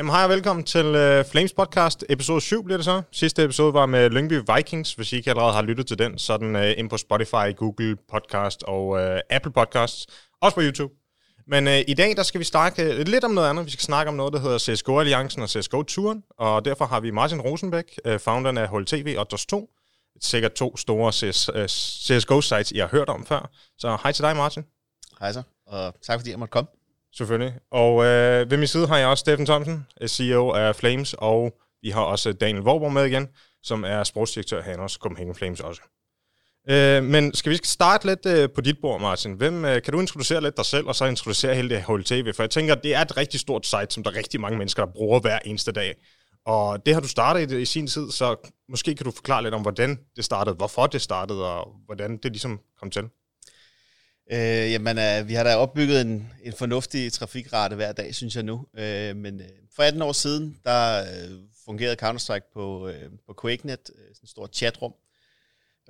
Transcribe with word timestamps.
Jamen 0.00 0.12
hej 0.12 0.24
og 0.24 0.30
velkommen 0.30 0.64
til 0.64 0.86
uh, 0.86 1.24
Flames 1.30 1.52
Podcast, 1.52 2.04
episode 2.08 2.40
7 2.40 2.64
bliver 2.64 2.78
det 2.78 2.84
så. 2.84 3.02
Sidste 3.12 3.44
episode 3.44 3.74
var 3.74 3.86
med 3.86 4.10
Lyngby 4.10 4.40
Vikings. 4.56 4.94
Hvis 4.94 5.12
I 5.12 5.16
ikke 5.16 5.30
allerede 5.30 5.52
har 5.52 5.62
lyttet 5.62 5.86
til 5.86 5.98
den, 5.98 6.18
så 6.18 6.36
den 6.36 6.56
uh, 6.56 6.62
øh, 6.62 6.74
ind 6.76 6.90
på 6.90 6.96
Spotify, 6.96 7.56
Google 7.56 7.96
Podcast 8.12 8.62
og 8.62 8.86
uh, 8.88 9.18
Apple 9.30 9.52
Podcasts. 9.52 10.06
Også 10.42 10.54
på 10.54 10.60
YouTube. 10.62 10.94
Men 11.46 11.66
uh, 11.66 11.72
i 11.72 11.94
dag 11.94 12.16
der 12.16 12.22
skal 12.22 12.38
vi 12.38 12.44
snakke 12.44 13.04
lidt 13.04 13.24
om 13.24 13.30
noget 13.30 13.48
andet. 13.48 13.66
Vi 13.66 13.70
skal 13.70 13.82
snakke 13.82 14.08
om 14.08 14.14
noget, 14.14 14.32
der 14.32 14.40
hedder 14.40 14.58
CSGO 14.58 14.98
Alliancen 14.98 15.42
og 15.42 15.48
CSGO-turen, 15.48 16.22
Og 16.38 16.64
derfor 16.64 16.84
har 16.84 17.00
vi 17.00 17.10
Martin 17.10 17.40
Rosenbæk, 17.40 17.98
uh, 18.08 18.18
founderen 18.18 18.58
af 18.58 18.68
HLTV 18.68 19.14
og 19.18 19.26
DOS2. 19.34 19.76
Sikkert 20.20 20.52
to 20.52 20.76
store 20.76 21.12
CS, 21.12 21.48
uh, 21.48 21.64
CSGO-sites, 21.64 22.72
I 22.74 22.78
har 22.78 22.88
hørt 22.88 23.08
om 23.08 23.26
før. 23.26 23.50
Så 23.78 23.98
hej 24.02 24.12
til 24.12 24.24
dig, 24.24 24.36
Martin. 24.36 24.64
Hej 25.20 25.32
så, 25.32 25.42
og 25.66 25.94
tak 26.02 26.18
fordi 26.20 26.30
jeg 26.30 26.38
måtte 26.38 26.52
komme. 26.52 26.79
Selvfølgelig. 27.16 27.54
Og 27.70 28.04
øh, 28.04 28.50
ved 28.50 28.58
min 28.58 28.66
side 28.66 28.86
har 28.86 28.98
jeg 28.98 29.08
også 29.08 29.20
Steffen 29.20 29.46
Thomsen, 29.46 29.86
øh, 30.00 30.08
CEO 30.08 30.50
af 30.50 30.76
Flames, 30.76 31.14
og 31.18 31.52
vi 31.82 31.90
har 31.90 32.00
også 32.00 32.28
øh, 32.28 32.34
Daniel 32.40 32.62
Vorborg 32.62 32.92
med 32.92 33.04
igen, 33.04 33.28
som 33.62 33.84
er 33.84 34.04
sportsdirektør 34.04 34.62
her 34.62 34.78
hos 34.78 34.92
Copenhagen 34.92 35.34
Flames 35.34 35.60
også. 35.60 35.80
Øh, 36.68 37.04
men 37.04 37.34
skal 37.34 37.52
vi 37.52 37.58
starte 37.64 38.06
lidt 38.06 38.26
øh, 38.26 38.48
på 38.54 38.60
dit 38.60 38.76
bord, 38.82 39.00
Martin? 39.00 39.32
Hvem, 39.32 39.64
øh, 39.64 39.82
kan 39.82 39.92
du 39.92 40.00
introducere 40.00 40.40
lidt 40.40 40.56
dig 40.56 40.66
selv, 40.66 40.86
og 40.86 40.94
så 40.94 41.04
introducere 41.04 41.54
hele 41.54 41.68
det 41.68 41.82
HLTV? 41.82 42.34
For 42.34 42.42
jeg 42.42 42.50
tænker, 42.50 42.74
at 42.74 42.82
det 42.82 42.94
er 42.94 43.00
et 43.00 43.16
rigtig 43.16 43.40
stort 43.40 43.66
site, 43.66 43.86
som 43.90 44.02
der 44.02 44.10
er 44.10 44.16
rigtig 44.16 44.40
mange 44.40 44.58
mennesker, 44.58 44.84
der 44.84 44.92
bruger 44.92 45.20
hver 45.20 45.38
eneste 45.44 45.72
dag. 45.72 45.94
Og 46.46 46.86
det 46.86 46.94
har 46.94 47.00
du 47.00 47.08
startet 47.08 47.52
i, 47.52 47.60
i 47.60 47.64
sin 47.64 47.86
tid, 47.86 48.10
så 48.10 48.50
måske 48.68 48.94
kan 48.94 49.04
du 49.04 49.10
forklare 49.10 49.42
lidt 49.42 49.54
om, 49.54 49.62
hvordan 49.62 49.98
det 50.16 50.24
startede, 50.24 50.56
hvorfor 50.56 50.86
det 50.86 51.02
startede, 51.02 51.54
og 51.54 51.74
hvordan 51.86 52.16
det 52.16 52.32
ligesom 52.32 52.60
kom 52.80 52.90
til. 52.90 53.02
Øh, 54.32 54.72
jamen, 54.72 54.98
øh, 54.98 55.28
vi 55.28 55.34
har 55.34 55.44
da 55.44 55.56
opbygget 55.56 56.00
en, 56.00 56.32
en 56.42 56.52
fornuftig 56.52 57.12
trafikrate 57.12 57.76
hver 57.76 57.92
dag, 57.92 58.14
synes 58.14 58.36
jeg 58.36 58.42
nu. 58.42 58.66
Øh, 58.78 59.16
men 59.16 59.40
øh, 59.40 59.46
for 59.76 59.82
18 59.82 60.02
år 60.02 60.12
siden, 60.12 60.56
der 60.64 61.00
øh, 61.00 61.30
fungerede 61.64 61.96
Counter-Strike 62.02 62.52
på, 62.54 62.88
øh, 62.88 63.10
på 63.26 63.34
QuakeNet, 63.40 63.90
øh, 63.94 64.14
sådan 64.14 64.24
et 64.24 64.30
stort 64.30 64.56
chatrum. 64.56 64.92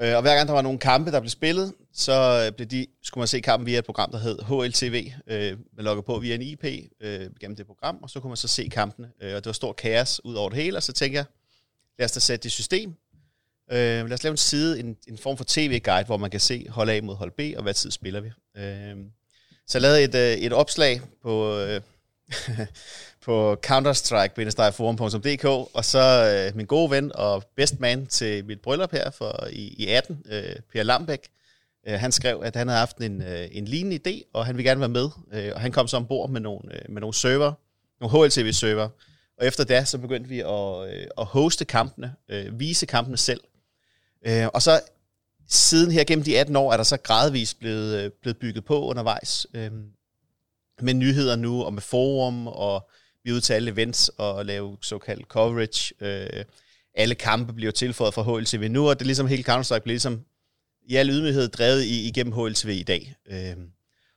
Øh, 0.00 0.16
og 0.16 0.22
hver 0.22 0.36
gang 0.36 0.48
der 0.48 0.54
var 0.54 0.62
nogle 0.62 0.78
kampe, 0.78 1.10
der 1.10 1.20
blev 1.20 1.30
spillet, 1.30 1.74
så 1.92 2.46
øh, 2.46 2.56
blev 2.56 2.66
de, 2.68 2.86
skulle 3.02 3.22
man 3.22 3.28
se 3.28 3.40
kampen 3.40 3.66
via 3.66 3.78
et 3.78 3.84
program, 3.84 4.10
der 4.10 4.18
hed 4.18 4.38
HLTV. 4.42 5.12
Øh, 5.26 5.58
man 5.76 5.84
logger 5.84 6.02
på 6.02 6.18
via 6.18 6.34
en 6.34 6.42
IP 6.42 6.64
øh, 7.00 7.30
gennem 7.40 7.56
det 7.56 7.66
program, 7.66 7.98
og 8.02 8.10
så 8.10 8.20
kunne 8.20 8.30
man 8.30 8.36
så 8.36 8.48
se 8.48 8.68
kampene. 8.68 9.10
Øh, 9.22 9.34
og 9.34 9.44
det 9.44 9.46
var 9.46 9.52
stor 9.52 9.72
kaos 9.72 10.24
ud 10.24 10.34
over 10.34 10.48
det 10.48 10.58
hele, 10.58 10.76
og 10.76 10.82
så 10.82 10.92
tænker 10.92 11.18
jeg, 11.18 11.24
lad 11.98 12.04
os 12.04 12.12
da 12.12 12.20
sætte 12.20 12.42
det 12.42 12.52
system, 12.52 12.94
Øh, 13.72 14.08
lad 14.08 14.12
os 14.12 14.22
lave 14.22 14.30
en 14.30 14.36
side, 14.36 14.80
en, 14.80 14.96
en 15.08 15.18
form 15.18 15.36
for 15.36 15.44
tv-guide, 15.48 16.06
hvor 16.06 16.16
man 16.16 16.30
kan 16.30 16.40
se 16.40 16.66
hold 16.68 16.90
A 16.90 17.00
mod 17.00 17.14
hold 17.14 17.30
B, 17.30 17.40
og 17.56 17.62
hvad 17.62 17.74
tid 17.74 17.90
spiller 17.90 18.20
vi. 18.20 18.28
Øh, 18.56 18.96
så 19.66 19.78
jeg 19.78 19.82
lavede 19.82 20.02
et, 20.02 20.14
øh, 20.14 20.32
et 20.32 20.52
opslag 20.52 21.00
på, 21.22 21.58
øh, 21.58 21.80
på 23.24 23.56
counterstrike-forum.dk, 23.62 25.44
og 25.74 25.84
så 25.84 26.34
øh, 26.48 26.56
min 26.56 26.66
gode 26.66 26.90
ven 26.90 27.12
og 27.14 27.44
best 27.56 27.80
man 27.80 28.06
til 28.06 28.44
mit 28.44 28.60
bryllup 28.60 28.92
her 28.92 29.10
for 29.10 29.46
i, 29.50 29.74
i 29.78 29.86
18, 29.86 30.22
øh, 30.30 30.56
Per 30.72 30.82
Lambæk, 30.82 31.28
øh, 31.88 32.00
han 32.00 32.12
skrev, 32.12 32.40
at 32.44 32.56
han 32.56 32.68
havde 32.68 32.78
haft 32.78 32.96
en, 32.96 33.22
øh, 33.22 33.48
en 33.52 33.64
lignende 33.64 33.98
idé, 34.08 34.30
og 34.32 34.46
han 34.46 34.56
ville 34.56 34.68
gerne 34.70 34.80
være 34.80 34.88
med. 34.88 35.08
Øh, 35.32 35.52
og 35.54 35.60
han 35.60 35.72
kom 35.72 35.88
så 35.88 35.96
ombord 35.96 36.30
med 36.30 36.40
nogle, 36.40 36.74
øh, 36.74 36.82
med 36.88 37.00
nogle 37.00 37.14
server, 37.14 37.52
nogle 38.00 38.28
HLTV-server, 38.28 38.88
og 39.38 39.46
efter 39.46 39.64
det, 39.64 39.88
så 39.88 39.98
begyndte 39.98 40.28
vi 40.28 40.40
at, 40.40 40.92
øh, 40.92 41.06
at 41.18 41.24
hoste 41.24 41.64
kampene, 41.64 42.14
øh, 42.28 42.60
vise 42.60 42.86
kampene 42.86 43.16
selv. 43.16 43.40
Øh, 44.26 44.46
og 44.54 44.62
så 44.62 44.80
siden 45.48 45.90
her 45.90 46.04
gennem 46.04 46.24
de 46.24 46.38
18 46.38 46.56
år, 46.56 46.72
er 46.72 46.76
der 46.76 46.84
så 46.84 46.96
gradvist 46.96 47.58
blevet, 47.58 48.04
øh, 48.04 48.10
blevet 48.22 48.36
bygget 48.38 48.64
på 48.64 48.84
undervejs. 48.84 49.46
Øh, 49.54 49.70
med 50.82 50.94
nyheder 50.94 51.36
nu, 51.36 51.62
og 51.62 51.74
med 51.74 51.82
forum, 51.82 52.46
og 52.46 52.90
vi 53.24 53.30
er 53.30 53.34
ude 53.34 53.40
til 53.40 53.52
alle 53.52 53.70
events 53.70 54.08
og 54.08 54.46
lave 54.46 54.76
såkaldt 54.82 55.26
coverage. 55.26 55.94
Øh, 56.00 56.44
alle 56.94 57.14
kampe 57.14 57.52
bliver 57.52 57.72
tilføjet 57.72 58.14
fra 58.14 58.22
HLTV 58.22 58.68
nu, 58.70 58.88
og 58.88 58.98
det 58.98 59.04
er 59.04 59.06
ligesom 59.06 59.26
hele 59.26 59.44
Counter-Strike 59.48 59.78
bliver 59.78 59.94
ligesom 59.94 60.24
i 60.82 60.96
al 60.96 61.10
ydmyghed 61.10 61.48
drevet 61.48 61.82
i, 61.82 62.08
igennem 62.08 62.32
HLTV 62.32 62.68
i 62.68 62.82
dag. 62.82 63.14
Øh, 63.30 63.56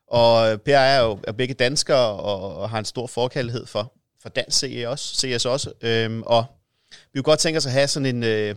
og 0.08 0.62
Per 0.62 0.78
er 0.78 1.02
jo 1.02 1.20
er 1.28 1.32
begge 1.32 1.54
danskere 1.54 2.08
og, 2.08 2.58
og 2.58 2.70
har 2.70 2.80
en 2.80 2.86
stor 2.86 3.08
forkærlighed 3.08 3.66
for, 3.66 3.94
for 4.22 4.30
dansk 4.30 4.58
CS 4.58 4.86
også, 4.86 5.16
CS 5.16 5.46
også. 5.46 5.72
Øh, 5.82 6.20
og 6.20 6.46
vi 7.14 7.18
kunne 7.18 7.24
godt 7.24 7.40
tænke 7.40 7.58
os 7.58 7.66
at 7.66 7.72
have 7.72 7.88
sådan 7.88 8.16
en... 8.16 8.24
Øh, 8.24 8.56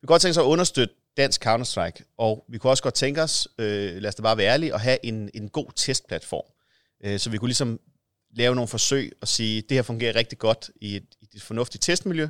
vi 0.00 0.06
kunne 0.06 0.14
godt 0.14 0.22
tænke 0.22 0.30
os 0.30 0.38
at 0.38 0.42
understøtte 0.42 0.94
dansk 1.16 1.46
Counter-Strike, 1.46 2.14
og 2.18 2.44
vi 2.48 2.58
kunne 2.58 2.70
også 2.70 2.82
godt 2.82 2.94
tænke 2.94 3.22
os, 3.22 3.48
øh, 3.58 3.96
lad 3.96 4.08
os 4.08 4.14
da 4.14 4.22
bare 4.22 4.36
være 4.36 4.52
ærlige, 4.52 4.74
at 4.74 4.80
have 4.80 4.98
en, 5.02 5.30
en 5.34 5.48
god 5.48 5.66
testplatform. 5.76 6.52
Øh, 7.04 7.18
så 7.18 7.30
vi 7.30 7.38
kunne 7.38 7.48
ligesom 7.48 7.80
lave 8.30 8.54
nogle 8.54 8.68
forsøg 8.68 9.12
og 9.20 9.28
sige, 9.28 9.62
det 9.62 9.76
her 9.76 9.82
fungerer 9.82 10.16
rigtig 10.16 10.38
godt 10.38 10.70
i 10.80 10.96
et, 10.96 11.04
i 11.20 11.28
et 11.34 11.42
fornuftigt 11.42 11.84
testmiljø. 11.84 12.28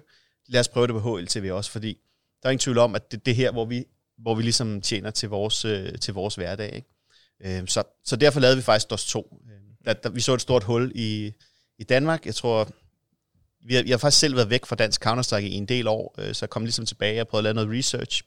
Lad 0.49 0.61
os 0.61 0.69
prøve 0.69 0.87
det 0.87 0.95
på 0.95 1.17
HLTV 1.17 1.51
også, 1.53 1.71
fordi 1.71 1.99
der 2.43 2.49
er 2.49 2.51
ingen 2.51 2.61
tvivl 2.63 2.79
om, 2.79 2.95
at 2.95 3.13
det, 3.13 3.27
det 3.27 3.37
her, 3.37 3.53
hvor 3.53 3.65
vi, 3.65 3.85
hvor 4.19 4.35
vi 4.35 4.43
ligesom 4.43 4.81
tjener 4.81 5.11
til 5.11 5.29
vores, 5.29 5.65
øh, 5.65 5.99
til 5.99 6.15
vores 6.15 6.35
hverdag. 6.35 6.75
Ikke? 6.75 7.59
Øh, 7.61 7.69
så, 7.69 7.83
så 8.05 8.17
derfor 8.17 8.41
lavede 8.41 8.57
vi 8.57 8.63
faktisk 8.63 8.91
DOS 8.91 9.07
2. 9.07 9.39
Øh, 9.51 9.61
der, 9.85 9.93
der, 9.93 10.09
vi 10.09 10.21
så 10.21 10.35
et 10.35 10.41
stort 10.41 10.65
hul 10.65 10.93
i, 10.95 11.33
i 11.79 11.85
Danmark. 11.85 12.27
Jeg 12.27 12.35
tror, 12.35 12.69
vi 13.65 13.75
har, 13.75 13.83
jeg 13.83 13.93
har 13.93 13.99
faktisk 13.99 14.21
selv 14.21 14.37
været 14.37 14.51
væk 14.51 14.67
fra 14.67 14.77
dansk 14.77 15.07
Counter-Strike 15.07 15.47
i 15.47 15.55
en 15.55 15.67
del 15.67 15.89
år, 15.89 16.15
øh, 16.19 16.35
så 16.35 16.45
jeg 16.45 16.51
kom 16.51 16.63
ligesom 16.63 16.87
tilbage 16.87 17.21
og 17.21 17.29
prøvede 17.29 17.49
at 17.49 17.55
lave 17.55 17.65
noget 17.65 17.79
research. 17.79 18.23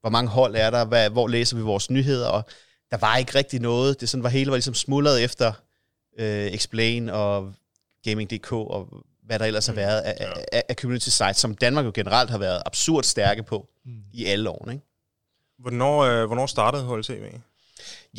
Hvor 0.00 0.10
mange 0.10 0.30
hold 0.30 0.56
er 0.56 0.70
der? 0.70 0.84
Hvad, 0.84 1.10
hvor 1.10 1.28
læser 1.28 1.56
vi 1.56 1.62
vores 1.62 1.90
nyheder? 1.90 2.28
Og 2.28 2.44
der 2.90 2.96
var 2.96 3.16
ikke 3.16 3.34
rigtig 3.34 3.60
noget. 3.60 4.00
Det 4.00 4.08
sådan 4.08 4.22
var 4.22 4.28
hele 4.28 4.50
var 4.50 4.56
ligesom 4.56 4.74
smuldret 4.74 5.24
efter 5.24 5.52
øh, 6.18 6.46
Explain 6.46 7.08
og 7.08 7.54
Gaming.dk 8.04 8.52
og 8.52 9.04
hvad 9.26 9.38
der 9.38 9.44
ellers 9.44 9.68
mm. 9.68 9.76
har 9.76 9.82
været 9.82 10.00
af, 10.00 10.16
ja. 10.20 10.32
af, 10.52 10.62
af 10.68 10.74
community 10.74 11.08
sites, 11.08 11.36
som 11.36 11.54
Danmark 11.54 11.84
jo 11.84 11.92
generelt 11.94 12.30
har 12.30 12.38
været 12.38 12.62
absurd 12.66 13.04
stærke 13.04 13.42
på 13.42 13.68
mm. 13.84 14.02
i 14.12 14.24
alle 14.24 14.50
år. 14.50 14.70
Ikke? 14.70 14.84
Hvornår, 15.58 16.00
øh, 16.00 16.26
hvornår 16.26 16.46
startede 16.46 16.84
HLTV? 16.84 17.32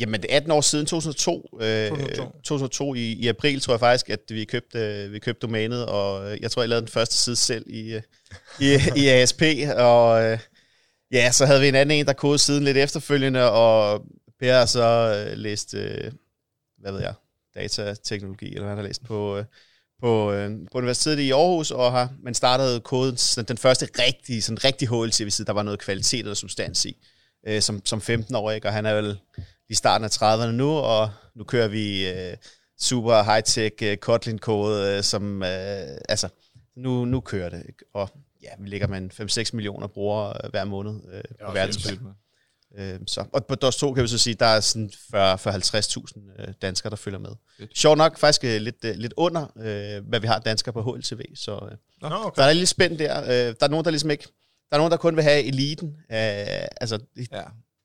Jamen, 0.00 0.22
det 0.22 0.32
er 0.32 0.36
18 0.36 0.50
år 0.50 0.60
siden, 0.60 0.86
2002. 0.86 1.58
Øh, 1.60 1.88
2002, 1.88 2.32
2002 2.32 2.94
i, 2.94 3.12
i 3.12 3.28
april, 3.28 3.60
tror 3.60 3.72
jeg 3.72 3.80
faktisk, 3.80 4.10
at 4.10 4.20
vi 4.28 4.44
købte, 4.44 5.08
vi 5.10 5.18
købte 5.18 5.46
domænet, 5.46 5.86
og 5.86 6.38
jeg 6.40 6.50
tror, 6.50 6.62
jeg 6.62 6.68
lavede 6.68 6.86
den 6.86 6.92
første 6.92 7.16
side 7.16 7.36
selv 7.36 7.64
i, 7.66 8.00
i, 8.60 8.78
i 8.96 9.08
ASP, 9.08 9.42
og 9.76 10.22
øh, 10.24 10.38
ja, 11.12 11.32
så 11.32 11.46
havde 11.46 11.60
vi 11.60 11.68
en 11.68 11.74
anden 11.74 11.98
en, 11.98 12.06
der 12.06 12.12
kodede 12.12 12.38
siden 12.38 12.64
lidt 12.64 12.76
efterfølgende, 12.76 13.50
og 13.50 14.02
Per 14.40 14.52
har 14.52 14.66
så 14.66 15.24
øh, 15.30 15.38
læst, 15.38 15.74
øh, 15.74 16.12
hvad 16.78 16.92
ved 16.92 17.00
jeg, 17.00 17.14
datateknologi, 17.54 18.54
eller 18.54 18.68
han 18.68 18.76
har 18.76 18.84
læst 18.84 19.04
på, 19.04 19.42
på, 20.00 20.34
på 20.72 20.78
universitetet 20.78 21.22
i 21.22 21.30
Aarhus, 21.30 21.70
og 21.70 21.92
har 21.92 22.12
man 22.22 22.34
startede 22.34 22.80
koden, 22.80 23.16
den 23.48 23.58
første 23.58 23.88
rigtige, 23.98 24.42
sådan 24.42 24.64
rigtig 24.64 24.88
HLTV-side, 24.88 25.46
der 25.46 25.52
var 25.52 25.62
noget 25.62 25.80
kvalitet 25.80 26.26
og 26.26 26.36
substans 26.36 26.84
i, 26.84 26.96
som, 27.60 27.86
som 27.86 27.98
15-årig, 27.98 28.66
og 28.66 28.72
han 28.72 28.86
er 28.86 28.94
vel 28.94 29.18
i 29.68 29.74
starten 29.74 30.04
af 30.04 30.08
30'erne 30.08 30.50
nu, 30.50 30.70
og 30.70 31.10
nu 31.34 31.44
kører 31.44 31.68
vi 31.68 32.08
øh, 32.08 32.36
super 32.80 33.22
high-tech 33.22 33.82
øh, 33.82 33.96
Kotlin-kode, 33.96 34.96
øh, 34.96 35.02
som, 35.02 35.42
øh, 35.42 35.98
altså, 36.08 36.28
nu, 36.76 37.04
nu 37.04 37.20
kører 37.20 37.48
det, 37.48 37.62
og 37.94 38.10
ja, 38.42 38.48
vi 38.58 38.68
ligger 38.68 38.86
med 38.86 39.10
5-6 39.48 39.50
millioner 39.52 39.86
brugere 39.86 40.32
øh, 40.44 40.50
hver 40.50 40.64
måned 40.64 41.00
øh, 41.12 41.22
på 41.46 41.52
verdensplan. 41.52 41.98
Øh, 42.78 43.00
så. 43.06 43.24
Og 43.32 43.46
på 43.46 43.54
DOS 43.54 43.76
2 43.76 43.94
kan 43.94 44.02
vi 44.02 44.08
så 44.08 44.18
sige, 44.18 44.34
der 44.34 44.46
er 44.46 44.60
sådan 44.60 44.90
40-50.000 45.14 46.42
øh, 46.42 46.48
danskere, 46.62 46.90
der 46.90 46.96
følger 46.96 47.18
med. 47.18 47.30
Sjovt 47.74 47.98
nok 47.98 48.18
faktisk 48.18 48.44
øh, 48.44 48.60
lidt, 48.60 48.84
øh, 48.84 48.94
lidt 48.96 49.14
under, 49.16 49.46
øh, 49.56 50.08
hvad 50.08 50.20
vi 50.20 50.26
har 50.26 50.38
danskere 50.38 50.72
på 50.72 50.82
HLTV, 50.82 51.20
så 51.34 51.52
øh, 51.52 51.76
Nå, 52.10 52.16
okay. 52.16 52.42
der 52.42 52.48
er 52.48 52.52
lidt 52.52 52.68
spændt 52.68 52.98
der. 52.98 53.22
Øh, 53.22 53.28
der 53.28 53.66
er 53.66 53.68
nogen, 53.68 53.84
der 53.84 53.90
ligesom 53.90 54.10
ikke, 54.10 54.28
der 54.70 54.76
er 54.76 54.78
nogen, 54.78 54.90
der 54.90 54.96
kun 54.96 55.16
vil 55.16 55.24
have 55.24 55.42
eliten, 55.42 55.88
øh, 55.88 56.66
altså 56.80 56.98
ja 57.32 57.42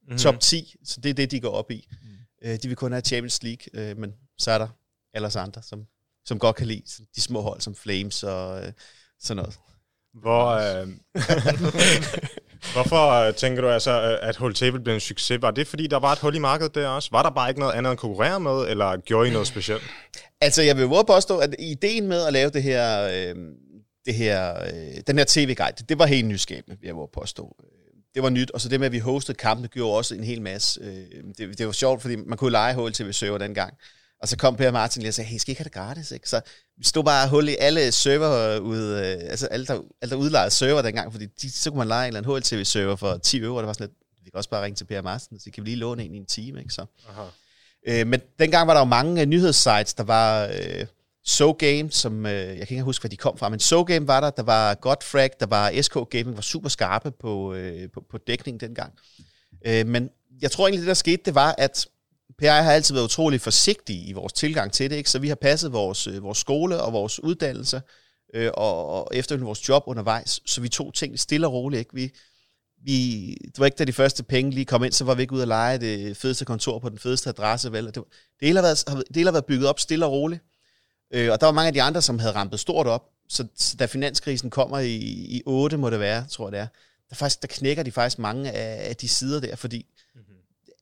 mm. 0.07 0.17
top 0.17 0.39
10, 0.39 0.75
så 0.83 1.01
det 1.01 1.09
er 1.09 1.13
det, 1.13 1.31
de 1.31 1.39
går 1.39 1.51
op 1.51 1.71
i. 1.71 1.87
Mm. 1.91 2.07
Øh, 2.49 2.57
de 2.63 2.67
vil 2.67 2.77
kun 2.77 2.91
have 2.91 3.01
Champions 3.01 3.43
League, 3.43 3.65
øh, 3.73 3.97
men 3.97 4.13
så 4.37 4.51
er 4.51 4.57
der 4.57 4.67
alle 5.13 5.39
andre, 5.39 5.61
som, 5.63 5.85
som 6.25 6.39
godt 6.39 6.55
kan 6.55 6.67
lide 6.67 6.83
de 7.15 7.21
små 7.21 7.41
hold 7.41 7.61
som 7.61 7.75
Flames 7.75 8.23
og 8.23 8.65
øh, 8.65 8.71
sådan 9.19 9.37
noget. 9.43 9.59
Hvor, 10.13 10.45
øh, 10.47 10.87
Hvorfor 12.73 13.11
øh, 13.11 13.33
tænker 13.33 13.61
du 13.61 13.67
altså, 13.67 13.91
øh, 13.91 14.29
at 14.29 14.35
Hul 14.35 14.53
Table 14.53 14.79
blev 14.79 14.93
en 14.93 14.99
succes? 14.99 15.41
Var 15.41 15.51
det, 15.51 15.67
fordi 15.67 15.87
der 15.87 15.99
var 15.99 16.11
et 16.11 16.19
hul 16.19 16.35
i 16.35 16.39
markedet 16.39 16.75
der 16.75 16.87
også? 16.87 17.09
Var 17.11 17.23
der 17.23 17.29
bare 17.29 17.49
ikke 17.49 17.59
noget 17.59 17.73
andet 17.73 17.91
at 17.91 17.97
konkurrere 17.97 18.39
med, 18.39 18.67
eller 18.67 18.97
gjorde 18.97 19.29
I 19.29 19.31
noget 19.31 19.47
specielt? 19.47 19.83
Altså, 20.41 20.61
jeg 20.61 20.77
vil 20.77 20.85
våge 20.85 21.05
påstå, 21.05 21.37
at 21.37 21.55
ideen 21.59 22.07
med 22.07 22.25
at 22.25 22.33
lave 22.33 22.49
det 22.49 22.63
her, 22.63 23.09
øh, 23.13 23.35
det 24.05 24.13
her, 24.13 24.63
øh, 24.63 25.01
den 25.07 25.17
her 25.17 25.25
tv-guide, 25.27 25.83
det 25.89 25.99
var 25.99 26.05
helt 26.05 26.27
nyskabende, 26.27 26.77
vil 26.79 26.87
jeg 26.87 26.95
våge 26.95 27.07
påstå 27.13 27.55
det 28.15 28.23
var 28.23 28.29
nyt, 28.29 28.51
og 28.51 28.61
så 28.61 28.69
det 28.69 28.79
med, 28.79 28.85
at 28.85 28.91
vi 28.91 28.99
hostede 28.99 29.37
kampen, 29.37 29.67
gjorde 29.67 29.97
også 29.97 30.15
en 30.15 30.23
hel 30.23 30.41
masse. 30.41 30.81
Øh, 30.81 31.23
det, 31.37 31.57
det 31.57 31.65
var 31.65 31.71
sjovt, 31.71 32.01
fordi 32.01 32.15
man 32.15 32.37
kunne 32.37 32.51
lege 32.51 32.73
HLTV-server 32.73 33.37
dengang. 33.37 33.73
Og 34.21 34.27
så 34.27 34.37
kom 34.37 34.55
Per 34.55 34.71
Martin 34.71 35.01
lige 35.01 35.09
og 35.09 35.13
sagde, 35.13 35.27
hey, 35.27 35.37
skal 35.37 35.49
I 35.49 35.51
ikke 35.51 35.59
have 35.59 35.63
det 35.63 35.73
gratis? 35.73 36.11
Ikke? 36.11 36.29
Så 36.29 36.41
vi 36.77 36.83
stod 36.83 37.03
bare 37.03 37.29
hul 37.29 37.49
i 37.49 37.55
alle 37.59 37.91
server 37.91 38.59
ud, 38.59 38.79
øh, 38.79 39.29
altså 39.29 39.47
alle 39.47 39.65
der, 39.65 39.81
alle 40.01 40.09
der 40.09 40.15
udlejede 40.15 40.51
server 40.51 40.81
dengang, 40.81 41.11
fordi 41.11 41.25
de, 41.25 41.51
så 41.51 41.69
kunne 41.69 41.77
man 41.77 41.87
lege 41.87 42.07
en 42.07 42.07
eller 42.07 42.19
anden 42.19 42.35
HLTV-server 42.35 42.95
for 42.95 43.17
10 43.17 43.37
euro, 43.37 43.55
og 43.55 43.63
det 43.63 43.67
var 43.67 43.73
sådan 43.73 43.87
lidt, 43.87 43.97
vi 44.23 44.29
kan 44.29 44.37
også 44.37 44.49
bare 44.49 44.63
ringe 44.63 44.75
til 44.75 44.85
Per 44.85 45.01
Martin, 45.01 45.39
så 45.39 45.51
kan 45.51 45.63
vi 45.63 45.69
lige 45.69 45.77
låne 45.77 46.03
en 46.03 46.15
i 46.15 46.17
en 46.17 46.25
time, 46.25 46.59
ikke? 46.59 46.73
Så. 46.73 46.85
Aha. 47.09 47.21
Øh, 47.87 48.07
men 48.07 48.21
dengang 48.39 48.67
var 48.67 48.73
der 48.73 48.81
jo 48.81 48.85
mange 48.85 49.21
uh, 49.21 49.27
nyhedssites, 49.27 49.93
der 49.93 50.03
var, 50.03 50.45
øh, 50.45 50.85
So 51.25 51.51
Game, 51.51 51.91
som 51.91 52.25
øh, 52.25 52.33
jeg 52.33 52.67
kan 52.67 52.75
ikke 52.75 52.83
huske, 52.83 53.03
hvad 53.03 53.09
de 53.09 53.17
kom 53.17 53.37
fra, 53.37 53.49
men 53.49 53.59
So 53.59 53.83
Game 53.83 54.07
var 54.07 54.19
der, 54.19 54.29
der 54.29 54.43
var 54.43 54.75
Godfrag, 54.75 55.29
der 55.39 55.45
var 55.45 55.81
SK 55.81 55.93
Gaming, 56.09 56.35
var 56.35 56.41
super 56.41 56.69
skarpe 56.69 57.11
på, 57.11 57.53
øh, 57.53 57.89
på, 57.93 58.03
på 58.11 58.17
dækning 58.17 58.59
dengang. 58.59 58.93
Øh, 59.65 59.87
men 59.87 60.09
jeg 60.41 60.51
tror 60.51 60.67
egentlig, 60.67 60.79
det 60.79 60.87
der 60.87 60.93
skete, 60.93 61.21
det 61.25 61.35
var, 61.35 61.55
at 61.57 61.87
PI 62.37 62.45
har 62.45 62.71
altid 62.71 62.93
været 62.93 63.05
utrolig 63.05 63.41
forsigtig 63.41 64.09
i 64.09 64.13
vores 64.13 64.33
tilgang 64.33 64.71
til 64.71 64.89
det, 64.89 64.95
ikke? 64.95 65.09
så 65.09 65.19
vi 65.19 65.27
har 65.27 65.35
passet 65.35 65.73
vores, 65.73 66.07
øh, 66.07 66.23
vores 66.23 66.37
skole 66.37 66.81
og 66.81 66.93
vores 66.93 67.23
uddannelse 67.23 67.81
øh, 68.33 68.51
og, 68.53 68.85
og 68.87 69.07
efterfølgende 69.13 69.45
vores 69.45 69.69
job 69.69 69.83
undervejs, 69.85 70.39
så 70.45 70.61
vi 70.61 70.69
tog 70.69 70.93
ting 70.93 71.19
stille 71.19 71.47
og 71.47 71.53
roligt. 71.53 71.79
Ikke? 71.79 71.93
Vi, 71.93 72.11
vi, 72.83 73.27
det 73.45 73.59
var 73.59 73.65
ikke 73.65 73.77
da 73.77 73.85
de 73.85 73.93
første 73.93 74.23
penge 74.23 74.51
lige 74.51 74.65
kom 74.65 74.83
ind, 74.83 74.93
så 74.93 75.03
var 75.03 75.15
vi 75.15 75.21
ikke 75.21 75.33
ude 75.33 75.41
at 75.41 75.47
lege 75.47 75.77
det 75.77 76.17
fedeste 76.17 76.45
kontor 76.45 76.79
på 76.79 76.89
den 76.89 76.99
fedeste 76.99 77.29
adresse. 77.29 77.71
Vel? 77.71 77.85
Det, 77.85 77.97
var, 77.97 78.03
det, 78.39 78.47
hele 78.47 78.57
har 78.57 78.63
været, 78.63 79.07
det 79.07 79.15
hele 79.15 79.27
har 79.27 79.31
været 79.31 79.45
bygget 79.45 79.67
op 79.67 79.79
stille 79.79 80.05
og 80.05 80.11
roligt. 80.11 80.41
Øh, 81.13 81.31
og 81.31 81.41
der 81.41 81.47
var 81.47 81.53
mange 81.53 81.67
af 81.67 81.73
de 81.73 81.81
andre, 81.81 82.01
som 82.01 82.19
havde 82.19 82.33
rampet 82.33 82.59
stort 82.59 82.87
op. 82.87 83.09
Så, 83.29 83.47
så 83.55 83.77
da 83.77 83.85
finanskrisen 83.85 84.49
kommer 84.49 84.79
i, 84.79 84.95
i 85.29 85.41
8, 85.45 85.77
må 85.77 85.89
det 85.89 85.99
være, 85.99 86.25
tror 86.27 86.47
jeg 86.47 86.51
det 86.51 86.59
er, 86.59 86.67
der, 87.09 87.15
faktisk, 87.15 87.41
der 87.41 87.47
knækker 87.47 87.83
de 87.83 87.91
faktisk 87.91 88.19
mange 88.19 88.51
af, 88.51 88.89
af 88.89 88.95
de 88.95 89.07
sider 89.07 89.39
der, 89.39 89.55
fordi 89.55 89.85
mm-hmm. 90.15 90.35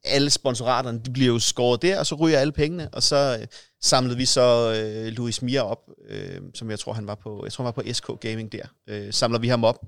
alle 0.04 0.30
sponsoraterne, 0.30 1.00
de 1.04 1.10
bliver 1.10 1.32
jo 1.32 1.38
skåret 1.38 1.82
der, 1.82 1.98
og 1.98 2.06
så 2.06 2.14
ryger 2.14 2.38
alle 2.38 2.52
pengene, 2.52 2.88
og 2.92 3.02
så 3.02 3.38
øh, 3.40 3.46
samlede 3.80 4.16
vi 4.16 4.24
så 4.24 4.74
øh, 4.76 5.12
Louis 5.12 5.42
Mia 5.42 5.62
op, 5.62 5.90
øh, 6.08 6.40
som 6.54 6.70
jeg 6.70 6.78
tror, 6.78 6.92
han 6.92 7.06
var 7.06 7.14
på, 7.14 7.44
jeg 7.44 7.52
tror, 7.52 7.64
han 7.64 7.72
var 7.76 7.82
på 7.82 7.92
SK 7.92 8.20
Gaming 8.20 8.52
der. 8.52 8.66
Øh, 8.86 9.12
samler 9.12 9.38
vi 9.38 9.48
ham 9.48 9.64
op. 9.64 9.84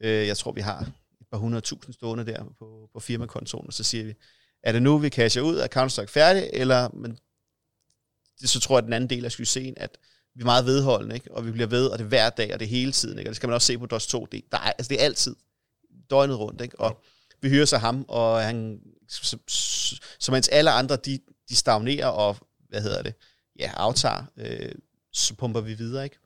Øh, 0.00 0.26
jeg 0.26 0.36
tror, 0.36 0.52
vi 0.52 0.60
har 0.60 0.80
et 1.20 1.26
par 1.30 1.38
hundredtusind 1.38 1.94
stående 1.94 2.26
der 2.26 2.44
på, 2.58 2.88
på 2.92 3.00
firmakontoen, 3.00 3.66
og 3.66 3.72
så 3.72 3.84
siger 3.84 4.04
vi, 4.04 4.14
er 4.62 4.72
det 4.72 4.82
nu, 4.82 4.98
vi 4.98 5.08
casher 5.08 5.42
ud, 5.42 5.56
er 5.56 5.66
Counter-Strike 5.76 6.12
færdig, 6.12 6.50
eller 6.52 6.88
men 6.94 7.18
det, 8.40 8.50
så 8.50 8.60
tror 8.60 8.74
jeg, 8.74 8.78
at 8.78 8.84
den 8.84 8.92
anden 8.92 9.10
del 9.10 9.24
af 9.24 9.32
succesen, 9.32 9.74
at 9.76 9.98
vi 10.34 10.40
er 10.40 10.44
meget 10.44 10.66
vedholdende, 10.66 11.14
ikke? 11.14 11.34
og 11.34 11.46
vi 11.46 11.50
bliver 11.52 11.66
ved, 11.66 11.86
og 11.86 11.98
det 11.98 12.04
er 12.04 12.08
hver 12.08 12.30
dag, 12.30 12.54
og 12.54 12.60
det 12.60 12.66
er 12.66 12.70
hele 12.70 12.92
tiden. 12.92 13.18
Ikke? 13.18 13.28
Og 13.28 13.30
det 13.30 13.36
skal 13.36 13.46
man 13.46 13.54
også 13.54 13.66
se 13.66 13.78
på 13.78 13.86
DOS 13.86 14.06
2. 14.06 14.26
Det, 14.32 14.44
der 14.52 14.58
er, 14.58 14.72
altså, 14.72 14.88
det 14.88 15.00
er 15.00 15.04
altid 15.04 15.36
døgnet 16.10 16.38
rundt. 16.38 16.60
Ikke? 16.60 16.80
Og 16.80 17.02
vi 17.42 17.48
hører 17.48 17.64
så 17.64 17.78
ham, 17.78 18.04
og 18.08 18.42
han, 18.42 18.80
så, 19.08 19.38
så 20.18 20.32
mens 20.32 20.48
alle 20.48 20.70
andre, 20.70 20.96
de, 20.96 21.18
de 21.48 21.56
stagnerer 21.56 22.06
og, 22.06 22.36
hvad 22.68 22.82
hedder 22.82 23.02
det, 23.02 23.14
ja, 23.58 23.72
aftager, 23.76 24.24
øh, 24.36 24.72
så 25.12 25.34
pumper 25.34 25.60
vi 25.60 25.74
videre. 25.74 26.04
Ikke? 26.04 26.18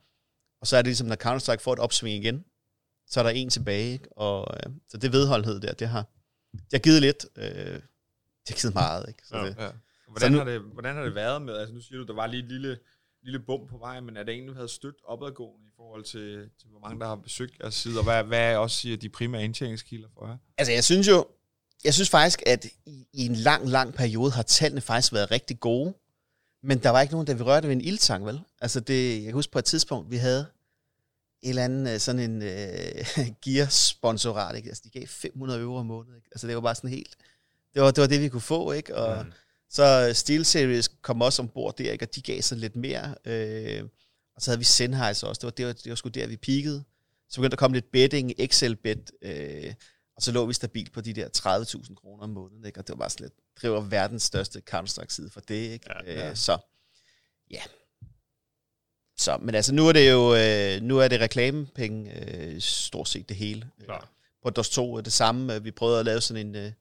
Og 0.60 0.66
så 0.66 0.76
er 0.76 0.82
det 0.82 0.86
ligesom, 0.86 1.06
når 1.06 1.16
Counter-Strike 1.16 1.62
får 1.62 1.72
et 1.72 1.78
opsving 1.78 2.24
igen, 2.24 2.44
så 3.06 3.20
er 3.20 3.24
der 3.24 3.30
en 3.30 3.50
tilbage. 3.50 3.92
Ikke? 3.92 4.18
Og, 4.18 4.56
øh, 4.56 4.72
så 4.88 4.96
det 4.96 5.12
vedholdenhed 5.12 5.60
der, 5.60 5.72
det 5.72 5.88
har, 5.88 6.04
det 6.52 6.72
har 6.72 6.78
givet 6.78 7.00
lidt. 7.02 7.26
Øh, 7.36 7.46
det 7.46 8.48
har 8.48 8.54
givet 8.60 8.74
meget. 8.74 9.04
Ikke? 9.08 9.22
Så 9.26 9.36
ja, 9.36 9.44
det, 9.46 9.56
ja. 9.58 9.70
Hvordan, 10.14 10.32
nu, 10.32 10.38
har 10.38 10.44
det, 10.44 10.60
hvordan 10.60 10.94
har 10.94 11.02
det 11.02 11.14
været 11.14 11.42
med, 11.42 11.56
altså 11.56 11.74
nu 11.74 11.80
siger 11.80 11.98
du, 11.98 12.04
der 12.04 12.14
var 12.14 12.26
lige 12.26 12.42
et 12.42 12.48
lille, 12.48 12.78
lille 13.22 13.40
bum 13.40 13.66
på 13.66 13.78
vej, 13.78 14.00
men 14.00 14.16
er 14.16 14.22
det 14.22 14.32
egentlig, 14.32 14.50
du 14.50 14.54
havde 14.54 14.68
stødt 14.68 14.96
opadgående 15.04 15.66
i 15.66 15.72
forhold 15.76 16.04
til, 16.04 16.50
til 16.60 16.68
hvor 16.70 16.80
mange, 16.80 17.00
der 17.00 17.06
har 17.06 17.16
besøgt 17.16 17.58
jeres 17.62 17.74
side, 17.74 17.98
og 17.98 18.04
hvad, 18.04 18.24
hvad 18.24 18.52
er 18.52 18.56
også 18.56 18.76
siger, 18.76 18.96
de 18.96 19.08
primære 19.08 19.44
indtjeningskilder 19.44 20.08
for 20.14 20.26
jer? 20.26 20.36
Altså 20.58 20.72
jeg 20.72 20.84
synes 20.84 21.08
jo, 21.08 21.26
jeg 21.84 21.94
synes 21.94 22.10
faktisk, 22.10 22.42
at 22.46 22.66
i, 22.86 23.06
i 23.12 23.26
en 23.26 23.34
lang, 23.34 23.68
lang 23.68 23.94
periode 23.94 24.30
har 24.30 24.42
tallene 24.42 24.80
faktisk 24.80 25.12
været 25.12 25.30
rigtig 25.30 25.60
gode, 25.60 25.94
men 26.62 26.78
der 26.78 26.90
var 26.90 27.00
ikke 27.00 27.14
nogen, 27.14 27.26
der 27.26 27.34
vi 27.34 27.42
rørte 27.42 27.68
ved 27.68 27.74
en 27.74 27.80
ildtang, 27.80 28.26
vel? 28.26 28.40
Altså 28.60 28.80
det, 28.80 29.14
jeg 29.14 29.24
kan 29.24 29.32
huske 29.32 29.52
på 29.52 29.58
et 29.58 29.64
tidspunkt, 29.64 30.10
vi 30.10 30.16
havde 30.16 30.46
en 31.42 31.48
eller 31.48 31.64
anden 31.64 31.86
øh, 31.86 31.98
sådan 31.98 32.30
en 32.30 32.36
uh, 32.42 33.26
gear-sponsorat, 33.44 34.56
ikke? 34.56 34.68
Altså 34.68 34.82
de 34.84 34.90
gav 34.90 35.06
500 35.06 35.60
euro 35.60 35.76
om 35.76 35.86
måneden, 35.86 36.16
ikke? 36.16 36.28
Altså 36.32 36.46
det 36.46 36.54
var 36.54 36.62
bare 36.62 36.74
sådan 36.74 36.90
helt, 36.90 37.16
det 37.74 37.82
var 37.82 37.90
det, 37.90 38.00
var 38.00 38.08
det 38.08 38.20
vi 38.20 38.28
kunne 38.28 38.40
få, 38.40 38.72
ikke? 38.72 38.96
Og, 38.96 39.24
mm 39.24 39.32
så 39.74 40.10
Steel 40.14 40.44
Series 40.44 40.88
kom 41.02 41.22
også 41.22 41.42
ombord 41.42 41.76
der, 41.76 41.92
ikke? 41.92 42.04
og 42.04 42.14
de 42.14 42.22
gav 42.22 42.42
sig 42.42 42.58
lidt 42.58 42.76
mere. 42.76 43.14
Øh, 43.24 43.84
og 44.36 44.42
så 44.42 44.50
havde 44.50 44.58
vi 44.58 44.64
Sennheiser 44.64 45.26
også. 45.26 45.40
Det 45.40 45.44
var, 45.44 45.50
det, 45.50 45.66
var, 45.66 45.72
det 45.72 45.90
var 45.90 45.96
sgu 45.96 46.08
der, 46.08 46.26
vi 46.26 46.36
peakede. 46.36 46.84
Så 47.28 47.36
begyndte 47.36 47.50
der 47.50 47.56
komme 47.56 47.76
lidt 47.76 47.92
betting, 47.92 48.32
Excel-bet, 48.38 49.12
øh, 49.22 49.74
og 50.16 50.22
så 50.22 50.32
lå 50.32 50.46
vi 50.46 50.54
stabilt 50.54 50.92
på 50.92 51.00
de 51.00 51.12
der 51.12 51.28
30.000 51.36 51.94
kroner 51.94 52.22
om 52.22 52.30
måneden, 52.30 52.64
ikke? 52.66 52.80
og 52.80 52.86
det 52.86 52.92
var 52.92 52.98
bare 52.98 53.10
sådan 53.10 53.24
lidt, 53.24 53.34
driver 53.62 53.80
verdens 53.80 54.22
største 54.22 54.62
Counter-Strike-side 54.70 55.30
for 55.30 55.40
det, 55.40 55.54
ikke? 55.54 55.86
Ja, 56.06 56.12
ja. 56.12 56.30
Øh, 56.30 56.36
så, 56.36 56.58
ja. 57.50 57.62
Så, 59.16 59.38
men 59.40 59.54
altså, 59.54 59.74
nu 59.74 59.88
er 59.88 59.92
det 59.92 60.10
jo, 60.10 60.34
øh, 60.34 60.82
nu 60.82 60.98
er 60.98 61.08
det 61.08 61.20
reklamepenge, 61.20 62.12
øh, 62.26 62.60
stort 62.60 63.08
set 63.08 63.28
det 63.28 63.36
hele. 63.36 63.70
Klar. 63.84 64.08
På 64.42 64.50
DOS 64.50 64.70
2 64.70 64.94
er 64.94 65.00
det 65.00 65.12
samme, 65.12 65.62
vi 65.62 65.70
prøvede 65.70 65.98
at 65.98 66.04
lave 66.04 66.20
sådan 66.20 66.46
en, 66.46 66.54
øh, 66.54 66.72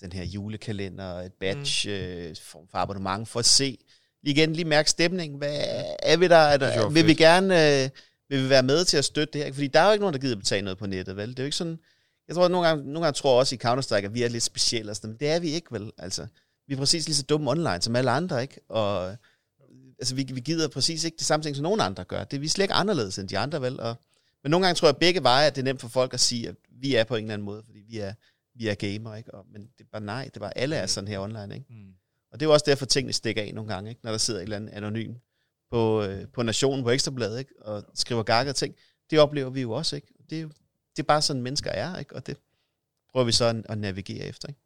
den 0.00 0.12
her 0.12 0.24
julekalender, 0.24 1.14
et 1.14 1.32
badge, 1.32 1.88
mm. 1.88 1.94
øh, 1.94 2.36
form 2.42 2.68
for 2.70 2.78
abonnement, 2.78 3.28
for 3.28 3.38
at 3.38 3.46
se, 3.46 3.78
igen 4.22 4.52
lige 4.52 4.64
mærke 4.64 4.90
stemningen. 4.90 5.38
Hvad 5.38 5.60
er 6.02 6.16
vi 6.16 6.28
der? 6.28 6.36
Er 6.36 6.56
der 6.56 6.88
vil 6.88 6.94
fedt. 6.94 7.06
vi 7.06 7.14
gerne 7.14 7.82
øh, 7.84 7.90
vil 8.28 8.44
vi 8.44 8.48
være 8.48 8.62
med 8.62 8.84
til 8.84 8.96
at 8.96 9.04
støtte 9.04 9.32
det 9.32 9.44
her? 9.44 9.52
Fordi 9.52 9.66
der 9.66 9.80
er 9.80 9.86
jo 9.86 9.92
ikke 9.92 10.02
nogen, 10.02 10.14
der 10.14 10.20
gider 10.20 10.36
betale 10.36 10.62
noget 10.64 10.78
på 10.78 10.86
nettet, 10.86 11.16
vel? 11.16 11.28
Det 11.28 11.38
er 11.38 11.42
jo 11.42 11.46
ikke 11.46 11.56
sådan... 11.56 11.78
Jeg 12.28 12.34
tror, 12.36 12.44
at 12.44 12.50
nogle 12.50 12.68
gange, 12.68 12.84
nogle 12.84 13.00
gange 13.00 13.16
tror 13.16 13.38
også 13.38 13.54
i 13.54 13.58
Counter-Strike, 13.64 14.04
at 14.04 14.14
vi 14.14 14.22
er 14.22 14.28
lidt 14.28 14.42
specielle, 14.42 14.92
og 14.92 14.96
sådan, 14.96 15.10
men 15.10 15.20
det 15.20 15.28
er 15.28 15.40
vi 15.40 15.50
ikke, 15.50 15.66
vel? 15.70 15.92
Altså, 15.98 16.26
vi 16.68 16.74
er 16.74 16.78
præcis 16.78 17.06
lige 17.06 17.16
så 17.16 17.22
dumme 17.22 17.50
online 17.50 17.82
som 17.82 17.96
alle 17.96 18.10
andre, 18.10 18.42
ikke? 18.42 18.60
Og 18.68 19.16
altså, 19.98 20.14
vi, 20.14 20.26
vi 20.32 20.40
gider 20.40 20.68
præcis 20.68 21.04
ikke 21.04 21.16
det 21.16 21.26
samme 21.26 21.44
ting, 21.44 21.56
som 21.56 21.62
nogen 21.62 21.80
andre 21.80 22.04
gør. 22.04 22.24
Det 22.24 22.36
er 22.36 22.40
vi 22.40 22.48
slet 22.48 22.64
ikke 22.64 22.74
anderledes 22.74 23.18
end 23.18 23.28
de 23.28 23.38
andre, 23.38 23.62
vel? 23.62 23.80
Og, 23.80 23.96
men 24.42 24.50
nogle 24.50 24.66
gange 24.66 24.78
tror 24.78 24.88
jeg, 24.88 24.96
begge 24.96 25.22
veje, 25.22 25.46
at 25.46 25.54
det 25.54 25.60
er 25.60 25.64
nemt 25.64 25.80
for 25.80 25.88
folk 25.88 26.14
at 26.14 26.20
sige, 26.20 26.48
at 26.48 26.54
vi 26.80 26.94
er 26.94 27.04
på 27.04 27.16
en 27.16 27.24
eller 27.24 27.34
anden 27.34 27.44
måde, 27.44 27.62
fordi 27.66 27.78
vi 27.88 27.98
er, 27.98 28.12
vi 28.56 28.68
er 28.68 28.74
gamer, 28.74 29.14
ikke? 29.14 29.34
Og, 29.34 29.46
men 29.52 29.70
det 29.78 29.86
bare 29.92 30.02
nej, 30.02 30.30
det 30.34 30.40
var 30.40 30.50
alle 30.50 30.76
er 30.76 30.82
mm. 30.82 30.88
sådan 30.88 31.08
her 31.08 31.20
online, 31.20 31.54
ikke? 31.54 31.66
Mm. 31.70 31.94
Og 32.30 32.40
det 32.40 32.46
er 32.46 32.48
jo 32.48 32.52
også 32.52 32.64
derfor, 32.68 32.86
tingene 32.86 33.12
stikker 33.12 33.42
af 33.42 33.54
nogle 33.54 33.74
gange, 33.74 33.90
ikke? 33.90 34.00
Når 34.04 34.10
der 34.10 34.18
sidder 34.18 34.40
et 34.40 34.42
eller 34.42 34.56
andet 34.56 34.72
anonym 34.72 35.14
på, 35.70 36.02
øh, 36.02 36.28
på 36.28 36.42
Nationen 36.42 36.84
på 36.84 36.90
Ekstrabladet, 36.90 37.38
ikke? 37.38 37.62
Og 37.62 37.84
skriver 37.94 38.22
gakkede 38.22 38.54
ting. 38.54 38.74
Det 39.10 39.18
oplever 39.18 39.50
vi 39.50 39.60
jo 39.60 39.72
også, 39.72 39.96
ikke? 39.96 40.08
Det 40.30 40.38
er, 40.38 40.42
jo, 40.42 40.48
det 40.96 41.02
er 41.02 41.06
bare 41.06 41.22
sådan, 41.22 41.42
mennesker 41.42 41.70
er, 41.70 41.98
ikke? 41.98 42.14
Og 42.14 42.26
det 42.26 42.36
prøver 43.12 43.24
vi 43.24 43.32
så 43.32 43.44
at, 43.44 43.56
at 43.68 43.78
navigere 43.78 44.26
efter, 44.26 44.48
ikke? 44.48 44.60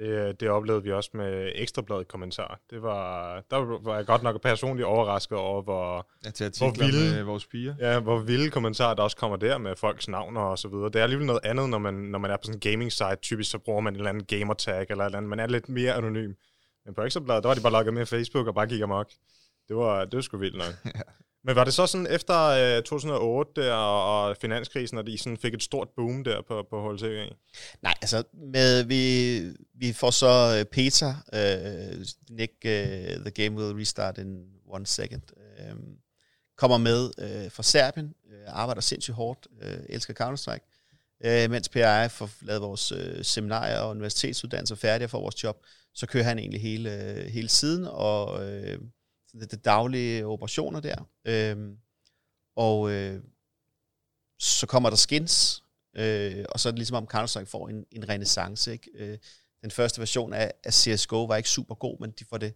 Det, 0.00 0.40
det 0.40 0.48
oplevede 0.48 0.82
vi 0.82 0.92
også 0.92 1.10
med 1.14 1.52
Ekstrabladet 1.54 2.08
kommentar. 2.08 2.60
Det 2.70 2.82
var, 2.82 3.34
der 3.50 3.56
var 3.56 3.96
jeg 3.96 4.06
godt 4.06 4.22
nok 4.22 4.42
personligt 4.42 4.86
overrasket 4.86 5.38
over, 5.38 5.62
hvor, 5.62 6.06
ja, 6.24 6.30
hvor 6.58 6.84
vilde, 6.84 7.14
med 7.14 7.22
vores 7.22 7.46
piger. 7.46 7.74
Ja, 7.80 8.00
hvor 8.00 8.18
vilde 8.18 8.50
kommentarer 8.50 8.94
der 8.94 9.02
også 9.02 9.16
kommer 9.16 9.36
der 9.36 9.58
med 9.58 9.76
folks 9.76 10.08
navne 10.08 10.40
og 10.40 10.58
så 10.58 10.68
videre. 10.68 10.84
Det 10.84 10.96
er 10.96 11.02
alligevel 11.02 11.26
noget 11.26 11.40
andet, 11.44 11.68
når 11.68 11.78
man, 11.78 11.94
når 11.94 12.18
man 12.18 12.30
er 12.30 12.36
på 12.36 12.42
sådan 12.42 12.56
en 12.56 12.60
gaming 12.60 12.92
site. 12.92 13.16
Typisk 13.22 13.50
så 13.50 13.58
bruger 13.58 13.80
man 13.80 13.92
en 13.92 13.96
eller 13.96 14.10
anden 14.10 14.24
gamertag 14.24 14.86
eller 14.90 15.04
et 15.04 15.06
eller 15.06 15.18
andet. 15.18 15.28
Man 15.28 15.40
er 15.40 15.46
lidt 15.46 15.68
mere 15.68 15.94
anonym. 15.94 16.32
Men 16.84 16.94
på 16.94 17.02
Ekstrabladet, 17.02 17.42
der 17.42 17.48
var 17.48 17.54
de 17.54 17.60
bare 17.60 17.72
logget 17.72 17.94
med 17.94 18.06
Facebook 18.06 18.46
og 18.46 18.54
bare 18.54 18.66
gik 18.66 18.80
amok. 18.80 19.10
Det 19.68 19.76
var, 19.76 20.04
det 20.04 20.14
var 20.14 20.20
sgu 20.20 20.38
vildt 20.38 20.56
nok. 20.56 20.94
Men 21.44 21.56
var 21.56 21.64
det 21.64 21.74
så 21.74 21.86
sådan 21.86 22.06
efter 22.10 22.46
øh, 22.76 22.82
2008 22.82 23.50
der, 23.62 23.72
og 23.74 24.36
finanskrisen, 24.40 24.98
at 24.98 25.08
I 25.08 25.16
sådan 25.16 25.36
fik 25.36 25.54
et 25.54 25.62
stort 25.62 25.88
boom 25.96 26.24
der 26.24 26.42
på, 26.48 26.66
på 26.70 26.90
HLTV? 26.90 27.28
Nej, 27.82 27.94
altså 28.02 28.22
med, 28.32 28.84
vi, 28.84 29.40
vi 29.74 29.92
får 29.92 30.10
så 30.10 30.56
øh, 30.58 30.64
Peter, 30.64 31.14
øh, 31.32 32.06
Nick, 32.30 32.52
øh, 32.64 33.24
The 33.24 33.30
Game 33.30 33.56
Will 33.56 33.76
Restart 33.76 34.18
in 34.18 34.44
One 34.66 34.86
Second, 34.86 35.22
øh, 35.36 35.74
kommer 36.56 36.78
med 36.78 37.10
øh, 37.18 37.50
fra 37.50 37.62
Serbien, 37.62 38.14
øh, 38.32 38.44
arbejder 38.46 38.80
sindssygt 38.80 39.14
hårdt, 39.14 39.46
øh, 39.62 39.78
elsker 39.88 40.14
Counter-Strike, 40.14 40.66
øh, 41.24 41.50
mens 41.50 41.68
PRI 41.68 42.08
får 42.08 42.30
lavet 42.42 42.62
vores 42.62 42.92
øh, 42.92 43.24
seminarier 43.24 43.78
og 43.78 43.90
universitetsuddannelser 43.90 44.74
færdige 44.74 45.08
for 45.08 45.20
vores 45.20 45.44
job, 45.44 45.56
så 45.94 46.06
kører 46.06 46.24
han 46.24 46.38
egentlig 46.38 46.60
hele, 46.60 46.94
øh, 46.94 47.26
hele 47.26 47.48
siden, 47.48 47.86
og... 47.90 48.50
Øh, 48.50 48.78
det, 49.32 49.50
det 49.50 49.64
daglige 49.64 50.26
operationer 50.26 50.80
der. 50.80 51.08
Øhm, 51.24 51.78
og 52.56 52.90
øh, 52.90 53.22
så 54.38 54.66
kommer 54.66 54.90
der 54.90 54.96
skins, 54.96 55.64
øh, 55.96 56.44
og 56.48 56.60
så 56.60 56.68
er 56.68 56.70
det 56.70 56.78
ligesom 56.78 56.96
om 56.96 57.08
Counter-Strike 57.14 57.44
får 57.44 57.68
en, 57.68 57.86
en 57.90 58.08
renaissance. 58.08 58.72
Ikke? 58.72 58.90
Øh, 58.94 59.18
den 59.62 59.70
første 59.70 60.00
version 60.00 60.32
af, 60.32 60.52
af 60.64 60.74
CSGO 60.74 61.24
var 61.24 61.36
ikke 61.36 61.48
super 61.48 61.74
god, 61.74 62.00
men 62.00 62.10
de 62.10 62.24
får, 62.24 62.38
det, 62.38 62.54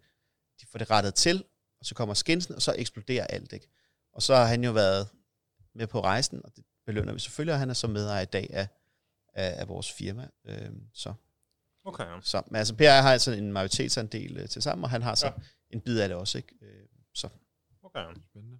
de 0.60 0.66
får 0.66 0.78
det 0.78 0.90
rettet 0.90 1.14
til, 1.14 1.44
og 1.80 1.86
så 1.86 1.94
kommer 1.94 2.14
skinsen, 2.14 2.54
og 2.54 2.62
så 2.62 2.74
eksploderer 2.78 3.26
alt. 3.26 3.52
Ikke? 3.52 3.68
Og 4.12 4.22
så 4.22 4.34
har 4.34 4.44
han 4.44 4.64
jo 4.64 4.72
været 4.72 5.08
med 5.74 5.86
på 5.86 6.00
rejsen, 6.00 6.40
og 6.44 6.56
det 6.56 6.64
belønner 6.86 7.12
vi 7.12 7.18
selvfølgelig, 7.18 7.54
og 7.54 7.58
han 7.58 7.70
er 7.70 7.74
så 7.74 7.86
medejer 7.86 8.22
i 8.22 8.24
dag 8.24 8.50
af, 8.52 8.68
af, 9.34 9.60
af 9.60 9.68
vores 9.68 9.92
firma. 9.92 10.28
Øh, 10.44 10.70
så. 10.92 11.14
Okay. 11.84 12.04
Så, 12.22 12.42
men 12.46 12.56
altså, 12.56 12.74
Per 12.74 12.90
har 12.90 13.12
altså 13.12 13.32
en 13.32 13.52
majoritetsandel 13.52 14.36
øh, 14.36 14.48
til 14.48 14.62
sammen, 14.62 14.84
og 14.84 14.90
han 14.90 15.02
har 15.02 15.14
så 15.14 15.26
ja 15.26 15.32
en 15.70 15.80
bid 15.80 16.00
af 16.00 16.08
det 16.08 16.16
også. 16.16 16.38
Ikke? 16.38 16.54
Øh, 16.62 16.86
så. 17.14 17.28
Okay. 17.82 18.04
Spændende. 18.30 18.58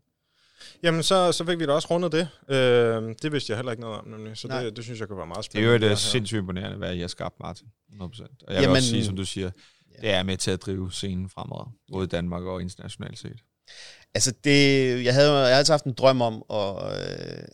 Jamen, 0.83 1.03
så, 1.03 1.33
så 1.33 1.45
fik 1.45 1.59
vi 1.59 1.67
da 1.67 1.73
også 1.73 1.89
rundet 1.91 2.13
det. 2.13 2.29
Øh, 2.49 3.15
det 3.23 3.33
vidste 3.33 3.51
jeg 3.51 3.59
heller 3.59 3.73
ikke 3.73 3.81
noget 3.81 3.99
om, 3.99 4.09
nemlig. 4.09 4.37
Så 4.37 4.49
det, 4.49 4.77
det 4.77 4.85
synes 4.85 5.01
jeg 5.01 5.09
kunne 5.09 5.19
være 5.19 5.27
meget 5.27 5.45
spændende. 5.45 5.73
Det 5.73 5.83
er 5.83 5.87
jo 5.87 5.91
det 5.91 5.99
sindssygt 5.99 6.39
imponerende, 6.39 6.77
hvad 6.77 6.95
I 6.95 7.01
har 7.01 7.09
skabt, 7.09 7.41
Martin. 7.41 7.67
100%. 7.93 8.01
Og 8.01 8.09
jeg 8.09 8.23
Jamen, 8.49 8.61
vil 8.63 8.69
også 8.69 8.89
sige, 8.89 9.05
som 9.05 9.17
du 9.17 9.25
siger, 9.25 9.51
ja. 9.95 10.01
det 10.01 10.11
er 10.11 10.23
med 10.23 10.37
til 10.37 10.51
at 10.51 10.63
drive 10.63 10.93
scenen 10.93 11.29
fremad, 11.29 11.73
både 11.93 12.05
i 12.05 12.09
Danmark 12.09 12.43
og 12.43 12.63
internationalt 12.63 13.19
set. 13.19 13.41
Altså, 14.15 14.35
det, 14.45 14.81
jeg 15.05 15.15
havde, 15.15 15.33
jeg 15.33 15.41
havde 15.41 15.55
altid 15.55 15.73
haft 15.73 15.85
en 15.85 15.93
drøm 15.93 16.21
om, 16.21 16.43
og, 16.49 16.93
øh, 16.93 17.49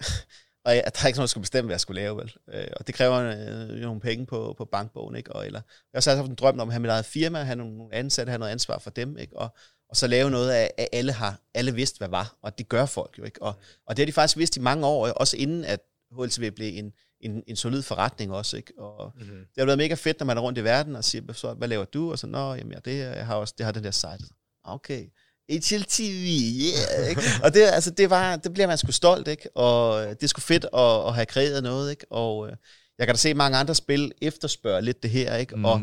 og 0.65 0.75
jeg, 0.75 0.85
der 0.85 1.03
er 1.03 1.07
ikke 1.07 1.19
nogen, 1.19 1.27
der 1.27 1.27
skulle 1.27 1.43
bestemme, 1.43 1.67
hvad 1.67 1.75
jeg 1.75 1.81
skulle 1.81 2.01
lave, 2.01 2.17
vel? 2.17 2.35
Øh, 2.53 2.67
og 2.77 2.87
det 2.87 2.95
kræver 2.95 3.17
øh, 3.17 3.81
nogle 3.81 4.01
penge 4.01 4.27
på, 4.27 4.55
på 4.59 4.65
bankbogen, 4.65 5.17
ikke? 5.17 5.33
Og, 5.33 5.47
eller, 5.47 5.61
jeg 5.61 5.89
har 5.95 5.99
også 5.99 6.17
haft 6.17 6.29
en 6.29 6.35
drøm 6.35 6.61
om 6.61 6.69
at 6.69 6.73
have 6.73 6.81
mit 6.81 6.91
eget 6.91 7.05
firma, 7.05 7.43
have 7.43 7.57
nogle 7.57 7.95
ansatte, 7.95 8.31
have 8.31 8.39
noget 8.39 8.53
ansvar 8.53 8.79
for 8.79 8.91
dem, 8.91 9.19
ikke? 9.19 9.37
Og, 9.37 9.49
og 9.89 9.97
så 9.97 10.07
lave 10.07 10.31
noget 10.31 10.51
af, 10.51 10.71
at 10.79 10.89
alle 10.93 11.13
har 11.13 11.41
alle 11.55 11.75
vidste, 11.75 11.99
hvad 11.99 12.09
var, 12.09 12.37
og 12.43 12.59
det 12.59 12.69
gør 12.69 12.87
folk 12.87 13.19
jo 13.19 13.25
ikke. 13.25 13.43
Og, 13.43 13.55
og 13.87 13.97
det 13.97 14.03
har 14.03 14.07
de 14.07 14.13
faktisk 14.13 14.37
vidst 14.37 14.57
i 14.57 14.61
mange 14.61 14.87
år, 14.87 15.09
også 15.09 15.37
inden 15.37 15.65
at 15.65 15.81
HLTV 16.13 16.51
blev 16.51 16.79
en, 16.79 16.93
en, 17.21 17.43
en 17.47 17.57
solid 17.57 17.83
forretning 17.83 18.33
også, 18.33 18.57
ikke? 18.57 18.73
Og 18.79 19.13
mm-hmm. 19.17 19.39
det 19.39 19.59
har 19.59 19.65
været 19.65 19.79
mega 19.79 19.95
fedt, 19.95 20.21
når 20.21 20.27
man 20.27 20.37
er 20.37 20.41
rundt 20.41 20.59
i 20.59 20.65
verden 20.65 20.97
og 20.97 21.05
siger, 21.05 21.33
så, 21.33 21.55
hvad 21.55 21.69
laver 21.69 21.85
du? 21.85 22.11
Og 22.11 22.19
så, 22.19 22.27
nå, 22.27 22.55
jamen, 22.55 22.73
ja, 22.73 22.79
det, 22.79 22.99
jeg 22.99 23.27
har 23.27 23.35
også, 23.35 23.55
det 23.59 23.67
har 23.67 23.73
den 23.73 23.85
der 23.85 23.91
site. 23.91 24.25
Okay, 24.65 25.07
HLTV, 25.51 26.27
yeah, 26.63 27.11
ikke? 27.11 27.23
Og 27.45 27.55
det, 27.55 27.63
altså, 27.63 27.91
det, 27.91 28.11
var, 28.11 28.37
det 28.37 28.53
bliver 28.53 28.67
man 28.67 28.79
sgu 28.79 28.93
stolt, 28.93 29.29
ikke? 29.29 29.57
Og 29.57 30.07
det 30.09 30.23
er 30.23 30.27
sgu 30.27 30.41
fedt 30.41 30.65
at, 30.65 31.07
at 31.07 31.15
have 31.15 31.27
kreeret 31.27 31.63
noget, 31.63 31.91
ikke? 31.91 32.07
Og 32.11 32.49
øh, 32.49 32.57
jeg 32.99 33.07
kan 33.07 33.15
da 33.15 33.19
se 33.19 33.35
mange 33.35 33.59
andre 33.59 33.75
spil 33.75 34.13
efterspørge 34.23 34.83
lidt 34.83 35.03
det 35.03 35.11
her, 35.11 35.37
ikke? 35.37 35.57
Mm. 35.57 35.65
Og, 35.65 35.83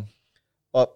og 0.74 0.90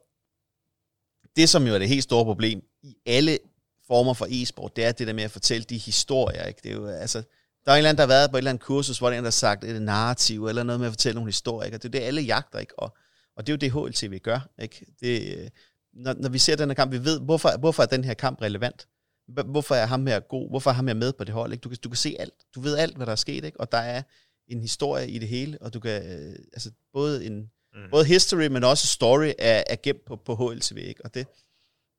det, 1.36 1.50
som 1.50 1.68
jo 1.68 1.74
er 1.74 1.80
det 1.80 1.88
helt 1.88 2.04
store 2.04 2.26
problem 2.26 2.64
i 2.84 2.98
alle 3.06 3.40
former 3.88 4.14
for 4.14 4.28
e-sport, 4.30 4.76
det 4.76 4.86
er 4.86 4.92
det 4.92 5.08
der 5.08 5.14
med 5.14 5.24
at 5.24 5.32
fortælle 5.32 5.64
de 5.64 5.78
historier, 5.78 6.44
ikke? 6.44 6.60
Det 6.64 6.72
er 6.72 6.76
jo, 6.76 6.88
altså, 6.88 7.24
der 7.66 7.72
er 7.72 7.76
en 7.76 7.78
eller 7.78 7.90
anden, 7.90 7.98
der 7.98 8.04
har 8.04 8.08
været 8.08 8.32
på 8.32 8.38
et 8.38 8.40
eller 8.40 8.52
andet 8.52 8.64
kursus, 8.64 8.98
hvor 8.98 9.08
der 9.08 9.14
er 9.14 9.18
en, 9.18 9.24
der 9.24 9.28
har 9.28 9.32
sagt 9.32 9.64
et 9.64 9.82
narrativ, 9.82 10.48
eller 10.48 10.64
noget 10.64 10.80
med 10.80 10.88
at 10.88 10.94
fortælle 10.94 11.16
nogle 11.16 11.28
historier, 11.28 11.66
ikke? 11.66 11.78
og 11.78 11.84
det 11.84 11.90
er 11.90 12.00
det, 12.00 12.06
alle 12.06 12.22
jagter, 12.22 12.60
ikke? 12.60 12.80
Og, 12.80 12.98
og 13.36 13.48
det 13.48 13.54
er 13.54 13.70
jo 13.70 13.82
det, 13.88 13.94
HLTV 13.94 14.20
gør, 14.20 14.50
ikke? 14.60 14.86
Det, 15.00 15.50
når, 15.94 16.14
når 16.14 16.30
vi 16.30 16.38
ser 16.38 16.56
den 16.56 16.70
her 16.70 16.74
kamp, 16.74 16.92
vi 16.92 17.06
ved, 17.06 17.20
hvorfor, 17.20 17.58
hvorfor 17.60 17.84
er 17.84 17.88
den 17.88 18.04
her 18.04 18.14
kamp 18.14 18.42
relevant? 18.42 18.88
Hvorfor 19.28 19.76
er 19.76 19.86
ham 19.86 20.08
her 20.08 20.20
god? 20.20 20.50
Hvorfor 20.50 20.70
er 20.70 20.74
ham 20.74 20.88
her 20.88 20.94
med 20.94 21.14
på 21.14 21.24
det 21.24 21.34
hold? 21.34 21.52
Ikke? 21.52 21.62
Du, 21.62 21.70
kan, 21.70 21.78
du 21.84 21.90
kan 21.90 21.98
se 21.98 22.16
alt. 22.20 22.34
Du 22.56 22.62
ved 22.62 22.78
alt, 22.78 22.96
hvad 22.96 23.06
der 23.06 23.12
er 23.12 23.16
sket, 23.16 23.46
ikke? 23.46 23.60
og 23.60 23.72
der 23.72 23.78
er 23.78 24.02
en 24.48 24.62
historie 24.62 25.10
i 25.10 25.20
det 25.20 25.28
hele, 25.28 25.58
og 25.62 25.74
du 25.74 25.80
kan, 25.80 26.06
øh, 26.06 26.36
altså 26.54 26.72
både 26.94 27.26
en, 27.26 27.52
mm. 27.74 27.90
både 27.92 28.06
history, 28.06 28.48
men 28.48 28.64
også 28.64 28.88
story 28.88 29.32
er, 29.40 29.64
er 29.68 29.76
gemt 29.84 30.06
på, 30.06 30.16
på 30.16 30.36
HLTV, 30.36 30.78
ikke? 30.78 31.06
og 31.06 31.14
det, 31.14 31.28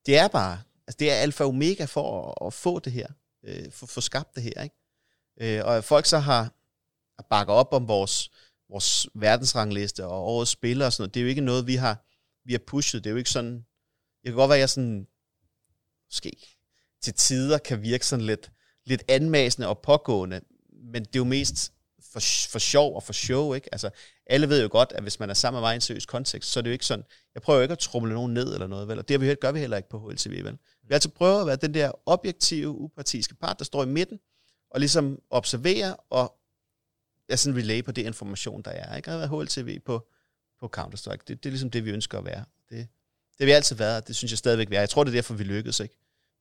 det 0.06 0.18
er 0.18 0.28
bare, 0.28 0.58
altså 0.87 0.96
det 0.99 1.12
er 1.12 1.14
alfa 1.14 1.44
og 1.44 1.49
omega 1.49 1.84
for 1.84 2.28
at, 2.28 2.46
at 2.46 2.52
få 2.52 2.78
det 2.78 2.92
her, 2.92 3.06
øh, 3.44 3.72
få, 3.72 3.87
få 3.87 4.00
skabt 4.00 4.34
det 4.34 4.42
her, 4.42 4.62
ikke? 4.62 4.76
Øh, 5.40 5.64
og 5.64 5.84
folk 5.84 6.06
så 6.06 6.18
har 6.18 6.52
bakker 7.30 7.52
op 7.52 7.72
om 7.72 7.88
vores, 7.88 8.30
vores 8.68 9.06
verdensrangliste 9.14 10.06
og 10.06 10.25
årets 10.25 10.50
spillere 10.50 10.88
og 10.88 10.92
sådan 10.92 11.02
noget, 11.02 11.14
det 11.14 11.20
er 11.20 11.25
jo 11.25 11.28
ikke 11.28 11.40
noget, 11.40 11.66
vi 11.66 11.75
har, 11.75 12.04
vi 12.44 12.52
har 12.52 12.61
pushet. 12.66 13.04
Det 13.04 13.11
er 13.11 13.12
jo 13.12 13.16
ikke 13.16 13.30
sådan, 13.30 13.66
jeg 14.24 14.30
kan 14.30 14.34
godt 14.34 14.48
være, 14.48 14.56
at 14.56 14.60
jeg 14.60 14.70
sådan, 14.70 15.06
måske 16.08 16.32
til 17.02 17.14
tider 17.14 17.58
kan 17.58 17.82
virke 17.82 18.06
sådan 18.06 18.24
lidt, 18.24 18.50
lidt 18.84 19.02
anmasende 19.08 19.68
og 19.68 19.78
pågående, 19.78 20.40
men 20.72 21.04
det 21.04 21.16
er 21.16 21.20
jo 21.20 21.24
mest 21.24 21.72
for, 22.12 22.20
for 22.50 22.58
sjov 22.58 22.96
og 22.96 23.02
for 23.02 23.12
show, 23.12 23.54
ikke? 23.54 23.68
Altså, 23.72 23.90
alle 24.26 24.48
ved 24.48 24.62
jo 24.62 24.68
godt, 24.72 24.92
at 24.92 25.02
hvis 25.02 25.20
man 25.20 25.30
er 25.30 25.34
sammen 25.34 25.60
med 25.60 25.68
mig 25.68 25.74
i 25.74 25.74
en 25.74 25.80
seriøs 25.80 26.06
kontekst, 26.06 26.50
så 26.50 26.60
er 26.60 26.62
det 26.62 26.70
jo 26.70 26.72
ikke 26.72 26.86
sådan, 26.86 27.04
jeg 27.34 27.42
prøver 27.42 27.58
jo 27.58 27.62
ikke 27.62 27.72
at 27.72 27.78
trumle 27.78 28.14
nogen 28.14 28.34
ned 28.34 28.54
eller 28.54 28.66
noget, 28.66 28.88
vel? 28.88 28.98
Og 28.98 29.08
det 29.08 29.20
vi, 29.20 29.34
gør 29.34 29.52
vi 29.52 29.58
heller 29.58 29.76
ikke 29.76 29.88
på 29.88 29.98
HLTV, 29.98 30.44
vel? 30.44 30.58
Vi 30.88 30.94
altså 30.94 31.08
prøver 31.08 31.40
at 31.40 31.46
være 31.46 31.56
den 31.56 31.74
der 31.74 31.92
objektive, 32.06 32.68
upartiske 32.68 33.34
part, 33.34 33.58
der 33.58 33.64
står 33.64 33.82
i 33.82 33.86
midten, 33.86 34.18
og 34.70 34.80
ligesom 34.80 35.18
observere 35.30 35.96
og 36.10 36.34
ja, 37.30 37.36
sådan 37.36 37.58
relay 37.58 37.84
på 37.84 37.92
det 37.92 38.06
information, 38.06 38.62
der 38.62 38.70
er. 38.70 38.96
Ikke? 38.96 39.10
At 39.10 39.28
HLTV 39.28 39.80
på, 39.80 40.08
på 40.60 40.70
Counter-Strike, 40.76 41.24
det, 41.28 41.28
det 41.28 41.46
er 41.46 41.50
ligesom 41.50 41.70
det, 41.70 41.84
vi 41.84 41.90
ønsker 41.90 42.18
at 42.18 42.24
være. 42.24 42.44
Har 43.42 43.46
vi 43.46 43.52
altid 43.52 43.76
været, 43.76 43.96
og 44.02 44.08
det 44.08 44.16
synes 44.16 44.32
jeg 44.32 44.38
stadigvæk, 44.38 44.70
vi 44.70 44.76
er. 44.76 44.80
Jeg 44.80 44.90
tror, 44.90 45.04
det 45.04 45.11
er 45.11 45.14
derfor, 45.14 45.34
vi 45.34 45.44
lykkedes. 45.44 45.80
Ikke? 45.80 45.94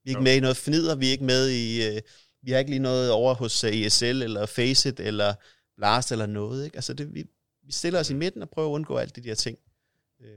Vi 0.04 0.12
er 0.12 0.12
ikke 0.12 0.24
med 0.24 0.36
i 0.36 0.40
noget 0.40 0.58
fnider, 0.58 0.96
vi 0.96 1.08
er 1.08 1.12
ikke 1.12 1.24
med 1.24 1.50
i... 1.50 1.88
Øh, 1.88 2.02
vi 2.44 2.52
har 2.52 2.60
ikke 2.60 2.72
lige 2.72 2.80
noget 2.80 3.12
over 3.12 3.34
hos 3.34 3.64
uh, 3.64 3.70
ESL, 3.70 4.06
eller 4.06 4.46
Faceit, 4.46 5.00
eller 5.00 5.34
Blast, 5.78 6.12
eller 6.12 6.26
noget. 6.26 6.66
Ikke? 6.66 6.78
Altså, 6.78 6.94
det, 6.94 7.14
vi, 7.14 7.24
vi 7.64 7.72
stiller 7.72 8.00
os 8.00 8.10
i 8.10 8.14
midten 8.14 8.42
og 8.42 8.50
prøver 8.50 8.70
at 8.70 8.74
undgå 8.74 8.98
alt 8.98 9.16
de 9.16 9.22
der 9.22 9.36
ting. 9.36 9.58
Øh. 10.22 10.28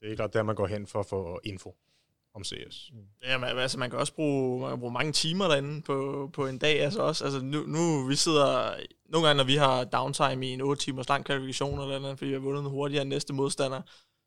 Det 0.00 0.06
er 0.06 0.10
ikke 0.10 0.28
der, 0.32 0.42
man 0.42 0.54
går 0.54 0.66
hen 0.66 0.86
for 0.86 1.00
at 1.00 1.06
få 1.06 1.40
info 1.44 1.74
om 2.34 2.44
CS. 2.44 2.90
Mm. 2.92 2.98
Ja, 3.22 3.38
men, 3.38 3.48
altså 3.48 3.78
man 3.78 3.90
kan 3.90 3.98
også 3.98 4.14
bruge, 4.14 4.60
man 4.60 4.70
kan 4.70 4.78
bruge 4.78 4.92
mange 4.92 5.12
timer 5.12 5.48
derinde 5.48 5.82
på, 5.82 6.30
på 6.32 6.46
en 6.46 6.58
dag. 6.58 6.80
Altså 6.80 7.02
også, 7.02 7.24
altså 7.24 7.40
nu, 7.40 7.60
nu 7.66 8.06
vi 8.06 8.16
sidder, 8.16 8.76
nogle 9.08 9.26
gange 9.26 9.36
når 9.36 9.44
vi 9.44 9.56
har 9.56 9.84
downtime 9.84 10.46
i 10.46 10.50
en 10.50 10.60
8 10.60 10.82
timers 10.82 11.08
lang 11.08 11.24
kvalifikation 11.24 11.80
eller 11.80 11.96
andet, 11.96 12.18
fordi 12.18 12.28
vi 12.28 12.32
har 12.32 12.40
vundet 12.40 12.64
hurtigere 12.64 13.02
end 13.02 13.10
næste 13.10 13.32
modstander, 13.32 13.82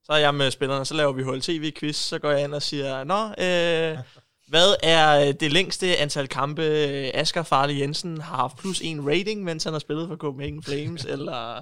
så 0.08 0.14
er 0.14 0.18
jeg 0.18 0.36
med 0.36 0.52
spillerne, 0.52 0.86
så 0.86 0.94
laver 0.94 1.12
vi 1.12 1.24
HLTV-quiz, 1.24 1.96
så 1.96 2.20
går 2.20 2.32
jeg 2.32 2.44
ind 2.44 2.54
og 2.54 2.62
siger, 2.62 3.04
Nå, 3.04 3.24
øh, 3.24 3.98
hvad 4.48 4.76
er 4.84 5.32
det 5.32 5.54
længste 5.54 5.98
antal 5.98 6.28
kampe, 6.28 6.64
Asger 7.14 7.44
Farley 7.44 7.80
Jensen 7.80 8.22
har 8.22 8.36
haft 8.36 8.58
plus 8.58 8.82
en 8.82 9.10
rating, 9.10 9.44
mens 9.44 9.64
han 9.64 9.74
har 9.74 9.80
spillet 9.80 10.08
for 10.08 10.16
Copenhagen 10.16 10.64
Flames, 10.64 11.06
eller 11.14 11.58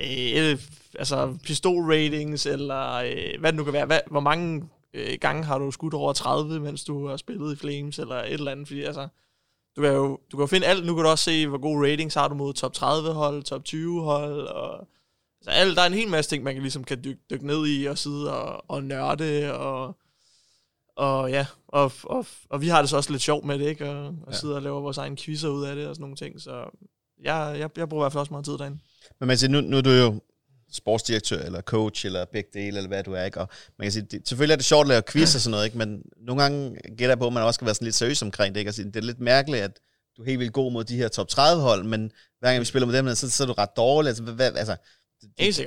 øh, 0.00 0.58
altså 0.98 1.38
pistol 1.44 1.84
ratings, 1.84 2.46
eller 2.46 2.94
øh, 2.94 3.40
hvad 3.40 3.52
det 3.52 3.56
nu 3.56 3.64
kan 3.64 3.72
være, 3.72 3.86
hvad, 3.86 4.00
hvor 4.10 4.20
mange 4.20 4.68
øh, 4.94 5.18
gange 5.20 5.44
har 5.44 5.58
du 5.58 5.70
skudt 5.70 5.94
over 5.94 6.12
30, 6.12 6.60
mens 6.60 6.84
du 6.84 7.08
har 7.08 7.16
spillet 7.16 7.52
i 7.52 7.56
Flames, 7.56 7.98
eller 7.98 8.16
et 8.16 8.32
eller 8.32 8.52
andet, 8.52 8.66
fordi 8.66 8.82
altså, 8.82 9.08
du 9.76 9.82
kan 9.82 9.92
jo 9.92 10.20
du 10.32 10.36
kan 10.36 10.42
jo 10.42 10.46
finde 10.46 10.66
alt, 10.66 10.86
nu 10.86 10.94
kan 10.94 11.04
du 11.04 11.10
også 11.10 11.24
se, 11.24 11.46
hvor 11.46 11.58
gode 11.58 11.92
ratings 11.92 12.14
har 12.14 12.28
du 12.28 12.34
mod 12.34 12.54
top 12.54 12.72
30 12.72 13.12
hold, 13.12 13.42
top 13.42 13.64
20 13.64 14.02
hold, 14.02 14.40
og 14.40 14.88
altså, 15.46 15.60
alt, 15.60 15.76
der 15.76 15.82
er 15.82 15.86
en 15.86 15.94
hel 15.94 16.08
masse 16.08 16.30
ting, 16.30 16.44
man 16.44 16.54
kan 16.54 16.62
ligesom 16.62 16.84
kan 16.84 17.04
dykke, 17.04 17.20
dykke 17.30 17.46
ned 17.46 17.66
i, 17.66 17.84
og 17.84 17.98
sidde 17.98 18.32
og, 18.32 18.70
og 18.70 18.84
nørde, 18.84 19.54
og, 19.54 19.96
og 20.96 21.30
ja, 21.30 21.46
og, 21.68 21.92
og, 22.02 22.26
og 22.50 22.60
vi 22.60 22.68
har 22.68 22.80
det 22.80 22.90
så 22.90 22.96
også 22.96 23.10
lidt 23.10 23.22
sjovt 23.22 23.44
med 23.44 23.58
det, 23.58 23.66
ikke, 23.66 23.90
og, 23.90 24.06
og 24.06 24.32
ja. 24.32 24.36
sidde 24.36 24.54
og 24.54 24.62
lave 24.62 24.82
vores 24.82 24.98
egen 24.98 25.16
quizzer 25.16 25.48
ud 25.48 25.64
af 25.64 25.76
det, 25.76 25.86
og 25.86 25.94
sådan 25.94 26.02
nogle 26.02 26.16
ting, 26.16 26.40
så 26.40 26.78
jeg, 27.22 27.56
jeg, 27.58 27.70
jeg 27.76 27.88
bruger 27.88 28.02
i 28.02 28.04
hvert 28.04 28.12
fald 28.12 28.20
også 28.20 28.32
meget 28.32 28.44
tid 28.44 28.58
derinde. 28.58 28.78
Men 29.20 29.26
man 29.26 29.38
siger, 29.38 29.50
nu, 29.50 29.60
nu 29.60 29.76
er 29.76 29.80
du 29.80 29.90
jo 29.90 30.20
sportsdirektør, 30.72 31.38
eller 31.38 31.60
coach, 31.60 32.06
eller 32.06 32.24
begge 32.24 32.50
dele, 32.54 32.76
eller 32.76 32.88
hvad 32.88 33.04
du 33.04 33.12
er, 33.12 33.24
ikke? 33.24 33.40
Og 33.40 33.48
man 33.78 33.84
kan 33.84 33.92
sige, 33.92 34.06
det, 34.10 34.28
selvfølgelig 34.28 34.52
er 34.52 34.56
det 34.56 34.64
sjovt 34.64 34.84
at 34.84 34.88
lave 34.88 35.02
quiz 35.08 35.34
og 35.34 35.40
sådan 35.40 35.50
noget, 35.50 35.64
ikke? 35.64 35.78
Men 35.78 36.02
nogle 36.16 36.42
gange 36.42 36.76
gætter 36.88 37.08
jeg 37.08 37.18
på, 37.18 37.26
at 37.26 37.32
man 37.32 37.42
også 37.42 37.58
skal 37.58 37.64
være 37.64 37.74
sådan 37.74 37.84
lidt 37.84 37.94
seriøs 37.94 38.22
omkring 38.22 38.54
det, 38.54 38.60
ikke? 38.60 38.68
Altså, 38.68 38.82
det 38.82 38.96
er 38.96 39.00
lidt 39.00 39.20
mærkeligt, 39.20 39.62
at 39.62 39.80
du 40.16 40.22
er 40.22 40.26
helt 40.26 40.38
vildt 40.38 40.52
god 40.52 40.72
mod 40.72 40.84
de 40.84 40.96
her 40.96 41.08
top 41.08 41.28
30 41.28 41.62
hold, 41.62 41.84
men 41.84 42.12
hver 42.40 42.50
gang 42.50 42.60
vi 42.60 42.64
spiller 42.64 42.86
med 42.86 42.98
dem, 42.98 43.14
så, 43.14 43.30
så 43.30 43.42
er 43.42 43.46
du 43.46 43.52
ret 43.52 43.76
dårlig. 43.76 44.08
Altså, 44.08 44.22
hvad, 44.22 44.52
altså, 44.54 44.76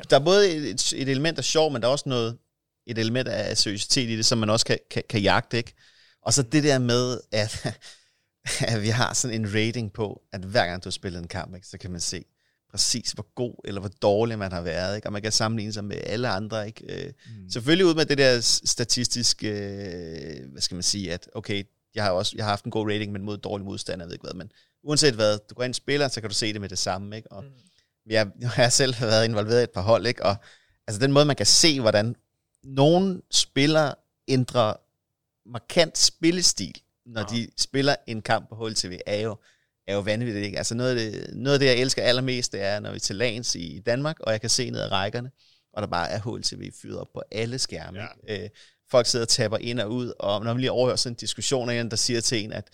der 0.09 0.19
er 0.19 0.23
både 0.23 0.51
et, 0.51 0.93
et 0.95 1.09
element 1.09 1.37
af 1.37 1.43
sjov, 1.43 1.71
men 1.71 1.81
der 1.81 1.87
er 1.87 1.91
også 1.91 2.09
noget, 2.09 2.37
et 2.87 2.97
element 2.97 3.27
af 3.27 3.57
seriøsitet 3.57 4.09
i 4.09 4.17
det, 4.17 4.25
som 4.25 4.37
man 4.37 4.49
også 4.49 4.65
kan, 4.65 4.77
kan, 4.91 5.03
kan 5.09 5.21
jagte, 5.21 5.57
ikke? 5.57 5.73
Og 6.21 6.33
så 6.33 6.43
det 6.43 6.63
der 6.63 6.79
med, 6.79 7.19
at, 7.31 7.75
at 8.73 8.81
vi 8.81 8.87
har 8.87 9.13
sådan 9.13 9.41
en 9.41 9.53
rating 9.53 9.93
på, 9.93 10.21
at 10.31 10.41
hver 10.41 10.65
gang 10.65 10.83
du 10.83 10.89
har 10.89 10.91
spillet 10.91 11.21
en 11.21 11.27
kamp, 11.27 11.55
ikke, 11.55 11.67
så 11.67 11.77
kan 11.77 11.91
man 11.91 11.99
se, 11.99 12.23
præcis 12.71 13.11
hvor 13.11 13.33
god 13.35 13.55
eller 13.65 13.81
hvor 13.81 13.89
dårlig 14.01 14.39
man 14.39 14.51
har 14.51 14.61
været, 14.61 14.95
ikke? 14.95 15.07
og 15.07 15.13
man 15.13 15.21
kan 15.21 15.31
sammenligne 15.31 15.73
sig 15.73 15.83
med 15.83 15.97
alle 16.03 16.27
andre. 16.27 16.67
Ikke? 16.67 17.05
Øh, 17.05 17.13
mm. 17.25 17.49
Selvfølgelig 17.49 17.85
ud 17.85 17.95
med 17.95 18.05
det 18.05 18.17
der 18.17 18.39
statistiske, 18.65 19.47
øh, 19.47 20.51
hvad 20.51 20.61
skal 20.61 20.75
man 20.75 20.83
sige, 20.83 21.13
at 21.13 21.29
okay, 21.35 21.63
jeg 21.95 22.03
har 22.03 22.11
også 22.11 22.33
jeg 22.35 22.45
har 22.45 22.49
haft 22.49 22.65
en 22.65 22.71
god 22.71 22.91
rating, 22.91 23.11
men 23.11 23.21
mod 23.21 23.37
dårlig 23.37 23.65
modstander, 23.65 24.05
jeg 24.05 24.07
ved 24.07 24.15
ikke 24.15 24.25
hvad, 24.25 24.33
men 24.33 24.51
uanset 24.83 25.13
hvad, 25.13 25.37
du 25.49 25.55
går 25.55 25.63
ind 25.63 25.71
og 25.71 25.75
spiller, 25.75 26.07
så 26.07 26.21
kan 26.21 26.29
du 26.29 26.35
se 26.35 26.53
det 26.53 26.61
med 26.61 26.69
det 26.69 26.77
samme, 26.77 27.15
ikke? 27.15 27.31
Og 27.31 27.43
mm. 27.43 27.49
Jeg, 28.09 28.27
jeg 28.41 28.49
har 28.49 28.69
selv 28.69 28.95
været 29.01 29.25
involveret 29.25 29.59
i 29.59 29.63
et 29.63 29.71
par 29.71 29.81
hold, 29.81 30.07
ikke? 30.07 30.25
Og 30.25 30.35
altså 30.87 31.01
den 31.01 31.11
måde, 31.11 31.25
man 31.25 31.35
kan 31.35 31.45
se, 31.45 31.79
hvordan 31.81 32.15
nogen 32.63 33.21
spiller 33.31 33.93
ændrer 34.27 34.73
markant 35.45 35.97
spillestil, 35.97 36.81
når 37.05 37.21
ja. 37.21 37.37
de 37.37 37.47
spiller 37.57 37.95
en 38.07 38.21
kamp 38.21 38.49
på 38.49 38.55
HLTV, 38.55 38.99
er 39.05 39.19
jo, 39.19 39.37
er 39.87 39.93
jo 39.93 39.99
vanvittigt. 39.99 40.45
Ikke? 40.45 40.57
Altså 40.57 40.75
noget 40.75 40.89
af, 40.89 41.11
det, 41.11 41.35
noget 41.35 41.53
af 41.53 41.59
det, 41.59 41.65
jeg 41.65 41.75
elsker 41.75 42.03
allermest, 42.03 42.51
det 42.51 42.61
er, 42.61 42.79
når 42.79 42.89
vi 42.89 42.95
er 42.95 42.99
til 42.99 43.15
lands 43.15 43.55
i 43.55 43.81
Danmark, 43.85 44.19
og 44.19 44.31
jeg 44.31 44.41
kan 44.41 44.49
se 44.49 44.69
ned 44.69 44.81
ad 44.81 44.91
rækkerne, 44.91 45.31
og 45.73 45.81
der 45.81 45.87
bare 45.87 46.09
er 46.09 46.19
HLTV 46.19 46.71
fyret 46.81 46.99
op 46.99 47.07
på 47.13 47.21
alle 47.31 47.59
skærme. 47.59 47.99
Ja. 47.99 48.07
Ikke? 48.29 48.43
Øh, 48.43 48.49
folk 48.91 49.05
sidder 49.05 49.25
og 49.25 49.29
tapper 49.29 49.57
ind 49.57 49.79
og 49.79 49.91
ud, 49.91 50.13
og 50.19 50.43
når 50.43 50.53
man 50.53 50.59
lige 50.59 50.71
overhører 50.71 50.95
sådan 50.95 51.13
en 51.13 51.17
diskussion 51.17 51.69
af 51.69 51.79
en, 51.79 51.89
der 51.89 51.95
siger 51.97 52.21
til 52.21 52.43
en, 52.43 52.53
at 52.53 52.69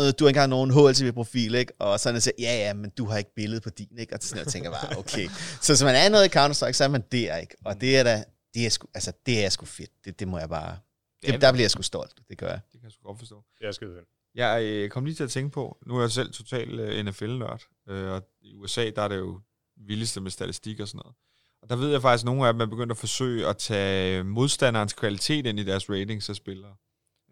øh, 0.00 0.04
du 0.18 0.24
har 0.24 0.28
ikke 0.28 0.28
engang 0.28 0.50
nogen 0.50 0.70
HLTV-profil, 0.70 1.54
ikke? 1.54 1.72
Og 1.78 2.00
sådan 2.00 2.20
siger, 2.20 2.34
ja, 2.38 2.56
ja, 2.66 2.74
men 2.74 2.90
du 2.90 3.04
har 3.04 3.18
ikke 3.18 3.34
billede 3.34 3.60
på 3.60 3.70
din, 3.70 3.98
ikke? 3.98 4.14
Og 4.14 4.18
sådan, 4.22 4.44
jeg 4.44 4.52
tænker 4.52 4.70
bare, 4.70 4.98
okay. 4.98 5.28
Så 5.62 5.72
hvis 5.72 5.82
man 5.82 5.94
er 5.94 6.08
noget 6.08 6.24
i 6.34 6.38
Counter-Strike, 6.38 6.72
så 6.72 6.84
er 6.84 6.88
man 6.88 7.04
der, 7.12 7.36
ikke? 7.36 7.56
Og 7.64 7.80
det 7.80 7.96
er 7.96 8.02
da, 8.02 8.24
det 8.54 8.66
er 8.66 8.70
sgu, 8.70 8.86
altså, 8.94 9.12
det 9.26 9.44
er 9.44 9.48
sgu 9.48 9.66
fedt. 9.66 9.90
Det, 10.04 10.20
det 10.20 10.28
må 10.28 10.38
jeg 10.38 10.48
bare, 10.48 10.78
det, 11.22 11.40
der 11.40 11.52
bliver 11.52 11.64
jeg 11.64 11.70
sgu 11.70 11.82
stolt. 11.82 12.14
Det 12.28 12.38
gør 12.38 12.48
jeg. 12.48 12.60
Det 12.72 12.80
kan 12.80 12.84
jeg 12.84 12.92
sgu 12.92 13.02
godt 13.02 13.18
forstå. 13.18 13.44
Jeg 13.60 13.74
skal 13.74 13.88
skide 13.88 14.04
jeg 14.36 14.64
øh, 14.64 14.90
kom 14.90 15.04
lige 15.04 15.14
til 15.14 15.24
at 15.24 15.30
tænke 15.30 15.50
på, 15.50 15.78
nu 15.86 15.96
er 15.96 16.00
jeg 16.00 16.10
selv 16.10 16.32
total 16.32 16.80
øh, 16.80 17.04
NFL-nørd, 17.04 17.62
øh, 17.88 18.10
og 18.12 18.22
i 18.40 18.54
USA, 18.54 18.90
der 18.90 19.02
er 19.02 19.08
det 19.08 19.16
jo 19.16 19.40
vildeste 19.76 20.20
med 20.20 20.30
statistik 20.30 20.80
og 20.80 20.88
sådan 20.88 20.98
noget. 20.98 21.16
Og 21.62 21.70
der 21.70 21.76
ved 21.76 21.90
jeg 21.90 22.02
faktisk, 22.02 22.22
at 22.22 22.26
nogle 22.26 22.46
af 22.46 22.52
dem 22.52 22.60
er 22.60 22.66
begyndt 22.66 22.90
at 22.90 22.98
forsøge 22.98 23.46
at 23.46 23.56
tage 23.56 24.24
modstanderens 24.24 24.92
kvalitet 24.92 25.46
ind 25.46 25.60
i 25.60 25.64
deres 25.64 25.90
ratings 25.90 26.30
af 26.30 26.36
spillere. 26.36 26.74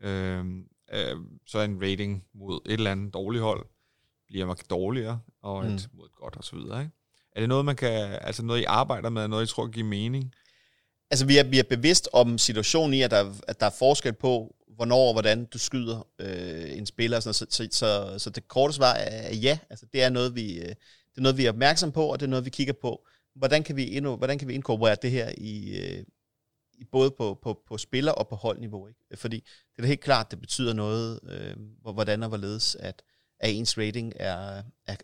Øh, 0.02 0.44
øh, 0.94 1.16
så 1.46 1.60
en 1.60 1.82
rating 1.82 2.24
mod 2.34 2.60
et 2.66 2.72
eller 2.72 2.90
andet 2.90 3.14
dårligt 3.14 3.42
hold 3.42 3.66
bliver 4.26 4.46
man 4.46 4.56
dårligere, 4.70 5.20
og 5.42 5.64
et 5.64 5.70
mm. 5.70 5.98
mod 5.98 6.06
et 6.06 6.14
godt 6.14 6.36
og 6.36 6.44
så 6.44 6.56
videre. 6.56 6.80
Ikke? 6.80 6.92
Er 7.32 7.40
det 7.40 7.48
noget, 7.48 7.64
man 7.64 7.76
kan, 7.76 8.18
altså 8.20 8.42
noget, 8.42 8.60
I 8.60 8.64
arbejder 8.64 9.10
med, 9.10 9.28
noget, 9.28 9.44
I 9.44 9.46
tror 9.46 9.66
giver 9.66 9.86
mening? 9.86 10.34
Altså, 11.10 11.26
vi 11.26 11.38
er, 11.38 11.44
vi 11.44 11.58
er 11.58 11.62
bevidst 11.62 12.08
om 12.12 12.38
situationen 12.38 12.94
i, 12.94 13.02
at 13.02 13.10
der, 13.10 13.34
at 13.48 13.60
der 13.60 13.66
er 13.66 13.74
forskel 13.78 14.12
på, 14.12 14.54
hvornår 14.68 15.06
og 15.08 15.12
hvordan 15.14 15.44
du 15.44 15.58
skyder 15.58 16.06
øh, 16.18 16.78
en 16.78 16.86
spiller. 16.86 17.20
Sådan 17.20 17.34
så, 17.34 17.46
så, 17.50 17.68
så, 17.70 18.18
så 18.18 18.30
det 18.30 18.48
korte 18.48 18.74
svar 18.74 18.92
er 18.92 19.34
ja. 19.34 19.58
Altså, 19.70 19.86
det, 19.92 20.02
er 20.02 20.10
noget, 20.10 20.34
vi, 20.34 20.58
øh, 20.58 20.68
det 20.68 21.16
er 21.16 21.20
noget, 21.20 21.36
vi 21.36 21.44
er 21.44 21.50
opmærksom 21.50 21.92
på, 21.92 22.06
og 22.06 22.20
det 22.20 22.26
er 22.26 22.30
noget, 22.30 22.44
vi 22.44 22.50
kigger 22.50 22.72
på. 22.72 23.06
Hvordan 23.34 23.62
kan 23.62 23.76
vi, 23.76 23.96
endnu, 23.96 24.16
hvordan 24.16 24.38
kan 24.38 24.48
vi 24.48 24.54
inkorporere 24.54 24.96
det 25.02 25.10
her 25.10 25.32
i, 25.38 25.78
øh, 25.78 26.04
både 26.92 27.10
på, 27.10 27.38
på, 27.42 27.62
på 27.68 27.78
spiller 27.78 28.12
og 28.12 28.28
på 28.28 28.36
holdniveau. 28.36 28.88
Ikke? 28.88 29.00
Fordi 29.14 29.36
det 29.36 29.78
er 29.78 29.82
da 29.82 29.88
helt 29.88 30.00
klart, 30.00 30.30
det 30.30 30.40
betyder 30.40 30.72
noget, 30.72 31.20
øh, 31.28 31.56
hvordan 31.94 32.22
og 32.22 32.28
hvorledes, 32.28 32.74
at, 32.74 33.02
at 33.40 33.50
ens 33.52 33.78
rating 33.78 34.12
er, 34.16 34.62
er, 34.86 34.96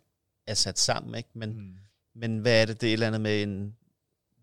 er 0.46 0.54
sat 0.54 0.78
sammen. 0.78 1.14
Ikke? 1.14 1.28
Men, 1.34 1.50
mm. 1.50 1.76
men 2.14 2.38
hvad 2.38 2.62
er 2.62 2.66
det? 2.66 2.80
Det 2.80 2.86
er 2.86 2.90
et 2.90 2.92
eller 2.92 3.06
andet 3.06 3.20
med 3.20 3.42
en 3.42 3.76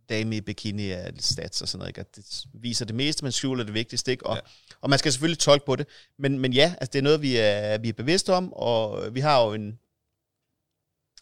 dame 0.10 0.38
i 0.38 0.42
bikini 0.42 0.92
af 0.92 1.12
stats 1.20 1.62
og 1.62 1.68
sådan 1.68 1.80
noget. 1.80 1.90
Ikke? 1.90 2.00
At 2.00 2.16
det 2.16 2.44
viser 2.54 2.86
det 2.86 2.96
meste, 2.96 3.26
men 3.26 3.32
skjuler 3.32 3.64
det 3.64 3.74
vigtigste. 3.74 4.12
Ikke? 4.12 4.26
Og, 4.26 4.36
ja. 4.36 4.42
og 4.82 4.90
man 4.90 5.00
skal 5.00 5.12
selvfølgelig 5.12 5.40
tolke 5.40 5.66
på 5.66 5.76
det. 5.76 5.88
Men, 6.18 6.40
men 6.40 6.54
ja, 6.54 6.76
altså 6.82 6.92
det 6.94 7.00
er 7.00 7.04
noget, 7.04 7.22
vi 7.22 7.38
er, 7.38 7.78
vi 7.78 7.90
er 7.90 7.94
bevidste 7.94 8.34
om, 8.34 8.54
og 8.54 9.16
vi 9.16 9.20
har 9.20 9.46
jo 9.46 9.54
en 9.54 9.80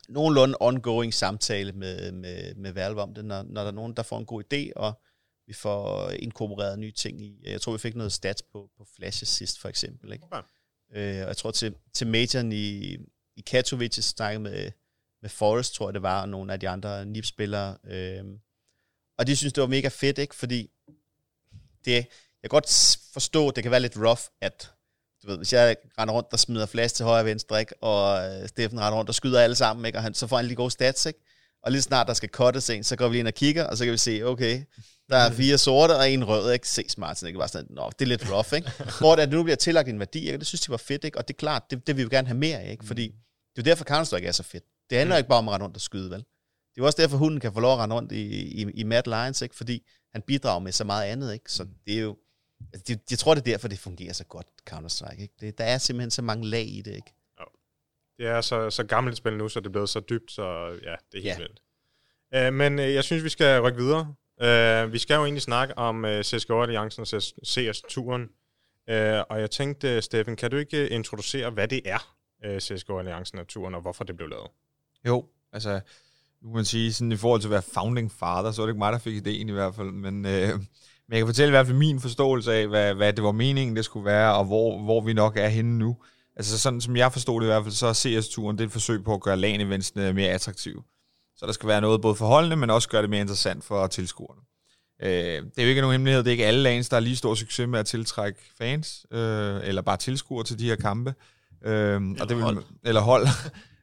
nogenlunde 0.09 0.57
ongoing 0.59 1.13
samtale 1.13 1.71
med, 1.71 2.11
med, 2.11 2.55
med 2.55 2.71
Valve 2.71 3.01
om 3.01 3.13
det, 3.13 3.25
når, 3.25 3.43
når 3.43 3.61
der 3.61 3.67
er 3.67 3.75
nogen, 3.75 3.93
der 3.93 4.03
får 4.03 4.19
en 4.19 4.25
god 4.25 4.43
idé, 4.53 4.71
og 4.75 5.01
vi 5.47 5.53
får 5.53 6.09
inkorporeret 6.09 6.79
nye 6.79 6.91
ting 6.91 7.21
i. 7.21 7.41
Jeg 7.43 7.61
tror, 7.61 7.71
vi 7.71 7.77
fik 7.77 7.95
noget 7.95 8.13
stats 8.13 8.41
på, 8.41 8.69
på 8.77 8.87
flashes 8.95 9.29
sidst, 9.29 9.59
for 9.59 9.69
eksempel. 9.69 10.13
Ikke? 10.13 10.25
Okay. 10.25 10.41
Øh, 10.93 11.21
og 11.21 11.27
jeg 11.27 11.37
tror, 11.37 11.51
til, 11.51 11.75
til 11.93 12.07
majoren 12.07 12.51
i, 12.51 12.97
i 13.35 13.41
Katowice 13.41 14.01
snakkede 14.01 14.43
med, 14.43 14.71
med 15.21 15.29
Forrest, 15.29 15.73
tror 15.73 15.87
jeg 15.87 15.93
det 15.93 16.01
var, 16.01 16.21
og 16.21 16.29
nogle 16.29 16.53
af 16.53 16.59
de 16.59 16.69
andre 16.69 17.05
NIP-spillere. 17.05 17.77
Øh, 17.83 18.23
og 19.17 19.27
de 19.27 19.35
synes, 19.35 19.53
det 19.53 19.61
var 19.61 19.67
mega 19.67 19.87
fedt, 19.87 20.17
ikke? 20.17 20.35
Fordi 20.35 20.69
det, 21.85 21.93
jeg 21.93 22.05
kan 22.43 22.49
godt 22.49 22.97
forstå, 23.13 23.49
at 23.49 23.55
det 23.55 23.63
kan 23.63 23.71
være 23.71 23.79
lidt 23.79 23.97
rough, 23.97 24.21
at 24.41 24.71
du 25.23 25.27
ved, 25.27 25.37
hvis 25.37 25.53
jeg 25.53 25.75
render 25.99 26.13
rundt 26.13 26.33
og 26.33 26.39
smider 26.39 26.65
flash 26.65 26.95
til 26.95 27.05
højre 27.05 27.21
og 27.21 27.25
venstre, 27.25 27.59
ikke? 27.59 27.83
og 27.83 28.23
øh, 28.23 28.47
Steffen 28.47 28.79
render 28.79 28.97
rundt 28.97 29.09
og 29.09 29.15
skyder 29.15 29.41
alle 29.41 29.55
sammen, 29.55 29.85
ikke? 29.85 29.97
og 29.97 30.03
han, 30.03 30.13
så 30.13 30.27
får 30.27 30.35
han 30.35 30.45
lige 30.45 30.55
gode 30.55 30.71
stats, 30.71 31.05
ikke? 31.05 31.19
og 31.63 31.71
lige 31.71 31.81
snart 31.81 32.07
der 32.07 32.13
skal 32.13 32.29
cuttes 32.29 32.69
en, 32.69 32.83
så 32.83 32.95
går 32.95 33.07
vi 33.07 33.19
ind 33.19 33.27
og 33.27 33.33
kigger, 33.33 33.63
og 33.63 33.77
så 33.77 33.83
kan 33.83 33.91
vi 33.91 33.97
se, 33.97 34.23
okay, 34.23 34.63
der 35.09 35.17
er 35.17 35.31
fire 35.31 35.57
sorte 35.57 35.95
og 35.95 36.09
en 36.09 36.27
rød, 36.27 36.53
ikke? 36.53 36.67
Se 36.67 36.83
Martin, 36.97 37.27
ikke? 37.27 37.39
Bare 37.39 37.47
sådan, 37.47 37.67
Nå, 37.69 37.89
det 37.99 38.05
er 38.05 38.09
lidt 38.09 38.31
rough, 38.31 38.53
ikke? 38.53 38.71
Hvor 38.99 39.15
det 39.15 39.29
nu 39.29 39.43
bliver 39.43 39.55
tillagt 39.55 39.89
en 39.89 39.99
værdi, 39.99 40.19
ikke? 40.25 40.37
Det 40.37 40.47
synes 40.47 40.61
de 40.61 40.71
var 40.71 40.77
fedt, 40.77 41.03
ikke? 41.03 41.17
Og 41.17 41.27
det 41.27 41.33
er 41.33 41.37
klart, 41.37 41.63
det, 41.69 41.87
det 41.87 41.97
vil 41.97 41.97
vi 41.97 42.03
jo 42.03 42.09
gerne 42.11 42.27
have 42.27 42.37
mere 42.37 42.59
af, 42.59 42.71
ikke? 42.71 42.85
Fordi 42.85 43.15
det 43.55 43.61
er 43.61 43.63
derfor 43.63 43.85
Counter-Strike 43.85 44.27
er 44.27 44.31
så 44.31 44.43
fedt. 44.43 44.63
Det 44.89 44.97
handler 44.97 45.15
mm. 45.15 45.17
ikke 45.17 45.29
bare 45.29 45.37
om 45.37 45.47
at 45.47 45.53
rende 45.53 45.63
rundt 45.63 45.77
og 45.77 45.81
skyde, 45.81 46.11
vel? 46.11 46.25
Det 46.75 46.81
er 46.81 46.85
også 46.85 47.01
derfor, 47.01 47.17
hunden 47.17 47.39
kan 47.39 47.53
få 47.53 47.59
lov 47.59 47.73
at 47.73 47.79
rende 47.79 47.95
rundt 47.95 48.11
i, 48.11 48.21
i, 48.61 48.71
i 48.71 48.83
Mad 48.83 49.03
Lions, 49.05 49.41
ikke? 49.41 49.55
Fordi 49.55 49.87
han 50.11 50.21
bidrager 50.21 50.59
med 50.59 50.71
så 50.71 50.83
meget 50.83 51.05
andet, 51.05 51.33
ikke? 51.33 51.51
Så 51.51 51.67
det 51.85 51.95
er 51.95 52.01
jo, 52.01 52.17
altså, 52.73 52.83
det, 52.87 53.01
jeg 53.11 53.19
tror, 53.19 53.33
det 53.33 53.41
er 53.41 53.51
derfor, 53.51 53.67
det 53.67 53.79
fungerer 53.79 54.13
så 54.13 54.23
godt, 54.23 54.47
Counter-Strike, 54.69 55.21
ikke? 55.21 55.33
Det, 55.39 55.57
der 55.57 55.63
er 55.63 55.77
simpelthen 55.77 56.11
så 56.11 56.21
mange 56.21 56.47
lag 56.47 56.67
i 56.67 56.81
det, 56.81 56.95
ikke? 56.95 57.13
Ja. 57.39 57.43
Det 58.17 58.27
er 58.27 58.41
så, 58.41 58.69
så 58.69 58.83
gammelt 58.83 59.17
spil 59.17 59.37
nu, 59.37 59.49
så 59.49 59.59
det 59.59 59.65
er 59.65 59.71
blevet 59.71 59.89
så 59.89 59.99
dybt, 59.99 60.31
så 60.31 60.43
ja, 60.83 60.95
det 61.11 61.17
er 61.17 61.21
helt 61.21 61.25
ja. 61.25 61.37
vildt. 61.37 61.61
Uh, 62.35 62.53
men 62.53 62.79
uh, 62.79 62.93
jeg 62.93 63.03
synes, 63.03 63.23
vi 63.23 63.29
skal 63.29 63.61
rykke 63.61 63.77
videre. 63.77 64.15
Uh, 64.41 64.93
vi 64.93 64.97
skal 64.97 65.15
jo 65.15 65.23
egentlig 65.23 65.41
snakke 65.41 65.77
om 65.77 66.05
øh, 66.05 66.19
uh, 66.19 66.23
CSGO-alliancen 66.23 67.01
og 67.01 67.07
CS-turen. 67.45 68.21
Uh, 68.21 68.95
øh, 68.95 69.23
og 69.29 69.39
jeg 69.39 69.51
tænkte, 69.51 70.01
Steffen, 70.01 70.35
kan 70.35 70.51
du 70.51 70.57
ikke 70.57 70.89
introducere, 70.89 71.49
hvad 71.49 71.67
det 71.67 71.81
er, 71.85 72.15
uh, 72.47 72.57
CSGO-alliancen 72.57 73.39
og 73.39 73.47
turen, 73.47 73.75
og 73.75 73.81
hvorfor 73.81 74.03
det 74.03 74.17
blev 74.17 74.29
lavet? 74.29 74.47
Jo, 75.07 75.25
altså, 75.53 75.79
nu 76.41 76.49
kan 76.49 76.55
man 76.55 76.65
sige, 76.65 76.93
sådan 76.93 77.11
i 77.11 77.17
forhold 77.17 77.41
til 77.41 77.47
at 77.47 77.51
være 77.51 77.61
founding 77.61 78.11
father, 78.11 78.51
så 78.51 78.61
er 78.61 78.65
det 78.65 78.73
ikke 78.73 78.79
mig, 78.79 78.93
der 78.93 78.99
fik 78.99 79.15
ideen 79.15 79.49
i 79.49 79.51
hvert 79.51 79.75
fald, 79.75 79.91
men, 79.91 80.25
øh, 80.25 80.49
men 81.07 81.11
jeg 81.11 81.17
kan 81.17 81.27
fortælle 81.27 81.49
i 81.49 81.55
hvert 81.55 81.65
fald 81.65 81.77
min 81.77 81.99
forståelse 81.99 82.53
af, 82.53 82.67
hvad, 82.67 82.93
hvad 82.93 83.13
det 83.13 83.23
var 83.23 83.31
meningen, 83.31 83.75
det 83.75 83.85
skulle 83.85 84.05
være, 84.05 84.35
og 84.35 84.45
hvor, 84.45 84.83
hvor 84.83 85.01
vi 85.01 85.13
nok 85.13 85.37
er 85.37 85.47
henne 85.47 85.77
nu. 85.77 85.97
Altså 86.35 86.59
sådan 86.59 86.81
som 86.81 86.95
jeg 86.95 87.11
forstod 87.11 87.41
det 87.41 87.47
i 87.47 87.49
hvert 87.49 87.63
fald, 87.63 87.73
så 87.73 87.87
er 87.87 87.93
CS-turen 87.93 88.57
det 88.57 88.63
er 88.63 88.67
et 88.67 88.71
forsøg 88.71 89.03
på 89.03 89.13
at 89.13 89.21
gøre 89.21 89.37
LAN-eventsene 89.37 90.13
mere 90.13 90.29
attraktive. 90.29 90.83
Så 91.45 91.47
der 91.47 91.53
skal 91.53 91.67
være 91.67 91.81
noget 91.81 92.01
både 92.01 92.15
forholdende, 92.15 92.55
men 92.55 92.69
også 92.69 92.89
gøre 92.89 93.01
det 93.01 93.09
mere 93.09 93.21
interessant 93.21 93.63
for 93.63 93.87
tilskuerne. 93.87 94.41
Øh, 95.03 95.09
det 95.09 95.57
er 95.57 95.63
jo 95.63 95.69
ikke 95.69 95.81
nogen 95.81 95.93
hemmelighed, 95.93 96.23
det 96.23 96.27
er 96.27 96.31
ikke 96.31 96.45
alle 96.45 96.61
LANs, 96.61 96.89
der 96.89 96.95
har 96.95 97.01
lige 97.01 97.15
stor 97.15 97.35
succes 97.35 97.67
med 97.67 97.79
at 97.79 97.85
tiltrække 97.85 98.39
fans, 98.57 99.05
øh, 99.11 99.59
eller 99.63 99.81
bare 99.81 99.97
tilskuere 99.97 100.43
til 100.43 100.59
de 100.59 100.65
her 100.65 100.75
kampe. 100.75 101.13
Øh, 101.65 101.73
eller, 101.73 102.21
og 102.21 102.29
det 102.29 102.37
vil, 102.37 102.43
hold. 102.43 102.63
eller 102.83 103.01
hold. 103.01 103.27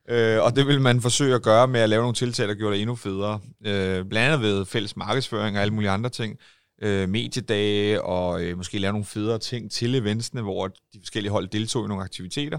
Øh, 0.08 0.42
og 0.42 0.56
det 0.56 0.66
vil 0.66 0.80
man 0.80 1.00
forsøge 1.00 1.34
at 1.34 1.42
gøre 1.42 1.68
med 1.68 1.80
at 1.80 1.88
lave 1.88 2.00
nogle 2.00 2.14
tiltag, 2.14 2.48
der 2.48 2.54
gjorde 2.54 2.74
det 2.74 2.82
endnu 2.82 2.96
federe. 2.96 3.40
Øh, 3.66 4.04
blandt 4.04 4.16
andet 4.16 4.40
ved 4.40 4.66
fælles 4.66 4.96
markedsføring 4.96 5.56
og 5.56 5.62
alle 5.62 5.74
mulige 5.74 5.90
andre 5.90 6.10
ting. 6.10 6.38
Øh, 6.82 7.08
mediedage 7.08 8.02
og 8.02 8.42
øh, 8.42 8.56
måske 8.56 8.78
lave 8.78 8.92
nogle 8.92 9.04
federe 9.04 9.38
ting 9.38 9.70
til 9.70 9.94
eventsene, 9.94 10.42
hvor 10.42 10.68
de 10.68 10.98
forskellige 10.98 11.32
hold 11.32 11.48
deltog 11.48 11.84
i 11.84 11.88
nogle 11.88 12.04
aktiviteter. 12.04 12.58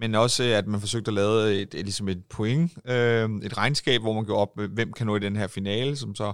Men 0.00 0.14
også, 0.14 0.42
at 0.42 0.66
man 0.66 0.80
forsøgte 0.80 1.08
at 1.08 1.14
lave 1.14 1.54
et, 1.54 1.74
et, 1.74 1.84
ligesom 1.84 2.08
et 2.08 2.24
point, 2.30 2.72
øh, 2.84 3.30
et 3.42 3.56
regnskab, 3.56 4.00
hvor 4.00 4.12
man 4.12 4.24
gjorde 4.24 4.40
op, 4.40 4.60
hvem 4.70 4.92
kan 4.92 5.06
nå 5.06 5.16
i 5.16 5.20
den 5.20 5.36
her 5.36 5.46
finale, 5.46 5.96
som 5.96 6.14
så 6.14 6.32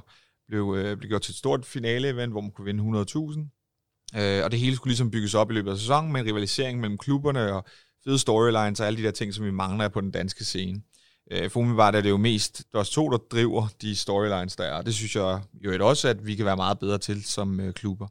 blev, 0.49 0.75
øh, 0.79 0.97
blev 0.97 1.09
gjort 1.09 1.23
til 1.23 1.33
et 1.33 1.37
stort 1.37 1.67
finale-event, 1.67 2.31
hvor 2.31 2.41
man 2.41 2.51
kunne 2.51 2.65
vinde 2.65 2.83
100.000. 2.83 4.21
Øh, 4.21 4.45
og 4.45 4.51
det 4.51 4.61
hele 4.61 4.77
skulle 4.77 4.91
ligesom 4.91 5.11
bygges 5.11 5.35
op 5.35 5.51
i 5.51 5.55
løbet 5.55 5.71
af 5.71 5.79
sæsonen 5.79 6.13
med 6.13 6.21
en 6.21 6.27
rivalisering 6.27 6.81
mellem 6.81 6.99
klubberne 6.99 7.53
og 7.53 7.65
fede 8.05 8.19
storylines 8.19 8.81
og 8.81 8.87
alle 8.87 8.99
de 8.99 9.03
der 9.03 9.11
ting, 9.11 9.35
som 9.35 9.45
vi 9.45 9.51
mangler 9.51 9.89
på 9.89 10.01
den 10.01 10.11
danske 10.11 10.45
scene. 10.45 10.83
Øh, 11.33 11.51
for 11.51 11.61
umiddelbart 11.61 11.95
er 11.95 12.01
det 12.01 12.11
jo 12.11 12.17
mest 12.17 12.65
os 12.75 12.91
to, 12.91 13.11
der 13.11 13.19
driver 13.19 13.69
de 13.83 13.97
storylines, 13.97 14.57
der 14.57 14.65
er. 14.65 14.83
Det 14.83 14.95
synes 14.95 15.17
jeg 15.17 15.41
jo 15.65 15.89
også, 15.89 16.09
at 16.09 16.27
vi 16.27 16.35
kan 16.35 16.47
være 16.47 16.57
meget 16.57 16.79
bedre 16.79 16.99
til 16.99 17.25
som 17.25 17.61
øh, 17.61 17.73
klubber. 17.73 18.07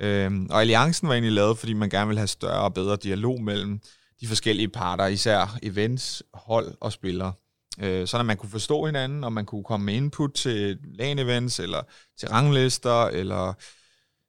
Øh, 0.00 0.30
og 0.50 0.60
alliancen 0.60 1.08
var 1.08 1.14
egentlig 1.14 1.32
lavet, 1.32 1.58
fordi 1.58 1.72
man 1.72 1.90
gerne 1.90 2.08
vil 2.08 2.18
have 2.18 2.28
større 2.28 2.60
og 2.60 2.74
bedre 2.74 2.96
dialog 2.96 3.42
mellem 3.42 3.80
de 4.20 4.26
forskellige 4.26 4.68
parter, 4.68 5.06
især 5.06 5.58
events, 5.62 6.22
hold 6.34 6.74
og 6.80 6.92
spillere. 6.92 7.32
Øh, 7.80 8.06
så 8.06 8.18
at 8.18 8.26
man 8.26 8.36
kunne 8.36 8.50
forstå 8.50 8.86
hinanden, 8.86 9.24
og 9.24 9.32
man 9.32 9.46
kunne 9.46 9.64
komme 9.64 9.86
med 9.86 9.94
input 9.94 10.32
til 10.32 10.78
LAN-events, 10.84 11.62
eller 11.62 11.82
til 12.18 12.28
ranglister, 12.28 13.04
eller 13.06 13.54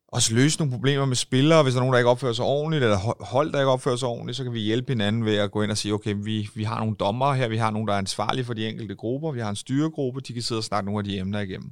også 0.08 0.34
løse 0.34 0.60
nogle 0.60 0.72
problemer 0.72 1.06
med 1.06 1.16
spillere, 1.16 1.64
hvis 1.64 1.74
der 1.74 1.80
er 1.80 1.82
nogen, 1.82 1.94
der 1.94 2.00
ikke 2.00 2.10
opfører 2.10 2.34
sig 2.34 2.46
ordentligt, 2.46 2.84
eller 2.84 3.26
hold, 3.26 3.52
der 3.52 3.60
ikke 3.60 3.72
opfører 3.72 3.96
sig 3.96 4.08
ordentligt, 4.08 4.38
så 4.38 4.44
kan 4.44 4.54
vi 4.54 4.60
hjælpe 4.60 4.92
hinanden 4.92 5.26
ved 5.26 5.36
at 5.36 5.52
gå 5.52 5.62
ind 5.62 5.72
og 5.72 5.78
sige, 5.78 5.94
okay, 5.94 6.16
vi, 6.18 6.50
vi 6.56 6.64
har 6.64 6.80
nogle 6.80 6.96
dommer 6.96 7.34
her, 7.34 7.48
vi 7.48 7.58
har 7.58 7.72
nogen, 7.72 7.88
der 7.88 7.94
er 7.94 7.98
ansvarlige 7.98 8.46
for 8.46 8.54
de 8.54 8.68
enkelte 8.68 8.96
grupper, 8.96 9.32
vi 9.32 9.40
har 9.40 9.50
en 9.50 9.56
styregruppe, 9.56 10.22
de 10.22 10.34
kan 10.34 10.42
sidde 10.42 10.60
og 10.60 10.64
snakke 10.64 10.86
nogle 10.86 11.00
af 11.00 11.04
de 11.04 11.18
emner 11.18 11.40
igennem. 11.40 11.72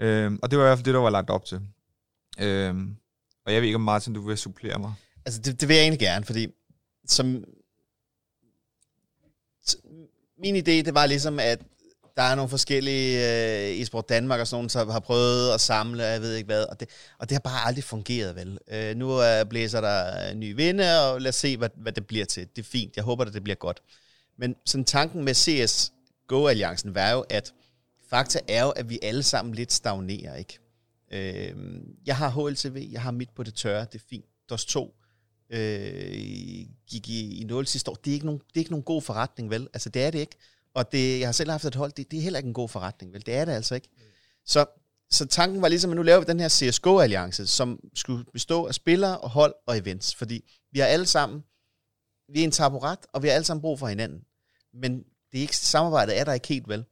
Øh, 0.00 0.32
og 0.42 0.50
det 0.50 0.58
var 0.58 0.64
i 0.64 0.68
hvert 0.68 0.78
fald 0.78 0.84
det, 0.84 0.94
der 0.94 1.00
var 1.00 1.10
lagt 1.10 1.30
op 1.30 1.44
til. 1.44 1.60
Øh, 2.40 2.74
og 3.46 3.52
jeg 3.52 3.60
ved 3.62 3.68
ikke, 3.68 3.76
om 3.76 3.80
Martin, 3.80 4.14
du 4.14 4.20
vil 4.20 4.38
supplere 4.38 4.78
mig. 4.78 4.92
Altså, 5.26 5.40
det, 5.40 5.60
det 5.60 5.68
vil 5.68 5.74
jeg 5.74 5.82
egentlig 5.82 6.00
gerne, 6.00 6.24
fordi 6.24 6.46
som, 7.08 7.44
min 10.38 10.56
idé, 10.56 10.70
det 10.70 10.94
var 10.94 11.06
ligesom, 11.06 11.38
at 11.38 11.60
der 12.16 12.24
er 12.24 12.34
nogle 12.34 12.48
forskellige 12.48 13.18
øh, 13.18 13.80
e-sport 13.80 14.08
Danmark 14.08 14.40
og 14.40 14.46
sådan 14.46 14.56
nogle, 14.56 14.70
som 14.70 14.88
har 14.88 15.00
prøvet 15.00 15.54
at 15.54 15.60
samle, 15.60 16.02
jeg 16.04 16.20
ved 16.20 16.34
ikke 16.34 16.46
hvad, 16.46 16.64
og 16.64 16.80
det, 16.80 16.88
og 17.18 17.28
det 17.28 17.34
har 17.34 17.40
bare 17.40 17.66
aldrig 17.66 17.84
fungeret, 17.84 18.36
vel. 18.36 18.58
Øh, 18.70 18.96
nu 18.96 19.22
øh, 19.22 19.46
blæser 19.46 19.80
der 19.80 20.28
øh, 20.28 20.34
ny 20.34 20.54
vinde, 20.56 21.00
og 21.00 21.20
lad 21.20 21.28
os 21.28 21.34
se, 21.34 21.56
hvad, 21.56 21.68
hvad 21.76 21.92
det 21.92 22.06
bliver 22.06 22.24
til. 22.24 22.48
Det 22.56 22.62
er 22.62 22.66
fint, 22.66 22.96
jeg 22.96 23.04
håber, 23.04 23.24
at 23.24 23.32
det 23.32 23.44
bliver 23.44 23.56
godt. 23.56 23.82
Men 24.38 24.56
sådan 24.64 24.84
tanken 24.84 25.24
med 25.24 25.34
CS 25.34 25.92
Go-alliancen 26.26 26.94
var 26.94 27.10
jo, 27.10 27.20
at 27.20 27.54
fakta 28.10 28.40
er 28.48 28.62
jo, 28.62 28.70
at 28.70 28.90
vi 28.90 28.98
alle 29.02 29.22
sammen 29.22 29.54
lidt 29.54 29.72
stagnerer, 29.72 30.36
ikke? 30.36 30.58
Øh, 31.12 31.54
jeg 32.06 32.16
har 32.16 32.28
HLTV, 32.28 32.88
jeg 32.92 33.02
har 33.02 33.10
mit 33.10 33.30
på 33.36 33.42
det 33.42 33.54
tørre, 33.54 33.86
det 33.92 33.94
er 33.94 34.04
fint. 34.10 34.24
DOS 34.50 34.64
2 34.64 34.94
øh, 35.50 36.66
gik 36.86 37.08
i, 37.08 37.40
i 37.40 37.44
0 37.44 37.66
sidste 37.66 37.90
år. 37.90 37.94
Det 37.94 38.10
er, 38.10 38.14
ikke 38.14 38.26
nogen, 38.26 38.40
det 38.40 38.54
er 38.54 38.58
ikke 38.58 38.70
nogen 38.70 38.84
god 38.84 39.02
forretning, 39.02 39.50
vel? 39.50 39.68
Altså, 39.74 39.88
det 39.88 40.02
er 40.02 40.10
det 40.10 40.18
ikke. 40.18 40.36
Og 40.74 40.92
det, 40.92 41.20
jeg 41.20 41.28
har 41.28 41.32
selv 41.32 41.50
haft 41.50 41.64
et 41.64 41.74
hold, 41.74 41.92
det, 41.92 42.10
det 42.10 42.18
er 42.18 42.22
heller 42.22 42.38
ikke 42.38 42.46
en 42.46 42.54
god 42.54 42.68
forretning, 42.68 43.12
vel? 43.12 43.26
Det 43.26 43.34
er 43.34 43.44
det 43.44 43.52
altså 43.52 43.74
ikke. 43.74 43.88
Mm. 43.92 44.02
Så, 44.46 44.66
så 45.10 45.26
tanken 45.26 45.62
var 45.62 45.68
ligesom, 45.68 45.90
at 45.90 45.96
nu 45.96 46.02
laver 46.02 46.20
vi 46.20 46.24
den 46.24 46.40
her 46.40 46.48
CSGO-alliance, 46.48 47.46
som 47.46 47.80
skulle 47.94 48.24
bestå 48.32 48.66
af 48.66 48.74
spillere 48.74 49.18
og 49.18 49.30
hold 49.30 49.54
og 49.66 49.78
events. 49.78 50.14
Fordi 50.14 50.44
vi 50.72 50.78
har 50.78 50.86
alle 50.86 51.06
sammen, 51.06 51.44
vi 52.28 52.40
er 52.40 52.44
en 52.44 52.50
taburet, 52.50 52.98
og 53.12 53.22
vi 53.22 53.28
har 53.28 53.34
alle 53.34 53.44
sammen 53.44 53.60
brug 53.60 53.78
for 53.78 53.86
hinanden. 53.86 54.24
Men 54.74 54.98
det 55.32 55.38
er 55.38 55.42
ikke, 55.42 55.56
samarbejdet 55.56 56.18
er 56.18 56.24
der 56.24 56.32
ikke 56.32 56.48
helt 56.48 56.68
vel. 56.68 56.84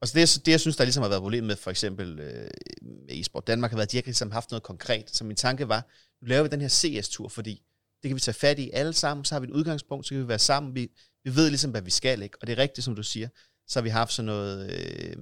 Og 0.00 0.08
så 0.08 0.18
det, 0.18 0.46
det, 0.46 0.52
jeg 0.52 0.60
synes, 0.60 0.76
der 0.76 0.84
ligesom 0.84 1.02
har 1.02 1.08
været 1.08 1.22
problemet 1.22 1.46
med, 1.46 1.56
for 1.56 1.70
eksempel 1.70 2.18
øh, 2.18 2.50
med 2.82 3.20
e-sport 3.20 3.46
Danmark, 3.46 3.70
har 3.70 3.76
været, 3.76 3.86
at 3.86 3.92
de 3.92 3.96
har 3.96 4.02
ligesom 4.02 4.30
haft 4.30 4.50
noget 4.50 4.62
konkret. 4.62 5.16
Så 5.16 5.24
min 5.24 5.36
tanke 5.36 5.68
var, 5.68 5.86
nu 6.20 6.26
laver 6.26 6.42
vi 6.42 6.48
den 6.48 6.60
her 6.60 6.68
CS-tur, 6.68 7.28
fordi 7.28 7.62
det 8.02 8.08
kan 8.08 8.14
vi 8.14 8.20
tage 8.20 8.34
fat 8.34 8.58
i 8.58 8.70
alle 8.72 8.92
sammen, 8.92 9.24
så 9.24 9.34
har 9.34 9.40
vi 9.40 9.46
et 9.46 9.50
udgangspunkt, 9.50 10.06
så 10.06 10.14
kan 10.14 10.22
vi 10.22 10.28
være 10.28 10.38
sammen. 10.38 10.74
Vi, 10.74 10.90
vi 11.24 11.36
ved 11.36 11.48
ligesom, 11.48 11.70
hvad 11.70 11.82
vi 11.82 11.90
skal, 11.90 12.22
ikke? 12.22 12.38
Og 12.40 12.46
det 12.46 12.52
er 12.52 12.62
rigtigt, 12.62 12.84
som 12.84 12.96
du 12.96 13.02
siger. 13.02 13.28
Så 13.66 13.78
har 13.78 13.82
vi 13.82 13.88
haft 13.88 14.12
sådan 14.12 14.26
noget, 14.26 14.70
øh, 14.70 15.16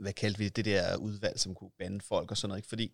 hvad 0.00 0.12
kaldte 0.12 0.38
vi 0.38 0.44
det, 0.44 0.56
det 0.56 0.64
der 0.64 0.96
udvalg, 0.96 1.40
som 1.40 1.54
kunne 1.54 1.70
bande 1.78 2.00
folk 2.00 2.30
og 2.30 2.36
sådan 2.36 2.48
noget, 2.48 2.58
ikke? 2.58 2.68
Fordi 2.68 2.92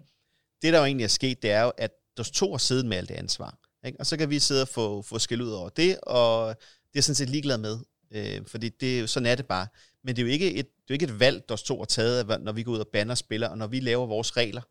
det, 0.62 0.72
der 0.72 0.78
jo 0.78 0.84
egentlig 0.84 1.04
er 1.04 1.08
sket, 1.08 1.42
det 1.42 1.50
er 1.50 1.62
jo, 1.62 1.72
at 1.76 1.90
der 2.16 2.22
to 2.22 2.50
har 2.50 2.58
siddet 2.58 2.86
med 2.86 2.96
alt 2.96 3.08
det 3.08 3.14
ansvar. 3.14 3.58
Ikke? 3.86 4.00
Og 4.00 4.06
så 4.06 4.16
kan 4.16 4.30
vi 4.30 4.38
sidde 4.38 4.62
og 4.62 4.68
få, 4.68 5.02
få 5.02 5.18
skæld 5.18 5.42
ud 5.42 5.50
over 5.50 5.68
det, 5.68 5.98
og 6.02 6.56
det 6.92 6.98
er 6.98 7.02
sådan 7.02 7.14
set 7.14 7.30
ligeglad 7.30 7.58
med. 7.58 7.78
Øh, 8.10 8.46
fordi 8.46 8.68
det, 8.68 9.10
sådan 9.10 9.26
er 9.26 9.34
det 9.34 9.46
bare. 9.46 9.66
Men 10.02 10.16
det 10.16 10.22
er 10.22 10.26
jo 10.26 10.32
ikke 10.32 10.54
et, 10.54 10.66
det 10.66 10.80
er 10.80 10.84
jo 10.90 10.92
ikke 10.94 11.04
et 11.04 11.20
valg, 11.20 11.48
der 11.48 11.56
to 11.56 11.78
har 11.78 11.84
taget, 11.84 12.40
når 12.42 12.52
vi 12.52 12.62
går 12.62 12.72
ud 12.72 12.78
og 12.78 12.88
banner 12.88 13.14
spiller, 13.14 13.48
og 13.48 13.58
når 13.58 13.66
vi 13.66 13.80
laver 13.80 14.06
vores 14.06 14.36
regler, 14.36 14.62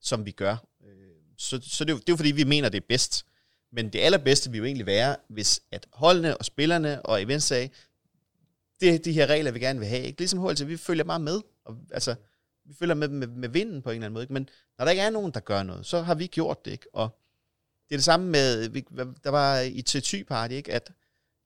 som 0.00 0.26
vi 0.26 0.30
gør. 0.30 0.56
Øh, 0.84 1.12
så, 1.38 1.60
så 1.62 1.84
det, 1.84 1.90
er 1.90 1.94
jo, 1.94 1.98
det 1.98 2.08
er 2.08 2.12
jo 2.12 2.16
fordi, 2.16 2.32
vi 2.32 2.44
mener, 2.44 2.68
det 2.68 2.82
er 2.82 2.86
bedst. 2.88 3.24
Men 3.72 3.88
det 3.88 3.98
allerbedste 3.98 4.50
vil 4.50 4.58
jo 4.58 4.64
egentlig 4.64 4.86
være, 4.86 5.16
hvis 5.28 5.60
at 5.70 5.86
holdene 5.92 6.36
og 6.36 6.44
spillerne 6.44 7.06
og 7.06 7.22
events 7.22 7.46
sagde, 7.46 7.68
det 8.80 8.94
er 8.94 8.98
de 8.98 9.12
her 9.12 9.26
regler, 9.26 9.50
vi 9.50 9.58
gerne 9.58 9.78
vil 9.78 9.88
have. 9.88 10.02
Ikke? 10.02 10.20
Ligesom 10.20 10.40
HLT, 10.40 10.68
vi 10.68 10.76
følger 10.76 11.04
bare 11.04 11.20
med. 11.20 11.40
Og, 11.64 11.76
altså, 11.92 12.14
vi 12.64 12.74
følger 12.78 12.94
med, 12.94 13.08
med, 13.08 13.26
med 13.26 13.48
vinden 13.48 13.82
på 13.82 13.90
en 13.90 13.94
eller 13.94 14.06
anden 14.06 14.12
måde. 14.12 14.24
Ikke? 14.24 14.32
Men 14.32 14.48
når 14.78 14.84
der 14.84 14.90
ikke 14.90 15.02
er 15.02 15.10
nogen, 15.10 15.32
der 15.32 15.40
gør 15.40 15.62
noget, 15.62 15.86
så 15.86 16.00
har 16.00 16.14
vi 16.14 16.26
gjort 16.26 16.64
det. 16.64 16.70
Ikke? 16.70 16.86
Og 16.94 17.18
det 17.88 17.94
er 17.94 17.98
det 17.98 18.04
samme 18.04 18.26
med, 18.26 18.68
vi, 18.68 18.84
der 19.24 19.30
var 19.30 19.60
i 19.60 19.84
T2 19.88 20.24
Party, 20.24 20.54
ikke? 20.54 20.72
at 20.72 20.92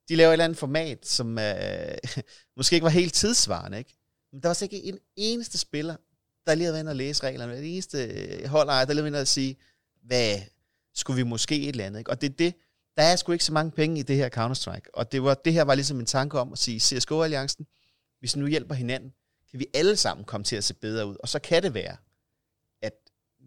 de 0.08 0.16
laver 0.16 0.28
et 0.28 0.32
eller 0.32 0.44
andet 0.44 0.58
format, 0.58 1.06
som 1.06 1.38
øh, 1.38 1.98
måske 2.56 2.74
ikke 2.74 2.84
var 2.84 2.90
helt 2.90 3.14
tidsvarende. 3.14 3.78
Ikke? 3.78 3.94
Men 4.32 4.42
der 4.42 4.48
var 4.48 4.62
ikke 4.62 4.84
en 4.84 4.98
eneste 5.16 5.58
spiller, 5.58 5.96
der 6.46 6.54
lige 6.54 6.64
havde 6.64 6.72
været 6.72 6.82
inde 6.82 6.90
og 6.90 6.96
læse 6.96 7.22
reglerne. 7.22 7.56
Det 7.56 7.72
eneste 7.72 7.98
holdejer, 8.46 8.84
der 8.84 8.92
lige 8.92 9.02
havde 9.02 9.12
været 9.12 9.22
at 9.22 9.28
sige, 9.28 9.56
hvad 10.02 10.40
skulle 10.96 11.16
vi 11.16 11.22
måske 11.22 11.62
et 11.62 11.68
eller 11.68 11.85
andet. 11.85 11.98
Ikke? 11.98 12.11
Og 12.11 12.20
det 12.20 12.30
er 12.30 12.35
det, 12.35 12.54
der 12.96 13.02
er 13.02 13.16
sgu 13.16 13.32
ikke 13.32 13.44
så 13.44 13.52
mange 13.52 13.70
penge 13.70 14.00
i 14.00 14.02
det 14.02 14.16
her 14.16 14.28
Counter-Strike. 14.28 14.90
Og 14.94 15.12
det, 15.12 15.22
var, 15.22 15.35
det 15.35 15.52
her 15.52 15.62
var 15.62 15.74
ligesom 15.74 16.00
en 16.00 16.06
tanke 16.06 16.38
om 16.38 16.52
at 16.52 16.59
sige, 16.59 16.80
CSGO-alliancen, 16.80 17.66
hvis 18.20 18.37
vi 18.37 18.40
nu 18.40 18.46
hjælper 18.46 18.74
hinanden, 18.74 19.12
kan 19.50 19.61
vi 19.61 19.66
alle 19.74 19.96
sammen 19.96 20.24
komme 20.24 20.44
til 20.44 20.56
at 20.56 20.64
se 20.64 20.74
bedre 20.74 21.06
ud. 21.06 21.16
Og 21.20 21.28
så 21.28 21.38
kan 21.38 21.62
det 21.62 21.74
være, 21.74 21.96
at 22.82 22.94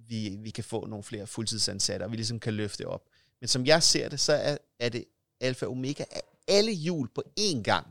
vi, 0.08 0.38
vi 0.40 0.50
kan 0.50 0.64
få 0.64 0.86
nogle 0.86 1.04
flere 1.04 1.28
fuldtidsansatte, 1.28 2.04
og 2.04 2.12
vi 2.12 2.16
ligesom 2.16 2.40
kan 2.40 2.54
løfte 2.54 2.88
op. 2.88 3.02
Men 3.42 3.48
som 3.48 3.66
jeg 3.66 3.84
ser 3.84 4.10
det, 4.10 4.20
så 4.20 4.34
er, 4.34 4.58
er 4.80 4.90
det 4.90 5.06
alfa 5.42 5.66
og 5.66 5.72
omega 5.72 6.04
af 6.12 6.22
alle 6.48 6.72
hjul 6.72 7.10
på 7.16 7.24
én 7.40 7.62
gang 7.62 7.88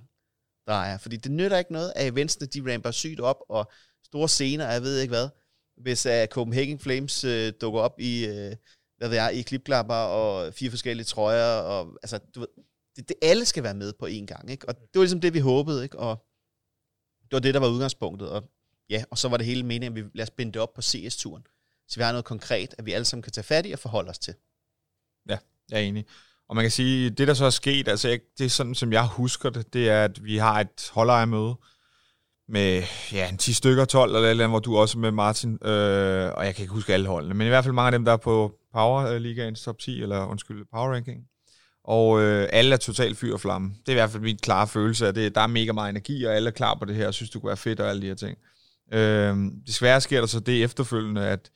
der 0.67 0.75
er. 0.75 0.99
Fordi 0.99 1.17
det 1.17 1.33
nytter 1.33 1.59
ikke 1.59 1.73
noget, 1.73 1.93
at 1.97 2.07
eventsene 2.07 2.47
de 2.47 2.73
ramper 2.73 2.91
sygt 2.91 3.21
op, 3.21 3.37
og 3.49 3.71
store 4.05 4.29
scener, 4.29 4.71
jeg 4.71 4.83
ved 4.83 4.99
ikke 4.99 5.13
hvad. 5.13 5.29
Hvis 5.77 6.07
uh, 6.07 6.27
Copenhagen 6.27 6.79
Flames 6.79 7.25
uh, 7.25 7.49
dukker 7.61 7.81
op 7.81 8.01
i, 8.01 8.29
uh, 8.29 8.53
hvad 8.99 9.09
ved 9.09 9.17
jeg, 9.17 9.35
i 9.35 9.43
klipklapper 9.43 9.95
og 9.95 10.55
fire 10.55 10.71
forskellige 10.71 11.05
trøjer, 11.05 11.61
og 11.61 11.99
altså, 12.03 12.19
du 12.35 12.41
ved, 12.41 12.49
det, 12.97 13.09
det, 13.09 13.17
alle 13.23 13.45
skal 13.45 13.63
være 13.63 13.75
med 13.75 13.93
på 13.93 14.07
én 14.07 14.27
gang, 14.27 14.51
ikke? 14.51 14.69
Og 14.69 14.75
det 14.75 14.95
var 14.95 15.01
ligesom 15.01 15.21
det, 15.21 15.35
vi 15.35 15.39
håbede, 15.39 15.83
ikke? 15.83 15.99
Og 15.99 16.27
det 17.23 17.33
var 17.33 17.39
det, 17.39 17.55
der 17.55 17.61
var 17.61 17.69
udgangspunktet, 17.69 18.31
og 18.31 18.51
ja, 18.91 19.05
og 19.11 19.19
så 19.19 19.29
var 19.29 19.37
det 19.37 19.47
hele 19.47 19.63
meningen, 19.63 19.99
at 19.99 20.05
vi 20.05 20.11
lad 20.15 20.23
os 20.23 20.31
binde 20.31 20.53
det 20.53 20.63
op 20.63 20.75
på 20.75 20.83
CS-turen, 20.83 21.43
så 21.89 22.01
vi 22.01 22.03
har 22.03 22.13
noget 22.13 22.25
konkret, 22.25 22.75
at 22.79 22.87
vi 22.87 22.93
alle 22.93 23.05
sammen 23.05 23.23
kan 23.23 23.33
tage 23.33 23.45
fat 23.45 23.67
i 23.67 23.73
og 23.73 23.79
forholde 23.79 24.11
os 24.11 24.19
til. 24.19 24.35
Ja, 25.29 25.39
jeg 25.71 25.77
er 25.77 25.83
enig. 25.83 26.07
Og 26.49 26.57
man 26.57 26.65
kan 26.65 26.71
sige, 26.71 27.11
det 27.11 27.29
der 27.29 27.35
så 27.35 27.45
er 27.45 27.51
sket, 27.51 27.89
altså 27.89 28.19
det 28.39 28.45
er 28.45 28.51
sådan, 28.51 28.75
som 28.75 28.93
jeg 28.93 29.07
husker 29.07 29.51
det, 29.51 29.73
det 29.73 29.89
er, 29.89 30.05
at 30.05 30.25
vi 30.25 30.37
har 30.37 30.61
et 30.61 30.91
holdejermøde 30.93 31.57
med 32.49 32.83
ja, 33.13 33.29
en 33.29 33.39
10 33.39 33.53
stykker, 33.53 33.85
12 33.85 34.15
eller 34.15 34.31
eller 34.31 34.45
andet, 34.45 34.53
hvor 34.53 34.59
du 34.59 34.77
også 34.77 34.99
er 34.99 35.01
med 35.01 35.11
Martin, 35.11 35.53
øh, 35.53 36.33
og 36.37 36.47
jeg 36.47 36.55
kan 36.55 36.63
ikke 36.63 36.75
huske 36.75 36.95
alle 36.95 37.09
holdene, 37.09 37.35
men 37.35 37.47
i 37.47 37.51
hvert 37.51 37.65
fald 37.65 37.75
mange 37.75 37.87
af 37.87 37.93
dem, 37.93 38.05
der 38.05 38.13
er 38.13 38.17
på 38.17 38.53
Power 38.73 39.07
øh, 39.07 39.21
Ligaens 39.21 39.63
top 39.63 39.79
10, 39.79 40.03
eller 40.03 40.27
undskyld, 40.27 40.65
Power 40.73 40.93
Ranking. 40.93 41.21
Og 41.85 42.23
øh, 42.23 42.49
alle 42.53 42.73
er 42.73 42.79
totalt 42.79 43.19
fyr 43.19 43.35
og 43.35 43.41
flamme. 43.41 43.69
Det 43.81 43.89
er 43.89 43.93
i 43.93 43.95
hvert 43.95 44.11
fald 44.11 44.23
min 44.23 44.39
klare 44.39 44.67
følelse 44.67 45.07
af 45.07 45.15
det. 45.15 45.35
Der 45.35 45.41
er 45.41 45.47
mega 45.47 45.73
meget 45.73 45.91
energi, 45.91 46.25
og 46.25 46.35
alle 46.35 46.49
er 46.49 46.55
klar 46.55 46.75
på 46.75 46.85
det 46.85 46.97
her, 46.97 47.07
og 47.07 47.15
synes, 47.15 47.31
det 47.31 47.41
kunne 47.41 47.49
være 47.49 47.57
fedt 47.57 47.81
og 47.81 47.89
alle 47.89 48.03
de 48.03 48.07
her 48.07 48.15
ting. 48.15 48.39
Øh, 48.93 49.37
desværre 49.67 50.01
sker 50.01 50.21
der 50.21 50.27
så 50.27 50.41
det 50.41 50.65
efterfølgende, 50.65 51.27
at 51.27 51.51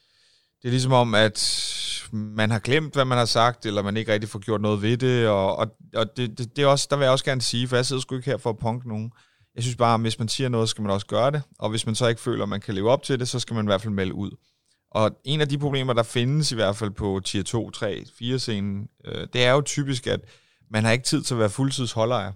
det 0.62 0.68
er 0.68 0.72
ligesom 0.72 0.92
om, 0.92 1.14
at 1.14 1.68
man 2.12 2.50
har 2.50 2.58
glemt, 2.58 2.94
hvad 2.94 3.04
man 3.04 3.18
har 3.18 3.24
sagt, 3.24 3.66
eller 3.66 3.82
man 3.82 3.96
ikke 3.96 4.12
rigtig 4.12 4.30
får 4.30 4.38
gjort 4.38 4.60
noget 4.60 4.82
ved 4.82 4.96
det, 4.96 5.28
og, 5.28 5.56
og, 5.56 5.66
og 5.94 6.16
det, 6.16 6.38
det, 6.38 6.56
det 6.56 6.62
er 6.62 6.66
også, 6.66 6.86
der 6.90 6.96
vil 6.96 7.04
jeg 7.04 7.12
også 7.12 7.24
gerne 7.24 7.42
sige, 7.42 7.68
for 7.68 7.76
jeg 7.76 7.86
sidder 7.86 8.02
sgu 8.02 8.16
ikke 8.16 8.30
her 8.30 8.36
for 8.36 8.50
at 8.50 8.58
punke 8.58 8.88
nogen. 8.88 9.12
Jeg 9.54 9.62
synes 9.62 9.76
bare, 9.76 9.94
at 9.94 10.00
hvis 10.00 10.18
man 10.18 10.28
siger 10.28 10.48
noget, 10.48 10.68
skal 10.68 10.82
man 10.82 10.90
også 10.90 11.06
gøre 11.06 11.30
det, 11.30 11.42
og 11.58 11.70
hvis 11.70 11.86
man 11.86 11.94
så 11.94 12.06
ikke 12.06 12.20
føler, 12.20 12.42
at 12.42 12.48
man 12.48 12.60
kan 12.60 12.74
leve 12.74 12.90
op 12.90 13.02
til 13.02 13.20
det, 13.20 13.28
så 13.28 13.40
skal 13.40 13.54
man 13.54 13.64
i 13.64 13.68
hvert 13.68 13.82
fald 13.82 13.94
melde 13.94 14.14
ud. 14.14 14.30
Og 14.90 15.10
en 15.24 15.40
af 15.40 15.48
de 15.48 15.58
problemer, 15.58 15.92
der 15.92 16.02
findes 16.02 16.52
i 16.52 16.54
hvert 16.54 16.76
fald 16.76 16.90
på 16.90 17.20
tier 17.24 17.42
2, 17.42 17.70
3, 17.70 18.04
4 18.18 18.38
scenen, 18.38 18.88
øh, 19.04 19.26
det 19.32 19.44
er 19.44 19.52
jo 19.52 19.60
typisk, 19.60 20.06
at 20.06 20.20
man 20.70 20.84
har 20.84 20.92
ikke 20.92 21.04
tid 21.04 21.22
til 21.22 21.34
at 21.34 21.40
være 21.40 21.50
fuldtidsholdejer. 21.50 22.32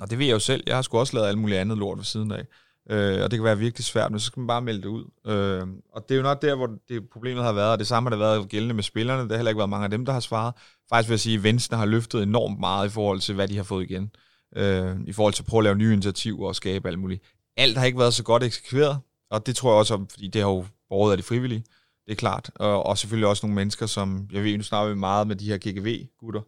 Og 0.00 0.10
det 0.10 0.18
ved 0.18 0.26
jeg 0.26 0.32
jo 0.32 0.38
selv. 0.38 0.62
Jeg 0.66 0.74
har 0.74 0.82
sgu 0.82 0.98
også 0.98 1.16
lavet 1.16 1.28
alt 1.28 1.38
muligt 1.38 1.60
andet 1.60 1.78
lort 1.78 1.98
ved 1.98 2.04
siden 2.04 2.32
af. 2.32 2.46
Øh, 2.90 3.22
og 3.24 3.30
det 3.30 3.38
kan 3.38 3.44
være 3.44 3.58
virkelig 3.58 3.84
svært, 3.84 4.10
men 4.10 4.20
så 4.20 4.26
skal 4.26 4.40
man 4.40 4.46
bare 4.46 4.62
melde 4.62 4.82
det 4.82 4.88
ud. 4.88 5.04
Øh, 5.26 5.66
og 5.92 6.08
det 6.08 6.14
er 6.14 6.16
jo 6.16 6.22
nok 6.22 6.42
der, 6.42 6.54
hvor 6.54 6.70
det 6.88 7.10
problemet 7.12 7.44
har 7.44 7.52
været, 7.52 7.72
og 7.72 7.78
det 7.78 7.86
samme 7.86 8.06
har 8.06 8.10
det 8.10 8.20
været 8.20 8.48
gældende 8.48 8.74
med 8.74 8.82
spillerne. 8.82 9.22
Der 9.22 9.34
har 9.34 9.36
heller 9.36 9.50
ikke 9.50 9.58
været 9.58 9.70
mange 9.70 9.84
af 9.84 9.90
dem, 9.90 10.04
der 10.04 10.12
har 10.12 10.20
svaret. 10.20 10.54
Faktisk 10.88 11.08
vil 11.08 11.12
jeg 11.12 11.20
sige, 11.20 11.36
at 11.36 11.42
Venstre 11.42 11.76
har 11.76 11.86
løftet 11.86 12.22
enormt 12.22 12.60
meget 12.60 12.86
i 12.86 12.90
forhold 12.90 13.20
til, 13.20 13.34
hvad 13.34 13.48
de 13.48 13.56
har 13.56 13.62
fået 13.62 13.90
igen. 13.90 14.02
Øh, 14.02 14.29
Øh, 14.56 14.96
I 15.06 15.12
forhold 15.12 15.34
til 15.34 15.42
at 15.42 15.46
prøve 15.46 15.60
at 15.60 15.64
lave 15.64 15.76
nye 15.76 15.92
initiativer 15.92 16.48
og 16.48 16.56
skabe 16.56 16.88
alt 16.88 16.98
muligt. 16.98 17.22
Alt 17.56 17.78
har 17.78 17.86
ikke 17.86 17.98
været 17.98 18.14
så 18.14 18.22
godt 18.22 18.42
eksekveret, 18.42 18.98
og 19.30 19.46
det 19.46 19.56
tror 19.56 19.70
jeg 19.70 19.78
også, 19.78 20.04
fordi 20.10 20.28
det 20.28 20.42
har 20.42 20.48
jo 20.48 20.64
borget 20.88 21.12
af 21.12 21.18
de 21.18 21.22
frivillige. 21.22 21.64
Det 22.06 22.12
er 22.12 22.16
klart. 22.16 22.50
Og, 22.54 22.86
og 22.86 22.98
selvfølgelig 22.98 23.28
også 23.28 23.46
nogle 23.46 23.54
mennesker, 23.54 23.86
som, 23.86 24.28
jeg 24.32 24.44
ved, 24.44 24.56
nu 24.56 24.62
snakker 24.62 24.94
vi 24.94 24.98
meget 24.98 25.26
med 25.26 25.36
de 25.36 25.44
her 25.44 25.58
GGV-gutter, 25.58 26.40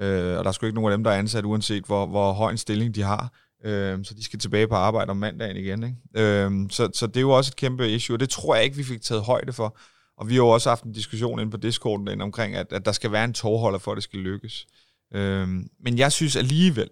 øh, 0.00 0.38
og 0.38 0.44
der 0.44 0.48
er 0.48 0.52
sgu 0.52 0.66
ikke 0.66 0.74
nogen 0.74 0.92
af 0.92 0.98
dem, 0.98 1.04
der 1.04 1.10
er 1.10 1.18
ansat, 1.18 1.44
uanset 1.44 1.84
hvor, 1.84 2.06
hvor 2.06 2.32
høj 2.32 2.50
en 2.50 2.58
stilling 2.58 2.94
de 2.94 3.02
har. 3.02 3.32
Øh, 3.64 4.04
så 4.04 4.14
de 4.14 4.24
skal 4.24 4.38
tilbage 4.38 4.68
på 4.68 4.74
arbejde 4.74 5.10
om 5.10 5.16
mandagen 5.16 5.56
igen. 5.56 5.82
Ikke? 5.82 5.96
Øh, 6.14 6.70
så, 6.70 6.90
så 6.94 7.06
det 7.06 7.16
er 7.16 7.20
jo 7.20 7.30
også 7.30 7.50
et 7.50 7.56
kæmpe 7.56 7.90
issue, 7.90 8.16
og 8.16 8.20
det 8.20 8.30
tror 8.30 8.54
jeg 8.54 8.64
ikke, 8.64 8.76
vi 8.76 8.84
fik 8.84 9.02
taget 9.02 9.22
højde 9.22 9.52
for. 9.52 9.78
Og 10.18 10.28
vi 10.28 10.34
har 10.34 10.42
jo 10.42 10.48
også 10.48 10.68
haft 10.68 10.84
en 10.84 10.92
diskussion 10.92 11.40
inde 11.40 11.50
på 11.50 11.56
Discorden 11.56 12.20
omkring, 12.20 12.54
at, 12.54 12.72
at 12.72 12.84
der 12.84 12.92
skal 12.92 13.12
være 13.12 13.24
en 13.24 13.32
tårholder 13.32 13.78
for, 13.78 13.92
at 13.92 13.96
det 13.96 14.04
skal 14.04 14.18
lykkes. 14.20 14.66
Øh, 15.14 15.48
men 15.80 15.98
jeg 15.98 16.12
synes 16.12 16.36
alligevel, 16.36 16.88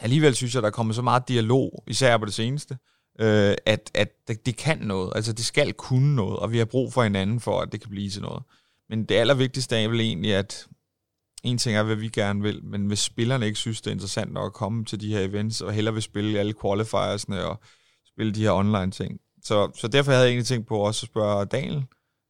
alligevel 0.00 0.34
synes 0.34 0.54
jeg, 0.54 0.62
der 0.62 0.68
er 0.68 0.72
kommet 0.72 0.96
så 0.96 1.02
meget 1.02 1.28
dialog, 1.28 1.84
især 1.86 2.16
på 2.16 2.24
det 2.24 2.34
seneste, 2.34 2.78
øh, 3.20 3.54
at, 3.66 3.90
at 3.94 4.08
det, 4.46 4.56
kan 4.56 4.78
noget. 4.78 5.12
Altså, 5.14 5.32
det 5.32 5.44
skal 5.44 5.72
kunne 5.72 6.16
noget, 6.16 6.38
og 6.38 6.52
vi 6.52 6.58
har 6.58 6.64
brug 6.64 6.92
for 6.92 7.02
hinanden 7.02 7.40
for, 7.40 7.60
at 7.60 7.72
det 7.72 7.80
kan 7.80 7.90
blive 7.90 8.10
til 8.10 8.22
noget. 8.22 8.42
Men 8.88 9.04
det 9.04 9.14
allervigtigste 9.14 9.76
er 9.76 9.88
vel 9.88 10.00
egentlig, 10.00 10.34
at 10.34 10.66
en 11.42 11.58
ting 11.58 11.76
er, 11.76 11.82
hvad 11.82 11.96
vi 11.96 12.08
gerne 12.08 12.42
vil, 12.42 12.64
men 12.64 12.86
hvis 12.86 12.98
spillerne 12.98 13.46
ikke 13.46 13.58
synes, 13.58 13.80
det 13.80 13.90
er 13.90 13.94
interessant 13.94 14.32
nok 14.32 14.46
at 14.46 14.52
komme 14.52 14.84
til 14.84 15.00
de 15.00 15.12
her 15.12 15.20
events, 15.20 15.60
og 15.60 15.72
hellere 15.72 15.94
vil 15.94 16.02
spille 16.02 16.38
alle 16.38 16.54
qualifiersne 16.62 17.44
og 17.44 17.60
spille 18.06 18.32
de 18.32 18.42
her 18.42 18.52
online 18.52 18.90
ting. 18.90 19.20
Så, 19.42 19.70
så 19.74 19.88
derfor 19.88 20.10
havde 20.10 20.24
jeg 20.24 20.30
egentlig 20.30 20.46
tænkt 20.46 20.68
på 20.68 20.78
også 20.78 21.04
at 21.04 21.10
spørge 21.10 21.46
Daniel, 21.46 21.84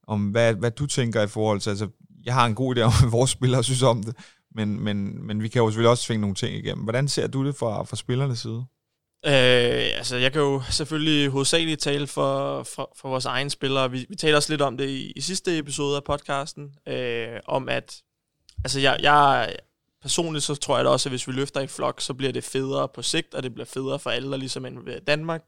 om 0.07 0.29
hvad, 0.29 0.55
hvad 0.55 0.71
du 0.71 0.87
tænker 0.87 1.23
i 1.23 1.27
forhold 1.29 1.61
til, 1.61 1.71
altså 1.71 1.89
jeg 2.25 2.35
har 2.35 2.47
en 2.47 2.55
god 2.55 2.77
idé 2.77 2.81
om, 2.81 2.93
hvad 3.01 3.11
vores 3.11 3.31
spillere 3.31 3.65
synes 3.65 3.83
om 3.83 4.03
det, 4.03 4.17
men, 4.55 4.81
men, 4.81 5.27
men 5.27 5.43
vi 5.43 5.49
kan 5.49 5.63
jo 5.63 5.69
selvfølgelig 5.69 5.91
også 5.91 6.05
svinge 6.05 6.21
nogle 6.21 6.35
ting 6.35 6.55
igennem. 6.55 6.85
Hvordan 6.85 7.09
ser 7.09 7.27
du 7.27 7.47
det 7.47 7.57
fra, 7.57 7.83
fra 7.85 7.97
spillernes 7.97 8.39
side? 8.39 8.65
Øh, 9.27 9.97
altså, 9.97 10.17
jeg 10.17 10.33
kan 10.33 10.41
jo 10.41 10.63
selvfølgelig 10.71 11.31
hovedsageligt 11.31 11.81
tale 11.81 12.07
for, 12.07 12.63
for, 12.63 12.93
for 12.97 13.09
vores 13.09 13.25
egne 13.25 13.51
spillere. 13.51 13.91
Vi, 13.91 14.07
vi 14.09 14.17
taler 14.17 14.37
også 14.37 14.53
lidt 14.53 14.63
om 14.63 14.77
det 14.77 14.89
i, 14.89 15.13
i 15.17 15.21
sidste 15.21 15.59
episode 15.59 15.97
af 15.97 16.05
podcasten, 16.05 16.75
øh, 16.89 17.41
om 17.47 17.69
at, 17.69 18.03
altså, 18.65 18.81
jeg, 18.81 18.99
jeg 19.03 19.57
personligt 20.03 20.45
så 20.45 20.55
tror 20.55 20.77
jeg 20.77 20.85
da 20.85 20.91
også, 20.91 21.09
at 21.09 21.13
hvis 21.13 21.29
vi 21.29 21.33
løfter 21.33 21.61
i 21.61 21.67
flok, 21.67 22.01
så 22.01 22.15
bliver 22.15 22.33
det 22.33 22.45
federe 22.45 22.89
på 22.89 23.03
sigt, 23.03 23.35
og 23.35 23.43
det 23.43 23.55
bliver 23.55 23.67
federe 23.67 23.99
for 23.99 24.11
alle, 24.11 24.31
der 24.31 24.37
ligesom 24.37 24.65
er 24.65 25.01
Danmark. 25.07 25.43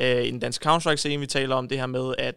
Øh, 0.00 0.24
I 0.24 0.30
den 0.30 0.40
danske 0.40 0.62
Counter-Strike-scene, 0.62 1.20
vi 1.20 1.26
taler 1.26 1.56
om 1.56 1.68
det 1.68 1.78
her 1.78 1.86
med, 1.86 2.14
at 2.18 2.34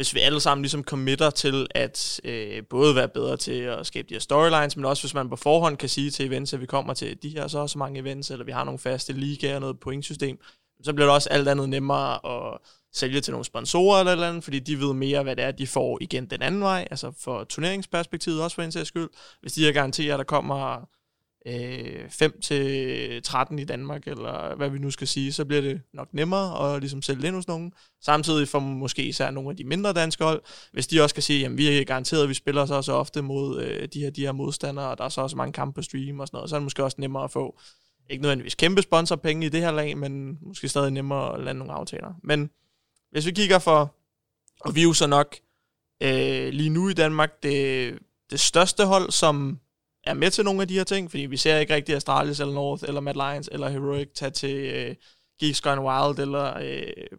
hvis 0.00 0.14
vi 0.14 0.20
alle 0.20 0.40
sammen 0.40 0.62
ligesom 0.62 0.84
committer 0.84 1.30
til 1.30 1.66
at 1.70 2.20
øh, 2.24 2.62
både 2.70 2.94
være 2.94 3.08
bedre 3.08 3.36
til 3.36 3.52
at 3.52 3.86
skabe 3.86 4.08
de 4.08 4.14
her 4.14 4.20
storylines, 4.20 4.76
men 4.76 4.84
også 4.84 5.02
hvis 5.02 5.14
man 5.14 5.28
på 5.28 5.36
forhånd 5.36 5.76
kan 5.76 5.88
sige 5.88 6.10
til 6.10 6.26
events, 6.26 6.54
at 6.54 6.60
vi 6.60 6.66
kommer 6.66 6.94
til 6.94 7.22
de 7.22 7.28
her 7.28 7.48
så 7.48 7.66
så 7.66 7.78
mange 7.78 8.00
events, 8.00 8.30
eller 8.30 8.44
vi 8.44 8.52
har 8.52 8.64
nogle 8.64 8.78
faste 8.78 9.12
ligaer 9.12 9.54
og 9.54 9.60
noget 9.60 9.80
pointsystem, 9.80 10.38
så 10.82 10.92
bliver 10.92 11.06
det 11.06 11.14
også 11.14 11.28
alt 11.28 11.48
andet 11.48 11.68
nemmere 11.68 12.26
at 12.26 12.58
sælge 12.92 13.20
til 13.20 13.32
nogle 13.32 13.44
sponsorer 13.44 13.98
eller, 13.98 14.12
eller 14.12 14.28
andet, 14.28 14.44
fordi 14.44 14.58
de 14.58 14.80
ved 14.80 14.92
mere, 14.92 15.22
hvad 15.22 15.36
det 15.36 15.44
er, 15.44 15.50
de 15.50 15.66
får 15.66 15.98
igen 16.00 16.26
den 16.26 16.42
anden 16.42 16.60
vej, 16.60 16.88
altså 16.90 17.12
for 17.18 17.44
turneringsperspektivet 17.44 18.42
også 18.42 18.54
for 18.54 18.62
en 18.62 18.72
sags 18.72 18.88
skyld. 18.88 19.08
Hvis 19.40 19.52
de 19.52 19.64
her 19.64 19.72
garanterer, 19.72 20.14
at 20.14 20.18
der 20.18 20.24
kommer 20.24 20.88
øh, 21.46 22.10
5 22.10 22.40
til 22.40 23.22
13 23.22 23.58
i 23.58 23.64
Danmark, 23.64 24.06
eller 24.06 24.56
hvad 24.56 24.70
vi 24.70 24.78
nu 24.78 24.90
skal 24.90 25.06
sige, 25.06 25.32
så 25.32 25.44
bliver 25.44 25.60
det 25.62 25.80
nok 25.92 26.14
nemmere 26.14 26.74
at 26.74 26.80
ligesom 26.80 27.02
sælge 27.02 27.26
ind 27.26 27.34
hos 27.34 27.48
nogen. 27.48 27.72
Samtidig 28.00 28.48
for 28.48 28.58
måske 28.58 29.02
især 29.02 29.30
nogle 29.30 29.50
af 29.50 29.56
de 29.56 29.64
mindre 29.64 29.92
danske 29.92 30.24
hold, 30.24 30.42
hvis 30.72 30.86
de 30.86 31.02
også 31.02 31.14
kan 31.14 31.22
sige, 31.22 31.46
at 31.46 31.56
vi 31.56 31.78
er 31.78 31.84
garanteret, 31.84 32.22
at 32.22 32.28
vi 32.28 32.34
spiller 32.34 32.66
så 32.66 32.82
så 32.82 32.92
ofte 32.92 33.22
mod 33.22 33.62
øh, 33.62 33.88
de 33.92 34.00
her 34.00 34.10
de 34.10 34.20
her 34.20 34.32
modstandere, 34.32 34.88
og 34.88 34.98
der 34.98 35.04
er 35.04 35.08
så 35.08 35.20
også 35.20 35.36
mange 35.36 35.52
kampe 35.52 35.74
på 35.74 35.82
stream 35.82 36.20
og 36.20 36.26
sådan 36.26 36.36
noget, 36.36 36.50
så 36.50 36.56
er 36.56 36.58
det 36.58 36.64
måske 36.64 36.84
også 36.84 36.96
nemmere 37.00 37.24
at 37.24 37.30
få, 37.30 37.58
ikke 38.10 38.22
nødvendigvis 38.22 38.54
kæmpe 38.54 38.82
sponsorpenge 38.82 39.46
i 39.46 39.48
det 39.48 39.60
her 39.60 39.70
lag, 39.70 39.98
men 39.98 40.38
måske 40.42 40.68
stadig 40.68 40.90
nemmere 40.90 41.34
at 41.34 41.44
lande 41.44 41.58
nogle 41.58 41.72
aftaler. 41.72 42.14
Men 42.22 42.50
hvis 43.10 43.26
vi 43.26 43.30
kigger 43.30 43.58
for, 43.58 43.94
og 44.60 44.74
vi 44.74 44.80
er 44.80 44.84
jo 44.84 44.92
så 44.92 45.06
nok 45.06 45.36
øh, 46.02 46.48
lige 46.48 46.70
nu 46.70 46.88
i 46.88 46.92
Danmark 46.92 47.42
det, 47.42 47.98
det 48.30 48.40
største 48.40 48.84
hold, 48.84 49.10
som 49.10 49.60
er 50.04 50.14
med 50.14 50.30
til 50.30 50.44
nogle 50.44 50.62
af 50.62 50.68
de 50.68 50.74
her 50.74 50.84
ting, 50.84 51.10
fordi 51.10 51.22
vi 51.22 51.36
ser 51.36 51.58
ikke 51.58 51.74
rigtig 51.74 51.94
Astralis 51.94 52.40
eller 52.40 52.54
North 52.54 52.84
eller 52.88 53.00
Mad 53.00 53.14
Lions 53.14 53.48
eller 53.52 53.68
Heroic 53.68 54.08
tage 54.14 54.30
til 54.30 54.56
øh, 54.56 54.94
Geeks 55.40 55.60
Gone 55.60 55.80
Wild 55.80 56.18
eller 56.18 56.58
øh, 56.58 57.18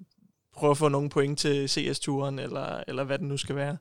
prøve 0.53 0.71
at 0.71 0.77
få 0.77 0.87
nogle 0.89 1.09
point 1.09 1.39
til 1.39 1.69
CS-turen 1.69 2.39
eller, 2.39 2.83
eller 2.87 3.03
hvad 3.03 3.19
det 3.19 3.27
nu 3.27 3.37
skal 3.37 3.55
være. 3.55 3.77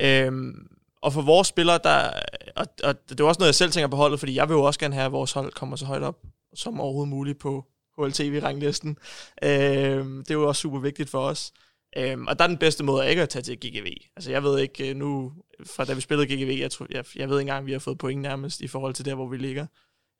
Øhm, 0.00 0.66
og 1.02 1.12
for 1.12 1.22
vores 1.22 1.48
spillere, 1.48 1.78
der, 1.84 2.10
og, 2.56 2.66
og 2.84 3.08
det 3.08 3.20
er 3.20 3.24
også 3.24 3.38
noget, 3.38 3.48
jeg 3.48 3.54
selv 3.54 3.72
tænker 3.72 3.88
på 3.88 3.96
holdet, 3.96 4.18
fordi 4.18 4.34
jeg 4.34 4.48
vil 4.48 4.54
jo 4.54 4.62
også 4.62 4.80
gerne 4.80 4.94
have, 4.94 5.06
at 5.06 5.12
vores 5.12 5.32
hold 5.32 5.52
kommer 5.52 5.76
så 5.76 5.86
højt 5.86 6.02
op 6.02 6.16
som 6.54 6.80
overhovedet 6.80 7.08
muligt 7.08 7.38
på 7.38 7.64
HLTV-ranglisten. 7.98 8.98
Øhm, 9.42 10.18
det 10.18 10.30
er 10.30 10.34
jo 10.34 10.48
også 10.48 10.60
super 10.60 10.78
vigtigt 10.78 11.10
for 11.10 11.18
os. 11.18 11.52
Øhm, 11.96 12.26
og 12.26 12.38
der 12.38 12.44
er 12.44 12.48
den 12.48 12.58
bedste 12.58 12.84
måde 12.84 13.10
ikke 13.10 13.22
at 13.22 13.28
tage 13.28 13.42
til 13.42 13.56
GGV. 13.60 13.86
Altså 14.16 14.30
jeg 14.30 14.42
ved 14.42 14.58
ikke 14.58 14.90
øh, 14.90 14.96
nu, 14.96 15.32
fra 15.66 15.84
da 15.84 15.94
vi 15.94 16.00
spillede 16.00 16.26
GGV, 16.26 16.58
jeg, 16.60 16.70
tror, 16.70 16.86
jeg, 16.90 17.04
jeg 17.16 17.28
ved 17.28 17.38
ikke 17.38 17.50
engang, 17.50 17.66
vi 17.66 17.72
har 17.72 17.78
fået 17.78 17.98
point 17.98 18.22
nærmest 18.22 18.60
i 18.60 18.68
forhold 18.68 18.94
til 18.94 19.04
der, 19.04 19.14
hvor 19.14 19.28
vi 19.28 19.36
ligger. 19.36 19.66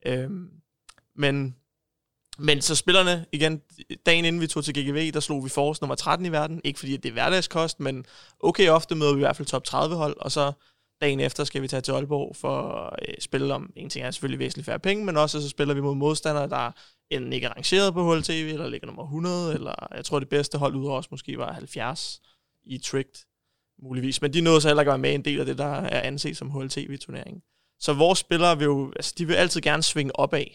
Øhm, 0.07 0.51
men 1.17 1.57
Men 2.39 2.63
så 2.63 2.75
spillerne, 2.77 3.27
igen, 3.33 3.63
dagen 4.07 4.25
inden 4.25 4.43
vi 4.43 4.47
tog 4.47 4.65
til 4.65 4.75
GGV, 4.75 5.13
der 5.13 5.21
slog 5.21 5.45
vi 5.45 5.49
Force 5.49 5.83
nummer 5.83 5.95
13 5.95 6.27
i 6.27 6.33
verden. 6.33 6.61
Ikke 6.65 6.79
fordi 6.79 6.97
det 6.97 7.09
er 7.09 7.13
hverdagskost, 7.13 7.81
men 7.81 8.05
okay 8.41 8.69
ofte 8.69 8.95
møder 8.95 9.13
vi 9.13 9.19
i 9.19 9.25
hvert 9.25 9.37
fald 9.37 9.47
top 9.47 9.65
30 9.65 9.97
hold, 9.97 10.17
og 10.21 10.33
så 10.33 10.53
dagen 11.03 11.21
efter 11.21 11.45
skal 11.45 11.63
vi 11.63 11.69
tage 11.69 11.81
til 11.81 11.93
Aalborg 11.93 12.37
for 12.37 12.59
at 12.59 13.09
øh, 13.09 13.15
spille 13.21 13.55
om, 13.55 13.73
en 13.77 13.91
ting 13.91 14.05
er 14.05 14.11
selvfølgelig 14.11 14.39
væsentligt 14.39 14.67
færre 14.67 14.79
penge, 14.79 15.05
men 15.05 15.17
også 15.17 15.43
så 15.43 15.49
spiller 15.49 15.75
vi 15.75 15.81
mod 15.81 15.95
modstandere, 15.95 16.49
der 16.49 16.73
enten 17.11 17.33
ikke 17.33 17.47
er 17.47 17.51
rangeret 17.51 17.95
på 17.95 18.15
HLTV, 18.15 18.49
eller 18.53 18.69
ligger 18.69 18.87
nummer 18.87 19.03
100, 19.03 19.55
eller 19.55 19.75
jeg 19.95 20.05
tror 20.05 20.19
det 20.19 20.29
bedste 20.29 20.59
hold 20.59 20.75
ud 20.75 20.89
os 20.89 21.11
måske 21.11 21.39
var 21.39 21.53
70 21.53 22.23
i 22.65 22.79
Tricked, 22.79 23.25
muligvis. 23.83 24.23
Men 24.23 24.33
de 24.33 24.41
nåede 24.41 24.61
så 24.61 24.69
heller 24.69 24.83
ikke 24.83 24.91
at 24.91 24.93
være 24.93 24.99
med 24.99 25.15
en 25.15 25.25
del 25.25 25.41
af 25.41 25.47
det, 25.47 25.59
der 25.59 25.75
er 25.75 26.01
anset 26.01 26.37
som 26.37 26.51
HLTV-turneringen. 26.51 27.43
Så 27.81 27.93
vores 27.93 28.19
spillere 28.19 28.59
vil 28.59 28.65
jo, 28.65 28.93
altså 28.97 29.15
de 29.19 29.27
vil 29.27 29.35
altid 29.35 29.61
gerne 29.61 29.83
svinge 29.83 30.19
opad. 30.19 30.47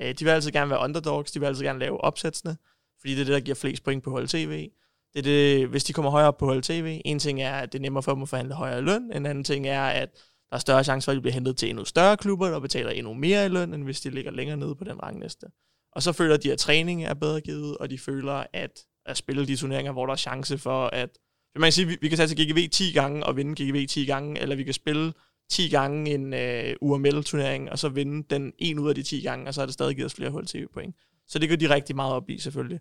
Øh, 0.00 0.14
de 0.14 0.24
vil 0.24 0.30
altid 0.30 0.50
gerne 0.50 0.70
være 0.70 0.80
underdogs, 0.80 1.32
de 1.32 1.40
vil 1.40 1.46
altid 1.46 1.64
gerne 1.64 1.78
lave 1.78 2.00
opsætsene, 2.00 2.56
fordi 3.00 3.14
det 3.14 3.20
er 3.20 3.24
det, 3.24 3.34
der 3.34 3.40
giver 3.40 3.54
flest 3.54 3.84
point 3.84 4.04
på 4.04 4.18
HLTV. 4.18 4.68
Det 5.16 5.26
er 5.26 5.58
det, 5.58 5.68
hvis 5.68 5.84
de 5.84 5.92
kommer 5.92 6.10
højere 6.10 6.28
op 6.28 6.36
på 6.36 6.52
HLTV, 6.52 7.00
en 7.04 7.18
ting 7.18 7.42
er, 7.42 7.54
at 7.54 7.72
det 7.72 7.78
er 7.78 7.82
nemmere 7.82 8.02
for 8.02 8.12
dem 8.12 8.22
at 8.22 8.28
forhandle 8.28 8.54
højere 8.54 8.80
løn, 8.80 9.02
en 9.02 9.26
anden 9.26 9.44
ting 9.44 9.66
er, 9.66 9.82
at 9.82 10.08
der 10.50 10.56
er 10.56 10.58
større 10.58 10.84
chance 10.84 11.04
for, 11.04 11.12
at 11.12 11.16
de 11.16 11.20
bliver 11.20 11.34
hentet 11.34 11.56
til 11.56 11.68
endnu 11.68 11.84
større 11.84 12.16
klubber, 12.16 12.48
der 12.48 12.60
betaler 12.60 12.90
endnu 12.90 13.14
mere 13.14 13.46
i 13.46 13.48
løn, 13.48 13.74
end 13.74 13.84
hvis 13.84 14.00
de 14.00 14.10
ligger 14.10 14.30
længere 14.30 14.56
nede 14.56 14.74
på 14.74 14.84
den 14.84 15.02
rangliste. 15.02 15.46
Og 15.92 16.02
så 16.02 16.12
føler 16.12 16.36
de, 16.36 16.52
at 16.52 16.58
træning 16.58 17.04
er 17.04 17.14
bedre 17.14 17.40
givet, 17.40 17.76
og 17.76 17.90
de 17.90 17.98
føler, 17.98 18.44
at 18.52 18.80
at 19.06 19.16
spille 19.16 19.46
de 19.46 19.56
turneringer, 19.56 19.92
hvor 19.92 20.06
der 20.06 20.12
er 20.12 20.16
chance 20.16 20.58
for, 20.58 20.86
at 20.86 21.18
man 21.56 21.66
kan 21.66 21.72
sige, 21.72 21.86
vi, 21.86 21.96
vi 22.00 22.08
kan 22.08 22.16
tage 22.18 22.28
til 22.28 22.36
GGV 22.36 22.68
10 22.68 22.92
gange 22.92 23.26
og 23.26 23.36
vinde 23.36 23.64
GGV 23.64 23.86
10 23.86 24.04
gange, 24.04 24.40
eller 24.40 24.56
vi 24.56 24.64
kan 24.64 24.74
spille 24.74 25.12
10 25.50 25.68
gange 25.68 26.14
en 26.14 26.34
øh, 26.34 26.74
UML-turnering, 26.80 27.70
og 27.70 27.78
så 27.78 27.88
vinde 27.88 28.26
den 28.30 28.52
en 28.58 28.78
ud 28.78 28.88
af 28.88 28.94
de 28.94 29.02
10 29.02 29.20
gange, 29.20 29.48
og 29.48 29.54
så 29.54 29.62
er 29.62 29.66
det 29.66 29.74
stadig 29.74 29.96
givet 29.96 30.06
os 30.06 30.14
flere 30.14 30.30
HLTV-point. 30.30 30.96
Så 31.28 31.38
det 31.38 31.48
går 31.48 31.56
de 31.56 31.74
rigtig 31.74 31.96
meget 31.96 32.14
op 32.14 32.30
i, 32.30 32.38
selvfølgelig. 32.38 32.80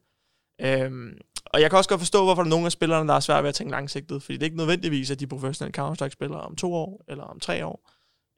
Øhm, 0.62 1.18
og 1.46 1.62
jeg 1.62 1.70
kan 1.70 1.78
også 1.78 1.90
godt 1.90 2.02
forstå, 2.02 2.24
hvorfor 2.24 2.42
der 2.42 2.48
er 2.48 2.50
nogle 2.50 2.66
af 2.66 2.72
spillerne, 2.72 3.10
der 3.10 3.16
er 3.16 3.20
svært 3.20 3.44
ved 3.44 3.50
at 3.50 3.56
tænke 3.56 3.72
langsigtet, 3.72 4.24
fordi 4.24 4.34
det 4.34 4.44
er 4.44 4.46
ikke 4.46 4.58
nødvendigvis, 4.58 5.12
at 5.12 5.20
de 5.20 5.28
professionelle 5.28 5.74
Counter-Strike-spillere 5.74 6.42
om 6.42 6.56
to 6.56 6.74
år, 6.74 7.04
eller 7.08 7.24
om 7.24 7.40
tre 7.40 7.66
år. 7.66 7.92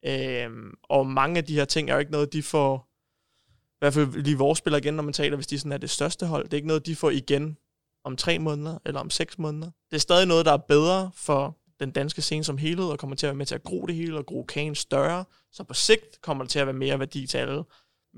Øhm, 0.06 0.74
og 0.84 1.08
mange 1.08 1.38
af 1.38 1.46
de 1.46 1.54
her 1.54 1.66
ting 1.66 1.90
er 1.90 1.94
jo 1.94 2.00
ikke 2.00 2.12
noget, 2.12 2.34
de 2.34 2.44
får, 2.44 2.88
i 3.70 3.80
hvert 3.80 3.94
fald 3.94 4.24
lige 4.24 4.38
vores 4.38 4.60
spillere 4.60 4.82
igen, 4.82 4.94
når 4.94 5.04
man 5.04 5.14
taler, 5.14 5.36
hvis 5.36 5.48
de 5.48 5.60
sådan 5.60 5.72
er 5.72 5.78
det 5.78 5.90
største 5.90 6.26
hold, 6.26 6.44
det 6.44 6.54
er 6.54 6.58
ikke 6.58 6.68
noget, 6.68 6.86
de 6.86 6.96
får 6.96 7.10
igen 7.10 7.58
om 8.04 8.18
tre 8.18 8.40
måneder, 8.40 8.78
eller 8.86 9.00
om 9.00 9.10
seks 9.10 9.38
måneder. 9.38 9.72
Det 9.92 9.96
er 9.96 10.02
stadig 10.02 10.28
noget, 10.28 10.46
der 10.46 10.54
er 10.54 10.58
bedre 10.58 11.12
for 11.16 11.58
den 11.80 11.92
danske 11.92 12.22
scene 12.22 12.44
som 12.44 12.58
helhed, 12.58 12.86
og 12.86 13.00
kommer 13.00 13.16
til 13.16 13.26
at 13.26 13.30
være 13.30 13.38
med 13.38 13.46
til 13.46 13.56
at 13.56 13.64
gro 13.64 13.86
det 13.86 13.96
hele, 13.96 14.18
og 14.18 14.26
gro 14.26 14.44
kagen 14.44 14.76
større, 14.76 15.26
så 15.52 15.64
på 15.64 15.74
sigt 15.74 16.22
kommer 16.22 16.44
det 16.44 16.52
til 16.52 16.60
at 16.60 16.68
være 16.68 16.76
mere 16.76 17.00
værdi 17.00 17.28
til 17.28 17.38
alle. 17.38 17.64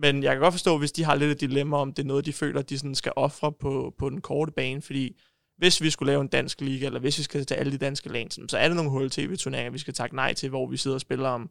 Men 0.01 0.23
jeg 0.23 0.33
kan 0.33 0.41
godt 0.41 0.53
forstå, 0.53 0.77
hvis 0.77 0.91
de 0.91 1.03
har 1.03 1.15
lidt 1.15 1.31
et 1.31 1.41
dilemma 1.41 1.77
om, 1.77 1.93
det 1.93 2.03
er 2.03 2.07
noget, 2.07 2.25
de 2.25 2.33
føler, 2.33 2.61
de 2.61 2.77
sådan 2.77 2.95
skal 2.95 3.13
ofre 3.15 3.51
på, 3.51 3.93
på 3.97 4.09
den 4.09 4.21
korte 4.21 4.51
bane, 4.51 4.81
fordi 4.81 5.19
hvis 5.57 5.81
vi 5.81 5.89
skulle 5.89 6.11
lave 6.11 6.21
en 6.21 6.27
dansk 6.27 6.61
liga, 6.61 6.85
eller 6.85 6.99
hvis 6.99 7.17
vi 7.17 7.23
skal 7.23 7.45
til 7.45 7.55
alle 7.55 7.71
de 7.71 7.77
danske 7.77 8.09
lands, 8.09 8.51
så 8.51 8.57
er 8.57 8.67
det 8.67 8.75
nogle 8.75 8.91
HLTV-turneringer, 8.91 9.71
vi 9.71 9.77
skal 9.77 9.93
takke 9.93 10.15
nej 10.15 10.33
til, 10.33 10.49
hvor 10.49 10.67
vi 10.67 10.77
sidder 10.77 10.95
og 10.95 11.01
spiller 11.01 11.29
om, 11.29 11.49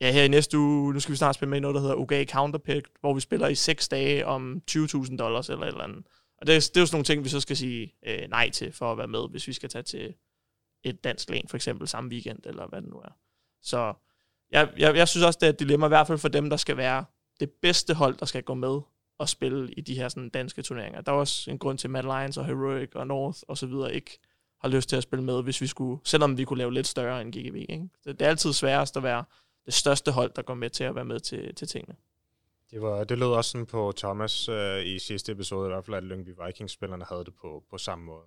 ja, 0.00 0.12
her 0.12 0.22
i 0.22 0.28
næste 0.28 0.58
uge, 0.58 0.92
nu 0.92 1.00
skal 1.00 1.12
vi 1.12 1.16
snart 1.16 1.34
spille 1.34 1.50
med 1.50 1.58
i 1.58 1.60
noget, 1.60 1.74
der 1.74 1.80
hedder 1.80 1.94
UGA 1.94 2.24
Counterpick, 2.24 2.88
hvor 3.00 3.14
vi 3.14 3.20
spiller 3.20 3.48
i 3.48 3.54
6 3.54 3.88
dage 3.88 4.26
om 4.26 4.62
20.000 4.70 5.16
dollars 5.16 5.48
eller 5.48 5.62
et 5.62 5.68
eller 5.68 5.84
andet. 5.84 6.06
Og 6.40 6.46
det, 6.46 6.70
det 6.74 6.76
er 6.76 6.80
jo 6.80 6.86
sådan 6.86 6.96
nogle 6.96 7.04
ting, 7.04 7.24
vi 7.24 7.28
så 7.28 7.40
skal 7.40 7.56
sige 7.56 7.94
øh, 8.06 8.28
nej 8.28 8.50
til 8.50 8.72
for 8.72 8.92
at 8.92 8.98
være 8.98 9.08
med, 9.08 9.30
hvis 9.30 9.48
vi 9.48 9.52
skal 9.52 9.68
tage 9.68 9.82
til 9.82 10.14
et 10.84 11.04
dansk 11.04 11.30
læn, 11.30 11.48
for 11.48 11.56
eksempel 11.56 11.88
samme 11.88 12.10
weekend, 12.10 12.38
eller 12.44 12.66
hvad 12.66 12.82
det 12.82 12.90
nu 12.90 12.96
er. 12.96 13.16
Så 13.62 13.94
jeg, 14.50 14.68
jeg, 14.76 14.96
jeg 14.96 15.08
synes 15.08 15.24
også, 15.24 15.38
det 15.40 15.46
er 15.46 15.52
et 15.52 15.60
dilemma, 15.60 15.86
i 15.86 15.88
hvert 15.88 16.06
fald 16.06 16.18
for 16.18 16.28
dem, 16.28 16.50
der 16.50 16.56
skal 16.56 16.76
være 16.76 17.04
det 17.40 17.50
bedste 17.50 17.94
hold, 17.94 18.16
der 18.16 18.26
skal 18.26 18.42
gå 18.42 18.54
med 18.54 18.80
og 19.18 19.28
spille 19.28 19.72
i 19.72 19.80
de 19.80 19.94
her 19.94 20.08
sådan, 20.08 20.28
danske 20.28 20.62
turneringer. 20.62 21.00
Der 21.00 21.12
er 21.12 21.16
også 21.16 21.50
en 21.50 21.58
grund 21.58 21.78
til, 21.78 21.86
at 21.86 21.90
Mad 21.90 22.02
Lions 22.02 22.36
og 22.36 22.46
Heroic 22.46 22.90
og 22.94 23.06
North 23.06 23.38
og 23.48 23.58
så 23.58 23.66
videre 23.66 23.94
ikke 23.94 24.18
har 24.60 24.68
lyst 24.68 24.88
til 24.88 24.96
at 24.96 25.02
spille 25.02 25.24
med, 25.24 25.42
hvis 25.42 25.60
vi 25.60 25.66
skulle, 25.66 26.00
selvom 26.04 26.38
vi 26.38 26.44
kunne 26.44 26.58
lave 26.58 26.72
lidt 26.72 26.86
større 26.86 27.20
end 27.22 27.32
GGV. 27.32 27.56
Ikke? 27.68 27.88
Det, 28.04 28.18
det 28.18 28.22
er 28.22 28.28
altid 28.28 28.52
sværest 28.52 28.96
at 28.96 29.02
være 29.02 29.24
det 29.66 29.74
største 29.74 30.12
hold, 30.12 30.32
der 30.36 30.42
går 30.42 30.54
med 30.54 30.70
til 30.70 30.84
at 30.84 30.94
være 30.94 31.04
med 31.04 31.20
til, 31.20 31.54
til 31.54 31.68
tingene. 31.68 31.96
Det, 32.70 32.82
var, 32.82 33.04
det 33.04 33.18
lød 33.18 33.26
også 33.26 33.50
sådan 33.50 33.66
på 33.66 33.92
Thomas 33.96 34.48
øh, 34.48 34.86
i 34.86 34.98
sidste 34.98 35.32
episode, 35.32 35.66
i 35.66 35.68
hvert 35.68 35.84
fald 35.84 35.96
at 35.96 36.04
Lyngby 36.04 36.30
Vikings-spillerne 36.46 37.04
havde 37.08 37.24
det 37.24 37.34
på, 37.34 37.64
på 37.70 37.78
samme 37.78 38.04
måde. 38.04 38.24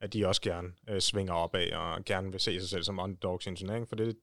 At 0.00 0.12
de 0.12 0.26
også 0.26 0.40
gerne 0.40 0.72
øh, 0.88 1.00
svinger 1.00 1.32
opad 1.32 1.72
og 1.72 2.04
gerne 2.04 2.30
vil 2.30 2.40
se 2.40 2.60
sig 2.60 2.68
selv 2.68 2.82
som 2.82 2.98
underdogs 2.98 3.46
i 3.46 3.48
en 3.48 3.56
turnering, 3.56 3.88
for 3.88 3.96
det, 3.96 4.16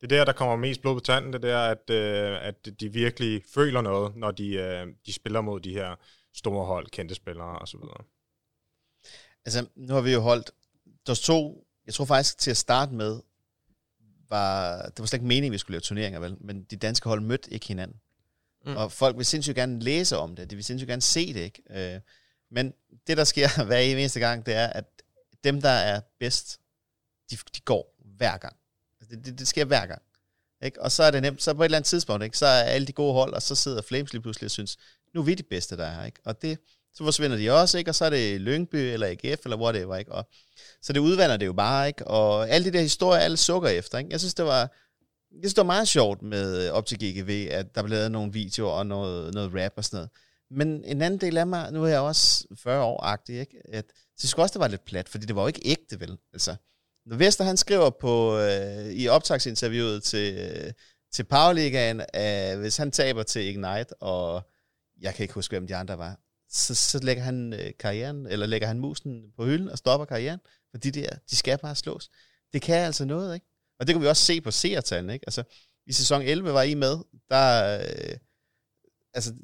det 0.00 0.12
er 0.12 0.16
der, 0.16 0.24
der 0.24 0.32
kommer 0.32 0.56
mest 0.56 0.80
blod 0.80 0.94
på 0.94 1.00
tanden, 1.00 1.32
det 1.32 1.44
er, 1.44 1.58
at, 1.58 1.90
øh, 1.90 2.46
at 2.46 2.80
de 2.80 2.92
virkelig 2.92 3.42
føler 3.54 3.80
noget, 3.80 4.16
når 4.16 4.30
de, 4.30 4.54
øh, 4.54 4.86
de 5.06 5.12
spiller 5.12 5.40
mod 5.40 5.60
de 5.60 5.72
her 5.72 5.96
store 6.34 6.66
hold, 6.66 6.86
kendte 6.90 7.14
spillere 7.14 7.58
osv. 7.58 7.80
Altså, 9.44 9.66
nu 9.74 9.94
har 9.94 10.00
vi 10.00 10.12
jo 10.12 10.20
holdt, 10.20 10.50
der 11.06 11.14
to, 11.14 11.66
jeg 11.86 11.94
tror 11.94 12.04
faktisk 12.04 12.38
til 12.38 12.50
at 12.50 12.56
starte 12.56 12.94
med, 12.94 13.20
var, 14.28 14.82
det 14.82 14.98
var 14.98 15.06
slet 15.06 15.16
ikke 15.18 15.26
meningen, 15.26 15.50
at 15.50 15.52
vi 15.52 15.58
skulle 15.58 15.74
lave 15.74 15.80
turneringer, 15.80 16.20
vel? 16.20 16.36
men 16.40 16.64
de 16.64 16.76
danske 16.76 17.08
hold 17.08 17.20
mødte 17.20 17.52
ikke 17.52 17.66
hinanden. 17.66 18.00
Mm. 18.66 18.76
Og 18.76 18.92
folk 18.92 19.16
vil 19.16 19.26
sindssygt 19.26 19.56
gerne 19.56 19.80
læse 19.80 20.16
om 20.16 20.36
det, 20.36 20.50
de 20.50 20.56
vil 20.56 20.64
sindssygt 20.64 20.88
gerne 20.88 21.02
se 21.02 21.34
det, 21.34 21.40
ikke? 21.40 21.94
Øh, 21.94 22.00
men 22.50 22.74
det, 23.06 23.16
der 23.16 23.24
sker 23.24 23.48
hver 23.66 23.78
eneste 23.78 24.20
gang, 24.20 24.46
det 24.46 24.54
er, 24.54 24.66
at 24.66 24.84
dem, 25.44 25.60
der 25.60 25.68
er 25.68 26.00
bedst, 26.18 26.60
de, 27.30 27.36
de 27.54 27.60
går 27.60 27.94
hver 28.16 28.36
gang. 28.36 28.56
Altså, 29.10 29.16
det, 29.16 29.26
det, 29.26 29.38
det 29.38 29.48
sker 29.48 29.64
hver 29.64 29.86
gang. 29.86 30.02
Ikke? 30.62 30.82
Og 30.82 30.92
så 30.92 31.02
er 31.02 31.10
det 31.10 31.22
nemt, 31.22 31.42
så 31.42 31.54
på 31.54 31.62
et 31.62 31.64
eller 31.64 31.78
andet 31.78 31.88
tidspunkt, 31.88 32.24
ikke? 32.24 32.38
så 32.38 32.46
er 32.46 32.62
alle 32.62 32.86
de 32.86 32.92
gode 32.92 33.12
hold, 33.12 33.34
og 33.34 33.42
så 33.42 33.54
sidder 33.54 33.82
Flames 33.82 34.12
lige 34.12 34.22
pludselig 34.22 34.46
og 34.46 34.50
synes, 34.50 34.76
nu 35.14 35.20
er 35.20 35.24
vi 35.24 35.34
de 35.34 35.42
bedste, 35.42 35.76
der 35.76 35.84
er 35.84 35.94
her. 35.94 36.04
Ikke? 36.04 36.20
Og 36.24 36.42
det, 36.42 36.58
så 36.94 37.04
forsvinder 37.04 37.36
de 37.36 37.50
også, 37.50 37.78
ikke? 37.78 37.90
og 37.90 37.94
så 37.94 38.04
er 38.04 38.10
det 38.10 38.40
Lyngby 38.40 38.76
eller 38.76 39.06
AGF 39.06 39.40
eller 39.44 39.56
whatever. 39.56 39.96
Ikke? 39.96 40.12
Og, 40.12 40.28
så 40.82 40.92
det 40.92 41.00
udvander 41.00 41.36
det 41.36 41.46
jo 41.46 41.52
bare, 41.52 41.88
ikke? 41.88 42.06
og 42.06 42.48
alle 42.48 42.64
de 42.64 42.76
der 42.78 42.82
historier, 42.82 43.20
alle 43.20 43.36
sukker 43.36 43.68
efter. 43.68 43.98
Ikke? 43.98 44.10
Jeg 44.10 44.20
synes, 44.20 44.34
det 44.34 44.44
var, 44.44 44.60
jeg 45.32 45.40
synes, 45.40 45.54
det 45.54 45.60
var 45.60 45.66
meget 45.66 45.88
sjovt 45.88 46.22
med 46.22 46.66
øh, 46.66 46.72
op 46.72 46.86
til 46.86 46.98
GGV, 46.98 47.48
at 47.50 47.74
der 47.74 47.82
blev 47.82 47.90
lavet 47.90 48.12
nogle 48.12 48.32
videoer 48.32 48.72
og 48.72 48.86
noget, 48.86 49.34
noget 49.34 49.50
rap 49.54 49.72
og 49.76 49.84
sådan 49.84 49.96
noget. 49.96 50.10
Men 50.50 50.84
en 50.84 51.02
anden 51.02 51.20
del 51.20 51.36
af 51.38 51.46
mig, 51.46 51.72
nu 51.72 51.84
er 51.84 51.88
jeg 51.88 52.00
også 52.00 52.44
40 52.56 52.84
år 52.84 53.02
agtig, 53.02 53.40
ikke? 53.40 53.56
at 53.68 53.84
det 54.22 54.30
skulle 54.30 54.44
også, 54.44 54.52
det 54.52 54.60
var 54.60 54.68
lidt 54.68 54.84
plat, 54.84 55.08
fordi 55.08 55.26
det 55.26 55.36
var 55.36 55.42
jo 55.42 55.46
ikke 55.46 55.62
ægte, 55.64 56.00
vel? 56.00 56.18
Altså, 56.32 56.56
Vester 57.16 57.44
han 57.44 57.56
skriver 57.56 57.90
på, 57.90 58.38
øh, 58.38 58.86
i 58.92 59.08
optagsinterviewet 59.08 60.02
til, 60.02 60.34
øh, 60.34 60.72
til 61.12 61.24
Powerligaen, 61.24 62.00
øh, 62.00 62.60
hvis 62.60 62.76
han 62.76 62.90
taber 62.90 63.22
til 63.22 63.42
Ignite, 63.42 64.02
og 64.02 64.50
jeg 65.00 65.14
kan 65.14 65.24
ikke 65.24 65.34
huske, 65.34 65.52
hvem 65.52 65.66
de 65.66 65.76
andre 65.76 65.98
var, 65.98 66.20
så, 66.50 66.74
så 66.74 66.98
lægger 67.02 67.22
han 67.22 67.52
øh, 67.52 67.70
karrieren, 67.78 68.26
eller 68.26 68.46
lægger 68.46 68.68
han 68.68 68.78
musen 68.78 69.22
på 69.36 69.44
hylden 69.44 69.68
og 69.68 69.78
stopper 69.78 70.04
karrieren, 70.04 70.40
for 70.70 70.78
de 70.78 70.90
der, 70.90 71.10
de 71.30 71.36
skal 71.36 71.58
bare 71.58 71.74
slås. 71.76 72.10
Det 72.52 72.62
kan 72.62 72.76
altså 72.76 73.04
noget, 73.04 73.34
ikke? 73.34 73.46
Og 73.80 73.86
det 73.86 73.94
kan 73.94 74.02
vi 74.02 74.06
også 74.06 74.24
se 74.24 74.40
på 74.40 74.50
seertallene, 74.50 75.12
ikke? 75.12 75.24
Altså, 75.26 75.42
i 75.86 75.92
sæson 75.92 76.22
11 76.22 76.52
var 76.52 76.62
I 76.62 76.74
med, 76.74 76.96
der... 77.30 77.78
Øh, 77.80 78.16
altså, 79.14 79.34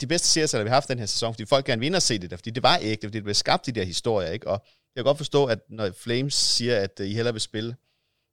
de 0.00 0.06
bedste 0.06 0.28
seertal, 0.28 0.64
vi 0.64 0.68
har 0.68 0.76
haft 0.76 0.88
den 0.88 0.98
her 0.98 1.06
sæson, 1.06 1.34
fordi 1.34 1.46
folk 1.46 1.66
gerne 1.66 1.80
vil 1.80 1.86
ind 1.86 1.96
og 1.96 2.02
se 2.02 2.18
det 2.18 2.30
der, 2.30 2.36
fordi 2.36 2.50
det 2.50 2.62
var 2.62 2.78
ægte, 2.82 3.06
fordi 3.06 3.18
det 3.18 3.24
blev 3.24 3.34
skabt 3.34 3.66
de 3.66 3.72
der 3.72 3.84
historier, 3.84 4.30
ikke? 4.30 4.48
Og 4.48 4.66
jeg 4.94 5.00
kan 5.00 5.04
godt 5.04 5.16
forstå, 5.16 5.46
at 5.46 5.58
når 5.68 5.90
Flames 5.90 6.34
siger, 6.34 6.80
at 6.80 7.00
øh, 7.00 7.06
I 7.06 7.14
hellere 7.14 7.34
vil 7.34 7.40
spille 7.40 7.76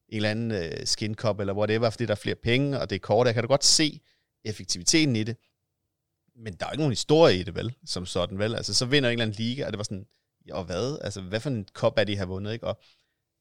en 0.09 0.15
eller 0.15 0.29
anden 0.29 0.51
øh, 0.51 0.85
skin 0.85 1.15
cup, 1.15 1.39
eller 1.39 1.53
whatever, 1.53 1.89
fordi 1.89 2.05
der 2.05 2.11
er 2.11 2.15
flere 2.15 2.35
penge, 2.35 2.79
og 2.79 2.89
det 2.89 2.95
er 2.95 2.99
kort, 2.99 3.27
jeg 3.27 3.33
kan 3.33 3.43
da 3.43 3.47
godt 3.47 3.65
se 3.65 4.01
effektiviteten 4.43 5.15
i 5.15 5.23
det, 5.23 5.37
men 6.35 6.53
der 6.53 6.65
er 6.65 6.71
ikke 6.71 6.81
nogen 6.81 6.91
historie 6.91 7.39
i 7.39 7.43
det, 7.43 7.55
vel, 7.55 7.75
som 7.85 8.05
sådan, 8.05 8.39
vel? 8.39 8.55
Altså, 8.55 8.73
så 8.73 8.85
vinder 8.85 9.09
en 9.09 9.13
eller 9.13 9.25
anden 9.25 9.37
liga, 9.37 9.65
og 9.65 9.71
det 9.71 9.77
var 9.77 9.83
sådan, 9.83 10.05
ja, 10.47 10.55
og 10.55 10.63
hvad? 10.63 10.97
Altså, 11.01 11.21
hvad 11.21 11.39
for 11.39 11.49
en 11.49 11.67
cup 11.73 11.93
er 11.97 12.03
de 12.03 12.17
har 12.17 12.25
vundet, 12.25 12.53
ikke? 12.53 12.67
Og, 12.67 12.79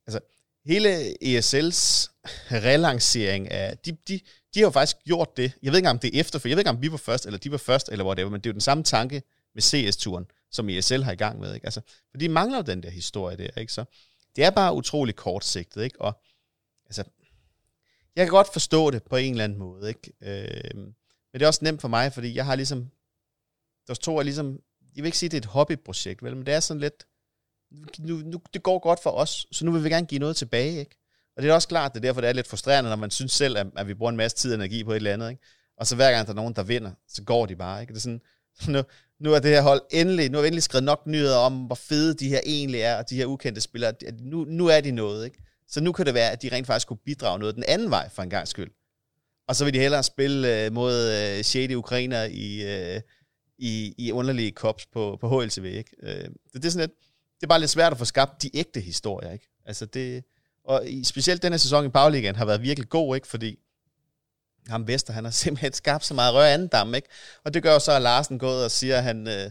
altså, 0.06 0.20
hele 0.64 1.10
ESL's 1.24 2.10
relancering 2.50 3.50
af, 3.50 3.78
de, 3.78 3.92
de, 4.08 4.20
de 4.54 4.60
har 4.60 4.66
jo 4.66 4.70
faktisk 4.70 4.96
gjort 5.04 5.36
det, 5.36 5.52
jeg 5.62 5.72
ved 5.72 5.78
ikke 5.78 5.90
om 5.90 5.98
det 5.98 6.16
er 6.16 6.20
efter, 6.20 6.38
for 6.38 6.48
jeg 6.48 6.56
ved 6.56 6.60
ikke 6.60 6.70
om 6.70 6.82
vi 6.82 6.90
var 6.90 6.96
først, 6.96 7.26
eller 7.26 7.38
de 7.38 7.50
var 7.50 7.58
først, 7.58 7.88
eller 7.88 8.04
whatever, 8.04 8.30
men 8.30 8.40
det 8.40 8.46
er 8.46 8.50
jo 8.50 8.54
den 8.54 8.60
samme 8.60 8.84
tanke 8.84 9.22
med 9.54 9.62
CS-turen, 9.62 10.26
som 10.50 10.68
ESL 10.68 11.02
har 11.02 11.12
i 11.12 11.16
gang 11.16 11.40
med, 11.40 11.54
ikke? 11.54 11.66
Altså, 11.66 11.80
for 12.10 12.18
de 12.18 12.28
mangler 12.28 12.58
jo 12.58 12.62
den 12.62 12.82
der 12.82 12.90
historie 12.90 13.36
der, 13.36 13.60
ikke? 13.60 13.72
Så 13.72 13.84
det 14.36 14.44
er 14.44 14.50
bare 14.50 14.74
utrolig 14.74 15.16
kortsigtet, 15.16 15.82
ikke? 15.82 16.00
Og 16.00 16.20
altså, 16.86 17.04
jeg 18.16 18.26
kan 18.26 18.30
godt 18.30 18.52
forstå 18.52 18.90
det 18.90 19.02
på 19.02 19.16
en 19.16 19.32
eller 19.32 19.44
anden 19.44 19.58
måde, 19.58 19.88
ikke? 19.88 20.12
Øh, 20.20 20.84
men 21.32 21.34
det 21.34 21.42
er 21.42 21.46
også 21.46 21.64
nemt 21.64 21.80
for 21.80 21.88
mig, 21.88 22.12
fordi 22.12 22.34
jeg 22.34 22.44
har 22.44 22.54
ligesom, 22.54 22.90
der 23.88 23.94
to 23.94 24.16
er 24.18 24.22
ligesom, 24.22 24.58
jeg 24.96 25.02
vil 25.02 25.06
ikke 25.06 25.18
sige, 25.18 25.28
at 25.28 25.32
det 25.32 25.38
er 25.38 25.42
et 25.42 25.52
hobbyprojekt, 25.52 26.22
vel, 26.22 26.36
men 26.36 26.46
det 26.46 26.54
er 26.54 26.60
sådan 26.60 26.80
lidt, 26.80 27.06
nu, 27.98 28.16
nu, 28.16 28.40
det 28.54 28.62
går 28.62 28.78
godt 28.78 29.02
for 29.02 29.10
os, 29.10 29.46
så 29.52 29.64
nu 29.64 29.72
vil 29.72 29.84
vi 29.84 29.88
gerne 29.88 30.06
give 30.06 30.18
noget 30.18 30.36
tilbage, 30.36 30.78
ikke? 30.78 30.96
Og 31.36 31.42
det 31.42 31.50
er 31.50 31.54
også 31.54 31.68
klart, 31.68 31.94
det 31.94 32.00
er 32.00 32.08
derfor, 32.08 32.20
det 32.20 32.28
er 32.28 32.32
lidt 32.32 32.46
frustrerende, 32.46 32.90
når 32.90 32.96
man 32.96 33.10
synes 33.10 33.32
selv, 33.32 33.58
at, 33.58 33.66
at 33.76 33.86
vi 33.86 33.94
bruger 33.94 34.10
en 34.10 34.16
masse 34.16 34.36
tid 34.36 34.50
og 34.50 34.54
energi 34.54 34.84
på 34.84 34.92
et 34.92 34.96
eller 34.96 35.12
andet, 35.12 35.30
ikke? 35.30 35.42
Og 35.76 35.86
så 35.86 35.96
hver 35.96 36.10
gang 36.12 36.26
der 36.26 36.32
er 36.32 36.36
nogen, 36.36 36.54
der 36.54 36.62
vinder, 36.62 36.92
så 37.08 37.22
går 37.22 37.46
de 37.46 37.56
bare, 37.56 37.80
ikke? 37.80 37.90
Det 37.90 37.98
er 37.98 38.00
sådan, 38.00 38.20
nu, 38.68 38.82
nu 39.20 39.32
er 39.32 39.38
det 39.38 39.50
her 39.50 39.62
hold 39.62 39.82
endelig, 39.90 40.30
nu 40.30 40.38
har 40.38 40.42
vi 40.42 40.46
endelig 40.46 40.62
skrevet 40.62 40.84
nok 40.84 41.06
nyheder 41.06 41.36
om, 41.36 41.58
hvor 41.58 41.74
fede 41.74 42.14
de 42.14 42.28
her 42.28 42.40
egentlig 42.46 42.80
er, 42.80 42.96
og 42.96 43.10
de 43.10 43.16
her 43.16 43.26
ukendte 43.26 43.60
spillere, 43.60 43.92
nu, 44.20 44.44
nu 44.44 44.66
er 44.66 44.80
de 44.80 44.90
noget, 44.90 45.24
ikke? 45.24 45.38
Så 45.68 45.80
nu 45.80 45.92
kan 45.92 46.06
det 46.06 46.14
være, 46.14 46.30
at 46.30 46.42
de 46.42 46.48
rent 46.52 46.66
faktisk 46.66 46.88
kunne 46.88 46.98
bidrage 47.04 47.38
noget 47.38 47.54
den 47.54 47.64
anden 47.68 47.90
vej 47.90 48.08
for 48.08 48.22
en 48.22 48.30
gang 48.30 48.48
skyld. 48.48 48.70
Og 49.48 49.56
så 49.56 49.64
vil 49.64 49.74
de 49.74 49.78
hellere 49.78 50.02
spille 50.02 50.64
øh, 50.64 50.72
mod 50.72 51.12
øh, 51.38 51.44
6. 51.44 51.74
ukrainer 51.74 52.24
i, 52.24 52.62
øh, 52.62 53.00
i, 53.58 53.94
i 53.98 54.12
underlige 54.12 54.50
kops 54.50 54.86
på, 54.86 55.18
på 55.20 55.40
HLTV. 55.40 55.64
Ikke? 55.64 55.90
Øh, 56.02 56.24
det, 56.24 56.32
det, 56.52 56.64
er 56.64 56.70
sådan 56.70 56.88
lidt, 56.88 56.98
det 57.36 57.42
er 57.42 57.48
bare 57.48 57.60
lidt 57.60 57.70
svært 57.70 57.92
at 57.92 57.98
få 57.98 58.04
skabt 58.04 58.42
de 58.42 58.50
ægte 58.56 58.80
historier. 58.80 59.32
Ikke? 59.32 59.48
Altså 59.64 59.86
det, 59.86 60.24
og 60.64 60.88
i, 60.88 61.04
specielt 61.04 61.44
her 61.44 61.56
sæson 61.56 61.86
i 61.86 61.88
Bagligaen 61.88 62.36
har 62.36 62.44
været 62.44 62.62
virkelig 62.62 62.88
god, 62.88 63.16
ikke? 63.16 63.28
fordi 63.28 63.58
ham 64.68 64.88
Vester, 64.88 65.12
han 65.12 65.24
har 65.24 65.30
simpelthen 65.44 65.72
skabt 65.72 66.04
så 66.04 66.14
meget 66.14 66.34
rør 66.34 66.44
anden 66.44 66.68
dam, 66.68 66.94
ikke? 66.94 67.08
Og 67.44 67.54
det 67.54 67.62
gør 67.62 67.72
jo 67.72 67.78
så, 67.78 67.92
at 67.92 68.02
Larsen 68.02 68.38
går 68.38 68.50
ud 68.50 68.62
og 68.62 68.70
siger, 68.70 68.96
at 68.96 69.02
han 69.02 69.28
øh, 69.28 69.50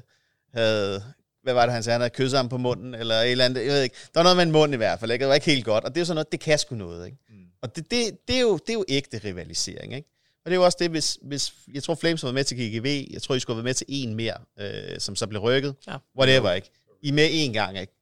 havde, 0.54 1.04
hvad 1.44 1.54
var 1.54 1.66
det, 1.66 1.74
han 1.74 1.84
sagde, 1.84 1.94
han 1.94 2.02
havde 2.02 2.14
kysset 2.14 2.38
ham 2.38 2.50
på 2.50 2.58
munden, 2.58 2.96
eller 2.96 3.16
et 3.16 3.32
eller 3.32 3.46
andet, 3.46 3.66
jeg 3.66 3.72
ved 3.72 3.82
ikke. 3.82 3.96
Der 4.14 4.20
var 4.20 4.24
noget 4.24 4.38
med 4.38 4.44
en 4.44 4.52
mund 4.52 4.74
i 4.74 4.78
hvert 4.78 5.00
fald, 5.00 5.12
ikke? 5.12 5.24
Det 5.24 5.30
var 5.30 5.36
ikke 5.36 5.52
helt 5.52 5.66
godt, 5.66 5.84
og 5.84 5.90
det 5.90 5.98
er 5.98 6.02
jo 6.02 6.06
sådan 6.06 6.16
noget, 6.16 6.32
det 6.32 6.40
kan 6.40 6.60
sgu 6.60 6.76
noget, 6.76 7.06
ikke? 7.06 7.18
Mm. 7.30 7.36
Og 7.62 7.76
det, 7.76 7.92
det, 7.92 8.28
det, 8.28 8.36
er 8.36 8.42
jo, 8.42 8.58
det 8.58 8.70
er 8.70 8.74
jo 8.74 8.86
ægte 8.88 9.22
rivalisering, 9.24 9.96
ikke? 9.96 10.10
Og 10.46 10.52
det 10.52 10.52
er 10.52 10.56
jo 10.56 10.66
også 10.66 10.78
det, 10.82 10.90
hvis, 10.90 11.18
hvis 11.22 11.54
jeg 11.74 11.84
tror 11.84 11.96
Flames 11.96 12.24
var 12.24 12.32
med 12.32 12.44
til 12.44 12.58
GGV, 12.58 13.08
jeg 13.14 13.22
tror, 13.22 13.36
I 13.36 13.40
skulle 13.40 13.58
være 13.58 13.64
med 13.64 13.74
til 13.74 13.86
en 13.90 14.16
mere, 14.16 14.38
øh, 14.60 15.00
som 15.00 15.16
så 15.16 15.28
blev 15.28 15.42
rykket. 15.42 15.76
Ja. 15.88 15.98
Whatever, 16.18 16.52
ikke? 16.52 16.70
I 17.02 17.12
med 17.12 17.30
en 17.32 17.54
gang, 17.54 17.80
ikke? 17.80 17.94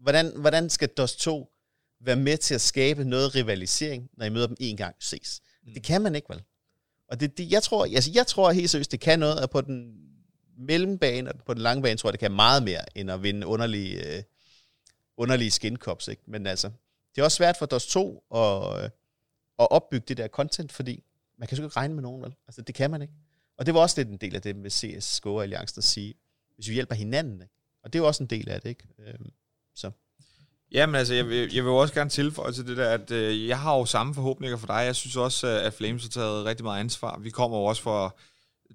Hvordan, 0.00 0.32
hvordan 0.36 0.70
skal 0.70 0.88
DOS 0.88 1.16
2 1.16 1.50
være 2.00 2.16
med 2.16 2.36
til 2.36 2.54
at 2.54 2.60
skabe 2.60 3.04
noget 3.04 3.34
rivalisering, 3.34 4.10
når 4.16 4.26
I 4.26 4.28
møder 4.28 4.46
dem 4.46 4.56
en 4.60 4.76
gang 4.76 4.96
ses? 5.00 5.40
Mm. 5.66 5.74
Det 5.74 5.82
kan 5.82 6.02
man 6.02 6.14
ikke, 6.14 6.28
vel? 6.30 6.42
Og 7.08 7.20
det, 7.20 7.38
det, 7.38 7.52
jeg, 7.52 7.62
tror, 7.62 7.84
altså, 7.84 8.10
jeg 8.14 8.26
tror 8.26 8.52
helt 8.52 8.70
seriøst, 8.70 8.92
det 8.92 9.00
kan 9.00 9.18
noget, 9.18 9.40
at 9.40 9.50
på 9.50 9.60
den 9.60 10.00
mellembane 10.58 11.32
og 11.32 11.38
på 11.46 11.54
den 11.54 11.62
lange 11.62 11.82
bane, 11.82 11.96
tror 11.96 12.08
jeg, 12.08 12.12
det 12.12 12.20
kan 12.20 12.32
meget 12.32 12.62
mere, 12.62 12.98
end 12.98 13.10
at 13.10 13.22
vinde 13.22 13.46
underlige, 13.46 14.16
øh, 14.16 14.22
underlige 15.16 15.50
skincups, 15.50 16.08
ikke? 16.08 16.22
Men 16.26 16.46
altså, 16.46 16.70
det 17.14 17.20
er 17.20 17.24
også 17.24 17.36
svært 17.36 17.56
for 17.56 17.66
DOS 17.66 17.86
2 17.86 18.24
at, 18.34 18.82
øh, 18.84 18.90
at 19.58 19.70
opbygge 19.70 20.04
det 20.08 20.16
der 20.16 20.28
content, 20.28 20.72
fordi 20.72 21.04
man 21.38 21.48
kan 21.48 21.56
sgu 21.56 21.66
ikke 21.66 21.76
regne 21.76 21.94
med 21.94 22.02
nogen, 22.02 22.22
vel? 22.22 22.34
Altså, 22.46 22.62
det 22.62 22.74
kan 22.74 22.90
man 22.90 23.02
ikke. 23.02 23.14
Og 23.56 23.66
det 23.66 23.74
var 23.74 23.80
også 23.80 24.00
lidt 24.00 24.08
en 24.08 24.16
del 24.16 24.34
af 24.34 24.42
det 24.42 24.56
med 24.56 24.70
CSGO 24.70 25.40
Alliance 25.40 25.78
at 25.78 25.84
sige, 25.84 26.14
hvis 26.54 26.68
vi 26.68 26.74
hjælper 26.74 26.94
hinanden, 26.94 27.40
ikke? 27.42 27.54
Og 27.82 27.92
det 27.92 27.98
er 27.98 28.02
jo 28.02 28.06
også 28.06 28.22
en 28.22 28.30
del 28.30 28.48
af 28.48 28.60
det, 28.60 28.68
ikke? 28.68 28.88
Øh, 28.98 29.14
så. 29.74 29.90
Jamen 30.74 30.94
altså, 30.94 31.14
jeg 31.14 31.28
vil, 31.28 31.54
jeg 31.54 31.64
vil 31.64 31.72
også 31.72 31.94
gerne 31.94 32.10
tilføje 32.10 32.52
til 32.52 32.66
det 32.66 32.76
der, 32.76 32.90
at 32.90 33.10
øh, 33.10 33.46
jeg 33.48 33.58
har 33.60 33.76
jo 33.76 33.84
samme 33.84 34.14
forhåbninger 34.14 34.56
for 34.56 34.66
dig. 34.66 34.74
Jeg 34.74 34.96
synes 34.96 35.16
også, 35.16 35.46
øh, 35.46 35.66
at 35.66 35.74
Flames 35.74 36.02
har 36.02 36.08
taget 36.08 36.44
rigtig 36.44 36.64
meget 36.64 36.80
ansvar. 36.80 37.18
Vi 37.18 37.30
kommer 37.30 37.58
jo 37.58 37.64
også 37.64 37.82
for, 37.82 38.16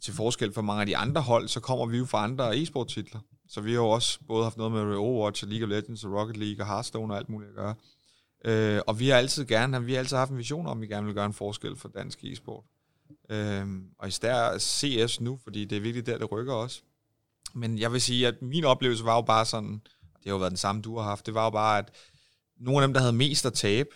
til 0.01 0.13
forskel 0.13 0.53
for 0.53 0.61
mange 0.61 0.81
af 0.81 0.87
de 0.87 0.97
andre 0.97 1.21
hold, 1.21 1.47
så 1.47 1.59
kommer 1.59 1.85
vi 1.85 1.97
jo 1.97 2.05
fra 2.05 2.23
andre 2.23 2.57
e-sport-titler. 2.57 3.19
Så 3.49 3.61
vi 3.61 3.71
har 3.71 3.79
jo 3.79 3.89
også 3.89 4.19
både 4.27 4.43
haft 4.43 4.57
noget 4.57 4.71
med 4.71 4.95
Overwatch, 4.95 5.47
League 5.47 5.65
of 5.65 5.69
Legends, 5.69 6.03
og 6.03 6.13
Rocket 6.13 6.37
League 6.37 6.63
og 6.63 6.67
Hearthstone 6.67 7.13
og 7.13 7.17
alt 7.17 7.29
muligt 7.29 7.49
at 7.49 7.55
gøre. 7.55 7.75
Øh, 8.45 8.81
og 8.87 8.99
vi 8.99 9.09
har 9.09 9.17
altid 9.17 9.45
gerne, 9.45 9.85
vi 9.85 9.93
har 9.93 9.99
altid 9.99 10.17
haft 10.17 10.31
en 10.31 10.37
vision 10.37 10.67
om, 10.67 10.77
at 10.77 10.81
vi 10.81 10.87
gerne 10.87 11.05
vil 11.05 11.15
gøre 11.15 11.25
en 11.25 11.33
forskel 11.33 11.75
for 11.75 11.89
dansk 11.89 12.23
e-sport. 12.23 12.63
Øh, 13.29 13.65
og 13.99 14.07
især 14.07 14.57
CS 14.57 15.21
nu, 15.21 15.39
fordi 15.43 15.65
det 15.65 15.75
er 15.75 15.81
virkelig 15.81 16.05
der, 16.05 16.17
det 16.17 16.31
rykker 16.31 16.53
også. 16.53 16.81
Men 17.53 17.79
jeg 17.79 17.91
vil 17.91 18.01
sige, 18.01 18.27
at 18.27 18.41
min 18.41 18.65
oplevelse 18.65 19.05
var 19.05 19.15
jo 19.15 19.21
bare 19.21 19.45
sådan, 19.45 19.81
det 20.23 20.25
har 20.25 20.31
jo 20.31 20.37
været 20.37 20.51
den 20.51 20.57
samme, 20.57 20.81
du 20.81 20.97
har 20.97 21.03
haft, 21.03 21.25
det 21.25 21.33
var 21.33 21.43
jo 21.43 21.49
bare, 21.49 21.77
at 21.77 21.91
nogle 22.59 22.81
af 22.81 22.87
dem, 22.87 22.93
der 22.93 22.99
havde 22.99 23.13
mest 23.13 23.45
at 23.45 23.53
tabe, 23.53 23.89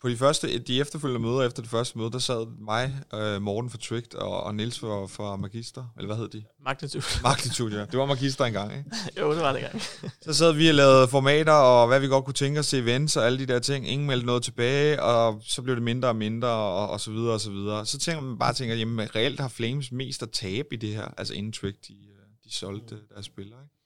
på 0.00 0.08
de 0.08 0.16
første, 0.16 0.58
de 0.58 0.80
efterfølgende 0.80 1.26
møder 1.28 1.42
efter 1.42 1.62
det 1.62 1.70
første 1.70 1.98
møde, 1.98 2.10
der 2.10 2.18
sad 2.18 2.46
mig, 2.58 3.00
øh, 3.14 3.42
Morten 3.42 3.70
for 3.70 3.78
Tricked 3.78 4.14
og, 4.14 4.42
og 4.44 4.54
Nils 4.54 4.78
for, 4.78 5.06
for 5.06 5.36
Magister, 5.36 5.84
eller 5.96 6.06
hvad 6.06 6.16
hed 6.16 6.28
de? 6.28 6.44
Magnitude. 6.64 7.04
Magnitude, 7.22 7.78
ja. 7.78 7.84
Det 7.84 7.98
var 7.98 8.06
Magister 8.06 8.44
engang, 8.44 8.72
ikke? 8.72 8.90
jo, 9.20 9.32
det 9.32 9.40
var 9.40 9.52
det 9.52 9.64
engang. 9.64 9.82
så 10.22 10.34
sad 10.34 10.52
vi 10.52 10.68
og 10.68 10.74
lavede 10.74 11.08
formater, 11.08 11.52
og 11.52 11.86
hvad 11.88 12.00
vi 12.00 12.06
godt 12.06 12.24
kunne 12.24 12.34
tænke 12.34 12.60
os 12.60 12.68
til 12.68 12.78
events 12.78 13.16
og 13.16 13.26
alle 13.26 13.38
de 13.38 13.46
der 13.46 13.58
ting. 13.58 13.88
Ingen 13.88 14.06
meldte 14.06 14.26
noget 14.26 14.42
tilbage, 14.42 15.02
og 15.02 15.42
så 15.46 15.62
blev 15.62 15.74
det 15.74 15.84
mindre 15.84 16.08
og 16.08 16.16
mindre, 16.16 16.48
og, 16.48 16.90
og 16.90 17.00
så 17.00 17.10
videre 17.10 17.34
og 17.34 17.40
så 17.40 17.50
videre. 17.50 17.86
Så 17.86 17.98
tænker 17.98 18.22
man 18.22 18.38
bare, 18.38 18.52
tænker, 18.52 18.74
jamen 18.74 19.14
reelt 19.14 19.40
har 19.40 19.48
Flames 19.48 19.92
mest 19.92 20.22
at 20.22 20.30
tabe 20.30 20.68
i 20.72 20.76
det 20.76 20.94
her, 20.94 21.14
altså 21.18 21.34
inden 21.34 21.52
Trick, 21.52 21.76
de, 21.88 21.92
øh, 21.92 22.44
de 22.44 22.54
solgte 22.54 22.98
deres 23.14 23.26
spillere, 23.26 23.60
ikke? 23.62 23.81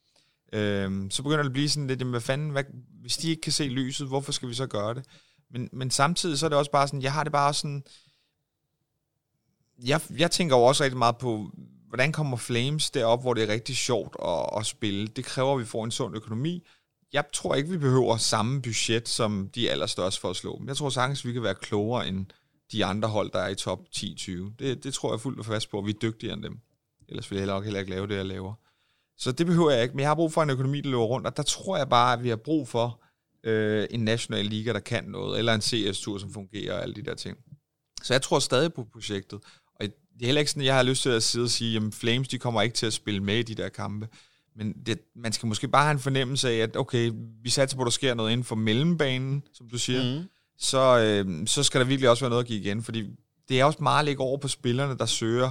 Øhm, 0.52 1.11
så 1.11 1.22
begynder 1.22 1.42
det 1.42 1.48
at 1.48 1.52
blive 1.52 1.68
sådan 1.68 1.87
lidt, 1.87 2.00
jamen 2.00 2.11
hvad 2.11 2.20
fanden, 2.20 2.50
hvad, 2.50 2.64
hvis 3.00 3.16
de 3.16 3.30
ikke 3.30 3.42
kan 3.42 3.52
se 3.52 3.64
lyset, 3.64 4.06
hvorfor 4.06 4.32
skal 4.32 4.48
vi 4.48 4.54
så 4.54 4.66
gøre 4.66 4.94
det? 4.94 5.04
Men, 5.50 5.68
men 5.72 5.90
samtidig 5.90 6.38
så 6.38 6.46
er 6.46 6.48
det 6.48 6.59
også 6.59 6.70
bare 6.70 6.88
sådan, 6.88 7.02
jeg 7.02 7.12
har 7.12 7.22
det 7.22 7.32
bare 7.32 7.54
sådan, 7.54 7.85
jeg, 9.85 10.00
jeg 10.18 10.30
tænker 10.30 10.56
jo 10.56 10.62
også 10.62 10.85
rigtig 10.85 10.98
meget 10.98 11.18
på, 11.18 11.50
hvordan 11.88 12.12
kommer 12.12 12.37
Flames 12.37 12.90
derop, 12.90 13.22
hvor 13.22 13.35
det 13.35 13.42
er 13.42 13.52
rigtig 13.52 13.76
sjovt 13.76 14.16
at, 14.24 14.59
at 14.59 14.66
spille. 14.66 15.06
Det 15.06 15.24
kræver, 15.24 15.52
at 15.52 15.59
vi 15.61 15.64
får 15.64 15.85
en 15.85 15.90
sund 15.90 16.16
økonomi. 16.16 16.66
Jeg 17.12 17.24
tror 17.32 17.54
ikke, 17.54 17.70
vi 17.70 17.78
behøver 17.78 18.16
samme 18.16 18.62
budget 18.62 19.09
som 19.09 19.50
de 19.54 19.70
allerstørste 19.70 20.20
for 20.20 20.30
at 20.30 20.37
slå 20.37 20.59
dem. 20.59 20.68
Jeg 20.68 20.76
tror 20.76 20.90
sagtens, 20.90 21.26
vi 21.26 21.32
kan 21.32 21.42
være 21.42 21.54
klogere 21.54 22.09
end 22.09 22.26
de 22.72 22.85
andre 22.85 23.09
hold, 23.09 23.30
der 23.32 23.38
er 23.38 23.48
i 23.48 23.54
top 23.54 23.80
10-20. 23.96 24.32
Det, 24.59 24.85
det 24.85 24.94
tror 24.94 25.12
jeg 25.12 25.20
fuldt 25.20 25.38
og 25.38 25.46
fast 25.46 25.70
på, 25.70 25.78
at 25.78 25.87
vi 25.87 25.90
er 25.90 25.98
dygtigere 26.02 26.35
end 26.35 26.42
dem. 26.42 26.61
Ellers 27.09 27.30
vil 27.30 27.37
jeg 27.37 27.40
heller, 27.40 27.61
heller 27.61 27.80
ikke 27.80 27.90
lave 27.90 28.06
det, 28.06 28.14
jeg 28.14 28.26
laver. 28.26 28.54
Så 29.18 29.33
det 29.33 29.46
behøver 29.46 29.70
jeg 29.70 29.83
ikke, 29.83 29.94
men 29.94 30.00
jeg 30.00 30.09
har 30.09 30.14
brug 30.14 30.33
for 30.33 30.42
en 30.42 30.50
økonomi, 30.50 30.81
der 30.81 30.90
løber 30.90 31.05
rundt, 31.05 31.26
og 31.26 31.37
der 31.37 31.42
tror 31.42 31.76
jeg 31.76 31.88
bare, 31.88 32.12
at 32.12 32.22
vi 32.22 32.29
har 32.29 32.37
brug 32.37 32.68
for 32.68 33.02
øh, 33.44 33.87
en 33.90 34.00
national 34.00 34.44
liga, 34.44 34.72
der 34.72 34.81
kan 34.81 35.05
noget, 35.05 35.38
eller 35.38 35.55
en 35.55 35.61
CS-tur, 35.61 36.18
som 36.18 36.33
fungerer, 36.33 36.74
og 36.74 36.83
alle 36.83 36.94
de 36.94 37.02
der 37.02 37.14
ting. 37.14 37.37
Så 38.02 38.14
jeg 38.14 38.22
tror 38.22 38.38
stadig 38.38 38.72
på 38.72 38.87
projektet, 38.92 39.40
og 39.74 39.87
det 39.87 40.22
er 40.22 40.26
heller 40.26 40.40
ikke 40.40 40.50
sådan, 40.50 40.62
at 40.62 40.66
jeg 40.66 40.76
har 40.76 40.83
lyst 40.83 41.02
til 41.02 41.11
at 41.11 41.22
sidde 41.22 41.44
og 41.44 41.50
sige, 41.50 41.76
at 41.76 41.83
Flames 41.94 42.29
de 42.29 42.38
kommer 42.38 42.62
ikke 42.62 42.74
til 42.74 42.87
at 42.87 42.92
spille 42.92 43.20
med 43.20 43.38
i 43.38 43.42
de 43.42 43.55
der 43.55 43.68
kampe, 43.68 44.09
men 44.57 44.72
det, 44.87 44.98
man 45.16 45.33
skal 45.33 45.46
måske 45.46 45.68
bare 45.68 45.83
have 45.83 45.92
en 45.92 45.98
fornemmelse 45.98 46.50
af, 46.50 46.57
at 46.57 46.76
okay, 46.76 47.12
vi 47.42 47.50
satser 47.50 47.76
på, 47.76 47.83
at 47.83 47.87
der 47.87 47.90
sker 47.90 48.14
noget 48.14 48.33
inden 48.33 48.44
for 48.44 48.57
mellembanen, 48.57 49.42
som 49.52 49.68
du 49.68 49.79
siger, 49.79 50.18
mm. 50.18 50.24
så, 50.59 50.98
øh, 50.98 51.46
så 51.46 51.62
skal 51.62 51.81
der 51.81 51.87
virkelig 51.87 52.11
også 52.11 52.24
være 52.24 52.31
noget 52.31 52.44
at 52.44 52.48
give 52.48 52.61
igen, 52.61 52.83
fordi 52.83 53.11
det 53.48 53.61
er 53.61 53.64
også 53.64 53.79
meget 53.83 53.98
at 53.98 54.05
lægge 54.05 54.22
over 54.22 54.38
på 54.38 54.48
spillerne, 54.48 54.98
der 54.98 55.07
søger 55.07 55.50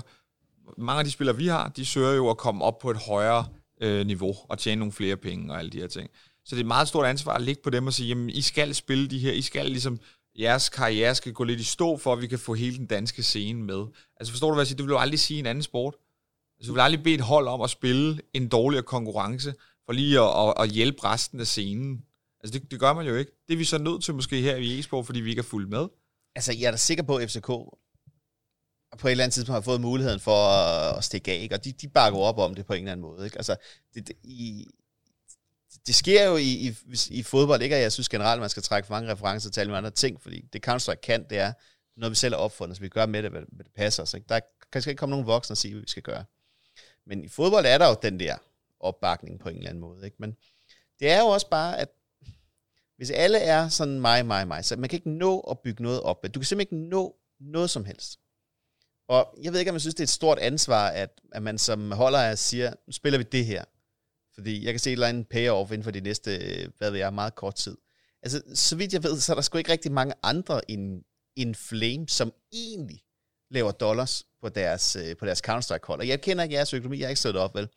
mange 0.77 0.99
af 0.99 1.05
de 1.05 1.11
spillere, 1.11 1.37
vi 1.37 1.47
har, 1.47 1.67
de 1.67 1.85
søger 1.85 2.13
jo 2.13 2.29
at 2.29 2.37
komme 2.37 2.65
op 2.65 2.77
på 2.77 2.91
et 2.91 2.97
højere 2.97 3.45
øh, 3.81 4.07
niveau 4.07 4.35
og 4.49 4.59
tjene 4.59 4.79
nogle 4.79 4.91
flere 4.91 5.17
penge 5.17 5.53
og 5.53 5.59
alle 5.59 5.71
de 5.71 5.79
her 5.79 5.87
ting. 5.87 6.09
Så 6.45 6.55
det 6.55 6.61
er 6.61 6.63
et 6.63 6.67
meget 6.67 6.87
stort 6.87 7.05
ansvar 7.05 7.33
at 7.33 7.41
ligge 7.41 7.61
på 7.63 7.69
dem 7.69 7.87
og 7.87 7.93
sige, 7.93 8.07
jamen, 8.07 8.29
I 8.29 8.41
skal 8.41 8.75
spille 8.75 9.07
de 9.07 9.19
her, 9.19 9.31
I 9.31 9.41
skal 9.41 9.65
ligesom, 9.65 9.99
jeres 10.39 10.69
karriere 10.69 11.15
skal 11.15 11.33
gå 11.33 11.43
lidt 11.43 11.59
i 11.59 11.63
stå, 11.63 11.97
for 11.97 12.13
at 12.13 12.21
vi 12.21 12.27
kan 12.27 12.39
få 12.39 12.53
hele 12.53 12.77
den 12.77 12.85
danske 12.85 13.23
scene 13.23 13.63
med. 13.63 13.85
Altså 14.19 14.33
forstår 14.33 14.47
du, 14.47 14.53
hvad 14.53 14.61
jeg 14.61 14.67
siger? 14.67 14.77
Du 14.77 14.83
vil 14.83 14.91
jo 14.91 14.97
aldrig 14.97 15.19
sige 15.19 15.39
en 15.39 15.45
anden 15.45 15.63
sport. 15.63 15.95
Altså, 16.59 16.69
du 16.69 16.73
vil 16.73 16.81
aldrig 16.81 17.03
bede 17.03 17.15
et 17.15 17.21
hold 17.21 17.47
om 17.47 17.61
at 17.61 17.69
spille 17.69 18.21
en 18.33 18.47
dårligere 18.47 18.83
konkurrence, 18.83 19.53
for 19.85 19.93
lige 19.93 20.19
at, 20.19 20.47
at, 20.47 20.53
at 20.63 20.69
hjælpe 20.69 21.03
resten 21.03 21.39
af 21.39 21.47
scenen. 21.47 22.03
Altså, 22.43 22.59
det, 22.59 22.71
det 22.71 22.79
gør 22.79 22.93
man 22.93 23.07
jo 23.07 23.15
ikke. 23.15 23.31
Det 23.47 23.53
er 23.53 23.57
vi 23.57 23.63
så 23.63 23.77
nødt 23.77 24.03
til 24.03 24.13
måske 24.13 24.41
her 24.41 24.55
i 24.55 24.79
e-sport, 24.79 25.05
fordi 25.05 25.19
vi 25.19 25.29
ikke 25.29 25.39
er 25.39 25.43
fuldt 25.43 25.69
med. 25.69 25.87
Altså, 26.35 26.53
jeg 26.53 26.67
er 26.67 26.71
da 26.71 26.77
sikker 26.77 27.03
på, 27.03 27.15
at 27.15 27.31
FCK 27.31 27.49
på 28.97 29.07
et 29.07 29.11
eller 29.11 29.23
andet 29.23 29.33
tidspunkt 29.33 29.55
har 29.55 29.61
fået 29.61 29.81
muligheden 29.81 30.19
for 30.19 30.47
at, 30.47 30.97
at 30.97 31.03
stikke 31.03 31.31
af, 31.31 31.35
ikke? 31.35 31.55
og 31.55 31.65
de, 31.65 31.71
de 31.71 31.87
bakker 31.87 32.19
op 32.19 32.37
om 32.37 32.55
det 32.55 32.65
på 32.65 32.73
en 32.73 32.79
eller 32.79 32.91
anden 32.91 33.01
måde. 33.01 33.25
Ikke? 33.25 33.37
Altså, 33.37 33.55
det, 33.93 34.07
det, 34.07 34.15
i, 34.23 34.67
det 35.87 35.95
sker 35.95 36.25
jo 36.25 36.35
i, 36.35 36.67
i, 36.67 36.75
i 37.09 37.23
fodbold, 37.23 37.61
ikke? 37.61 37.75
Og 37.75 37.81
jeg 37.81 37.91
synes 37.91 38.09
generelt, 38.09 38.41
man 38.41 38.49
skal 38.49 38.63
trække 38.63 38.87
for 38.87 38.93
mange 38.93 39.11
referencer 39.11 39.49
til 39.49 39.61
alle 39.61 39.77
andre 39.77 39.91
ting, 39.91 40.21
fordi 40.21 40.41
det 40.53 40.67
Counter-Strike 40.67 41.01
kan, 41.03 41.25
det 41.29 41.37
er 41.37 41.53
noget, 41.97 42.11
vi 42.11 42.15
selv 42.15 42.33
har 42.35 42.41
opfundet, 42.41 42.77
så 42.77 42.81
vi 42.81 42.89
gør 42.89 43.05
med 43.05 43.23
det, 43.23 43.31
hvad 43.31 43.41
det 43.41 43.73
passer 43.75 44.03
os. 44.03 44.13
Ikke? 44.13 44.27
Der 44.29 44.39
kan 44.71 44.83
ikke 44.87 44.99
komme 44.99 45.11
nogen 45.11 45.27
voksne 45.27 45.53
og 45.53 45.57
sige, 45.57 45.73
hvad 45.73 45.81
vi 45.81 45.89
skal 45.89 46.03
gøre. 46.03 46.25
Men 47.05 47.23
i 47.23 47.27
fodbold 47.27 47.65
er 47.65 47.77
der 47.77 47.87
jo 47.87 47.95
den 48.01 48.19
der 48.19 48.37
opbakning 48.79 49.39
på 49.39 49.49
en 49.49 49.57
eller 49.57 49.69
anden 49.69 49.81
måde. 49.81 50.05
Ikke? 50.05 50.17
Men 50.19 50.35
det 50.99 51.11
er 51.11 51.19
jo 51.19 51.25
også 51.25 51.49
bare, 51.49 51.79
at 51.79 51.89
hvis 52.97 53.11
alle 53.11 53.37
er 53.37 53.69
sådan 53.69 53.99
mig, 53.99 54.25
mig, 54.25 54.47
mig, 54.47 54.65
så 54.65 54.75
man 54.75 54.89
kan 54.89 54.97
ikke 54.97 55.09
nå 55.09 55.39
at 55.39 55.59
bygge 55.59 55.83
noget 55.83 56.01
op. 56.01 56.23
Du 56.23 56.39
kan 56.39 56.45
simpelthen 56.45 56.79
ikke 56.79 56.89
nå 56.89 57.15
noget 57.39 57.69
som 57.69 57.85
helst. 57.85 58.19
Og 59.07 59.37
jeg 59.41 59.51
ved 59.51 59.59
ikke, 59.59 59.71
om 59.71 59.75
jeg 59.75 59.81
synes, 59.81 59.95
det 59.95 59.99
er 59.99 60.05
et 60.05 60.09
stort 60.09 60.39
ansvar, 60.39 60.87
at, 60.89 61.09
at 61.31 61.43
man 61.43 61.57
som 61.57 61.91
holder 61.91 62.19
af 62.19 62.37
siger, 62.37 62.73
nu 62.87 62.93
spiller 62.93 63.17
vi 63.17 63.23
det 63.23 63.45
her. 63.45 63.63
Fordi 64.33 64.65
jeg 64.65 64.73
kan 64.73 64.79
se 64.79 64.89
et 64.89 64.93
eller 64.93 65.07
andet 65.07 65.27
payoff 65.27 65.71
inden 65.71 65.83
for 65.83 65.91
de 65.91 66.01
næste, 66.01 66.35
øh, 66.37 66.69
hvad 66.77 66.91
ved 66.91 66.99
jeg, 66.99 67.13
meget 67.13 67.35
kort 67.35 67.55
tid. 67.55 67.77
Altså, 68.23 68.41
så 68.53 68.75
vidt 68.75 68.93
jeg 68.93 69.03
ved, 69.03 69.19
så 69.19 69.33
er 69.33 69.35
der 69.35 69.41
sgu 69.41 69.57
ikke 69.57 69.71
rigtig 69.71 69.91
mange 69.91 70.13
andre 70.23 70.71
end, 70.71 71.03
end 71.35 71.55
Flame, 71.55 72.07
som 72.07 72.33
egentlig 72.51 73.01
laver 73.51 73.71
dollars 73.71 74.25
på 74.41 74.49
deres, 74.49 74.95
øh, 74.95 75.17
på 75.17 75.25
deres 75.25 75.41
Counter-Strike-hold. 75.47 75.99
Og 75.99 76.07
jeg 76.07 76.21
kender 76.21 76.43
ikke 76.43 76.55
jeres 76.55 76.73
økonomi, 76.73 76.99
jeg 76.99 77.05
har 77.05 77.09
ikke 77.09 77.19
stået 77.19 77.37
op, 77.37 77.55
vel? 77.55 77.69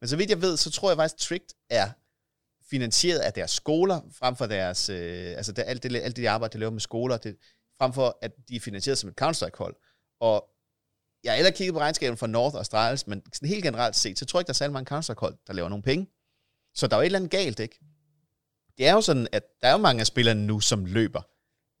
Men 0.00 0.08
så 0.08 0.16
vidt 0.16 0.30
jeg 0.30 0.42
ved, 0.42 0.56
så 0.56 0.70
tror 0.70 0.90
jeg 0.90 0.96
faktisk, 0.96 1.28
Tricked 1.28 1.48
er 1.70 1.90
finansieret 2.70 3.18
af 3.18 3.32
deres 3.32 3.50
skoler, 3.50 4.00
frem 4.12 4.36
for 4.36 4.46
deres, 4.46 4.88
øh, 4.88 5.36
altså 5.36 5.52
det, 5.52 5.64
alt, 5.66 5.82
det, 5.82 5.96
alt 5.96 6.16
det 6.16 6.26
arbejde, 6.26 6.52
de 6.52 6.58
laver 6.58 6.70
med 6.70 6.80
skoler, 6.80 7.16
det, 7.16 7.36
frem 7.78 7.92
for 7.92 8.18
at 8.22 8.32
de 8.48 8.56
er 8.56 8.60
finansieret 8.60 8.98
som 8.98 9.10
et 9.10 9.14
Counter-Strike-hold. 9.20 9.74
Og 10.20 10.48
jeg 11.24 11.32
har 11.32 11.36
heller 11.36 11.50
kigget 11.50 11.74
på 11.74 11.80
regnskaben 11.80 12.16
for 12.16 12.26
North 12.26 12.56
Australis, 12.56 13.06
men 13.06 13.22
sådan 13.32 13.48
helt 13.48 13.64
generelt 13.64 13.96
set, 13.96 14.18
så 14.18 14.24
tror 14.24 14.38
jeg 14.38 14.40
ikke, 14.40 14.46
der 14.46 14.52
er 14.52 14.54
særlig 14.54 14.72
mange 14.72 14.86
counter 14.86 15.30
der 15.46 15.52
laver 15.52 15.68
nogle 15.68 15.82
penge. 15.82 16.06
Så 16.74 16.86
der 16.86 16.96
er 16.96 17.00
jo 17.00 17.02
et 17.02 17.06
eller 17.06 17.18
andet 17.18 17.30
galt, 17.30 17.60
ikke? 17.60 17.78
Det 18.78 18.86
er 18.86 18.92
jo 18.92 19.00
sådan, 19.00 19.28
at 19.32 19.42
der 19.60 19.68
er 19.68 19.72
jo 19.72 19.78
mange 19.78 20.00
af 20.00 20.06
spillerne 20.06 20.46
nu, 20.46 20.60
som 20.60 20.84
løber 20.84 21.22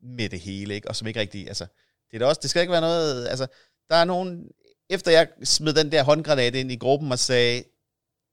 med 0.02 0.28
det 0.28 0.40
hele, 0.40 0.74
ikke? 0.74 0.88
Og 0.88 0.96
som 0.96 1.08
ikke 1.08 1.20
rigtig, 1.20 1.48
altså, 1.48 1.66
det, 2.10 2.16
er 2.16 2.18
da 2.18 2.26
også, 2.26 2.40
det 2.42 2.50
skal 2.50 2.60
ikke 2.60 2.72
være 2.72 2.80
noget, 2.80 3.28
altså, 3.28 3.46
der 3.90 3.96
er 3.96 4.04
nogen, 4.04 4.50
efter 4.90 5.10
jeg 5.10 5.28
smed 5.44 5.72
den 5.74 5.92
der 5.92 6.02
håndgranat 6.02 6.54
ind 6.54 6.72
i 6.72 6.76
gruppen 6.76 7.12
og 7.12 7.18
sagde, 7.18 7.64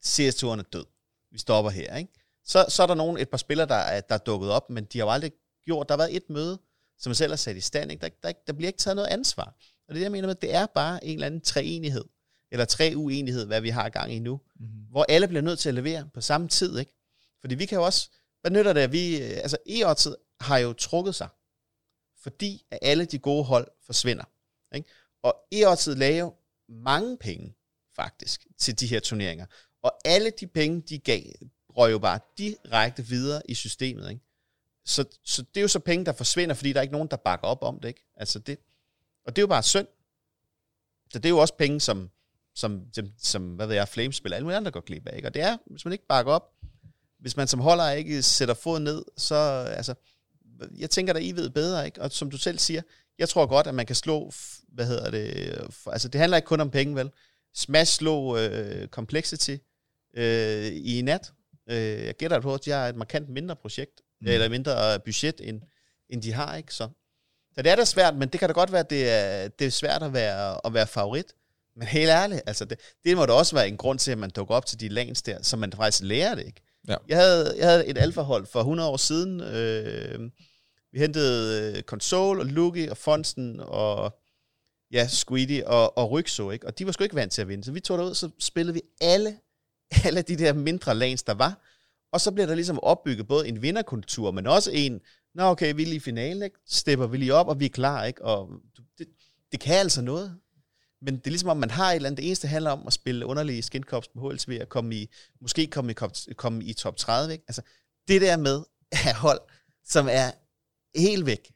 CS-turen 0.06 0.60
er 0.60 0.64
død. 0.64 0.86
Vi 1.32 1.40
stopper 1.40 1.72
her, 1.72 1.98
ikke? 1.98 2.14
Så, 2.46 2.66
så 2.70 2.84
er 2.84 2.88
der 2.88 2.96
nogen, 2.96 3.18
et 3.18 3.30
par 3.30 3.38
spillere, 3.38 3.68
der 3.68 3.76
er, 3.76 4.02
der 4.02 4.16
er 4.16 4.20
dukket 4.20 4.52
op, 4.52 4.70
men 4.70 4.86
de 4.86 4.98
har 4.98 5.06
jo 5.06 5.12
aldrig 5.12 5.32
gjort, 5.66 5.90
der 5.90 5.94
har 5.94 5.98
været 5.98 6.16
et 6.16 6.30
møde, 6.30 6.60
som 6.98 7.10
jeg 7.10 7.18
selv 7.18 7.32
har 7.32 7.38
sat 7.38 7.56
i 7.56 7.62
stand, 7.62 7.92
ikke? 7.92 8.02
Der, 8.02 8.10
der, 8.24 8.32
der 8.48 8.54
bliver 8.54 8.68
ikke 8.68 8.80
taget 8.80 8.96
noget 8.96 9.10
ansvar. 9.10 9.56
Og 9.90 9.96
det 9.96 10.00
er 10.00 10.00
det, 10.00 10.04
jeg 10.04 10.12
mener 10.12 10.28
med, 10.28 10.36
det 10.36 10.56
er 10.56 10.66
bare 10.66 11.06
en 11.06 11.14
eller 11.14 11.28
anden 11.28 11.42
treenighed. 11.42 12.06
eller 12.52 12.66
tre 12.66 12.94
uenighed, 12.96 13.46
hvad 13.46 13.62
vi 13.62 13.70
har 13.70 13.90
gang 13.90 14.14
i 14.14 14.20
nu, 14.20 14.42
Mm-hmm. 14.60 14.80
hvor 14.90 15.06
alle 15.10 15.28
bliver 15.28 15.42
nødt 15.42 15.60
til 15.60 15.70
at 15.70 15.76
levere 15.76 16.10
på 16.14 16.22
samme 16.22 16.48
tid, 16.48 16.80
ikke? 16.80 16.94
Fordi 17.42 17.56
vi 17.56 17.66
kan 17.66 17.78
jo 17.78 17.86
også, 17.86 18.10
hvad 18.42 18.52
nytter 18.52 18.74
det, 18.74 18.82
at 18.82 18.92
vi, 18.92 19.22
øh, 19.22 19.38
altså 19.38 19.58
e 19.66 19.84
har 20.40 20.58
jo 20.58 20.74
trukket 20.74 21.16
sig, 21.16 21.30
fordi 22.24 22.66
at 22.72 22.80
alle 22.82 23.06
de 23.06 23.20
gode 23.20 23.44
hold 23.44 23.68
forsvinder, 23.86 24.24
ikke? 24.76 24.90
Og 25.24 25.36
e 25.52 25.96
lagde 25.96 26.20
jo 26.20 26.34
mange 26.70 27.18
penge, 27.18 27.56
faktisk, 27.96 28.48
til 28.58 28.80
de 28.80 28.88
her 28.88 29.00
turneringer. 29.00 29.46
Og 29.84 29.94
alle 30.06 30.32
de 30.40 30.48
penge, 30.48 30.82
de 30.82 31.00
gav, 31.00 31.24
røg 31.70 31.92
jo 31.92 32.00
bare 32.00 32.20
direkte 32.38 33.06
videre 33.06 33.42
i 33.50 33.54
systemet, 33.54 34.10
ikke? 34.10 34.22
Så, 34.86 35.06
så 35.26 35.42
det 35.42 35.58
er 35.58 35.62
jo 35.62 35.68
så 35.68 35.80
penge, 35.80 36.06
der 36.06 36.12
forsvinder, 36.12 36.56
fordi 36.56 36.74
der 36.74 36.80
er 36.80 36.82
ikke 36.82 36.94
nogen, 36.94 37.08
der 37.08 37.18
bakker 37.18 37.48
op 37.48 37.64
om 37.64 37.80
det, 37.80 37.88
ikke? 37.88 38.12
Altså 38.16 38.40
det, 38.40 38.60
og 39.26 39.36
det 39.36 39.38
er 39.38 39.44
jo 39.44 39.48
bare 39.48 39.64
synd. 39.64 39.88
Så 41.12 41.20
det 41.20 41.26
er 41.26 41.30
jo 41.30 41.38
også 41.38 41.54
penge, 41.54 41.82
som, 41.82 42.10
som, 42.56 42.84
som, 42.94 43.12
som 43.18 43.56
hvad 43.56 43.68
ved 43.68 43.76
jeg, 43.76 43.88
Flames 43.88 44.16
spiller, 44.16 44.36
alle 44.36 44.44
mulige 44.44 44.58
andre 44.58 44.72
går 44.72 44.80
glip 44.80 45.08
af, 45.08 45.16
ikke? 45.16 45.28
Og 45.28 45.34
det 45.34 45.42
er, 45.42 45.58
hvis 45.66 45.86
man 45.86 45.92
ikke 45.92 46.08
bakker 46.08 46.32
op, 46.32 46.54
hvis 47.20 47.38
man 47.38 47.48
som 47.48 47.60
holder 47.60 47.92
ikke 47.92 48.24
sætter 48.24 48.54
fod 48.54 48.80
ned, 48.80 49.06
så, 49.18 49.36
altså, 49.78 49.94
jeg 50.78 50.90
tænker, 50.90 51.14
at 51.14 51.24
I 51.24 51.32
ved 51.32 51.50
bedre, 51.50 51.86
ikke? 51.86 52.02
Og 52.02 52.12
som 52.12 52.32
du 52.32 52.38
selv 52.38 52.60
siger, 52.60 52.82
jeg 53.20 53.30
tror 53.30 53.46
godt, 53.46 53.68
at 53.68 53.76
man 53.76 53.86
kan 53.86 53.96
slå, 53.96 54.32
hvad 54.68 54.86
hedder 54.86 55.12
det, 55.12 55.58
for, 55.70 55.92
altså 55.92 56.08
det 56.08 56.20
handler 56.20 56.38
ikke 56.38 56.48
kun 56.48 56.60
om 56.60 56.72
penge, 56.72 56.96
vel? 56.96 57.12
Smash 57.54 57.94
slå 57.98 58.38
øh, 58.38 58.88
Complexity 58.88 59.56
øh, 60.14 60.72
i 60.76 61.02
nat. 61.02 61.34
Øh, 61.70 62.06
jeg 62.06 62.16
gætter 62.16 62.40
på, 62.40 62.54
at 62.54 62.66
de 62.66 62.72
har 62.72 62.88
et 62.88 62.96
markant 62.96 63.30
mindre 63.30 63.56
projekt, 63.56 64.02
mm. 64.22 64.28
eller 64.28 64.50
mindre 64.50 65.00
budget, 65.00 65.42
end, 65.44 65.62
end 66.10 66.22
de 66.22 66.34
har, 66.34 66.56
ikke? 66.56 66.74
Så, 66.74 66.90
så 67.60 67.64
det 67.64 67.72
er 67.72 67.76
da 67.76 67.86
svært, 67.86 68.16
men 68.16 68.30
det 68.30 68.40
kan 68.40 68.50
da 68.50 68.54
godt 68.54 68.72
være, 68.72 68.80
at 68.80 68.90
det 68.90 69.10
er, 69.10 69.48
det 69.48 69.68
er 69.68 69.72
svært 69.72 70.04
at 70.04 70.14
være, 70.14 70.66
at 70.66 70.74
være 70.74 70.88
favorit. 70.88 71.26
Men 71.76 71.88
helt 71.88 72.10
ærligt, 72.10 72.42
altså 72.46 72.66
det, 72.66 72.80
det 73.04 73.18
må 73.18 73.26
da 73.26 73.34
også 73.34 73.56
være 73.56 73.68
en 73.68 73.78
grund 73.78 74.00
til, 74.00 74.12
at 74.12 74.18
man 74.18 74.30
dukker 74.30 74.56
op 74.56 74.66
til 74.66 74.80
de 74.80 74.88
lanes 74.88 75.22
der, 75.22 75.42
så 75.42 75.58
man 75.58 75.74
faktisk 75.74 76.04
lærer 76.04 76.36
det, 76.36 76.46
ikke? 76.46 76.62
Ja. 76.88 76.96
Jeg, 77.08 77.18
havde, 77.18 77.56
jeg 77.58 77.68
havde 77.70 77.88
et 77.88 77.98
alfahold 77.98 78.46
for 78.46 78.60
100 78.60 78.90
år 78.90 78.98
siden. 78.98 79.42
Øh, 79.42 80.20
vi 80.92 81.00
hentede 81.00 81.74
øh, 81.78 81.84
Console 81.84 82.42
og 82.42 82.46
Lugi 82.46 82.88
og 82.88 82.98
Fonsen 82.98 83.60
og 83.60 84.20
ja, 84.92 85.08
Squeedy 85.08 85.64
og, 85.64 85.98
og 85.98 86.12
Rykso, 86.12 86.52
ikke? 86.52 86.68
Og 86.68 86.80
de 86.80 86.86
var 86.86 86.92
sgu 86.92 87.04
ikke 87.04 87.16
vant 87.16 87.32
til 87.32 87.42
at 87.42 87.48
vinde. 87.48 87.64
Så 87.64 87.72
vi 87.72 87.80
tog 87.80 87.98
derud, 87.98 88.14
så 88.14 88.30
spillede 88.40 88.74
vi 88.74 88.82
alle, 89.02 89.38
alle 90.06 90.22
de 90.22 90.36
der 90.36 90.54
mindre 90.54 90.96
lanes, 90.96 91.24
der 91.24 91.34
var. 91.34 91.66
Og 92.12 92.22
så 92.22 92.32
bliver 92.32 92.48
der 92.48 92.56
ligesom 92.56 92.80
opbygget 92.80 93.28
både 93.28 93.48
en 93.48 93.62
vinderkultur, 93.62 94.32
men 94.32 94.48
også 94.48 94.72
en, 94.72 95.02
nå 95.36 95.44
okay, 95.44 95.76
vi 95.76 95.82
er 95.82 95.86
lige 95.86 95.96
i 95.96 96.00
finalen, 96.00 96.44
ikke? 96.44 96.60
Stepper 96.68 97.08
vi 97.08 97.18
lige 97.18 97.34
op, 97.34 97.48
og 97.48 97.60
vi 97.60 97.66
er 97.66 97.70
klar, 97.70 98.06
ikke? 98.06 98.26
Og 98.26 98.50
det, 98.98 99.08
det 99.52 99.60
kan 99.60 99.76
altså 99.76 100.02
noget. 100.02 100.40
Men 101.02 101.18
det 101.18 101.28
er 101.28 101.32
ligesom 101.32 101.50
om, 101.50 101.58
man 101.58 101.70
har 101.72 101.92
et 101.92 101.96
eller 101.96 102.10
andet, 102.10 102.18
det 102.18 102.26
eneste 102.26 102.48
handler 102.48 102.72
om 102.72 102.88
at 102.88 102.94
spille 102.94 103.26
underlige 103.26 103.62
skincops 103.62 104.08
på 104.08 104.30
HLSV, 104.30 104.58
og 104.62 104.70
komme 104.70 104.96
i, 104.96 105.10
måske 105.42 105.68
komme 105.68 105.92
i, 105.92 105.96
komme 106.34 106.64
i 106.64 106.74
top 106.74 106.98
30, 106.98 107.34
ikke? 107.34 107.44
Altså, 107.48 107.62
det 108.08 108.22
der 108.22 108.38
med 108.38 108.64
at 108.92 109.16
hold, 109.16 109.42
som 109.86 110.08
er 110.12 110.32
helt 110.96 111.26
væk, 111.26 111.52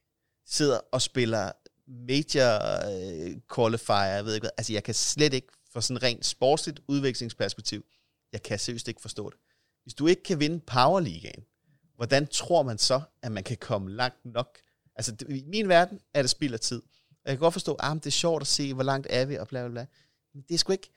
sidder 0.45 0.80
og 0.91 1.01
spiller 1.01 1.51
major 1.88 2.59
øh, 2.89 3.36
qualifier, 3.55 4.15
jeg 4.15 4.26
ved 4.26 4.34
ikke 4.36 4.43
hvad. 4.43 4.51
Altså, 4.57 4.74
jeg 4.74 4.84
kan 4.84 4.93
slet 4.93 5.34
ikke, 5.34 5.47
for 5.74 5.80
sådan 5.80 6.03
rent 6.03 6.26
sportsligt 6.26 6.80
udvekslingsperspektiv, 6.88 7.86
jeg 8.34 8.43
kan 8.43 8.59
seriøst 8.59 8.88
ikke 8.88 9.01
forstå 9.01 9.30
det. 9.30 9.39
Hvis 9.84 9.93
du 9.93 10.07
ikke 10.07 10.24
kan 10.24 10.39
vinde 10.39 10.59
Power 10.59 10.99
League, 10.99 11.32
hvordan 11.95 12.27
tror 12.27 12.63
man 12.63 12.77
så, 12.77 13.01
at 13.21 13.31
man 13.31 13.43
kan 13.43 13.57
komme 13.57 13.91
langt 13.91 14.25
nok? 14.25 14.59
Altså, 14.95 15.11
det, 15.11 15.29
i 15.29 15.43
min 15.47 15.69
verden 15.69 15.99
er 16.13 16.21
det 16.21 16.29
spild 16.29 16.53
af 16.53 16.59
tid. 16.59 16.81
Og 17.09 17.29
jeg 17.29 17.35
kan 17.35 17.39
godt 17.39 17.53
forstå, 17.53 17.73
at 17.73 17.79
ah, 17.83 17.95
det 17.95 18.05
er 18.05 18.11
sjovt 18.11 18.41
at 18.41 18.47
se, 18.47 18.73
hvor 18.73 18.83
langt 18.83 19.07
er 19.09 19.25
vi, 19.25 19.35
og 19.35 19.47
bla 19.47 19.61
bla 19.61 19.69
bla. 19.69 19.85
Men 20.33 20.43
det 20.47 20.53
er 20.53 20.57
sgu 20.57 20.71
ikke, 20.71 20.89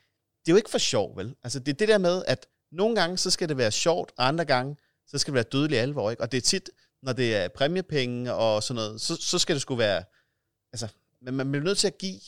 det 0.45 0.51
er 0.51 0.53
jo 0.53 0.57
ikke 0.57 0.69
for 0.69 0.77
sjov, 0.77 1.17
vel? 1.17 1.35
Altså, 1.43 1.59
det 1.59 1.67
er 1.67 1.77
det 1.77 1.87
der 1.87 1.97
med, 1.97 2.23
at 2.27 2.47
nogle 2.71 2.95
gange, 2.95 3.17
så 3.17 3.31
skal 3.31 3.49
det 3.49 3.57
være 3.57 3.71
sjovt, 3.71 4.11
og 4.17 4.27
andre 4.27 4.45
gange, 4.45 4.77
så 5.07 5.17
skal 5.17 5.31
det 5.31 5.35
være 5.35 5.43
dødelig 5.43 5.79
alvor, 5.79 6.11
ikke? 6.11 6.23
Og 6.23 6.31
det 6.31 6.37
er 6.37 6.41
tit, 6.41 6.69
når 7.03 7.13
det 7.13 7.35
er 7.35 7.47
præmiepenge 7.47 8.33
og 8.33 8.63
sådan 8.63 8.75
noget, 8.75 9.01
så, 9.01 9.15
så 9.15 9.39
skal 9.39 9.55
det 9.55 9.61
sgu 9.61 9.75
være, 9.75 10.03
altså, 10.73 10.87
men 11.21 11.33
man 11.33 11.51
bliver 11.51 11.63
nødt 11.63 11.77
til 11.77 11.87
at 11.87 11.97
give, 11.97 12.19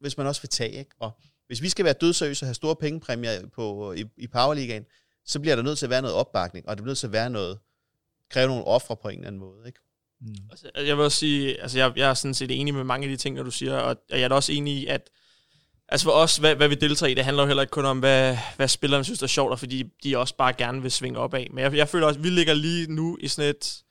hvis 0.00 0.16
man 0.16 0.26
også 0.26 0.42
vil 0.42 0.48
tage, 0.48 0.72
ikke? 0.72 0.90
Og 1.00 1.12
hvis 1.46 1.62
vi 1.62 1.68
skal 1.68 1.84
være 1.84 1.94
dødsøse 1.94 2.44
og 2.44 2.46
have 2.46 2.54
store 2.54 2.76
pengepræmier 2.76 3.46
på, 3.46 3.92
i, 3.92 4.04
i 4.16 4.26
Powerligaen, 4.26 4.86
så 5.24 5.40
bliver 5.40 5.56
der 5.56 5.62
nødt 5.62 5.78
til 5.78 5.86
at 5.86 5.90
være 5.90 6.02
noget 6.02 6.16
opbakning, 6.16 6.68
og 6.68 6.76
det 6.76 6.82
bliver 6.82 6.90
nødt 6.90 6.98
til 6.98 7.06
at 7.06 7.12
være 7.12 7.30
noget, 7.30 7.58
kræve 8.34 8.48
nogle 8.48 8.64
ofre 8.64 8.96
på 8.96 9.08
en 9.08 9.14
eller 9.14 9.26
anden 9.26 9.40
måde, 9.40 9.66
ikke? 9.66 9.78
Mm. 10.20 10.34
Altså, 10.50 10.70
jeg 10.76 10.96
vil 10.96 11.04
også 11.04 11.18
sige, 11.18 11.62
altså 11.62 11.78
jeg, 11.78 11.92
jeg 11.96 12.10
er 12.10 12.14
sådan 12.14 12.34
set 12.34 12.60
enig 12.60 12.74
med 12.74 12.84
mange 12.84 13.04
af 13.04 13.10
de 13.10 13.16
ting, 13.16 13.36
der 13.36 13.42
du 13.42 13.50
siger, 13.50 13.76
og 13.76 13.96
jeg 14.10 14.20
er 14.20 14.28
da 14.28 14.34
også 14.34 14.52
enig 14.52 14.74
i, 14.74 14.86
at 14.86 15.10
altså 15.88 16.04
for 16.04 16.10
os, 16.12 16.36
hvad, 16.36 16.54
hvad 16.54 16.68
vi 16.68 16.74
deltager 16.74 17.10
i, 17.10 17.14
det 17.14 17.24
handler 17.24 17.42
jo 17.42 17.46
heller 17.46 17.62
ikke 17.62 17.70
kun 17.70 17.84
om, 17.84 17.98
hvad, 17.98 18.36
hvad 18.56 18.68
spillerne 18.68 19.04
synes 19.04 19.22
er 19.22 19.26
sjovt, 19.26 19.52
og 19.52 19.58
fordi 19.58 19.82
de 20.04 20.18
også 20.18 20.36
bare 20.36 20.52
gerne 20.52 20.82
vil 20.82 20.90
svinge 20.90 21.18
op 21.18 21.34
af. 21.34 21.48
Men 21.50 21.64
jeg, 21.64 21.74
jeg 21.74 21.88
føler 21.88 22.06
også, 22.06 22.20
at 22.20 22.24
vi 22.24 22.30
ligger 22.30 22.54
lige 22.54 22.92
nu 22.92 23.18
i 23.20 23.28
sådan 23.28 23.50
et... 23.50 23.82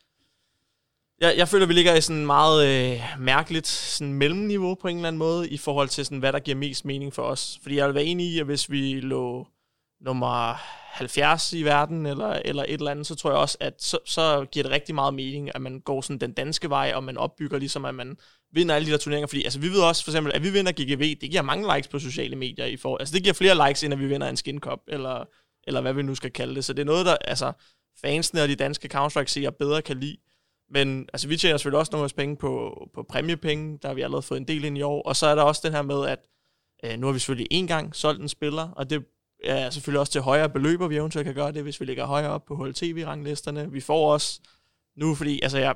Jeg, 1.22 1.38
jeg 1.38 1.48
føler, 1.48 1.66
at 1.66 1.70
vi 1.70 1.74
ligger 1.74 1.96
i 1.96 2.02
sådan 2.02 2.20
en 2.20 2.26
meget 2.26 2.68
øh, 2.68 3.02
mærkeligt 3.20 3.68
sådan 3.68 4.14
mellemniveau 4.14 4.76
på 4.76 4.88
en 4.88 4.96
eller 4.96 5.08
anden 5.08 5.20
måde, 5.20 5.50
i 5.50 5.58
forhold 5.58 5.89
til, 5.89 6.06
sådan, 6.06 6.20
hvad 6.20 6.34
der 6.34 6.39
giver 6.39 6.58
mest 6.58 6.86
mening 6.86 7.14
for 7.14 7.24
os. 7.24 7.60
Fordi 7.62 7.76
jeg 7.76 7.88
vil 7.88 7.96
være 7.96 8.04
enig 8.04 8.26
i, 8.26 8.39
at 8.39 8.46
hvis 8.46 8.72
vi 8.72 9.00
lå 9.00 9.48
nummer 10.04 10.56
70 10.93 11.54
i 11.54 11.64
verden, 11.64 12.06
eller, 12.06 12.30
eller 12.45 12.64
et 12.64 12.74
eller 12.74 12.91
andet, 12.91 13.08
så 13.08 13.16
tror 13.16 13.30
jeg 13.30 13.39
også, 13.39 13.58
at 13.60 13.84
så, 13.84 13.97
så 14.06 14.45
giver 14.51 14.64
det 14.64 14.72
rigtig 14.72 14.95
meget 14.95 15.14
mening, 15.14 15.56
at 15.56 15.62
man 15.62 15.80
går 15.80 16.01
sådan 16.01 16.20
den 16.20 16.34
danske 16.34 16.70
vej, 16.70 16.91
og 16.95 17.04
man 17.04 17.18
opbygger 17.18 17.58
ligesom, 17.58 17.86
at 17.86 17.95
man 17.95 18.18
vinder 18.51 18.76
alle 18.76 18.86
de 18.86 18.91
der 18.91 18.97
turneringer, 18.97 19.28
fordi 19.28 19.43
altså, 19.43 19.60
vi 19.60 19.70
ved 19.70 19.82
også 19.82 20.04
for 20.04 20.12
eksempel, 20.12 20.34
at 20.36 20.43
vi 20.43 20.49
vinder 20.49 20.72
GGV, 20.72 21.16
det 21.22 21.32
giver 21.32 21.41
mange 21.41 21.76
likes 21.76 21.88
på 21.88 21.99
sociale 21.99 22.36
medier, 22.36 22.66
i 22.66 22.78
for, 22.78 22.97
altså 22.97 23.14
det 23.16 23.24
giver 23.24 23.34
flere 23.34 23.68
likes, 23.68 23.84
end 23.84 23.93
at 23.93 23.99
vi 23.99 24.08
vinder 24.08 24.30
en 24.30 24.38
skin 24.38 24.60
cup, 24.60 24.80
eller, 24.88 25.26
eller 25.68 25.82
hvad 25.82 25.93
vi 25.93 26.01
nu 26.01 26.16
skal 26.16 26.32
kalde 26.32 26.56
det, 26.56 26.66
så 26.66 26.74
det 26.74 26.82
er 26.82 26.86
noget, 26.86 27.06
der 27.06 27.16
altså, 27.16 27.51
fansene 28.01 28.41
og 28.41 28.47
de 28.47 28.56
danske 28.56 28.89
Counter-Strike-seere 28.93 29.51
bedre 29.51 29.82
kan 29.82 29.99
lide, 29.99 30.18
men 30.70 31.10
altså, 31.14 31.28
vi 31.28 31.38
tjener 31.38 31.58
selvfølgelig 31.58 31.80
også 31.80 31.89
nogle 31.91 32.01
af 32.01 32.04
vores 32.04 32.14
penge 32.14 32.38
på, 32.38 32.74
på 32.95 33.04
præmiepenge, 33.04 33.80
der 33.82 33.88
har 33.88 33.95
vi 33.95 34.01
allerede 34.01 34.22
fået 34.22 34.39
en 34.39 34.47
del 34.47 34.64
ind 34.64 34.78
i 34.78 34.82
år, 34.82 35.01
og 35.01 35.16
så 35.16 35.28
er 35.28 35.36
der 35.36 35.43
også 35.43 35.62
den 35.64 35.74
her 35.74 35.82
med, 35.82 36.08
at 36.08 36.20
øh, 36.86 36.99
nu 36.99 37.08
har 37.08 37.14
vi 37.14 37.20
selvfølgelig 37.20 37.64
én 37.64 37.68
gang 37.68 37.95
solgt 37.95 38.22
en 38.22 38.30
spiller, 38.30 38.70
og 38.70 38.89
det 38.89 39.04
ja, 39.44 39.70
selvfølgelig 39.70 40.00
også 40.00 40.12
til 40.12 40.22
højere 40.22 40.50
beløber, 40.50 40.88
vi 40.88 40.96
eventuelt 40.96 41.26
kan 41.26 41.36
gøre 41.36 41.52
det, 41.52 41.64
hvis 41.64 41.80
vi 41.80 41.86
ligger 41.86 42.06
højere 42.06 42.30
op 42.30 42.46
på 42.46 42.56
HLTV-ranglisterne. 42.56 43.72
Vi 43.72 43.80
får 43.80 44.14
også 44.14 44.39
nu, 44.98 45.16
fordi 45.16 45.39
altså 45.41 45.58
jeg, 45.58 45.76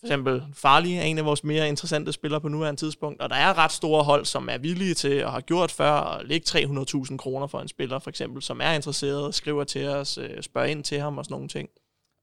for 0.00 0.06
eksempel 0.06 0.42
Farlig 0.52 0.96
er 0.96 1.02
en 1.02 1.18
af 1.18 1.24
vores 1.24 1.44
mere 1.44 1.68
interessante 1.68 2.12
spillere 2.12 2.40
på 2.40 2.48
nuværende 2.48 2.80
tidspunkt, 2.80 3.22
og 3.22 3.30
der 3.30 3.36
er 3.36 3.58
ret 3.58 3.72
store 3.72 4.04
hold, 4.04 4.24
som 4.24 4.48
er 4.48 4.58
villige 4.58 4.94
til 4.94 5.24
og 5.24 5.32
har 5.32 5.40
gjort 5.40 5.70
før 5.70 5.92
at 5.92 6.26
lægge 6.26 6.46
300.000 6.48 7.16
kroner 7.16 7.46
for 7.46 7.60
en 7.60 7.68
spiller, 7.68 7.98
for 7.98 8.10
eksempel, 8.10 8.42
som 8.42 8.60
er 8.60 8.72
interesseret, 8.72 9.34
skriver 9.34 9.64
til 9.64 9.88
os, 9.88 10.18
øh, 10.18 10.42
spørger 10.42 10.68
ind 10.68 10.84
til 10.84 11.00
ham 11.00 11.18
og 11.18 11.24
sådan 11.24 11.34
nogle 11.34 11.48
ting. 11.48 11.68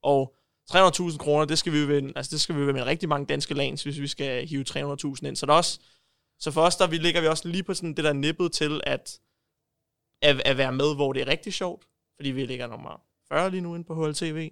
Og 0.02 0.34
300.000 0.70 1.18
kroner, 1.18 1.44
det 1.44 1.58
skal 1.58 1.72
vi 1.72 1.86
vinde, 1.86 2.12
altså 2.16 2.30
det 2.30 2.40
skal 2.40 2.54
vi 2.54 2.60
vinde 2.60 2.72
med 2.72 2.82
rigtig 2.82 3.08
mange 3.08 3.26
danske 3.26 3.54
lands, 3.54 3.82
hvis 3.82 4.00
vi 4.00 4.06
skal 4.06 4.46
hive 4.46 4.64
300.000 4.68 5.26
ind. 5.26 5.36
Så, 5.36 5.46
der 5.46 5.52
også, 5.52 5.80
så 6.38 6.50
for 6.50 6.60
os, 6.60 6.76
der 6.76 6.86
vi 6.86 6.96
ligger 6.96 7.20
vi 7.20 7.26
også 7.26 7.48
lige 7.48 7.62
på 7.62 7.74
sådan 7.74 7.94
det 7.94 8.04
der 8.04 8.12
nippet 8.12 8.52
til, 8.52 8.80
at 8.84 9.18
at, 10.22 10.42
at 10.44 10.56
være 10.56 10.72
med, 10.72 10.94
hvor 10.94 11.12
det 11.12 11.22
er 11.22 11.26
rigtig 11.26 11.52
sjovt, 11.52 11.84
fordi 12.16 12.30
vi 12.30 12.46
ligger 12.46 12.66
nummer 12.66 13.00
40 13.28 13.50
lige 13.50 13.60
nu 13.60 13.74
inde 13.74 13.84
på 13.84 14.06
HLTV. 14.06 14.50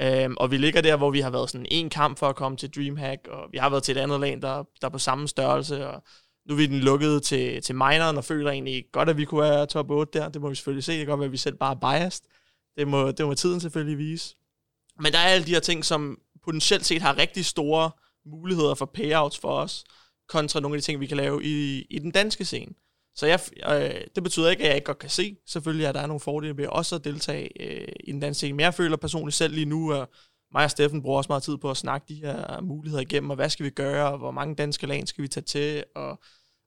Um, 0.00 0.06
øhm, 0.06 0.36
og 0.36 0.50
vi 0.50 0.56
ligger 0.56 0.80
der, 0.80 0.96
hvor 0.96 1.10
vi 1.10 1.20
har 1.20 1.30
været 1.30 1.50
sådan 1.50 1.66
en 1.70 1.90
kamp 1.90 2.18
for 2.18 2.28
at 2.28 2.36
komme 2.36 2.56
til 2.56 2.70
Dreamhack, 2.70 3.28
og 3.28 3.48
vi 3.52 3.58
har 3.58 3.70
været 3.70 3.82
til 3.82 3.96
et 3.96 4.00
andet 4.00 4.20
land, 4.20 4.42
der, 4.42 4.64
der 4.80 4.86
er 4.86 4.88
på 4.88 4.98
samme 4.98 5.28
størrelse, 5.28 5.88
og 5.88 6.02
nu 6.48 6.54
er 6.54 6.56
vi 6.56 6.66
den 6.66 6.80
lukket 6.80 7.22
til, 7.22 7.62
til 7.62 7.74
minoren, 7.74 8.16
og 8.16 8.24
føler 8.24 8.50
egentlig 8.50 8.84
godt, 8.92 9.08
at 9.08 9.16
vi 9.16 9.24
kunne 9.24 9.42
være 9.42 9.66
top 9.66 9.90
8 9.90 10.18
der. 10.18 10.28
Det 10.28 10.40
må 10.40 10.48
vi 10.48 10.54
selvfølgelig 10.54 10.84
se. 10.84 10.92
Det 10.92 10.98
kan 10.98 11.06
godt 11.06 11.20
være, 11.20 11.26
at 11.26 11.32
vi 11.32 11.36
selv 11.36 11.56
bare 11.56 11.74
er 11.74 11.98
biased. 11.98 12.24
Det 12.76 12.88
må, 12.88 13.10
det 13.10 13.26
må 13.26 13.34
tiden 13.34 13.60
selvfølgelig 13.60 13.98
vise. 13.98 14.36
Men 15.00 15.12
der 15.12 15.18
er 15.18 15.28
alle 15.28 15.46
de 15.46 15.52
her 15.52 15.60
ting, 15.60 15.84
som 15.84 16.18
potentielt 16.44 16.86
set 16.86 17.02
har 17.02 17.18
rigtig 17.18 17.44
store 17.44 17.90
muligheder 18.26 18.74
for 18.74 18.86
payouts 18.86 19.38
for 19.38 19.48
os, 19.48 19.84
kontra 20.28 20.60
nogle 20.60 20.74
af 20.74 20.80
de 20.80 20.84
ting, 20.84 21.00
vi 21.00 21.06
kan 21.06 21.16
lave 21.16 21.44
i, 21.44 21.86
i 21.90 21.98
den 21.98 22.10
danske 22.10 22.44
scene. 22.44 22.72
Så 23.20 23.26
jeg, 23.26 23.40
øh, 23.68 24.00
det 24.14 24.22
betyder 24.22 24.50
ikke, 24.50 24.62
at 24.62 24.68
jeg 24.68 24.74
ikke 24.74 24.84
godt 24.84 24.98
kan 24.98 25.10
se, 25.10 25.36
selvfølgelig, 25.46 25.86
at 25.86 25.94
der 25.94 26.00
er 26.00 26.06
nogle 26.06 26.20
fordele 26.20 26.56
ved 26.56 26.66
også 26.66 26.96
at 26.96 27.04
deltage 27.04 27.62
øh, 27.62 27.88
i 28.04 28.12
den 28.12 28.20
danske 28.20 28.38
scene. 28.38 28.56
Men 28.56 28.60
jeg 28.60 28.74
føler 28.74 28.96
personligt 28.96 29.36
selv 29.36 29.54
lige 29.54 29.66
nu, 29.66 29.92
at 29.92 30.08
mig 30.52 30.64
og 30.64 30.70
Steffen 30.70 31.02
bruger 31.02 31.16
også 31.16 31.28
meget 31.28 31.42
tid 31.42 31.56
på 31.56 31.70
at 31.70 31.76
snakke 31.76 32.04
de 32.08 32.14
her 32.14 32.60
muligheder 32.60 33.02
igennem, 33.02 33.30
og 33.30 33.36
hvad 33.36 33.50
skal 33.50 33.64
vi 33.64 33.70
gøre, 33.70 34.12
og 34.12 34.18
hvor 34.18 34.30
mange 34.30 34.54
danske 34.54 34.86
lag 34.86 35.08
skal 35.08 35.22
vi 35.22 35.28
tage 35.28 35.44
til, 35.44 35.84
og, 35.94 36.10
og 36.10 36.18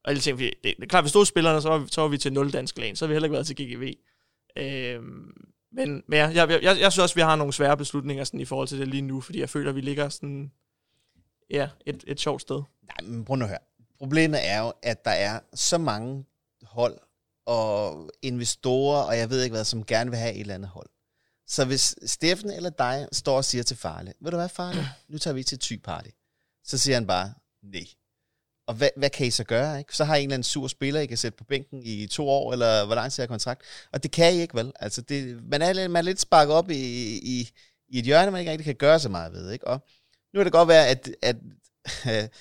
alle 0.06 0.22
ting. 0.22 0.40
Det, 0.40 0.54
det 0.64 0.76
er 0.82 0.86
klart, 0.86 1.04
hvis 1.04 1.10
stod 1.10 1.26
spillerne, 1.26 1.62
så 1.62 1.70
var, 1.70 1.78
vi, 1.78 1.88
så 1.92 2.02
var 2.02 2.08
vi 2.08 2.18
til 2.18 2.34
0 2.34 2.54
danske 2.54 2.80
lag, 2.80 2.98
så 2.98 3.06
har 3.06 3.08
vi 3.08 3.14
heller 3.14 3.28
ikke 3.28 3.34
været 3.34 3.48
til 3.48 3.56
GGV. 3.56 3.94
Øh, 4.58 5.04
men, 5.72 6.04
men 6.08 6.20
jeg, 6.20 6.36
jeg, 6.36 6.50
jeg, 6.50 6.64
jeg, 6.64 6.92
synes 6.92 7.04
også, 7.04 7.16
vi 7.16 7.22
har 7.22 7.36
nogle 7.36 7.54
svære 7.54 7.78
beslutninger 7.78 8.24
sådan, 8.24 8.40
i 8.40 8.46
forhold 8.46 8.68
til 8.68 8.80
det 8.80 8.88
lige 8.88 9.02
nu, 9.02 9.22
fordi 9.22 9.40
jeg 9.40 9.50
føler, 9.50 9.70
at 9.70 9.76
vi 9.76 9.82
ligger 9.82 10.10
sådan, 10.10 10.52
ja, 11.50 11.70
et, 11.86 12.04
et 12.08 12.20
sjovt 12.20 12.42
sted. 12.42 12.62
Nej, 12.84 13.10
men 13.10 13.26
prøv 13.26 13.36
nu 13.36 13.46
at 13.46 13.50
høre. 13.50 13.60
Problemet 14.00 14.40
er 14.44 14.60
jo, 14.62 14.74
at 14.84 15.06
der 15.06 15.12
er 15.12 15.40
så 15.54 15.78
mange 15.78 16.26
hold 16.66 17.00
og 17.46 18.10
investorer, 18.22 19.04
og 19.04 19.18
jeg 19.18 19.30
ved 19.30 19.44
ikke 19.44 19.54
hvad, 19.54 19.66
som 19.66 19.86
gerne 19.86 20.10
vil 20.10 20.20
have 20.20 20.34
et 20.34 20.40
eller 20.40 20.56
andet 20.56 20.70
hold. 20.70 20.90
Så 21.48 21.66
hvis 21.66 21.96
Steffen 22.06 22.50
eller 22.50 22.70
dig 22.70 23.08
står 23.12 23.38
og 23.38 23.46
siger 23.46 23.64
til 23.64 23.78
Farle, 23.78 24.14
ved 24.22 24.32
du 24.32 24.38
hvad 24.38 24.50
Farle, 24.50 24.88
nu 25.08 25.18
tager 25.18 25.34
vi 25.34 25.44
til 25.44 25.60
Ty 25.60 25.76
Party, 25.84 26.10
så 26.64 26.78
siger 26.78 26.96
han 26.96 27.08
bare, 27.08 27.34
nej. 27.64 27.86
og 28.68 28.76
hvad, 28.76 28.90
hvad 28.98 29.10
kan 29.10 29.28
I 29.28 29.32
så 29.32 29.44
gøre? 29.44 29.80
Ikke? 29.80 29.96
Så 29.96 30.04
har 30.04 30.16
I 30.16 30.20
en 30.20 30.24
eller 30.24 30.34
anden 30.34 30.44
sur 30.44 30.68
spiller, 30.68 31.02
I 31.02 31.06
kan 31.06 31.18
sætte 31.18 31.38
på 31.38 31.44
bænken 31.44 31.84
i 31.84 32.08
to 32.08 32.30
år, 32.30 32.54
eller 32.54 32.86
hvor 32.86 32.96
lang 32.96 33.12
tid 33.12 33.24
er 33.24 33.28
kontrakt. 33.28 33.62
Og 33.92 34.04
det 34.04 34.12
kan 34.12 34.34
I 34.34 34.42
ikke, 34.42 34.56
vel? 34.56 34.72
Altså, 34.80 35.02
det, 35.02 35.44
man, 35.44 35.62
er, 35.62 35.88
man 35.88 35.96
er 35.96 36.02
lidt 36.02 36.20
sparket 36.20 36.56
op 36.56 36.70
i, 36.70 37.18
i, 37.18 37.50
i 37.90 38.00
et 38.00 38.06
hjørne, 38.06 38.32
man 38.32 38.40
ikke 38.40 38.52
rigtig 38.52 38.66
kan 38.66 38.76
gøre 38.76 39.00
så 39.00 39.10
meget 39.10 39.34
ved. 39.34 39.52
Ikke? 39.52 39.68
Og 39.68 39.88
nu 40.34 40.40
kan 40.40 40.46
det 40.46 40.54
godt 40.54 40.68
være, 40.68 40.88
at, 40.88 41.10
at, 41.22 41.36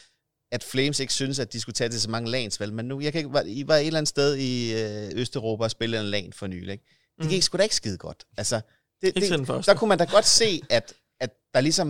at 0.53 0.64
Flames 0.64 1.00
ikke 1.00 1.12
synes, 1.12 1.38
at 1.38 1.53
de 1.53 1.61
skulle 1.61 1.74
tage 1.74 1.90
til 1.90 2.00
så 2.00 2.11
mange 2.11 2.30
lands, 2.30 2.61
vel? 2.61 2.72
Men 2.72 2.84
nu, 2.84 3.00
jeg 3.00 3.12
kan 3.12 3.18
ikke, 3.18 3.32
var, 3.32 3.42
I 3.46 3.64
var 3.66 3.76
et 3.76 3.86
eller 3.86 3.98
andet 3.98 4.09
sted 4.09 4.36
i 4.36 4.72
øh, 4.82 5.11
Østeuropa 5.14 5.64
og 5.64 5.70
spille 5.70 6.00
en 6.00 6.07
land 6.07 6.32
for 6.32 6.46
nylig, 6.46 6.72
ikke? 6.72 6.84
Det 7.22 7.30
gik 7.30 7.38
mm. 7.38 7.42
sgu 7.42 7.59
da 7.59 7.62
ikke 7.62 7.76
skide 7.76 7.98
godt. 7.98 8.24
Altså, 8.36 8.61
det, 9.03 9.14
det, 9.14 9.48
der 9.66 9.74
kunne 9.74 9.88
man 9.88 9.98
da 9.98 10.05
godt 10.05 10.26
se, 10.26 10.61
at, 10.70 10.94
at 11.20 11.30
der 11.55 11.61
ligesom 11.61 11.86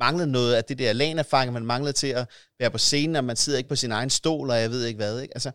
manglede 0.00 0.32
noget 0.32 0.54
af 0.54 0.64
det 0.64 0.78
der 0.78 0.92
lanerfaring, 0.92 1.52
man 1.52 1.66
manglede 1.66 1.92
til 1.92 2.06
at 2.06 2.28
være 2.58 2.70
på 2.70 2.78
scenen, 2.78 3.16
og 3.16 3.24
man 3.24 3.36
sidder 3.36 3.58
ikke 3.58 3.68
på 3.68 3.76
sin 3.76 3.92
egen 3.92 4.10
stol, 4.10 4.50
og 4.50 4.60
jeg 4.60 4.70
ved 4.70 4.84
ikke 4.84 4.96
hvad. 4.96 5.20
Ikke? 5.20 5.34
Altså, 5.34 5.50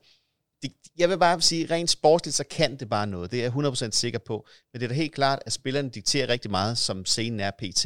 det, 0.62 0.72
jeg 0.98 1.10
vil 1.10 1.18
bare 1.18 1.42
sige, 1.42 1.66
rent 1.66 1.90
sportsligt, 1.90 2.38
så 2.38 2.44
kan 2.44 2.80
det 2.80 2.90
bare 2.90 3.08
noget. 3.08 3.32
Det 3.32 3.40
er 3.40 3.44
jeg 3.44 3.72
100% 3.88 3.92
sikker 3.92 4.20
på. 4.20 4.48
Men 4.74 4.80
det 4.80 4.86
er 4.86 4.90
da 4.90 4.96
helt 4.96 5.14
klart, 5.14 5.40
at 5.46 5.54
spillerne 5.54 5.90
dikterer 5.90 6.30
rigtig 6.30 6.52
meget, 6.52 6.78
som 6.78 7.06
scenen 7.06 7.40
er 7.40 7.52
pt. 7.52 7.86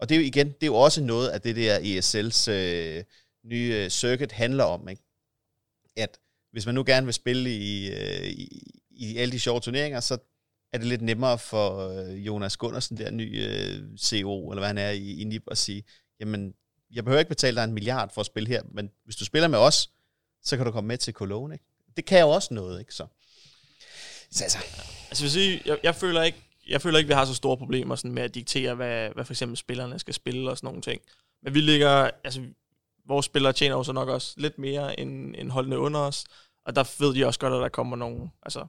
Og 0.00 0.08
det 0.08 0.14
er 0.14 0.18
jo 0.20 0.26
igen, 0.26 0.46
det 0.46 0.62
er 0.62 0.66
jo 0.66 0.74
også 0.74 1.00
noget 1.00 1.28
af 1.28 1.40
det 1.40 1.56
der 1.56 1.78
ESL's 1.78 2.50
øh, 2.50 3.04
nye 3.44 3.82
øh, 3.84 3.90
circuit 3.90 4.32
handler 4.32 4.64
om. 4.64 4.88
Ikke? 4.88 5.02
At 5.96 6.18
hvis 6.52 6.66
man 6.66 6.74
nu 6.74 6.84
gerne 6.86 7.06
vil 7.06 7.14
spille 7.14 7.50
i, 7.50 7.90
øh, 7.90 8.26
i, 8.26 8.72
i 8.90 9.16
alle 9.16 9.32
de 9.32 9.40
sjove 9.40 9.60
turneringer, 9.60 10.00
så 10.00 10.18
er 10.72 10.78
det 10.78 10.86
lidt 10.86 11.02
nemmere 11.02 11.38
for 11.38 11.88
øh, 11.88 12.26
Jonas 12.26 12.56
Gunnarsen, 12.56 12.96
der 12.96 13.10
nye 13.10 13.44
CEO, 13.98 14.28
CO, 14.28 14.50
eller 14.50 14.60
hvad 14.60 14.68
han 14.68 14.78
er 14.78 14.90
i, 14.90 15.20
i 15.20 15.24
NIP, 15.24 15.42
at 15.50 15.58
sige, 15.58 15.84
jamen, 16.20 16.54
jeg 16.92 17.04
behøver 17.04 17.18
ikke 17.18 17.28
betale 17.28 17.56
dig 17.56 17.64
en 17.64 17.72
milliard 17.72 18.14
for 18.14 18.20
at 18.20 18.26
spille 18.26 18.48
her, 18.48 18.62
men 18.70 18.90
hvis 19.04 19.16
du 19.16 19.24
spiller 19.24 19.48
med 19.48 19.58
os, 19.58 19.90
så 20.42 20.56
kan 20.56 20.66
du 20.66 20.72
komme 20.72 20.88
med 20.88 20.98
til 20.98 21.14
Cologne, 21.14 21.54
ikke? 21.54 21.64
Det 21.96 22.04
kan 22.04 22.20
jo 22.20 22.28
også 22.28 22.54
noget, 22.54 22.80
ikke? 22.80 22.94
Så, 22.94 23.06
så 24.30 24.44
altså. 24.44 24.58
altså, 25.10 25.24
vil 25.24 25.30
sige, 25.30 25.62
jeg, 25.66 25.78
jeg 25.82 25.94
føler 25.94 26.22
ikke, 26.22 26.38
jeg 26.68 26.82
føler 26.82 26.98
ikke, 26.98 27.08
vi 27.08 27.14
har 27.14 27.24
så 27.24 27.34
store 27.34 27.56
problemer 27.56 27.96
sådan 27.96 28.12
med 28.12 28.22
at 28.22 28.34
diktere, 28.34 28.74
hvad, 28.74 29.10
hvad 29.10 29.24
for 29.24 29.32
eksempel 29.32 29.56
spillerne 29.56 29.98
skal 29.98 30.14
spille 30.14 30.50
og 30.50 30.56
sådan 30.56 30.66
nogle 30.66 30.82
ting. 30.82 31.02
Men 31.42 31.54
vi 31.54 31.60
ligger, 31.60 32.10
altså, 32.24 32.40
vores 33.08 33.26
spillere 33.26 33.52
tjener 33.52 33.76
jo 33.76 33.82
så 33.82 33.92
nok 33.92 34.08
også 34.08 34.34
lidt 34.36 34.58
mere 34.58 35.00
end, 35.00 35.34
end 35.38 35.50
holdene 35.50 35.78
under 35.78 36.00
os, 36.00 36.24
og 36.66 36.76
der 36.76 36.94
ved 36.98 37.14
de 37.14 37.26
også 37.26 37.40
godt, 37.40 37.54
at 37.54 37.60
der 37.60 37.68
kommer 37.68 37.96
nogle, 37.96 38.30
altså 38.42 38.66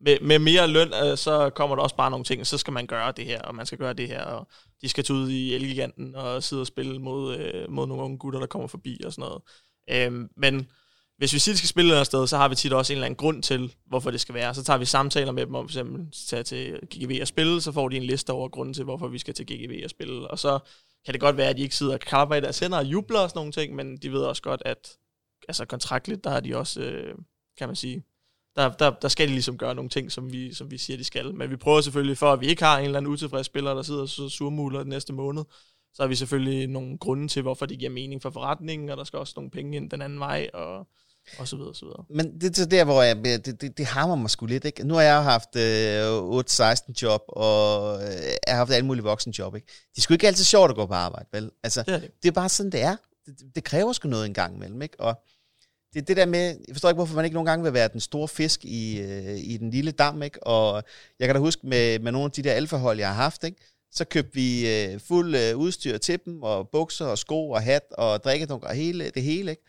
med, 0.00 0.20
med 0.20 0.38
mere 0.38 0.68
løn, 0.68 0.92
øh, 1.04 1.18
så 1.18 1.50
kommer 1.50 1.76
der 1.76 1.82
også 1.82 1.96
bare 1.96 2.10
nogle 2.10 2.24
ting, 2.24 2.46
så 2.46 2.58
skal 2.58 2.72
man 2.72 2.86
gøre 2.86 3.12
det 3.12 3.24
her, 3.24 3.42
og 3.42 3.54
man 3.54 3.66
skal 3.66 3.78
gøre 3.78 3.92
det 3.92 4.08
her, 4.08 4.22
og 4.22 4.48
de 4.82 4.88
skal 4.88 5.04
tage 5.04 5.16
ud 5.16 5.30
i 5.30 5.54
Elgiganten 5.54 6.14
og 6.14 6.42
sidde 6.42 6.62
og 6.62 6.66
spille 6.66 6.98
mod, 6.98 7.36
øh, 7.36 7.70
mod 7.70 7.86
nogle 7.86 8.02
unge 8.02 8.18
gutter, 8.18 8.40
der 8.40 8.46
kommer 8.46 8.68
forbi 8.68 9.00
og 9.04 9.12
sådan 9.12 9.28
noget. 9.28 9.42
Øh, 9.90 10.28
men 10.36 10.68
hvis 11.18 11.32
vi 11.32 11.38
siger, 11.38 11.52
de 11.52 11.58
skal 11.58 11.68
spille 11.68 12.00
et 12.00 12.06
sted, 12.06 12.26
så 12.26 12.36
har 12.36 12.48
vi 12.48 12.54
tit 12.54 12.72
også 12.72 12.92
en 12.92 12.96
eller 12.96 13.06
anden 13.06 13.16
grund 13.16 13.42
til, 13.42 13.74
hvorfor 13.86 14.10
det 14.10 14.20
skal 14.20 14.34
være. 14.34 14.54
Så 14.54 14.64
tager 14.64 14.78
vi 14.78 14.84
samtaler 14.84 15.32
med 15.32 15.46
dem 15.46 15.54
om 15.54 15.68
for 15.68 15.70
eksempel 15.70 16.06
tage 16.28 16.42
til 16.42 16.80
GGV 16.94 17.18
og 17.20 17.28
spille, 17.28 17.60
så 17.60 17.72
får 17.72 17.88
de 17.88 17.96
en 17.96 18.02
liste 18.02 18.30
over 18.30 18.48
grunden 18.48 18.74
til, 18.74 18.84
hvorfor 18.84 19.08
vi 19.08 19.18
skal 19.18 19.34
til 19.34 19.46
GGV 19.46 19.80
og 19.84 19.90
spille. 19.90 20.30
Og 20.30 20.38
så 20.38 20.58
kan 21.04 21.12
det 21.12 21.20
godt 21.20 21.36
være, 21.36 21.48
at 21.48 21.56
de 21.56 21.62
ikke 21.62 21.76
sidder 21.76 21.92
og 21.92 22.00
klapper 22.00 22.36
i 22.36 22.40
deres 22.40 22.58
hænder 22.58 22.78
og 22.78 22.84
jubler 22.84 23.20
og 23.20 23.28
sådan 23.30 23.38
nogle 23.38 23.52
ting, 23.52 23.74
men 23.74 23.96
de 23.96 24.12
ved 24.12 24.20
også 24.20 24.42
godt, 24.42 24.62
at 24.64 24.96
altså 25.48 25.64
kontraktligt, 25.64 26.24
der 26.24 26.30
har 26.30 26.40
de 26.40 26.56
også, 26.56 26.80
øh, 26.80 27.14
kan 27.58 27.68
man 27.68 27.76
sige, 27.76 28.04
der, 28.56 28.72
der, 28.72 28.90
der 28.90 29.08
skal 29.08 29.28
de 29.28 29.32
ligesom 29.32 29.58
gøre 29.58 29.74
nogle 29.74 29.88
ting, 29.88 30.12
som 30.12 30.32
vi, 30.32 30.54
som 30.54 30.70
vi 30.70 30.78
siger, 30.78 30.96
de 30.96 31.04
skal. 31.04 31.34
Men 31.34 31.50
vi 31.50 31.56
prøver 31.56 31.80
selvfølgelig, 31.80 32.18
for 32.18 32.32
at 32.32 32.40
vi 32.40 32.46
ikke 32.46 32.62
har 32.62 32.78
en 32.78 32.84
eller 32.84 32.98
anden 32.98 33.12
utilfreds 33.12 33.46
spiller, 33.46 33.74
der 33.74 33.82
sidder 33.82 34.02
og 34.02 34.30
surmuler 34.30 34.78
den 34.78 34.88
næste 34.88 35.12
måned, 35.12 35.44
så 35.94 36.02
har 36.02 36.08
vi 36.08 36.14
selvfølgelig 36.14 36.66
nogle 36.66 36.98
grunde 36.98 37.28
til, 37.28 37.42
hvorfor 37.42 37.66
det 37.66 37.78
giver 37.78 37.90
mening 37.90 38.22
for 38.22 38.30
forretningen, 38.30 38.88
og 38.88 38.96
der 38.96 39.04
skal 39.04 39.18
også 39.18 39.32
nogle 39.36 39.50
penge 39.50 39.76
ind 39.76 39.90
den 39.90 40.02
anden 40.02 40.18
vej, 40.18 40.50
og, 40.54 40.88
og 41.38 41.48
så 41.48 41.56
videre, 41.56 41.74
så 41.74 41.84
videre. 41.84 42.04
Men 42.10 42.40
det 42.40 42.58
er 42.58 42.66
der, 42.66 42.84
hvor 42.84 43.02
jeg, 43.02 43.16
det, 43.24 43.60
det, 43.60 43.78
det 43.78 43.86
harmer 43.86 44.14
mig 44.14 44.30
sgu 44.30 44.46
lidt, 44.46 44.64
ikke? 44.64 44.84
Nu 44.84 44.94
har 44.94 45.02
jeg 45.02 45.22
haft 45.22 45.56
øh, 45.56 46.38
8-16 46.38 46.92
job, 47.02 47.22
og 47.28 48.02
øh, 48.02 48.08
jeg 48.08 48.38
har 48.48 48.56
haft 48.56 48.72
alle 48.72 48.86
mulige 48.86 49.04
voksenjob, 49.04 49.54
ikke? 49.54 49.66
De 49.96 50.00
skulle 50.00 50.16
ikke 50.16 50.26
altid 50.26 50.44
sjovt 50.44 50.70
at 50.70 50.76
gå 50.76 50.86
på 50.86 50.94
arbejde, 50.94 51.28
vel? 51.32 51.50
Altså, 51.62 51.82
det 51.82 51.94
er, 51.94 51.98
det. 51.98 52.10
det 52.22 52.28
er 52.28 52.32
bare 52.32 52.48
sådan, 52.48 52.72
det 52.72 52.82
er. 52.82 52.96
Det, 53.26 53.34
det 53.54 53.64
kræver 53.64 53.92
sgu 53.92 54.08
noget 54.08 54.26
en 54.26 54.34
gang 54.34 54.56
imellem, 54.56 54.82
ikke? 54.82 55.00
Og 55.00 55.14
det 55.94 56.00
er 56.00 56.04
det 56.04 56.16
der 56.16 56.26
med, 56.26 56.40
jeg 56.40 56.74
forstår 56.74 56.88
ikke, 56.88 56.98
hvorfor 56.98 57.14
man 57.16 57.24
ikke 57.24 57.34
nogle 57.34 57.50
gange 57.50 57.64
vil 57.64 57.72
være 57.72 57.88
den 57.88 58.00
store 58.00 58.28
fisk 58.28 58.64
i, 58.64 59.00
øh, 59.00 59.38
i 59.38 59.56
den 59.56 59.70
lille 59.70 59.90
dam, 59.90 60.22
ikke? 60.22 60.46
Og 60.46 60.82
jeg 61.18 61.28
kan 61.28 61.34
da 61.34 61.40
huske 61.40 61.66
med, 61.66 61.98
med 61.98 62.12
nogle 62.12 62.24
af 62.24 62.30
de 62.30 62.42
der 62.42 62.52
alfahold, 62.52 62.98
jeg 62.98 63.08
har 63.08 63.22
haft, 63.22 63.44
ikke? 63.44 63.56
Så 63.92 64.04
købte 64.04 64.34
vi 64.34 64.68
øh, 64.68 65.00
fuld 65.00 65.36
øh, 65.36 65.56
udstyr 65.56 65.98
til 65.98 66.18
dem, 66.24 66.42
og 66.42 66.68
bukser 66.68 67.06
og 67.06 67.18
sko 67.18 67.50
og 67.50 67.62
hat 67.62 67.82
og 67.90 68.24
drikkedunk 68.24 68.64
og 68.64 68.74
hele, 68.74 69.10
det 69.10 69.22
hele, 69.22 69.50
ikke? 69.50 69.62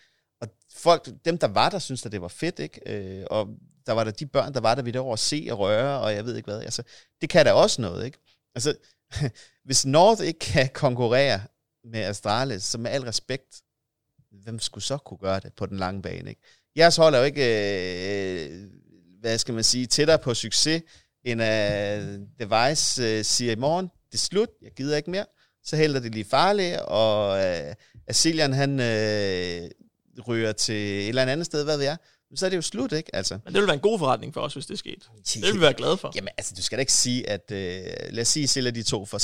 Folk, 0.73 1.09
dem 1.25 1.37
der 1.37 1.47
var 1.47 1.69
der, 1.69 1.79
synes 1.79 2.05
at 2.05 2.11
det 2.11 2.21
var 2.21 2.27
fedt, 2.27 2.59
ikke? 2.59 2.81
Øh, 2.85 3.25
og 3.29 3.47
der 3.85 3.93
var 3.93 4.03
der 4.03 4.11
de 4.11 4.25
børn, 4.25 4.53
der 4.53 4.59
var 4.59 4.75
der, 4.75 4.81
vi 4.81 4.91
der 4.91 4.99
over 4.99 5.13
at 5.13 5.19
se 5.19 5.47
og 5.51 5.59
røre, 5.59 5.99
og 5.99 6.13
jeg 6.13 6.25
ved 6.25 6.35
ikke 6.35 6.51
hvad. 6.51 6.61
Altså, 6.61 6.83
det 7.21 7.29
kan 7.29 7.45
da 7.45 7.53
også 7.53 7.81
noget, 7.81 8.05
ikke? 8.05 8.17
Altså, 8.55 8.75
hvis 9.65 9.85
North 9.85 10.23
ikke 10.23 10.39
kan 10.39 10.69
konkurrere 10.73 11.41
med 11.83 11.99
Astralis, 11.99 12.63
så 12.63 12.77
med 12.77 12.91
al 12.91 13.01
respekt, 13.01 13.61
hvem 14.31 14.59
skulle 14.59 14.83
så 14.83 14.97
kunne 14.97 15.17
gøre 15.17 15.39
det 15.39 15.53
på 15.53 15.65
den 15.65 15.77
lange 15.77 16.01
bane? 16.01 16.29
Ikke? 16.29 16.41
Jeres 16.77 16.95
hold 16.95 17.15
er 17.15 17.19
jo 17.19 17.25
ikke, 17.25 17.45
øh, 18.45 18.67
hvad 19.19 19.37
skal 19.37 19.53
man 19.53 19.63
sige, 19.63 19.85
tættere 19.85 20.19
på 20.19 20.33
succes, 20.33 20.81
end 21.23 21.41
at 21.41 22.19
Device 22.39 23.03
øh, 23.03 23.25
siger 23.25 23.51
i 23.51 23.55
morgen, 23.55 23.85
det 24.11 24.13
er 24.13 24.17
slut, 24.17 24.49
jeg 24.61 24.71
gider 24.71 24.97
ikke 24.97 25.11
mere. 25.11 25.25
Så 25.63 25.75
hælder 25.75 25.99
det 25.99 26.13
lige 26.13 26.25
farligt, 26.25 26.79
og 26.79 27.45
øh, 27.45 27.75
Asilian 28.07 28.53
han 28.53 28.79
øh, 28.79 29.69
ryger 30.27 30.51
til 30.51 30.75
et 30.75 31.07
eller 31.07 31.21
andet 31.21 31.45
sted, 31.45 31.63
hvad 31.63 31.77
ved 31.77 31.85
jeg 31.85 31.97
så 32.35 32.45
er 32.45 32.49
det 32.49 32.57
jo 32.57 32.61
slut, 32.61 32.91
ikke? 32.91 33.15
Altså. 33.15 33.39
Men 33.45 33.53
det 33.53 33.61
vil 33.61 33.67
være 33.67 33.73
en 33.73 33.81
god 33.81 33.99
forretning 33.99 34.33
for 34.33 34.41
os, 34.41 34.53
hvis 34.53 34.65
det 34.65 34.73
er 34.73 34.77
sket. 34.77 35.09
Det 35.33 35.41
vil 35.41 35.53
vi 35.53 35.61
være 35.61 35.73
glade 35.73 35.97
for. 35.97 36.11
Jamen, 36.15 36.29
altså, 36.37 36.53
du 36.57 36.63
skal 36.63 36.77
da 36.77 36.79
ikke 36.79 36.93
sige, 36.93 37.29
at... 37.29 37.51
Øh, 37.51 37.57
lad 38.09 38.21
os 38.21 38.27
sige, 38.27 38.43
at 38.43 38.49
sælger 38.49 38.71
de 38.71 38.83
to 38.83 39.05
for 39.05 39.17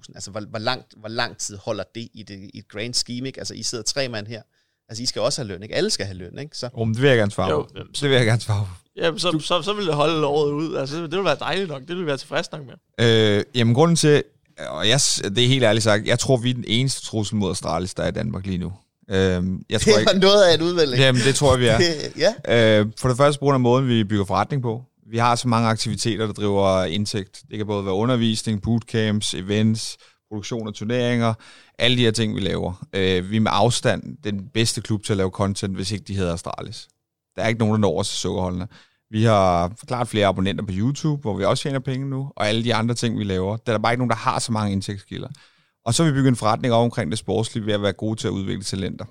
600.000. 0.00 0.12
Altså, 0.14 0.30
hvor, 0.30 0.40
hvor, 0.40 0.58
langt, 0.58 0.94
hvor 0.96 1.08
lang 1.08 1.38
tid 1.38 1.56
holder 1.56 1.84
det 1.94 2.08
i, 2.14 2.22
det 2.22 2.50
i 2.54 2.58
et 2.58 2.68
grand 2.68 2.94
scheme, 2.94 3.26
ikke? 3.26 3.40
Altså, 3.40 3.54
I 3.54 3.62
sidder 3.62 3.84
tre 3.84 4.08
mand 4.08 4.26
her. 4.26 4.42
Altså, 4.88 5.02
I 5.02 5.06
skal 5.06 5.22
også 5.22 5.42
have 5.42 5.48
løn, 5.48 5.62
ikke? 5.62 5.74
Alle 5.74 5.90
skal 5.90 6.06
have 6.06 6.18
løn, 6.18 6.38
ikke? 6.38 6.58
Så. 6.58 6.68
Oh, 6.72 6.88
det 6.88 7.02
vil 7.02 7.08
jeg 7.08 7.18
gerne 7.18 7.32
svare 7.32 7.50
jo, 7.50 7.66
Det 7.74 8.02
vil 8.02 8.10
jeg 8.10 8.26
gerne 8.26 8.40
svare 8.40 8.68
Ja, 8.96 9.10
så, 9.16 9.38
så, 9.40 9.62
så 9.62 9.72
vil 9.72 9.86
det 9.86 9.94
holde 9.94 10.26
året 10.26 10.52
ud. 10.52 10.74
Altså, 10.76 11.02
det 11.02 11.10
vil 11.10 11.24
være 11.24 11.36
dejligt 11.40 11.68
nok. 11.68 11.82
Det 11.88 11.96
vil 11.96 12.06
være 12.06 12.16
tilfreds 12.16 12.52
nok 12.52 12.62
med. 12.66 13.06
Øh, 13.06 13.44
jamen, 13.54 13.74
grunden 13.74 13.96
til... 13.96 14.22
Og 14.68 14.88
jeg, 14.88 15.00
det 15.24 15.44
er 15.44 15.48
helt 15.48 15.64
ærligt 15.64 15.84
sagt, 15.84 16.06
jeg 16.06 16.18
tror, 16.18 16.36
vi 16.36 16.50
er 16.50 16.54
den 16.54 16.64
eneste 16.66 17.06
trussel 17.06 17.36
mod 17.36 17.50
Astralis, 17.50 17.94
der 17.94 18.02
er 18.02 18.08
i 18.08 18.12
Danmark 18.12 18.46
lige 18.46 18.58
nu. 18.58 18.72
Øhm, 19.10 19.62
jeg 19.70 19.80
tror 19.80 19.92
det 19.92 20.06
er 20.06 20.12
ikke, 20.12 20.20
noget 20.20 20.44
af 20.44 20.54
et 20.54 20.62
udvalg. 20.62 20.98
Jamen, 20.98 21.22
det 21.22 21.34
tror 21.34 21.56
jeg, 21.56 21.60
vi 21.60 21.66
er. 21.66 21.78
ja. 22.46 22.80
øh, 22.80 22.86
for 22.98 23.08
det 23.08 23.16
første 23.16 23.38
på 23.38 23.44
grund 23.44 23.54
af 23.54 23.60
måden, 23.60 23.88
vi 23.88 24.04
bygger 24.04 24.24
forretning 24.24 24.62
på. 24.62 24.82
Vi 25.10 25.18
har 25.18 25.34
så 25.34 25.48
mange 25.48 25.68
aktiviteter, 25.68 26.26
der 26.26 26.32
driver 26.32 26.84
indtægt. 26.84 27.42
Det 27.50 27.58
kan 27.58 27.66
både 27.66 27.84
være 27.84 27.94
undervisning, 27.94 28.62
bootcamps, 28.62 29.34
events, 29.34 29.96
produktion 30.30 30.68
af 30.68 30.74
turneringer, 30.74 31.34
alle 31.78 31.96
de 31.96 32.02
her 32.02 32.10
ting, 32.10 32.36
vi 32.36 32.40
laver. 32.40 32.86
Øh, 32.92 33.30
vi 33.30 33.36
er 33.36 33.40
med 33.40 33.50
afstand 33.54 34.16
den 34.24 34.48
bedste 34.54 34.80
klub 34.80 35.04
til 35.04 35.12
at 35.12 35.16
lave 35.16 35.30
content, 35.30 35.74
hvis 35.76 35.92
ikke 35.92 36.04
de 36.04 36.16
hedder 36.16 36.32
Astralis. 36.32 36.88
Der 37.36 37.42
er 37.42 37.48
ikke 37.48 37.60
nogen, 37.60 37.72
der 37.74 37.78
når 37.78 37.98
os 37.98 38.08
til 38.08 38.18
sukkerholdene. 38.18 38.68
Vi 39.10 39.24
har 39.24 39.72
klart 39.86 40.08
flere 40.08 40.26
abonnenter 40.26 40.64
på 40.64 40.72
YouTube, 40.74 41.20
hvor 41.20 41.36
vi 41.36 41.44
også 41.44 41.62
tjener 41.62 41.78
penge 41.78 42.10
nu, 42.10 42.32
og 42.36 42.48
alle 42.48 42.64
de 42.64 42.74
andre 42.74 42.94
ting, 42.94 43.18
vi 43.18 43.24
laver. 43.24 43.56
Der 43.56 43.74
er 43.74 43.78
bare 43.78 43.92
ikke 43.92 44.00
nogen, 44.00 44.10
der 44.10 44.16
har 44.16 44.38
så 44.38 44.52
mange 44.52 44.72
indtægtskilder. 44.72 45.28
Og 45.84 45.94
så 45.94 46.04
har 46.04 46.10
vi 46.10 46.16
bygget 46.16 46.28
en 46.28 46.36
forretning 46.36 46.74
op 46.74 46.84
omkring 46.84 47.10
det 47.10 47.18
sportslige 47.18 47.66
ved 47.66 47.74
at 47.74 47.82
være 47.82 47.92
gode 47.92 48.20
til 48.20 48.28
at 48.28 48.32
udvikle 48.32 48.64
talenter. 48.64 49.04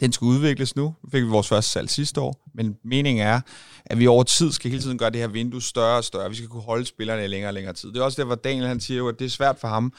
Den 0.00 0.12
skal 0.12 0.24
udvikles 0.24 0.76
nu. 0.76 0.82
Nu 0.82 1.10
fik 1.10 1.22
vi 1.22 1.28
vores 1.28 1.48
første 1.48 1.70
salg 1.70 1.90
sidste 1.90 2.20
år, 2.20 2.50
men 2.54 2.76
meningen 2.84 3.26
er, 3.26 3.40
at 3.86 3.98
vi 3.98 4.06
over 4.06 4.22
tid 4.22 4.52
skal 4.52 4.70
hele 4.70 4.82
tiden 4.82 4.98
gøre 4.98 5.10
det 5.10 5.20
her 5.20 5.28
vindue 5.28 5.62
større 5.62 5.96
og 5.96 6.04
større. 6.04 6.30
Vi 6.30 6.36
skal 6.36 6.48
kunne 6.48 6.62
holde 6.62 6.86
spillerne 6.86 7.24
i 7.24 7.28
længere 7.28 7.50
og 7.50 7.54
længere 7.54 7.74
tid. 7.74 7.88
Det 7.88 7.96
er 7.96 8.02
også 8.02 8.22
der, 8.22 8.26
hvor 8.26 8.34
Daniel 8.34 8.66
han 8.66 8.80
siger 8.80 8.98
jo, 8.98 9.08
at 9.08 9.18
det 9.18 9.24
er 9.24 9.28
svært 9.28 9.58
for 9.58 9.68
ham 9.68 9.92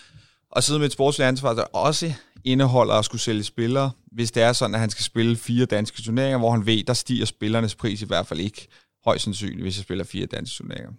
at 0.56 0.64
sidde 0.64 0.80
med 0.80 0.86
et 0.88 0.94
sportsligt 0.94 1.28
ansvar, 1.28 1.54
der 1.54 1.64
også 1.64 2.14
indeholder 2.44 2.94
at 2.94 3.06
skulle 3.06 3.22
sælge 3.22 3.44
spillere, 3.44 3.92
hvis 4.12 4.32
det 4.32 4.44
er 4.44 4.54
sådan, 4.54 4.76
at 4.76 4.80
han 4.82 4.90
skal 4.90 5.04
spille 5.06 5.36
fire 5.36 5.66
danske 5.66 6.02
turneringer, 6.02 6.38
hvor 6.38 6.52
han 6.52 6.66
ved, 6.66 6.84
der 6.84 6.94
stiger 6.94 7.26
spillernes 7.26 7.76
pris 7.76 8.02
i 8.02 8.06
hvert 8.06 8.28
fald 8.28 8.40
ikke 8.40 8.68
højst 9.06 9.24
sandsynligt, 9.24 9.62
hvis 9.62 9.78
jeg 9.78 9.84
spiller 9.84 10.04
fire 10.04 10.26
danske 10.26 10.56
turneringer. 10.56 10.92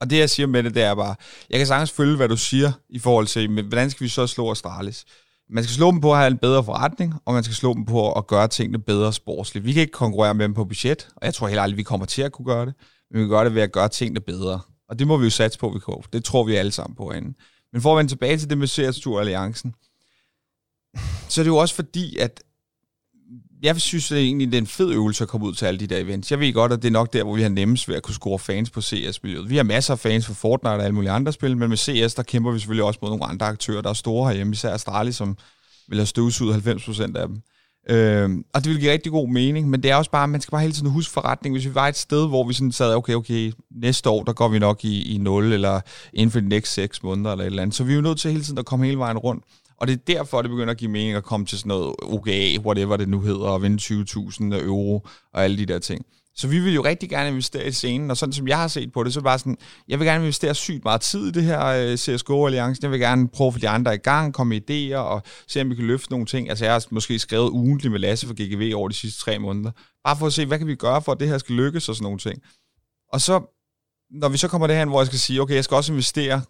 Og 0.00 0.10
det, 0.10 0.18
jeg 0.18 0.30
siger 0.30 0.46
med 0.46 0.62
det, 0.62 0.74
det 0.74 0.82
er 0.82 0.94
bare, 0.94 1.14
jeg 1.50 1.58
kan 1.58 1.66
sagtens 1.66 1.90
følge, 1.90 2.16
hvad 2.16 2.28
du 2.28 2.36
siger 2.36 2.72
i 2.88 2.98
forhold 2.98 3.26
til, 3.26 3.50
men 3.50 3.64
hvordan 3.66 3.90
skal 3.90 4.04
vi 4.04 4.08
så 4.08 4.26
slå 4.26 4.50
Astralis? 4.50 5.04
Man 5.50 5.64
skal 5.64 5.74
slå 5.74 5.90
dem 5.90 6.00
på 6.00 6.12
at 6.12 6.18
have 6.18 6.30
en 6.30 6.38
bedre 6.38 6.64
forretning, 6.64 7.14
og 7.24 7.34
man 7.34 7.44
skal 7.44 7.54
slå 7.54 7.74
dem 7.74 7.84
på 7.84 8.12
at 8.12 8.26
gøre 8.26 8.48
tingene 8.48 8.78
bedre 8.78 9.12
sportsligt. 9.12 9.66
Vi 9.66 9.72
kan 9.72 9.80
ikke 9.80 9.92
konkurrere 9.92 10.34
med 10.34 10.44
dem 10.44 10.54
på 10.54 10.64
budget, 10.64 11.08
og 11.16 11.26
jeg 11.26 11.34
tror 11.34 11.48
heller 11.48 11.62
aldrig, 11.62 11.76
vi 11.76 11.82
kommer 11.82 12.06
til 12.06 12.22
at 12.22 12.32
kunne 12.32 12.46
gøre 12.46 12.66
det, 12.66 12.74
men 13.10 13.18
vi 13.18 13.22
kan 13.22 13.28
gøre 13.28 13.44
det 13.44 13.54
ved 13.54 13.62
at 13.62 13.72
gøre 13.72 13.88
tingene 13.88 14.20
bedre. 14.20 14.60
Og 14.88 14.98
det 14.98 15.06
må 15.06 15.16
vi 15.16 15.24
jo 15.24 15.30
satse 15.30 15.58
på, 15.58 15.68
vi 15.68 15.78
kan. 15.78 15.94
Det 16.12 16.24
tror 16.24 16.44
vi 16.44 16.54
alle 16.54 16.72
sammen 16.72 16.96
på 16.96 17.10
herinde. 17.10 17.34
Men 17.72 17.82
for 17.82 17.92
at 17.92 17.98
vende 17.98 18.10
tilbage 18.10 18.38
til 18.38 18.50
det 18.50 18.58
med 18.58 18.66
CS 18.68 19.00
Tour 19.00 19.20
Alliancen, 19.20 19.74
så 21.28 21.40
er 21.40 21.42
det 21.42 21.50
jo 21.50 21.56
også 21.56 21.74
fordi, 21.74 22.16
at 22.16 22.42
jeg 23.62 23.80
synes 23.80 24.12
at 24.12 24.18
egentlig, 24.18 24.46
det 24.46 24.54
er 24.54 24.60
en 24.60 24.66
fed 24.66 24.90
øvelse 24.90 25.24
at 25.24 25.28
komme 25.28 25.46
ud 25.46 25.54
til 25.54 25.66
alle 25.66 25.80
de 25.80 25.86
der 25.86 25.98
events. 25.98 26.30
Jeg 26.30 26.40
ved 26.40 26.52
godt, 26.52 26.72
at 26.72 26.82
det 26.82 26.88
er 26.88 26.92
nok 26.92 27.12
der, 27.12 27.24
hvor 27.24 27.34
vi 27.34 27.42
har 27.42 27.48
nemmest 27.48 27.88
ved 27.88 27.96
at 27.96 28.02
kunne 28.02 28.14
score 28.14 28.38
fans 28.38 28.70
på 28.70 28.80
CS-miljøet. 28.80 29.50
Vi 29.50 29.56
har 29.56 29.62
masser 29.62 29.92
af 29.92 29.98
fans 29.98 30.26
for 30.26 30.34
Fortnite 30.34 30.72
og 30.72 30.84
alle 30.84 30.94
mulige 30.94 31.10
andre 31.10 31.32
spil, 31.32 31.56
men 31.56 31.68
med 31.68 31.76
CS, 31.76 32.14
der 32.14 32.22
kæmper 32.22 32.52
vi 32.52 32.58
selvfølgelig 32.58 32.84
også 32.84 32.98
mod 33.02 33.10
nogle 33.10 33.24
andre 33.24 33.46
aktører, 33.46 33.82
der 33.82 33.90
er 33.90 33.94
store 33.94 34.28
herhjemme, 34.28 34.52
især 34.52 34.74
Astralis, 34.74 35.16
som 35.16 35.36
vil 35.88 35.98
have 35.98 36.06
støvsuget 36.06 36.66
90% 36.66 37.02
af 37.02 37.28
dem. 37.28 37.42
Øh, 37.90 38.30
og 38.54 38.64
det 38.64 38.72
vil 38.72 38.80
give 38.80 38.92
rigtig 38.92 39.12
god 39.12 39.28
mening, 39.28 39.70
men 39.70 39.82
det 39.82 39.90
er 39.90 39.96
også 39.96 40.10
bare, 40.10 40.28
man 40.28 40.40
skal 40.40 40.50
bare 40.50 40.60
hele 40.60 40.72
tiden 40.72 40.90
huske 40.90 41.12
forretning. 41.12 41.54
Hvis 41.54 41.64
vi 41.64 41.74
var 41.74 41.88
et 41.88 41.96
sted, 41.96 42.28
hvor 42.28 42.44
vi 42.44 42.54
sådan 42.54 42.72
sad, 42.72 42.94
okay, 42.94 43.14
okay, 43.14 43.52
næste 43.70 44.10
år, 44.10 44.24
der 44.24 44.32
går 44.32 44.48
vi 44.48 44.58
nok 44.58 44.84
i, 44.84 45.14
i 45.14 45.18
0, 45.18 45.52
eller 45.52 45.80
inden 46.12 46.30
for 46.30 46.40
de 46.40 46.48
næste 46.48 46.70
6 46.70 47.02
måneder, 47.02 47.32
eller 47.32 47.44
et 47.44 47.46
eller 47.46 47.62
andet. 47.62 47.76
Så 47.76 47.84
vi 47.84 47.92
er 47.92 47.96
jo 47.96 48.02
nødt 48.02 48.20
til 48.20 48.30
hele 48.30 48.44
tiden 48.44 48.58
at 48.58 48.66
komme 48.66 48.86
hele 48.86 48.98
vejen 48.98 49.18
rundt. 49.18 49.44
Og 49.80 49.86
det 49.86 49.92
er 49.92 50.14
derfor, 50.14 50.42
det 50.42 50.50
begynder 50.50 50.70
at 50.70 50.78
give 50.78 50.90
mening 50.90 51.16
at 51.16 51.24
komme 51.24 51.46
til 51.46 51.58
sådan 51.58 51.68
noget 51.68 51.94
OGA, 52.02 52.58
whatever 52.58 52.96
det 52.96 53.08
nu 53.08 53.20
hedder, 53.20 53.46
og 53.46 53.62
vinde 53.62 53.82
20.000 53.82 54.64
euro 54.64 55.06
og 55.32 55.44
alle 55.44 55.58
de 55.58 55.66
der 55.66 55.78
ting. 55.78 56.06
Så 56.38 56.48
vi 56.48 56.58
vil 56.58 56.74
jo 56.74 56.84
rigtig 56.84 57.10
gerne 57.10 57.28
investere 57.28 57.66
i 57.66 57.72
scenen, 57.72 58.10
og 58.10 58.16
sådan 58.16 58.32
som 58.32 58.48
jeg 58.48 58.58
har 58.58 58.68
set 58.68 58.92
på 58.92 59.04
det, 59.04 59.12
så 59.12 59.18
er 59.18 59.20
det 59.20 59.24
bare 59.24 59.38
sådan, 59.38 59.56
jeg 59.88 59.98
vil 59.98 60.06
gerne 60.06 60.24
investere 60.24 60.54
sygt 60.54 60.84
meget 60.84 61.00
tid 61.00 61.28
i 61.28 61.30
det 61.30 61.44
her 61.44 61.66
øh, 61.66 61.96
CSGO-alliancen. 61.96 62.82
Jeg 62.82 62.90
vil 62.90 63.00
gerne 63.00 63.28
prøve 63.28 63.48
at 63.48 63.54
få 63.54 63.60
de 63.60 63.68
andre 63.68 63.94
i 63.94 63.98
gang, 63.98 64.34
komme 64.34 64.54
med 64.54 64.70
idéer 64.70 64.96
og 64.96 65.22
se, 65.48 65.60
om 65.60 65.70
vi 65.70 65.74
kan 65.74 65.84
løfte 65.84 66.10
nogle 66.10 66.26
ting. 66.26 66.48
Altså 66.50 66.64
jeg 66.64 66.74
har 66.74 66.86
måske 66.90 67.18
skrevet 67.18 67.50
ugentligt 67.50 67.92
med 67.92 68.00
Lasse 68.00 68.26
for 68.26 68.34
GGV 68.34 68.76
over 68.76 68.88
de 68.88 68.94
sidste 68.94 69.20
tre 69.20 69.38
måneder. 69.38 69.70
Bare 70.04 70.16
for 70.16 70.26
at 70.26 70.32
se, 70.32 70.46
hvad 70.46 70.58
kan 70.58 70.66
vi 70.66 70.74
gøre 70.74 71.02
for, 71.02 71.12
at 71.12 71.20
det 71.20 71.28
her 71.28 71.38
skal 71.38 71.54
lykkes 71.54 71.88
og 71.88 71.94
sådan 71.94 72.04
nogle 72.04 72.18
ting. 72.18 72.42
Og 73.12 73.20
så, 73.20 73.40
når 74.10 74.28
vi 74.28 74.36
så 74.36 74.48
kommer 74.48 74.66
derhen, 74.66 74.88
hvor 74.88 75.00
jeg 75.00 75.06
skal 75.06 75.18
sige, 75.18 75.42
okay, 75.42 75.54
jeg 75.54 75.64
skal 75.64 75.74
også 75.74 75.92
investere 75.92 76.42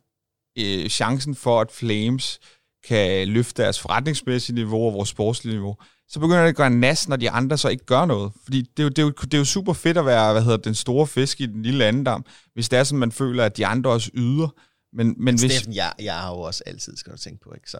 øh, 0.58 0.88
chancen 0.88 1.34
for, 1.34 1.60
at 1.60 1.72
Flames 1.72 2.38
kan 2.84 3.28
løfte 3.28 3.62
deres 3.62 3.80
forretningsmæssige 3.80 4.54
niveau 4.54 4.86
og 4.86 4.94
vores 4.94 5.08
sportslige 5.08 5.54
niveau, 5.54 5.76
så 6.08 6.20
begynder 6.20 6.42
det 6.42 6.48
at 6.48 6.56
gøre 6.56 6.70
nas, 6.70 7.08
når 7.08 7.16
de 7.16 7.30
andre 7.30 7.58
så 7.58 7.68
ikke 7.68 7.84
gør 7.84 8.04
noget. 8.04 8.32
Fordi 8.44 8.62
det 8.62 8.78
er, 8.78 8.82
jo, 8.82 8.88
det, 8.88 8.98
er 8.98 9.02
jo, 9.02 9.10
det 9.10 9.34
er 9.34 9.38
jo 9.38 9.44
super 9.44 9.72
fedt 9.72 9.98
at 9.98 10.06
være 10.06 10.32
hvad 10.32 10.42
hedder, 10.42 10.56
den 10.56 10.74
store 10.74 11.06
fisk 11.06 11.40
i 11.40 11.46
den 11.46 11.62
lille 11.62 11.84
andedam, 11.84 12.24
hvis 12.54 12.68
det 12.68 12.78
er 12.78 12.84
sådan, 12.84 12.98
man 12.98 13.12
føler, 13.12 13.44
at 13.44 13.56
de 13.56 13.66
andre 13.66 13.90
også 13.90 14.10
yder. 14.14 14.48
Men, 14.92 15.14
men 15.18 15.38
Steffen, 15.38 15.66
hvis... 15.66 15.76
jeg, 15.76 15.92
jeg 16.02 16.14
har 16.14 16.30
jo 16.30 16.40
også 16.40 16.62
altid, 16.66 16.96
skal 16.96 17.12
du 17.12 17.18
tænke 17.18 17.40
på, 17.44 17.52
ikke? 17.54 17.70
Så 17.70 17.78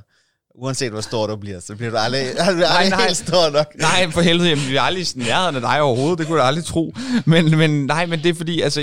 uanset 0.55 0.91
hvor 0.91 1.01
stor 1.01 1.27
du 1.27 1.37
bliver, 1.37 1.61
så 1.61 1.77
bliver 1.77 1.91
du 1.91 1.97
aldrig, 1.97 2.21
aldrig, 2.41 2.69
nej, 2.69 2.89
nej. 2.89 3.07
helt 3.07 3.17
stor 3.17 3.51
nok. 3.51 3.75
Nej, 3.79 4.11
for 4.11 4.21
helvede, 4.21 4.49
jeg 4.49 4.59
bliver 4.67 4.83
aldrig 4.83 5.07
sådan 5.07 5.23
nærheden 5.23 5.55
af 5.55 5.61
dig 5.61 5.81
overhovedet, 5.81 6.19
det 6.19 6.27
kunne 6.27 6.39
jeg 6.39 6.47
aldrig 6.47 6.65
tro. 6.65 6.95
Men, 7.27 7.59
men 7.59 7.87
nej, 7.87 8.07
men 8.07 8.23
det 8.23 8.29
er 8.29 8.35
fordi, 8.35 8.61
altså, 8.61 8.81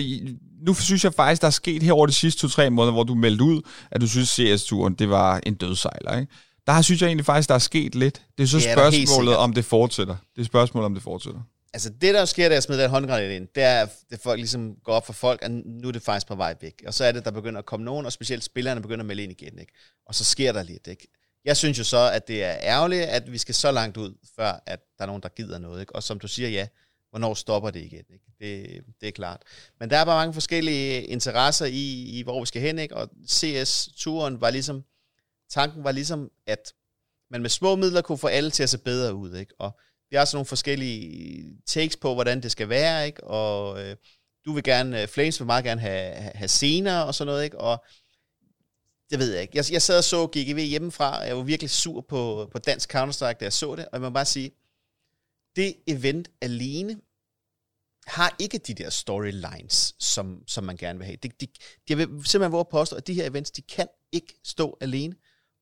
nu 0.66 0.74
synes 0.74 1.04
jeg 1.04 1.14
faktisk, 1.14 1.42
der 1.42 1.48
er 1.48 1.52
sket 1.52 1.84
her 1.84 1.94
over 1.94 2.06
de 2.06 2.14
sidste 2.14 2.42
to-tre 2.42 2.70
måneder, 2.70 2.94
hvor 2.94 3.04
du 3.04 3.16
meldte 3.16 3.44
ud, 3.44 3.62
at 3.92 4.02
du 4.02 4.08
synes, 4.08 4.30
CS-turen, 4.30 4.94
det 4.94 5.10
var 5.10 5.42
en 5.46 5.54
dødsejler, 5.54 6.20
ikke? 6.20 6.34
Der 6.68 6.82
synes 6.82 7.02
jeg 7.02 7.08
egentlig 7.08 7.26
faktisk, 7.26 7.50
der 7.50 7.56
er 7.56 7.60
sket 7.60 7.96
lidt. 7.96 8.22
Det 8.38 8.44
er 8.44 8.48
så 8.48 8.58
ja, 8.58 8.74
spørgsmålet, 8.74 9.36
om 9.38 9.54
det 9.54 9.66
fortsætter. 9.66 10.16
Det 10.36 10.42
er 10.42 10.46
spørgsmålet, 10.46 10.86
om 10.86 10.94
det 10.94 11.04
fortsætter. 11.04 11.42
Altså 11.74 11.90
det, 11.90 12.14
der 12.14 12.26
sker, 12.26 12.50
da 12.50 12.54
jeg 12.54 12.64
smider 12.64 12.82
den 12.82 12.90
håndgranat 12.90 13.32
ind, 13.32 13.48
det 13.56 13.64
er, 13.64 13.88
at 14.12 14.20
folk 14.24 14.38
ligesom 14.38 14.76
går 14.84 14.94
op 14.94 15.06
for 15.06 15.14
folk, 15.14 15.40
at 15.44 15.52
nu 15.52 15.88
er 15.88 15.92
det 15.92 16.02
faktisk 16.02 16.28
på 16.28 16.36
vej 16.36 16.56
væk. 16.62 16.84
Og 16.88 16.94
så 16.94 17.04
er 17.06 17.12
det, 17.12 17.26
der 17.26 17.32
begynder 17.32 17.60
at 17.60 17.66
komme 17.66 17.86
nogen, 17.86 18.06
og 18.06 18.12
specielt 18.12 18.44
spillerne 18.44 18.82
begynder 18.82 19.00
at 19.00 19.06
melde 19.06 19.24
ind 19.24 19.32
igen. 19.32 19.60
Ikke? 19.60 19.74
Og 20.08 20.16
så 20.16 20.24
sker 20.24 20.52
der 20.52 20.64
lidt. 20.64 20.88
Ikke? 20.88 21.08
Jeg 21.46 21.58
synes 21.58 21.80
jo 21.80 21.84
så, 21.84 22.12
at 22.14 22.28
det 22.28 22.44
er 22.44 22.56
ærgerligt, 22.62 23.04
at 23.04 23.32
vi 23.32 23.38
skal 23.38 23.56
så 23.56 23.72
langt 23.72 23.98
ud, 23.98 24.14
før 24.36 24.64
at 24.66 24.80
der 24.98 25.04
er 25.04 25.08
nogen, 25.08 25.22
der 25.22 25.30
gider 25.30 25.60
noget. 25.60 25.80
Ikke? 25.80 25.96
Og 25.96 26.04
som 26.04 26.20
du 26.20 26.28
siger, 26.28 26.50
ja, 26.50 26.68
hvornår 27.16 27.34
stopper 27.34 27.70
det 27.70 27.80
igen? 27.80 28.06
Ikke? 28.14 28.26
Det, 28.40 28.82
det 29.02 29.08
er 29.08 29.12
klart. 29.12 29.42
Men 29.80 29.90
der 29.90 29.98
er 29.98 30.06
bare 30.06 30.22
mange 30.22 30.34
forskellige 30.34 31.04
interesser 31.04 31.66
i, 31.66 32.04
i 32.20 32.24
hvor 32.24 32.40
vi 32.40 32.46
skal 32.46 32.62
hen. 32.62 32.80
Ikke? 32.80 32.96
Og 32.96 33.10
CS-turen 33.30 34.42
var 34.42 34.50
ligesom 34.50 34.84
tanken 35.50 35.84
var 35.84 35.92
ligesom, 35.92 36.32
at 36.48 36.74
man 37.32 37.42
med 37.42 37.50
små 37.50 37.76
midler 37.76 38.02
kunne 38.02 38.18
få 38.18 38.28
alle 38.28 38.52
til 38.52 38.64
at 38.64 38.70
se 38.70 38.78
bedre 38.78 39.14
ud, 39.14 39.36
ikke? 39.36 39.54
Og 39.60 39.80
vi 40.10 40.16
har 40.16 40.26
sådan 40.26 40.36
nogle 40.36 40.46
forskellige 40.46 41.58
takes 41.66 41.98
på, 41.98 42.14
hvordan 42.14 42.44
det 42.44 42.52
skal 42.52 42.70
være, 42.70 43.06
ikke? 43.06 43.24
Og 43.24 43.84
øh, 43.84 43.96
du 44.46 44.54
vil 44.54 44.64
gerne, 44.64 45.02
øh, 45.02 45.08
Flames 45.08 45.40
vil 45.40 45.46
meget 45.46 45.64
gerne 45.64 45.82
have, 45.82 46.14
have 46.14 46.48
scener 46.48 47.00
og 47.00 47.16
sådan 47.16 47.32
noget, 47.32 47.44
ikke? 47.44 47.60
Og 47.60 47.86
det 49.10 49.20
ved 49.20 49.34
jeg 49.34 49.42
ikke. 49.42 49.58
Jeg, 49.58 49.66
jeg 49.72 49.82
sad 49.82 49.98
og 49.98 50.04
så 50.04 50.28
GGV 50.28 50.60
hjemmefra, 50.60 51.20
og 51.20 51.28
jeg 51.28 51.38
var 51.38 51.44
virkelig 51.44 51.70
sur 51.70 52.02
på, 52.02 52.50
på 52.52 52.60
dansk 52.60 52.96
Counter-Strike, 52.96 53.38
da 53.40 53.46
jeg 53.46 53.54
så 53.54 53.76
det, 53.76 53.86
og 53.86 53.92
jeg 53.94 54.02
må 54.02 54.10
bare 54.10 54.26
sige, 54.26 54.52
det 55.56 55.76
event 55.88 56.30
alene 56.42 57.02
har 58.08 58.36
ikke 58.40 58.58
de 58.58 58.74
der 58.74 58.90
storylines, 58.90 59.96
som, 60.00 60.44
som 60.48 60.64
man 60.64 60.78
gerne 60.78 61.00
vil 61.00 61.06
have. 61.06 61.18
De, 61.24 61.30
de, 61.30 61.48
de, 61.88 61.98
vil 61.98 62.08
simpelthen 62.08 62.52
våge 62.52 62.66
påstå, 62.72 62.96
at 62.96 63.08
de 63.08 63.14
her 63.14 63.30
events, 63.30 63.52
de 63.52 63.62
kan 63.62 63.88
ikke 64.12 64.40
stå 64.44 64.78
alene. 64.82 65.16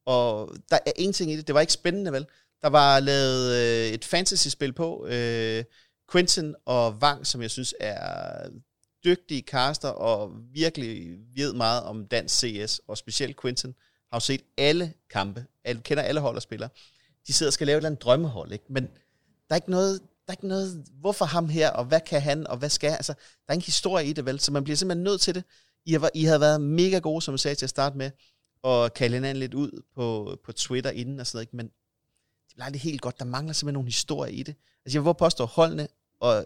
Og 0.06 0.56
der 0.70 0.80
er 0.86 0.91
en 0.96 1.14
ting 1.14 1.32
i 1.32 1.38
det, 1.38 1.48
det 1.48 1.56
var 1.56 1.62
ikke 1.62 1.74
spændende 1.74 2.12
vel. 2.12 2.26
Der 2.62 2.70
var 2.70 3.00
lavet 3.00 3.52
øh, 3.52 3.94
et 3.94 4.06
fantasy-spil 4.06 4.74
på, 4.74 5.06
øh, 5.06 5.64
Quentin 6.12 6.56
og 6.66 6.91
Wang, 6.91 7.28
som 7.28 7.41
jeg 7.41 7.52
synes 7.52 7.76
er 7.80 8.50
dygtige 9.06 9.41
caster 9.41 9.89
og 9.89 10.32
virkelig 10.54 11.18
ved 11.36 11.54
meget 11.54 11.84
om 11.84 12.08
dansk 12.08 12.36
CS, 12.36 12.82
og 12.88 12.98
specielt 12.98 13.41
Quentin, 13.41 13.76
har 14.12 14.16
jo 14.16 14.20
set 14.20 14.41
alle 14.58 14.94
kampe, 15.10 15.46
alle, 15.64 15.82
kender 15.82 16.04
alle 16.04 16.22
hold 16.22 16.36
og 16.36 16.41
spillere. 16.41 16.70
De 17.28 17.34
sidder 17.34 17.50
og 17.50 17.54
skal 17.54 17.68
lave 17.68 17.76
et 17.76 17.80
eller 17.80 17.89
andet 17.89 18.02
drømmehold, 18.02 18.52
ikke? 18.52 18.66
men 18.70 18.88
der 19.54 19.56
er 19.56 19.62
ikke 19.62 19.72
noget, 19.72 19.99
der 19.99 20.08
er 20.28 20.34
ikke 20.34 20.47
noget, 20.47 20.86
hvorfor 20.99 21.26
ham 21.26 21.49
her, 21.49 21.70
og 21.70 21.86
hvad 21.86 21.99
kan 22.01 22.22
han, 22.22 22.47
og 22.47 22.58
hvad 22.58 22.70
skal 22.70 22.89
Altså, 22.89 23.14
der 23.14 23.49
er 23.49 23.54
ingen 23.54 23.66
historie 23.66 24.06
i 24.08 24.14
det, 24.14 24.26
vel? 24.26 24.39
Så 24.39 24.51
man 24.51 24.64
bliver 24.64 24.78
simpelthen 24.78 25.04
nødt 25.04 25.22
til 25.22 25.36
det. 25.36 25.43
I 25.86 25.93
har, 25.93 26.10
I 26.14 26.24
har 26.24 26.38
været 26.38 26.62
mega 26.62 26.99
gode, 26.99 27.22
som 27.22 27.32
jeg 27.32 27.39
sagde 27.39 27.56
til 27.56 27.66
at 27.66 27.70
starte 27.70 27.97
med 27.97 28.12
og 28.64 28.93
kalde 28.93 29.16
hinanden 29.16 29.39
lidt 29.39 29.54
ud 29.54 29.82
på, 29.95 30.38
på 30.45 30.51
Twitter 30.51 30.91
inden 30.91 31.20
og 31.20 31.28
sådan 31.28 31.38
noget, 31.38 31.54
men 31.54 31.66
det 32.47 32.56
bliver 32.56 32.66
aldrig 32.66 32.82
helt 32.82 33.01
godt. 33.01 33.20
Der 33.20 33.26
mangler 33.26 33.54
simpelthen 33.54 33.74
nogle 33.74 33.88
historier 33.88 34.32
i 34.32 34.43
det. 34.43 34.56
Altså 34.86 34.97
jeg 34.97 35.06
vil 35.06 35.14
påstå, 35.14 35.45
holdene 35.45 35.88
og, 36.20 36.45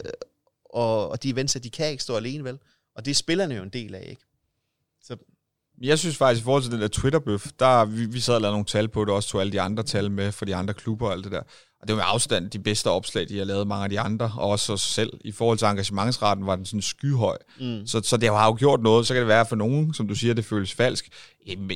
og, 0.64 1.08
og 1.08 1.22
de 1.22 1.30
events, 1.30 1.56
de 1.62 1.70
kan 1.70 1.90
ikke 1.90 2.02
stå 2.02 2.16
alene, 2.16 2.44
vel? 2.44 2.58
Og 2.94 3.04
det 3.04 3.10
er 3.10 3.14
spillerne 3.14 3.54
jo 3.54 3.62
en 3.62 3.68
del 3.68 3.94
af, 3.94 4.06
ikke? 4.10 4.22
Så 5.02 5.16
jeg 5.80 5.98
synes 5.98 6.16
faktisk, 6.16 6.42
i 6.42 6.44
forhold 6.44 6.62
til 6.62 6.72
den 6.72 6.80
der 6.80 6.88
Twitter-bøf, 6.88 7.46
der 7.58 7.84
vi, 7.84 8.06
vi 8.06 8.20
sad 8.20 8.34
og 8.34 8.40
lavede 8.40 8.54
nogle 8.54 8.66
tal 8.66 8.88
på 8.88 9.04
det, 9.04 9.14
også 9.14 9.28
tog 9.28 9.40
alle 9.40 9.52
de 9.52 9.60
andre 9.60 9.82
tal 9.82 10.10
med 10.10 10.32
for 10.32 10.44
de 10.44 10.56
andre 10.56 10.74
klubber 10.74 11.06
og 11.06 11.12
alt 11.12 11.24
det 11.24 11.32
der. 11.32 11.42
Og 11.80 11.88
det 11.88 11.96
var 11.96 12.02
med 12.02 12.04
afstand 12.06 12.50
de 12.50 12.58
bedste 12.58 12.90
opslag, 12.90 13.28
de 13.28 13.38
har 13.38 13.44
lavet 13.44 13.66
mange 13.66 13.84
af 13.84 13.90
de 13.90 14.00
andre, 14.00 14.32
og 14.36 14.48
også 14.48 14.72
os 14.72 14.80
selv. 14.80 15.12
I 15.24 15.32
forhold 15.32 15.58
til 15.58 15.66
engagementsretten 15.66 16.46
var 16.46 16.56
den 16.56 16.64
sådan 16.64 16.82
skyhøj. 16.82 17.36
Mm. 17.60 17.86
Så, 17.86 18.00
så 18.04 18.16
det 18.16 18.28
har 18.28 18.46
jo 18.46 18.56
gjort 18.58 18.82
noget. 18.82 19.06
Så 19.06 19.14
kan 19.14 19.20
det 19.20 19.28
være 19.28 19.46
for 19.46 19.56
nogen, 19.56 19.94
som 19.94 20.08
du 20.08 20.14
siger, 20.14 20.34
det 20.34 20.44
føles 20.44 20.74
falsk. 20.74 21.08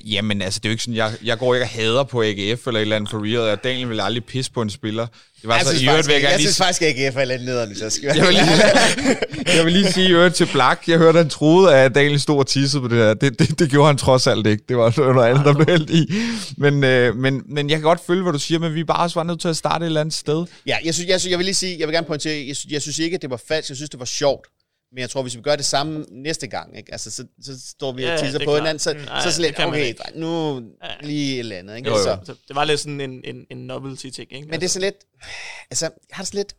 Jamen 0.06 0.42
altså, 0.42 0.60
det 0.60 0.68
er 0.68 0.70
jo 0.70 0.72
ikke 0.72 0.82
sådan, 0.82 0.96
jeg, 0.96 1.12
jeg 1.24 1.38
går 1.38 1.54
ikke 1.54 1.64
og 1.64 1.68
hader 1.68 2.04
på 2.04 2.22
AGF 2.22 2.66
eller 2.66 2.80
et 2.80 2.82
eller 2.82 2.96
andet 2.96 3.10
for 3.10 3.18
real. 3.18 3.48
Jeg 3.48 3.64
Daniel 3.64 3.88
vil 3.88 4.00
aldrig 4.00 4.24
pisse 4.24 4.52
på 4.52 4.62
en 4.62 4.70
spiller. 4.70 5.06
Det 5.06 5.48
var 5.48 5.56
jeg 5.56 5.66
så, 5.66 5.76
synes, 5.76 5.90
faktisk, 5.90 6.10
jeg, 6.10 6.22
jeg 6.22 6.40
synes 6.40 6.56
faktisk, 6.58 6.82
at 6.82 6.88
AGF 6.88 7.16
er 7.16 7.24
lidt 7.24 7.44
nederen, 7.44 7.76
så 7.76 7.90
skal 7.90 8.12
jeg, 8.16 8.26
vil 8.26 8.34
lige, 8.34 9.56
jeg 9.56 9.64
vil 9.64 9.72
lige 9.72 9.92
sige 9.92 10.08
øvrigt 10.08 10.34
til 10.34 10.48
Black. 10.52 10.88
Jeg 10.88 10.98
hørte, 10.98 11.18
at 11.18 11.24
han 11.24 11.30
troede, 11.30 11.74
at 11.74 11.94
Daniel 11.94 12.20
stod 12.20 12.38
og 12.38 12.46
tissede 12.46 12.82
på 12.82 12.88
det 12.88 12.98
der. 12.98 13.14
Det, 13.14 13.38
det, 13.38 13.58
det 13.58 13.70
gjorde 13.70 13.86
han 13.86 13.96
trods 13.96 14.26
alt 14.26 14.46
ikke. 14.46 14.64
Det 14.68 14.76
var 14.76 15.12
noget 15.12 15.30
andet, 15.30 15.44
der 15.44 15.54
blev 15.54 15.66
hældt 15.66 15.90
i. 15.90 16.12
Men, 16.56 16.84
øh, 16.84 17.16
men, 17.16 17.42
men 17.48 17.70
jeg 17.70 17.78
kan 17.78 17.82
godt 17.82 18.00
følge, 18.06 18.22
hvad 18.22 18.32
du 18.32 18.38
siger, 18.38 18.58
men 18.58 18.74
vi 18.74 18.80
er 18.80 18.84
bare 18.84 19.02
også 19.04 19.20
var 19.20 19.24
nødt 19.24 19.40
til 19.40 19.48
at 19.48 19.56
starte 19.56 19.82
et 19.82 19.86
eller 19.86 20.00
andet 20.00 20.14
sted. 20.14 20.44
Ja, 20.66 20.76
jeg, 20.84 20.94
synes, 20.94 21.08
jeg, 21.08 21.20
synes, 21.20 21.30
jeg 21.30 21.38
vil 21.38 21.44
lige 21.44 21.54
sige, 21.54 21.76
jeg 21.78 21.88
vil 21.88 21.94
gerne 21.94 22.06
pointere, 22.06 22.44
jeg, 22.48 22.56
synes, 22.56 22.72
jeg 22.72 22.82
synes 22.82 22.98
ikke, 22.98 23.14
at 23.14 23.22
det 23.22 23.30
var 23.30 23.40
falsk. 23.48 23.68
Jeg 23.68 23.76
synes, 23.76 23.90
det 23.90 24.00
var 24.00 24.06
sjovt. 24.06 24.46
Men 24.92 24.98
jeg 24.98 25.10
tror, 25.10 25.22
hvis 25.22 25.36
vi 25.36 25.40
gør 25.40 25.56
det 25.56 25.64
samme 25.64 26.06
næste 26.10 26.46
gang, 26.46 26.76
ikke? 26.76 26.92
Altså, 26.92 27.10
så, 27.10 27.26
så 27.42 27.60
står 27.68 27.92
vi 27.92 28.04
og 28.04 28.18
tisser 28.18 28.38
ja, 28.40 28.44
på 28.44 28.54
hinanden, 28.54 28.78
så, 28.78 28.94
mm, 28.94 29.00
så, 29.22 29.32
så 29.32 29.42
lidt, 29.42 29.60
okay, 29.60 29.94
nu 30.14 30.54
ja. 30.82 31.06
lige 31.06 31.34
et 31.34 31.38
eller 31.38 31.56
andet. 31.56 31.76
Ikke? 31.76 31.88
Jo, 31.90 31.96
jo. 31.96 32.02
Så, 32.24 32.34
det 32.48 32.56
var 32.56 32.64
lidt 32.64 32.80
sådan 32.80 33.00
en, 33.00 33.20
en, 33.24 33.46
en 33.50 33.58
novelty-ting. 33.66 34.32
Ikke? 34.32 34.48
Men 34.48 34.60
det 34.60 34.66
er 34.66 34.70
så 34.70 34.80
lidt, 34.80 34.96
altså, 35.70 35.84
jeg 35.84 35.92
har 36.10 36.22
det 36.22 36.28
så 36.28 36.36
lidt, 36.36 36.56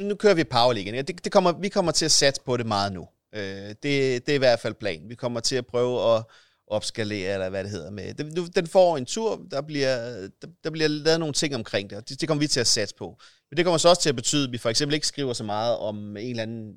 nu 0.00 0.14
kører 0.14 0.34
vi 0.34 0.44
Power 0.44 0.72
League, 0.72 1.02
det, 1.02 1.24
det 1.24 1.32
kommer, 1.32 1.52
vi 1.52 1.68
kommer 1.68 1.92
til 1.92 2.04
at 2.04 2.10
satse 2.10 2.42
på 2.46 2.56
det 2.56 2.66
meget 2.66 2.92
nu. 2.92 3.08
Øh, 3.34 3.68
det, 3.68 3.82
det 3.82 4.28
er 4.28 4.34
i 4.34 4.38
hvert 4.38 4.60
fald 4.60 4.74
planen. 4.74 5.08
Vi 5.08 5.14
kommer 5.14 5.40
til 5.40 5.56
at 5.56 5.66
prøve 5.66 6.16
at 6.16 6.24
opskalere, 6.66 7.32
eller 7.32 7.48
hvad 7.48 7.64
det 7.64 7.70
hedder 7.70 7.90
med. 7.90 8.14
Den, 8.14 8.46
den 8.46 8.66
får 8.66 8.96
en 8.96 9.06
tur, 9.06 9.42
der 9.50 9.60
bliver, 9.60 9.96
der, 10.42 10.48
der 10.64 10.70
bliver 10.70 10.88
lavet 10.88 11.20
nogle 11.20 11.32
ting 11.32 11.54
omkring 11.54 11.90
det, 11.90 11.98
og 11.98 12.08
det, 12.08 12.20
det 12.20 12.28
kommer 12.28 12.40
vi 12.40 12.46
til 12.46 12.60
at 12.60 12.66
satse 12.66 12.94
på. 12.94 13.16
Men 13.50 13.56
det 13.56 13.64
kommer 13.64 13.78
så 13.78 13.88
også 13.88 14.02
til 14.02 14.08
at 14.08 14.16
betyde, 14.16 14.44
at 14.44 14.52
vi 14.52 14.58
for 14.58 14.70
eksempel 14.70 14.94
ikke 14.94 15.06
skriver 15.06 15.32
så 15.32 15.44
meget 15.44 15.76
om 15.76 16.16
en 16.16 16.30
eller 16.30 16.42
anden 16.42 16.74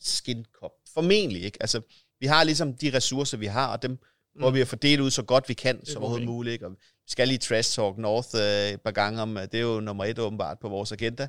skinkop. 0.00 0.72
Formentlig 0.94 1.42
ikke. 1.42 1.58
Altså, 1.60 1.80
vi 2.20 2.26
har 2.26 2.44
ligesom 2.44 2.74
de 2.74 2.90
ressourcer, 2.94 3.36
vi 3.36 3.46
har, 3.46 3.66
og 3.66 3.82
dem 3.82 3.90
mm. 3.90 3.98
hvor 4.40 4.50
vi 4.50 4.60
at 4.60 4.68
fordele 4.68 5.02
ud 5.02 5.10
så 5.10 5.22
godt 5.22 5.48
vi 5.48 5.54
kan, 5.54 5.86
som 5.86 6.02
overhovedet 6.02 6.28
muligt. 6.28 6.52
Ikke? 6.52 6.66
Og 6.66 6.72
vi 6.72 7.10
skal 7.10 7.28
lige 7.28 7.38
trash 7.38 7.76
talk 7.76 7.98
North 7.98 8.28
øh, 8.34 8.74
et 8.74 8.80
par 8.80 8.90
gange 8.90 9.22
om, 9.22 9.34
det 9.34 9.54
er 9.54 9.60
jo 9.60 9.80
nummer 9.80 10.04
et 10.04 10.18
åbenbart 10.18 10.58
på 10.58 10.68
vores 10.68 10.92
agenda. 10.92 11.28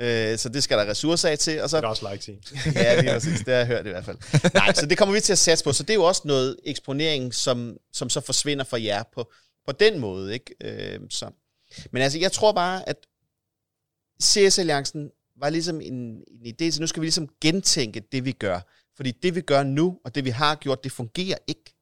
Øh, 0.00 0.38
så 0.38 0.48
det 0.48 0.62
skal 0.62 0.78
der 0.78 0.90
ressourcer 0.90 1.28
af 1.28 1.38
til. 1.38 1.62
Og 1.62 1.70
så, 1.70 1.76
det 1.76 1.84
er 1.84 1.88
også 1.88 2.10
like 2.10 2.22
til. 2.22 2.38
ja, 2.74 2.96
det, 2.96 3.08
er 3.08 3.12
præcis, 3.12 3.38
det 3.38 3.48
har 3.48 3.58
jeg 3.58 3.66
hørt 3.66 3.86
i 3.86 3.88
hvert 3.88 4.04
fald. 4.04 4.18
Nej, 4.54 4.72
så 4.72 4.86
det 4.86 4.98
kommer 4.98 5.14
vi 5.14 5.20
til 5.20 5.32
at 5.32 5.38
satse 5.38 5.64
på. 5.64 5.72
Så 5.72 5.82
det 5.82 5.90
er 5.90 5.94
jo 5.94 6.04
også 6.04 6.22
noget 6.24 6.56
eksponering, 6.64 7.34
som, 7.34 7.76
som 7.92 8.10
så 8.10 8.20
forsvinder 8.20 8.64
fra 8.64 8.82
jer 8.82 9.02
på, 9.14 9.32
på 9.66 9.72
den 9.72 9.98
måde. 9.98 10.34
Ikke? 10.34 10.54
Øh, 10.60 11.00
så. 11.10 11.30
Men 11.92 12.02
altså, 12.02 12.18
jeg 12.18 12.32
tror 12.32 12.52
bare, 12.52 12.88
at 12.88 12.96
CS-alliancen 14.22 15.10
var 15.40 15.50
ligesom 15.50 15.80
en, 15.80 16.24
en 16.28 16.46
idé, 16.46 16.70
så 16.70 16.80
nu 16.80 16.86
skal 16.86 17.00
vi 17.00 17.06
ligesom 17.06 17.28
gentænke 17.40 18.00
det, 18.00 18.24
vi 18.24 18.32
gør. 18.32 18.60
Fordi 18.96 19.10
det, 19.10 19.34
vi 19.34 19.40
gør 19.40 19.62
nu, 19.62 20.00
og 20.04 20.14
det, 20.14 20.24
vi 20.24 20.30
har 20.30 20.54
gjort, 20.54 20.84
det 20.84 20.92
fungerer 20.92 21.38
ikke. 21.46 21.74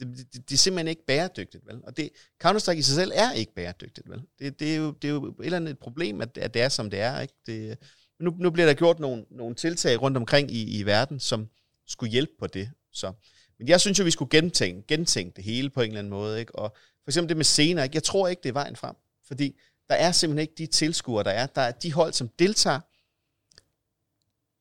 Det, 0.00 0.16
det, 0.16 0.48
det 0.48 0.54
er 0.54 0.58
simpelthen 0.58 0.88
ikke 0.88 1.06
bæredygtigt, 1.06 1.66
vel? 1.66 1.80
Og 1.84 1.96
det, 1.96 2.10
Counter-Strike 2.44 2.78
i 2.78 2.82
sig 2.82 2.94
selv 2.94 3.12
er 3.14 3.32
ikke 3.32 3.54
bæredygtigt, 3.54 4.10
vel? 4.10 4.22
Det, 4.38 4.60
det, 4.60 4.72
er, 4.72 4.76
jo, 4.76 4.90
det 4.90 5.08
er 5.08 5.12
jo 5.12 5.26
et 5.26 5.44
eller 5.44 5.56
andet 5.56 5.78
problem, 5.78 6.20
at, 6.20 6.38
at 6.38 6.54
det 6.54 6.62
er, 6.62 6.68
som 6.68 6.90
det 6.90 7.00
er, 7.00 7.20
ikke? 7.20 7.34
Det, 7.46 7.78
nu, 8.20 8.30
nu 8.38 8.50
bliver 8.50 8.66
der 8.66 8.74
gjort 8.74 8.98
nogle, 8.98 9.24
nogle 9.30 9.54
tiltag 9.54 10.02
rundt 10.02 10.16
omkring 10.16 10.50
i, 10.50 10.78
i 10.78 10.82
verden, 10.82 11.20
som 11.20 11.48
skulle 11.86 12.12
hjælpe 12.12 12.32
på 12.38 12.46
det. 12.46 12.70
Så. 12.92 13.12
Men 13.58 13.68
jeg 13.68 13.80
synes 13.80 13.98
jo, 13.98 14.04
vi 14.04 14.10
skulle 14.10 14.30
gentænke, 14.30 14.86
gentænke 14.86 15.36
det 15.36 15.44
hele 15.44 15.70
på 15.70 15.80
en 15.80 15.88
eller 15.88 15.98
anden 15.98 16.10
måde, 16.10 16.40
ikke? 16.40 16.54
Og 16.54 16.76
for 16.76 17.10
eksempel 17.10 17.28
det 17.28 17.36
med 17.36 17.44
scener, 17.44 17.82
ikke? 17.82 17.96
Jeg 17.96 18.02
tror 18.02 18.28
ikke, 18.28 18.42
det 18.42 18.48
er 18.48 18.52
vejen 18.52 18.76
frem. 18.76 18.96
Fordi 19.26 19.60
der 19.92 19.98
er 19.98 20.12
simpelthen 20.12 20.42
ikke 20.42 20.54
de 20.58 20.66
tilskuere, 20.66 21.24
der 21.24 21.30
er. 21.30 21.46
Der 21.46 21.60
er 21.60 21.70
de 21.70 21.92
hold, 21.92 22.12
som 22.12 22.28
deltager, 22.28 22.80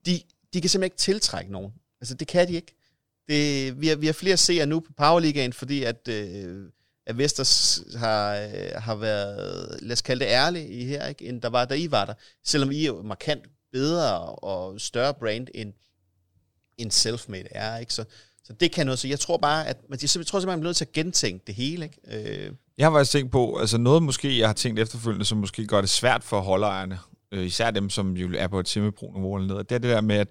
de, 0.05 0.21
de 0.53 0.61
kan 0.61 0.69
simpelthen 0.69 0.83
ikke 0.83 0.97
tiltrække 0.97 1.51
nogen. 1.51 1.73
Altså, 2.01 2.13
det 2.13 2.27
kan 2.27 2.47
de 2.47 2.53
ikke. 2.53 2.75
Det, 3.27 3.81
vi, 3.81 3.87
har, 3.87 3.95
vi 3.95 4.05
har 4.05 4.13
flere 4.13 4.37
seere 4.37 4.65
nu 4.65 4.79
på 4.79 4.93
Powerligaen, 4.97 5.53
fordi 5.53 5.83
at, 5.83 6.07
øh, 6.07 6.69
at 7.05 7.17
Vesters 7.17 7.83
har, 7.95 8.35
øh, 8.35 8.71
har 8.75 8.95
været, 8.95 9.79
lad 9.81 9.91
os 9.91 10.01
kalde 10.01 10.25
det 10.25 10.31
ærlige 10.31 10.67
i 10.67 10.85
her, 10.85 11.07
ikke, 11.07 11.25
end 11.25 11.41
der 11.41 11.49
var, 11.49 11.65
da 11.65 11.75
I 11.75 11.91
var 11.91 12.05
der. 12.05 12.13
Selvom 12.43 12.71
I 12.71 12.85
er 12.85 13.01
markant 13.01 13.45
bedre 13.71 14.19
og 14.25 14.81
større 14.81 15.13
brand, 15.13 15.47
end, 15.53 15.73
end 16.77 16.91
Selfmade 16.91 17.47
er. 17.51 17.77
Ikke? 17.77 17.93
Så, 17.93 18.05
så 18.43 18.53
det 18.53 18.71
kan 18.71 18.85
noget. 18.85 18.99
Så 18.99 19.07
jeg 19.07 19.19
tror 19.19 19.37
bare, 19.37 19.67
at 19.67 19.77
man, 19.89 19.99
jeg 20.01 20.09
tror 20.09 20.19
simpelthen, 20.19 20.47
man 20.47 20.59
er 20.59 20.63
nødt 20.63 20.77
til 20.77 20.85
at 20.85 20.91
gentænke 20.91 21.43
det 21.47 21.55
hele. 21.55 21.85
Ikke? 21.85 22.47
Øh. 22.47 22.53
Jeg 22.77 22.85
har 22.85 22.91
faktisk 22.91 23.11
tænkt 23.11 23.31
på, 23.31 23.57
altså 23.57 23.77
noget 23.77 24.03
måske, 24.03 24.39
jeg 24.39 24.47
har 24.47 24.53
tænkt 24.53 24.79
efterfølgende, 24.79 25.25
som 25.25 25.37
måske 25.37 25.65
gør 25.65 25.81
det 25.81 25.89
svært 25.89 26.23
for 26.23 26.39
holdejerne, 26.39 26.99
øh, 27.31 27.45
især 27.45 27.71
dem, 27.71 27.89
som 27.89 28.17
jo 28.17 28.29
er 28.37 28.47
på 28.47 28.59
et 28.59 28.69
semipro-niveau 28.69 29.35
eller 29.35 29.47
noget, 29.47 29.69
det 29.69 29.75
er 29.75 29.79
det 29.79 29.89
der 29.89 30.01
med, 30.01 30.15
at 30.15 30.27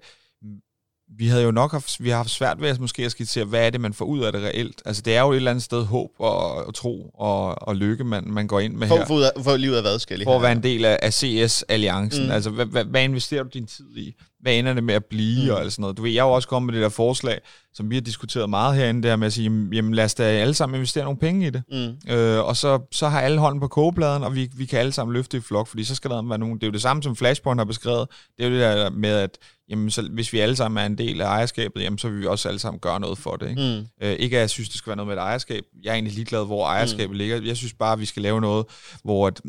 vi 1.17 1.27
havde 1.27 1.43
jo 1.43 1.51
nok 1.51 1.71
haft, 1.71 2.03
vi 2.03 2.09
har 2.09 2.17
haft 2.17 2.29
svært 2.29 2.61
ved 2.61 2.69
at 2.69 2.79
måske 2.79 3.05
at 3.05 3.11
skitsere, 3.11 3.45
hvad 3.45 3.65
er 3.65 3.69
det, 3.69 3.81
man 3.81 3.93
får 3.93 4.05
ud 4.05 4.19
af 4.19 4.31
det 4.31 4.41
reelt. 4.41 4.81
Altså, 4.85 5.01
det 5.01 5.15
er 5.15 5.21
jo 5.21 5.31
et 5.31 5.35
eller 5.35 5.51
andet 5.51 5.63
sted 5.63 5.83
håb 5.83 6.09
og, 6.19 6.65
og 6.65 6.73
tro 6.73 7.09
og, 7.13 7.67
og 7.67 7.75
lykke, 7.75 8.03
man, 8.03 8.23
man 8.27 8.47
går 8.47 8.59
ind 8.59 8.73
med 8.73 8.87
for, 8.87 8.95
her. 8.95 9.05
For, 9.05 9.31
for, 9.35 9.43
for 9.43 9.57
livet 9.57 9.75
af 9.75 9.81
hvad, 9.81 9.99
skal 9.99 10.23
For 10.23 10.35
at 10.35 10.41
være 10.41 10.51
en 10.51 10.63
del 10.63 10.85
af, 10.85 10.99
af 11.01 11.13
CS-alliancen. 11.13 12.25
Mm. 12.25 12.31
Altså, 12.31 12.49
hvad, 12.49 12.65
hvad, 12.65 12.85
hvad 12.85 13.03
investerer 13.03 13.43
du 13.43 13.49
din 13.53 13.67
tid 13.67 13.97
i? 13.97 14.15
Hvad 14.41 14.53
ender 14.53 14.73
det 14.73 14.83
med 14.83 14.93
at 14.93 15.05
blive? 15.05 15.45
Mm. 15.45 15.51
Og 15.51 15.61
alt 15.61 15.71
sådan 15.71 15.81
noget. 15.81 15.97
Du 15.97 16.01
ved, 16.01 16.11
jeg 16.11 16.23
har 16.23 16.27
jo 16.27 16.33
også 16.33 16.47
kommet 16.47 16.65
med 16.65 16.73
det 16.73 16.83
der 16.83 16.89
forslag, 16.89 17.39
som 17.73 17.89
vi 17.89 17.95
har 17.95 18.01
diskuteret 18.01 18.49
meget 18.49 18.75
herinde, 18.75 19.07
der 19.07 19.15
med 19.15 19.27
at 19.27 19.33
sige, 19.33 19.67
jamen 19.73 19.93
lad 19.93 20.05
os 20.05 20.13
da 20.13 20.23
alle 20.23 20.53
sammen 20.53 20.75
investere 20.75 21.03
nogle 21.03 21.19
penge 21.19 21.47
i 21.47 21.49
det. 21.49 21.63
Mm. 21.71 22.13
Øh, 22.13 22.45
og 22.45 22.57
så, 22.57 22.79
så 22.91 23.07
har 23.07 23.21
alle 23.21 23.39
hånden 23.39 23.59
på 23.59 23.67
kogepladen, 23.67 24.23
og 24.23 24.35
vi, 24.35 24.49
vi 24.55 24.65
kan 24.65 24.79
alle 24.79 24.91
sammen 24.91 25.13
løfte 25.13 25.37
i 25.37 25.39
flok, 25.39 25.67
fordi 25.67 25.83
så 25.83 25.95
skal 25.95 26.11
der 26.11 26.27
være 26.27 26.37
nogen. 26.37 26.55
Det 26.55 26.63
er 26.63 26.67
jo 26.67 26.71
det 26.71 26.81
samme, 26.81 27.03
som 27.03 27.15
Flashpoint 27.15 27.59
har 27.59 27.65
beskrevet. 27.65 28.07
Det 28.37 28.45
er 28.45 28.49
jo 28.49 28.55
det 28.55 28.61
der 28.61 28.89
med, 28.89 29.09
at 29.09 29.37
jamen, 29.69 29.91
så, 29.91 30.01
hvis 30.01 30.33
vi 30.33 30.39
alle 30.39 30.55
sammen 30.55 30.77
er 30.81 30.85
en 30.85 30.97
del 30.97 31.21
af 31.21 31.25
ejerskabet, 31.25 31.81
jamen, 31.81 31.97
så 31.97 32.09
vil 32.09 32.21
vi 32.21 32.25
også 32.25 32.47
alle 32.47 32.59
sammen 32.59 32.79
gøre 32.79 32.99
noget 32.99 33.17
for 33.17 33.35
det. 33.35 33.49
Ikke, 33.49 33.85
mm. 34.01 34.07
øh, 34.07 34.13
ikke 34.13 34.37
at 34.37 34.41
jeg 34.41 34.49
synes, 34.49 34.69
det 34.69 34.77
skal 34.77 34.89
være 34.89 34.97
noget 34.97 35.07
med 35.07 35.15
et 35.15 35.21
ejerskab. 35.21 35.63
Jeg 35.83 35.89
er 35.89 35.93
egentlig 35.93 36.13
ligeglad, 36.13 36.45
hvor 36.45 36.65
ejerskabet 36.65 37.09
mm. 37.09 37.17
ligger. 37.17 37.41
Jeg 37.41 37.57
synes 37.57 37.73
bare, 37.73 37.93
at 37.93 37.99
vi 37.99 38.05
skal 38.05 38.21
lave 38.21 38.41
noget, 38.41 38.65
hvor 39.03 39.27
at, 39.27 39.41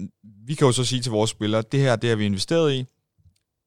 vi 0.47 0.55
kan 0.55 0.67
jo 0.67 0.73
så 0.73 0.85
sige 0.85 1.03
til 1.03 1.13
vores 1.13 1.31
spillere, 1.31 1.63
det 1.73 1.81
her, 1.81 1.97
det 1.97 2.11
har 2.11 2.17
vi 2.17 2.25
investeret 2.25 2.75
i. 2.75 2.85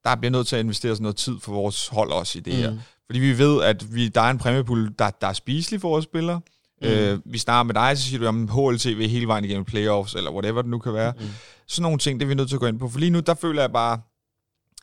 Der 0.05 0.15
bliver 0.15 0.31
nødt 0.31 0.47
til 0.47 0.55
at 0.55 0.59
investere 0.59 0.95
sådan 0.95 1.03
noget 1.03 1.15
tid 1.15 1.39
for 1.41 1.51
vores 1.51 1.87
hold 1.87 2.11
også 2.11 2.37
i 2.37 2.41
det 2.41 2.53
mm. 2.53 2.59
her. 2.59 2.77
Fordi 3.05 3.19
vi 3.19 3.37
ved, 3.37 3.63
at 3.63 3.95
vi, 3.95 4.07
der 4.07 4.21
er 4.21 4.29
en 4.29 4.37
præmiepool, 4.37 4.91
der, 4.99 5.09
der 5.09 5.27
er 5.27 5.33
spiselig 5.33 5.81
for 5.81 5.89
vores 5.89 6.03
spillere. 6.03 6.41
Mm. 6.81 6.87
Øh, 6.87 7.19
vi 7.25 7.37
snakker 7.37 7.63
med 7.63 7.73
dig, 7.73 7.97
så 7.97 8.03
siger 8.03 8.19
du 8.19 8.27
om 8.27 8.47
HLTV 8.47 9.07
hele 9.07 9.27
vejen 9.27 9.45
igennem 9.45 9.65
playoffs, 9.65 10.15
eller 10.15 10.31
whatever 10.31 10.61
det 10.61 10.71
nu 10.71 10.79
kan 10.79 10.93
være. 10.93 11.13
Mm. 11.19 11.25
Sådan 11.67 11.83
nogle 11.83 11.97
ting, 11.97 12.19
det 12.19 12.25
er 12.25 12.27
vi 12.27 12.35
nødt 12.35 12.49
til 12.49 12.55
at 12.55 12.59
gå 12.59 12.67
ind 12.67 12.79
på. 12.79 12.89
For 12.89 12.99
lige 12.99 13.09
nu, 13.09 13.19
der 13.19 13.33
føler 13.33 13.61
jeg 13.61 13.71
bare, 13.71 14.01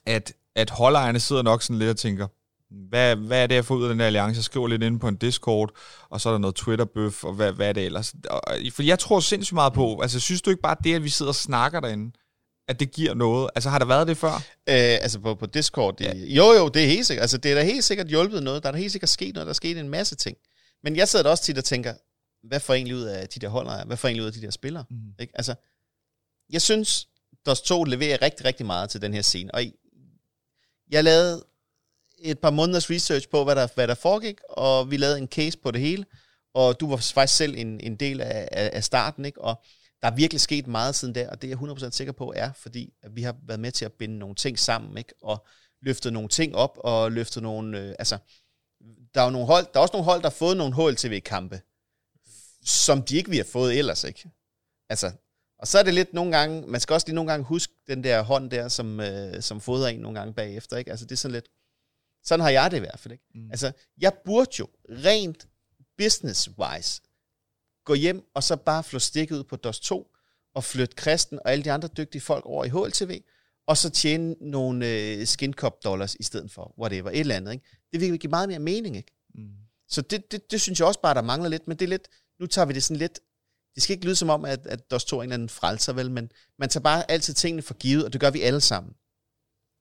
at 0.06 0.32
at 0.54 0.70
holdejerne 0.70 1.20
sidder 1.20 1.42
nok 1.42 1.62
sådan 1.62 1.78
lidt 1.78 1.90
og 1.90 1.96
tænker, 1.96 2.26
hvad, 2.88 3.16
hvad 3.16 3.42
er 3.42 3.46
det, 3.46 3.54
jeg 3.54 3.64
får 3.64 3.74
ud 3.74 3.82
af 3.82 3.88
den 3.88 4.00
her 4.00 4.06
alliance? 4.06 4.38
Jeg 4.38 4.44
skriver 4.44 4.68
lidt 4.68 4.82
inde 4.82 4.98
på 4.98 5.08
en 5.08 5.16
Discord, 5.16 5.70
og 6.10 6.20
så 6.20 6.28
er 6.28 6.32
der 6.32 6.38
noget 6.38 6.54
Twitter-bøf, 6.56 7.24
og 7.24 7.32
hvad, 7.32 7.52
hvad 7.52 7.68
er 7.68 7.72
det 7.72 7.84
ellers? 7.84 8.14
For 8.72 8.82
jeg 8.82 8.98
tror 8.98 9.20
sindssygt 9.20 9.54
meget 9.54 9.72
på, 9.72 10.00
altså 10.00 10.20
synes 10.20 10.42
du 10.42 10.50
ikke 10.50 10.62
bare 10.62 10.76
det, 10.84 10.94
at 10.94 11.04
vi 11.04 11.08
sidder 11.08 11.30
og 11.30 11.36
snakker 11.36 11.80
derinde, 11.80 12.12
at 12.72 12.80
det 12.80 12.92
giver 12.92 13.14
noget? 13.14 13.50
Altså 13.54 13.70
har 13.70 13.78
der 13.78 13.86
været 13.86 14.08
det 14.08 14.16
før? 14.16 14.34
Øh, 14.34 14.98
altså 15.04 15.20
på, 15.20 15.34
på 15.34 15.46
Discord? 15.46 16.00
Ja. 16.00 16.12
Jo 16.14 16.52
jo, 16.52 16.68
det 16.68 16.82
er 16.82 16.86
helt 16.86 17.06
sikkert. 17.06 17.22
Altså 17.22 17.38
det 17.38 17.50
er 17.50 17.54
da 17.54 17.62
helt 17.62 17.84
sikkert 17.84 18.06
hjulpet 18.06 18.42
noget. 18.42 18.62
Der 18.62 18.68
er 18.68 18.72
da 18.72 18.78
helt 18.78 18.92
sikkert 18.92 19.10
sket 19.10 19.34
noget. 19.34 19.46
Der 19.46 19.50
er 19.50 19.54
sket 19.54 19.78
en 19.78 19.88
masse 19.88 20.14
ting. 20.14 20.36
Men 20.82 20.96
jeg 20.96 21.08
sidder 21.08 21.22
da 21.22 21.30
også 21.30 21.44
tit 21.44 21.58
og 21.58 21.64
tænker, 21.64 21.94
hvad 22.48 22.60
får 22.60 22.74
egentlig 22.74 22.96
ud 22.96 23.02
af 23.02 23.28
de 23.28 23.40
der 23.40 23.48
holdere? 23.48 23.84
Hvad 23.84 23.96
får 23.96 24.08
egentlig 24.08 24.22
ud 24.22 24.26
af 24.26 24.32
de 24.32 24.42
der 24.42 24.50
spillere? 24.50 24.84
Mm. 24.90 24.96
Ikke? 25.20 25.32
Altså, 25.34 25.54
jeg 26.50 26.62
synes, 26.62 27.08
DOS 27.46 27.60
2 27.60 27.84
leverer 27.84 28.22
rigtig, 28.22 28.46
rigtig 28.46 28.66
meget 28.66 28.90
til 28.90 29.02
den 29.02 29.14
her 29.14 29.22
scene. 29.22 29.54
Og 29.54 29.62
jeg 30.90 31.04
lavede 31.04 31.44
et 32.18 32.38
par 32.38 32.50
måneders 32.50 32.90
research 32.90 33.28
på, 33.28 33.44
hvad 33.44 33.56
der, 33.56 33.68
hvad 33.74 33.88
der 33.88 33.94
foregik, 33.94 34.36
og 34.48 34.90
vi 34.90 34.96
lavede 34.96 35.18
en 35.18 35.28
case 35.28 35.58
på 35.58 35.70
det 35.70 35.80
hele, 35.80 36.04
og 36.54 36.80
du 36.80 36.90
var 36.90 36.96
faktisk 36.96 37.36
selv 37.36 37.54
en, 37.56 37.80
en 37.80 37.96
del 37.96 38.20
af, 38.20 38.48
af 38.52 38.84
starten, 38.84 39.24
ikke? 39.24 39.40
og 39.40 39.62
der 40.03 40.11
er 40.11 40.14
virkelig 40.14 40.40
sket 40.40 40.66
meget 40.66 40.94
siden 40.94 41.14
der, 41.14 41.30
og 41.30 41.42
det 41.42 41.53
er 41.53 41.57
jeg 41.61 41.70
100% 41.70 41.90
sikker 41.90 42.12
på 42.12 42.32
er, 42.36 42.53
fordi 42.53 42.92
at 43.03 43.16
vi 43.16 43.22
har 43.22 43.36
været 43.46 43.61
med 43.61 43.72
til 43.72 43.84
at 43.84 43.92
binde 43.92 44.18
nogle 44.18 44.34
ting 44.34 44.59
sammen, 44.59 44.98
ikke? 44.98 45.14
og 45.22 45.46
løftet 45.82 46.12
nogle 46.12 46.28
ting 46.28 46.55
op, 46.55 46.78
og 46.84 47.12
løftet 47.12 47.42
nogle, 47.42 47.80
øh, 47.80 47.94
altså, 47.98 48.18
der 49.14 49.20
er, 49.20 49.24
jo 49.24 49.30
nogle 49.30 49.46
hold, 49.46 49.66
der 49.72 49.78
er 49.78 49.82
også 49.82 49.92
nogle 49.92 50.05
hold, 50.05 50.22
der 50.22 50.28
har 50.28 50.34
fået 50.34 50.57
nogle 50.57 50.74
HLTV-kampe, 50.74 51.61
som 52.64 53.03
de 53.03 53.16
ikke 53.16 53.30
vi 53.30 53.36
har 53.36 53.44
fået 53.44 53.78
ellers, 53.78 54.05
ikke? 54.05 54.30
Altså, 54.88 55.12
og 55.59 55.68
så 55.68 55.78
er 55.78 55.82
det 55.82 55.94
lidt 55.94 56.14
nogle 56.14 56.38
gange, 56.38 56.66
man 56.66 56.80
skal 56.80 56.94
også 56.94 57.07
lige 57.07 57.14
nogle 57.14 57.30
gange 57.30 57.44
huske 57.44 57.72
den 57.86 58.05
der 58.05 58.22
hånd 58.22 58.50
der, 58.50 58.68
som, 58.68 59.00
øh, 59.00 59.42
som 59.42 59.61
fodrer 59.61 59.88
en 59.88 60.00
nogle 60.00 60.18
gange 60.18 60.34
bagefter, 60.34 60.76
ikke? 60.76 60.90
Altså 60.90 61.07
det 61.07 61.12
er 61.12 61.16
sådan 61.16 61.32
lidt, 61.32 61.48
sådan 62.24 62.42
har 62.42 62.50
jeg 62.50 62.70
det 62.70 62.76
i 62.76 62.80
hvert 62.80 62.98
fald, 62.98 63.12
ikke? 63.12 63.24
Mm. 63.34 63.50
Altså, 63.50 63.72
jeg 63.98 64.12
burde 64.24 64.50
jo 64.59 64.68
rent 64.88 65.48
business-wise 66.03 67.11
gå 67.84 67.94
hjem 67.94 68.22
og 68.34 68.42
så 68.42 68.56
bare 68.56 68.84
flå 68.84 68.98
stikket 68.98 69.36
ud 69.36 69.44
på 69.44 69.56
DOS 69.56 69.80
2 69.80 70.06
og 70.54 70.64
flytte 70.64 70.96
Kristen 70.96 71.38
og 71.44 71.52
alle 71.52 71.64
de 71.64 71.72
andre 71.72 71.88
dygtige 71.96 72.22
folk 72.22 72.46
over 72.46 72.64
i 72.64 72.68
HLTV, 72.68 73.22
og 73.66 73.76
så 73.76 73.90
tjene 73.90 74.34
nogle 74.40 74.88
øh, 74.88 75.26
skincop 75.26 75.84
dollars 75.84 76.14
i 76.14 76.22
stedet 76.22 76.50
for 76.50 76.74
whatever, 76.78 77.10
et 77.10 77.20
eller 77.20 77.36
andet, 77.36 77.52
ikke? 77.52 77.66
Det 77.92 78.00
vil 78.00 78.18
give 78.18 78.30
meget 78.30 78.48
mere 78.48 78.58
mening, 78.58 78.96
ikke? 78.96 79.12
Mm. 79.34 79.50
Så 79.88 80.02
det, 80.02 80.32
det, 80.32 80.50
det 80.50 80.60
synes 80.60 80.78
jeg 80.78 80.88
også 80.88 81.00
bare, 81.00 81.14
der 81.14 81.22
mangler 81.22 81.48
lidt, 81.48 81.68
men 81.68 81.76
det 81.76 81.84
er 81.84 81.88
lidt, 81.88 82.08
nu 82.40 82.46
tager 82.46 82.66
vi 82.66 82.72
det 82.72 82.82
sådan 82.82 82.96
lidt 82.96 83.18
det 83.74 83.82
skal 83.82 83.94
ikke 83.94 84.06
lyde 84.06 84.16
som 84.16 84.30
om, 84.30 84.44
at, 84.44 84.66
at 84.66 84.90
DOS 84.90 85.04
2 85.04 85.18
er 85.18 85.22
en 85.22 85.24
eller 85.24 85.34
anden 85.34 85.48
frelser, 85.48 85.92
vel, 85.92 86.10
men 86.10 86.30
man 86.58 86.68
tager 86.68 86.82
bare 86.82 87.10
altid 87.10 87.34
tingene 87.34 87.62
for 87.62 87.74
givet, 87.74 88.04
og 88.04 88.12
det 88.12 88.20
gør 88.20 88.30
vi 88.30 88.42
alle 88.42 88.60
sammen. 88.60 88.94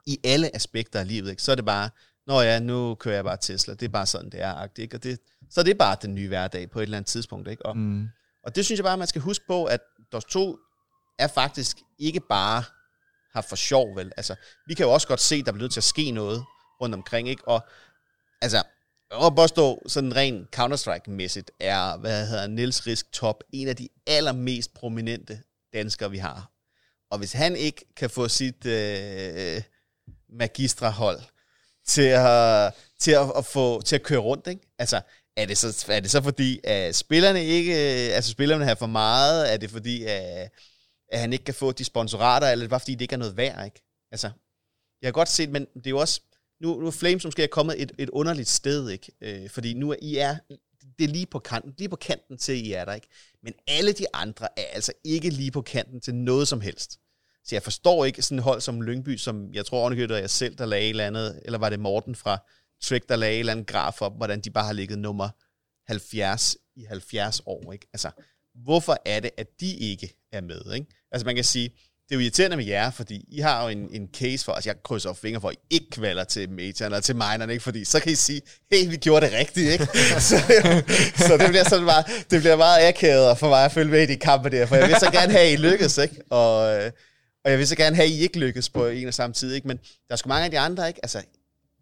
I 0.05 0.19
alle 0.23 0.55
aspekter 0.55 0.99
af 0.99 1.07
livet, 1.07 1.29
ikke? 1.29 1.43
Så 1.43 1.51
er 1.51 1.55
det 1.55 1.65
bare, 1.65 1.89
når 2.27 2.41
ja, 2.41 2.59
nu 2.59 2.95
kører 2.95 3.15
jeg 3.15 3.23
bare 3.23 3.37
Tesla, 3.41 3.73
det 3.73 3.85
er 3.85 3.89
bare 3.89 4.05
sådan, 4.05 4.29
det 4.29 4.41
er, 4.41 4.67
ikke? 4.77 4.97
Og 4.97 5.03
det, 5.03 5.19
så 5.51 5.63
det 5.63 5.71
er 5.71 5.77
bare 5.77 5.97
den 6.01 6.15
nye 6.15 6.27
hverdag 6.27 6.71
på 6.71 6.79
et 6.79 6.83
eller 6.83 6.97
andet 6.97 7.09
tidspunkt, 7.09 7.47
ikke? 7.49 7.65
Og, 7.65 7.77
mm. 7.77 8.07
og 8.43 8.55
det 8.55 8.65
synes 8.65 8.77
jeg 8.77 8.85
bare, 8.85 8.97
man 8.97 9.07
skal 9.07 9.21
huske 9.21 9.45
på, 9.47 9.65
at 9.65 9.79
DOS 10.11 10.25
2 10.25 10.57
er 11.19 11.27
faktisk 11.27 11.77
ikke 11.99 12.19
bare 12.19 12.63
har 13.33 13.41
for 13.41 13.55
sjov, 13.55 13.95
vel? 13.95 14.11
Altså, 14.17 14.35
vi 14.67 14.73
kan 14.73 14.85
jo 14.85 14.91
også 14.91 15.07
godt 15.07 15.21
se, 15.21 15.43
der 15.43 15.51
bliver 15.51 15.63
nødt 15.63 15.73
til 15.73 15.79
at 15.79 15.83
ske 15.83 16.11
noget 16.11 16.45
rundt 16.81 16.95
omkring, 16.95 17.29
ikke? 17.29 17.47
Og 17.47 17.61
altså, 18.41 18.63
og 19.11 19.35
påstå, 19.35 19.83
sådan 19.87 20.15
ren 20.15 20.47
Counter-Strike-mæssigt, 20.55 21.51
er, 21.59 21.97
hvad 21.97 22.27
hedder 22.27 22.47
Niels 22.47 22.87
Risk 22.87 23.11
Top, 23.11 23.43
en 23.53 23.67
af 23.67 23.75
de 23.75 23.89
allermest 24.07 24.73
prominente 24.73 25.41
danskere, 25.73 26.11
vi 26.11 26.17
har. 26.17 26.51
Og 27.11 27.17
hvis 27.17 27.33
han 27.33 27.55
ikke 27.55 27.85
kan 27.95 28.09
få 28.09 28.27
sit 28.27 28.65
øh, 28.65 29.61
magistrahold 30.29 31.19
til 31.87 32.01
at, 32.01 32.73
til 32.99 33.11
at, 33.11 33.31
at 33.37 33.45
få 33.45 33.81
til 33.81 33.95
at 33.95 34.03
køre 34.03 34.19
rundt, 34.19 34.47
ikke? 34.47 34.61
Altså, 34.79 35.01
er 35.37 35.45
det, 35.45 35.57
så, 35.57 35.85
er 35.91 35.99
det 35.99 36.11
så 36.11 36.21
fordi, 36.21 36.59
at 36.63 36.95
spillerne 36.95 37.45
ikke, 37.45 37.71
øh, 37.71 38.15
altså 38.15 38.31
spillerne 38.31 38.65
har 38.65 38.75
for 38.75 38.87
meget? 38.87 39.53
Er 39.53 39.57
det 39.57 39.71
fordi, 39.71 40.03
at, 40.03 40.51
at 41.11 41.19
han 41.19 41.33
ikke 41.33 41.45
kan 41.45 41.53
få 41.53 41.71
de 41.71 41.83
sponsorater, 41.83 42.47
eller 42.47 42.61
er 42.61 42.65
det 42.65 42.69
bare 42.69 42.79
fordi, 42.79 42.93
det 42.93 43.01
ikke 43.01 43.13
er 43.13 43.17
noget 43.17 43.37
værd, 43.37 43.65
ikke? 43.65 43.81
Altså, 44.11 44.31
jeg 45.01 45.07
har 45.07 45.11
godt 45.11 45.29
set, 45.29 45.49
men 45.49 45.65
det 45.75 45.85
er 45.85 45.89
jo 45.89 45.97
også, 45.99 46.21
nu, 46.61 46.79
nu 46.79 46.87
er 46.87 46.91
Flames 46.91 47.25
måske 47.25 47.43
er 47.43 47.47
kommet 47.47 47.81
et, 47.81 47.91
et 47.97 48.09
underligt 48.09 48.49
sted, 48.49 48.89
ikke? 48.89 49.11
Øh, 49.21 49.49
fordi 49.49 49.73
nu 49.73 49.91
er 49.91 49.95
I 50.01 50.17
er, 50.17 50.35
det 50.99 51.03
er 51.03 51.07
lige 51.07 51.25
på 51.25 51.39
kanten, 51.39 51.73
lige 51.77 51.89
på 51.89 51.95
kanten 51.95 52.37
til 52.37 52.65
I 52.65 52.71
er 52.71 52.85
der, 52.85 52.93
ikke? 52.93 53.07
Men 53.43 53.53
alle 53.67 53.93
de 53.93 54.05
andre 54.13 54.47
er 54.59 54.65
altså 54.73 54.93
ikke 55.03 55.29
lige 55.29 55.51
på 55.51 55.61
kanten 55.61 56.01
til 56.01 56.15
noget 56.15 56.47
som 56.47 56.61
helst. 56.61 56.99
Så 57.43 57.55
jeg 57.55 57.63
forstår 57.63 58.05
ikke 58.05 58.21
sådan 58.21 58.37
et 58.37 58.43
hold 58.43 58.61
som 58.61 58.81
Lyngby, 58.81 59.17
som 59.17 59.53
jeg 59.53 59.65
tror 59.65 59.83
ordentligt, 59.83 60.11
jeg 60.11 60.29
selv, 60.29 60.55
der 60.55 60.65
lagde 60.65 60.85
et 60.85 60.89
eller 60.89 61.07
andet, 61.07 61.41
eller 61.45 61.59
var 61.59 61.69
det 61.69 61.79
Morten 61.79 62.15
fra 62.15 62.37
Trick, 62.83 63.09
der 63.09 63.15
lagde 63.15 63.35
et 63.35 63.39
eller 63.39 63.51
andet 63.51 63.67
graf 63.67 64.01
op, 64.01 64.17
hvordan 64.17 64.41
de 64.41 64.49
bare 64.49 64.65
har 64.65 64.73
ligget 64.73 64.99
nummer 64.99 65.29
70 65.87 66.55
i 66.75 66.83
70 66.83 67.41
år, 67.45 67.73
ikke? 67.73 67.87
Altså, 67.93 68.11
hvorfor 68.63 68.97
er 69.05 69.19
det, 69.19 69.31
at 69.37 69.47
de 69.59 69.75
ikke 69.75 70.13
er 70.31 70.41
med, 70.41 70.73
ikke? 70.73 70.87
Altså 71.11 71.25
man 71.25 71.35
kan 71.35 71.43
sige, 71.43 71.69
det 72.09 72.15
er 72.15 72.19
jo 72.19 72.23
irriterende 72.23 72.57
med 72.57 72.65
jer, 72.65 72.91
fordi 72.91 73.25
I 73.27 73.39
har 73.39 73.63
jo 73.63 73.69
en, 73.69 73.89
en 73.91 74.09
case 74.13 74.45
for, 74.45 74.51
altså 74.51 74.69
jeg 74.69 74.75
krydser 74.83 75.13
fingre 75.13 75.41
for, 75.41 75.49
at 75.49 75.55
I 75.55 75.75
ikke 75.75 75.89
kvalder 75.89 76.23
til 76.23 76.49
Meta 76.49 76.85
eller 76.85 76.99
til 76.99 77.15
minerne, 77.15 77.53
ikke? 77.53 77.63
fordi 77.63 77.85
så 77.85 77.99
kan 77.99 78.11
I 78.11 78.15
sige, 78.15 78.41
hey, 78.71 78.89
vi 78.89 78.95
gjorde 78.95 79.25
det 79.25 79.33
rigtigt, 79.33 79.71
ikke? 79.71 79.85
så, 80.29 80.37
så 81.27 81.37
det 81.37 81.49
bliver 81.49 81.63
sådan 81.63 81.85
bare, 81.85 82.03
det 82.31 82.41
bliver 82.41 82.55
meget 82.55 82.87
akavet 82.87 83.37
for 83.37 83.49
mig 83.49 83.65
at 83.65 83.71
følge 83.71 83.91
med 83.91 84.01
i 84.01 84.05
de 84.05 84.17
kampe 84.17 84.49
der, 84.49 84.65
for 84.65 84.75
jeg 84.75 84.87
vil 84.87 84.95
så 84.99 85.11
gerne 85.11 85.31
have, 85.31 85.45
at 85.45 85.53
I 85.53 85.55
lykkes, 85.55 85.97
ikke? 85.97 86.23
Og, 86.29 86.77
øh, 86.77 86.91
og 87.45 87.51
jeg 87.51 87.59
vil 87.59 87.67
så 87.67 87.75
gerne 87.75 87.95
have, 87.95 88.05
at 88.05 88.11
I 88.11 88.19
ikke 88.19 88.39
lykkes 88.39 88.69
på 88.69 88.87
en 88.87 89.07
og 89.07 89.13
samme 89.13 89.33
tid, 89.33 89.53
ikke? 89.53 89.67
Men 89.67 89.77
der 89.77 90.13
er 90.13 90.15
sgu 90.15 90.29
mange 90.29 90.45
af 90.45 90.51
de 90.51 90.59
andre, 90.59 90.87
ikke? 90.87 90.99
Altså, 91.03 91.21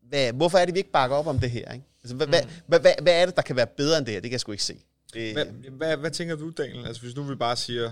hvad, 0.10 0.34
hvorfor 0.34 0.58
er 0.58 0.66
det, 0.66 0.74
vi 0.74 0.80
ikke 0.80 0.92
bakker 0.92 1.16
op 1.18 1.28
om 1.28 1.40
det 1.40 1.52
her, 1.52 1.72
ikke? 1.74 1.86
Altså, 2.04 2.16
hvad, 2.16 2.28
mm. 2.28 2.32
hvad, 2.32 2.42
hvad, 2.68 2.80
hvad, 2.80 2.94
hvad 3.02 3.22
er 3.22 3.26
det, 3.26 3.36
der 3.36 3.42
kan 3.42 3.56
være 3.56 3.68
bedre 3.68 3.98
end 3.98 4.06
det 4.06 4.14
her? 4.14 4.22
Det 4.22 4.30
kan 4.30 4.34
jeg 4.34 4.40
sgu 4.40 4.52
ikke 4.52 4.64
se. 4.64 4.76
Det, 5.14 5.34
hvad, 5.34 5.46
hvad, 5.72 5.98
hvad 5.98 6.12
tænker 6.12 6.36
du, 6.36 6.50
Daniel? 6.50 6.86
Altså, 6.86 7.02
hvis 7.02 7.16
nu 7.16 7.24
vi 7.24 7.36
bare 7.36 7.56
siger, 7.56 7.92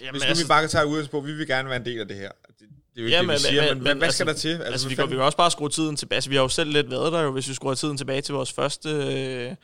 Jamen, 0.00 0.10
Hvis 0.10 0.22
nu 0.22 0.28
altså, 0.28 0.44
vi 0.44 0.48
bare 0.48 0.62
kan 0.62 0.68
tage 0.68 0.86
udgangspunkt, 0.86 1.28
vi 1.28 1.32
vil 1.32 1.46
gerne 1.46 1.68
være 1.68 1.76
en 1.76 1.84
del 1.84 2.00
af 2.00 2.08
det 2.08 2.16
her. 2.16 2.30
Det, 2.48 2.58
det 2.58 2.66
er 2.96 3.02
jo 3.02 3.04
ikke 3.06 3.16
jamen, 3.16 3.28
det, 3.28 3.42
vi 3.42 3.48
siger, 3.48 3.62
men, 3.62 3.74
men, 3.74 3.84
men 3.84 3.98
hvad 3.98 4.10
skal 4.10 4.28
altså, 4.28 4.48
der 4.48 4.54
til? 4.54 4.58
Altså, 4.58 4.72
altså 4.72 4.88
vi, 4.88 4.94
kan, 4.94 5.10
vi 5.10 5.14
kan 5.14 5.24
også 5.24 5.36
bare 5.36 5.50
skrue 5.50 5.68
tiden 5.68 5.96
tilbage. 5.96 6.16
Altså, 6.16 6.30
vi 6.30 6.36
har 6.36 6.42
jo 6.42 6.48
selv 6.48 6.70
lidt 6.70 6.90
været 6.90 7.12
der 7.12 7.22
jo, 7.22 7.32
hvis 7.32 7.48
vi 7.48 7.54
skruer 7.54 7.74
tiden 7.74 7.96
tilbage 7.96 8.20
til 8.20 8.34
vores 8.34 8.52
første... 8.52 8.88
Øh, 8.88 9.54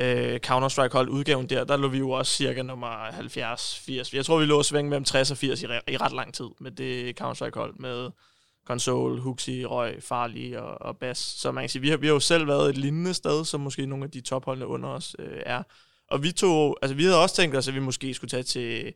øh, 0.00 0.40
Counter-Strike-hold 0.46 1.08
udgaven 1.08 1.46
der, 1.46 1.64
der 1.64 1.76
lå 1.76 1.88
vi 1.88 1.98
jo 1.98 2.10
også 2.10 2.32
cirka 2.32 2.62
nummer 2.62 3.08
70-80. 3.08 4.10
Jeg 4.12 4.24
tror, 4.24 4.38
vi 4.38 4.44
lå 4.44 4.62
svinge 4.62 4.90
mellem 4.90 5.04
60 5.04 5.30
og 5.30 5.36
80 5.36 5.62
i, 5.62 5.66
i 5.88 5.96
ret 5.96 6.12
lang 6.12 6.34
tid 6.34 6.46
med 6.60 6.70
det 6.70 7.16
Counter-Strike-hold 7.20 7.74
med 7.78 8.10
Console, 8.68 9.20
Huxi, 9.20 9.64
Røg, 9.64 10.02
Farlig 10.02 10.58
og, 10.58 10.82
og 10.82 10.96
Bass. 10.96 11.40
Så 11.40 11.52
man 11.52 11.62
kan 11.62 11.68
sige, 11.68 11.82
vi 11.82 11.88
har, 11.88 11.96
vi 11.96 12.06
har 12.06 12.14
jo 12.14 12.20
selv 12.20 12.46
været 12.46 12.70
et 12.70 12.78
lignende 12.78 13.14
sted, 13.14 13.44
som 13.44 13.60
måske 13.60 13.86
nogle 13.86 14.04
af 14.04 14.10
de 14.10 14.20
topholdene 14.20 14.66
under 14.66 14.88
os 14.88 15.16
øh, 15.18 15.40
er. 15.46 15.62
Og 16.10 16.22
vi 16.22 16.32
tog, 16.32 16.76
altså 16.82 16.94
vi 16.94 17.04
havde 17.04 17.22
også 17.22 17.36
tænkt 17.36 17.56
os, 17.56 17.68
at 17.68 17.74
vi 17.74 17.80
måske 17.80 18.14
skulle 18.14 18.30
tage 18.30 18.42
til 18.42 18.92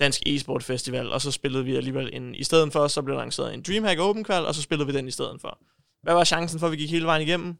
Dansk 0.00 0.22
e-sport 0.26 0.62
festival, 0.62 1.12
og 1.12 1.20
så 1.20 1.30
spillede 1.30 1.64
vi 1.64 1.76
alligevel 1.76 2.10
en, 2.12 2.34
i 2.34 2.44
stedet 2.44 2.72
for, 2.72 2.88
så 2.88 3.02
blev 3.02 3.16
der 3.16 3.48
en 3.48 3.62
Dreamhack 3.62 4.00
Open 4.00 4.24
Qual, 4.24 4.46
og 4.46 4.54
så 4.54 4.62
spillede 4.62 4.86
vi 4.86 4.92
den 4.98 5.08
i 5.08 5.10
stedet 5.10 5.40
for. 5.40 5.58
Hvad 6.02 6.14
var 6.14 6.24
chancen 6.24 6.60
for, 6.60 6.66
at 6.66 6.72
vi 6.72 6.76
gik 6.76 6.90
hele 6.90 7.06
vejen 7.06 7.22
igennem? 7.22 7.56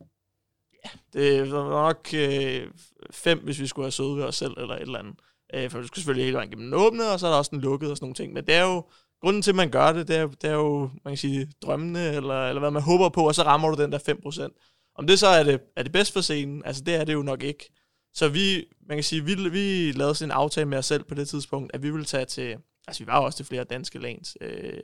Ja, 0.85 0.91
det 1.13 1.53
var 1.53 1.71
nok 1.71 2.09
øh, 2.15 2.69
fem, 3.11 3.39
hvis 3.45 3.61
vi 3.61 3.67
skulle 3.67 3.85
have 3.85 3.93
søget 3.93 4.17
ved 4.17 4.25
os 4.25 4.37
selv, 4.37 4.55
eller 4.57 4.75
et 4.75 4.83
eller 4.83 4.99
andet. 4.99 5.15
Øh, 5.55 5.71
for 5.71 5.79
vi 5.79 5.87
skulle 5.87 6.01
selvfølgelig 6.01 6.25
hele 6.25 6.37
vejen 6.37 6.49
igennem 6.49 6.67
den 6.67 6.81
åbne, 6.81 7.09
og 7.09 7.21
så 7.21 7.27
er 7.27 7.31
der 7.31 7.39
også 7.39 7.51
den 7.51 7.61
lukket 7.61 7.91
og 7.91 7.97
sådan 7.97 8.05
nogle 8.05 8.15
ting. 8.15 8.33
Men 8.33 8.47
det 8.47 8.55
er 8.55 8.63
jo, 8.63 8.85
grunden 9.25 9.43
til, 9.43 9.51
at 9.51 9.57
man 9.57 9.71
gør 9.71 9.93
det, 9.93 10.09
det 10.09 10.17
er, 10.17 10.27
det 10.27 10.51
er 10.51 10.55
jo, 10.55 10.91
man 11.05 11.11
kan 11.11 11.17
sige, 11.17 11.53
drømmene, 11.63 12.15
eller, 12.15 12.49
eller 12.49 12.61
hvad 12.61 12.71
man 12.71 12.83
håber 12.83 13.09
på, 13.09 13.27
og 13.27 13.35
så 13.35 13.43
rammer 13.43 13.71
du 13.71 13.83
den 13.83 13.93
der 13.93 13.99
5%. 13.99 14.93
Om 14.97 15.07
det 15.07 15.19
så 15.19 15.27
er 15.27 15.43
det, 15.43 15.61
er 15.77 15.83
det 15.83 15.93
bedst 15.93 16.13
for 16.13 16.21
scenen, 16.21 16.63
altså 16.65 16.83
det 16.85 16.95
er 16.95 17.05
det 17.05 17.13
jo 17.13 17.23
nok 17.23 17.43
ikke. 17.43 17.73
Så 18.15 18.29
vi, 18.29 18.65
man 18.89 18.97
kan 18.97 19.05
sige, 19.05 19.25
vi, 19.25 19.35
vi 19.35 19.93
lavede 19.93 20.15
sådan 20.15 20.29
en 20.31 20.37
aftale 20.37 20.69
med 20.69 20.79
os 20.79 20.87
selv 20.87 21.05
på 21.05 21.15
det 21.15 21.29
tidspunkt, 21.29 21.75
at 21.75 21.83
vi 21.83 21.91
ville 21.91 22.05
tage 22.05 22.25
til, 22.25 22.57
altså 22.87 23.05
vi 23.05 23.07
var 23.07 23.21
også 23.21 23.37
til 23.37 23.47
flere 23.47 23.65
danske 23.65 23.99
lands 23.99 24.37
øh, 24.41 24.83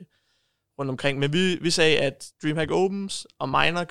rundt 0.79 0.89
omkring, 0.91 1.19
men 1.19 1.33
vi, 1.33 1.55
vi 1.61 1.69
sagde, 1.69 1.99
at 1.99 2.31
DreamHack 2.43 2.71
Opens 2.71 3.27
og 3.39 3.49
minor 3.49 3.83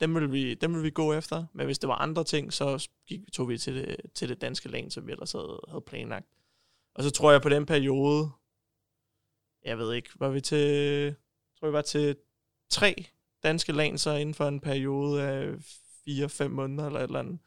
dem 0.00 0.14
ville, 0.14 0.30
vi, 0.30 0.54
dem 0.54 0.72
ville 0.72 0.84
vi 0.84 0.90
gå 0.90 1.12
efter, 1.12 1.44
men 1.54 1.66
hvis 1.66 1.78
det 1.78 1.88
var 1.88 1.94
andre 1.94 2.24
ting, 2.24 2.52
så 2.52 2.88
gik, 3.08 3.20
tog 3.32 3.48
vi 3.48 3.58
til 3.58 3.74
det, 3.74 3.96
til 4.14 4.28
det 4.28 4.40
danske 4.40 4.68
land, 4.68 4.90
som 4.90 5.06
vi 5.06 5.12
ellers 5.12 5.32
havde, 5.32 5.60
havde 5.68 5.84
planlagt. 5.86 6.26
Og 6.94 7.02
så 7.02 7.10
tror 7.10 7.32
jeg 7.32 7.42
på 7.42 7.48
den 7.48 7.66
periode, 7.66 8.30
jeg 9.64 9.78
ved 9.78 9.94
ikke, 9.94 10.10
var 10.18 10.28
vi 10.28 10.40
til, 10.40 11.14
tror 11.60 11.68
vi 11.68 11.72
var 11.72 11.82
til 11.82 12.16
tre 12.70 13.04
danske 13.42 13.72
lanser 13.72 14.14
inden 14.14 14.34
for 14.34 14.48
en 14.48 14.60
periode 14.60 15.22
af 15.22 15.52
4-5 16.08 16.48
måneder 16.48 16.86
eller 16.86 17.00
et 17.00 17.04
eller 17.04 17.18
andet. 17.18 17.38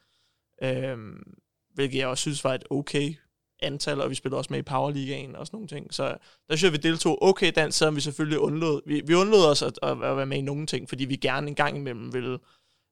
Øhm, 0.63 1.35
hvilket 1.73 1.97
jeg 1.97 2.07
også 2.07 2.21
synes 2.21 2.43
var 2.43 2.53
et 2.53 2.63
okay 2.69 3.15
antal, 3.61 4.01
og 4.01 4.09
vi 4.09 4.15
spillede 4.15 4.39
også 4.39 4.53
med 4.53 4.59
i 4.59 4.63
Powerligaen 4.63 5.35
og 5.35 5.47
sådan 5.47 5.55
nogle 5.55 5.67
ting. 5.67 5.93
Så 5.93 6.03
der 6.49 6.55
synes 6.55 6.63
jeg, 6.63 6.71
vi 6.71 6.77
deltog 6.77 7.23
okay 7.23 7.51
dansk, 7.55 7.77
selvom 7.77 7.95
vi 7.95 8.01
selvfølgelig 8.01 8.39
undlod, 8.39 8.81
vi, 8.85 9.01
vi 9.05 9.13
undlod 9.13 9.45
os 9.45 9.61
at, 9.61 9.79
at, 9.83 10.01
være 10.01 10.25
med 10.25 10.37
i 10.37 10.41
nogle 10.41 10.65
ting, 10.65 10.89
fordi 10.89 11.05
vi 11.05 11.15
gerne 11.15 11.47
en 11.47 11.55
gang 11.55 11.77
imellem 11.77 12.13
ville, 12.13 12.39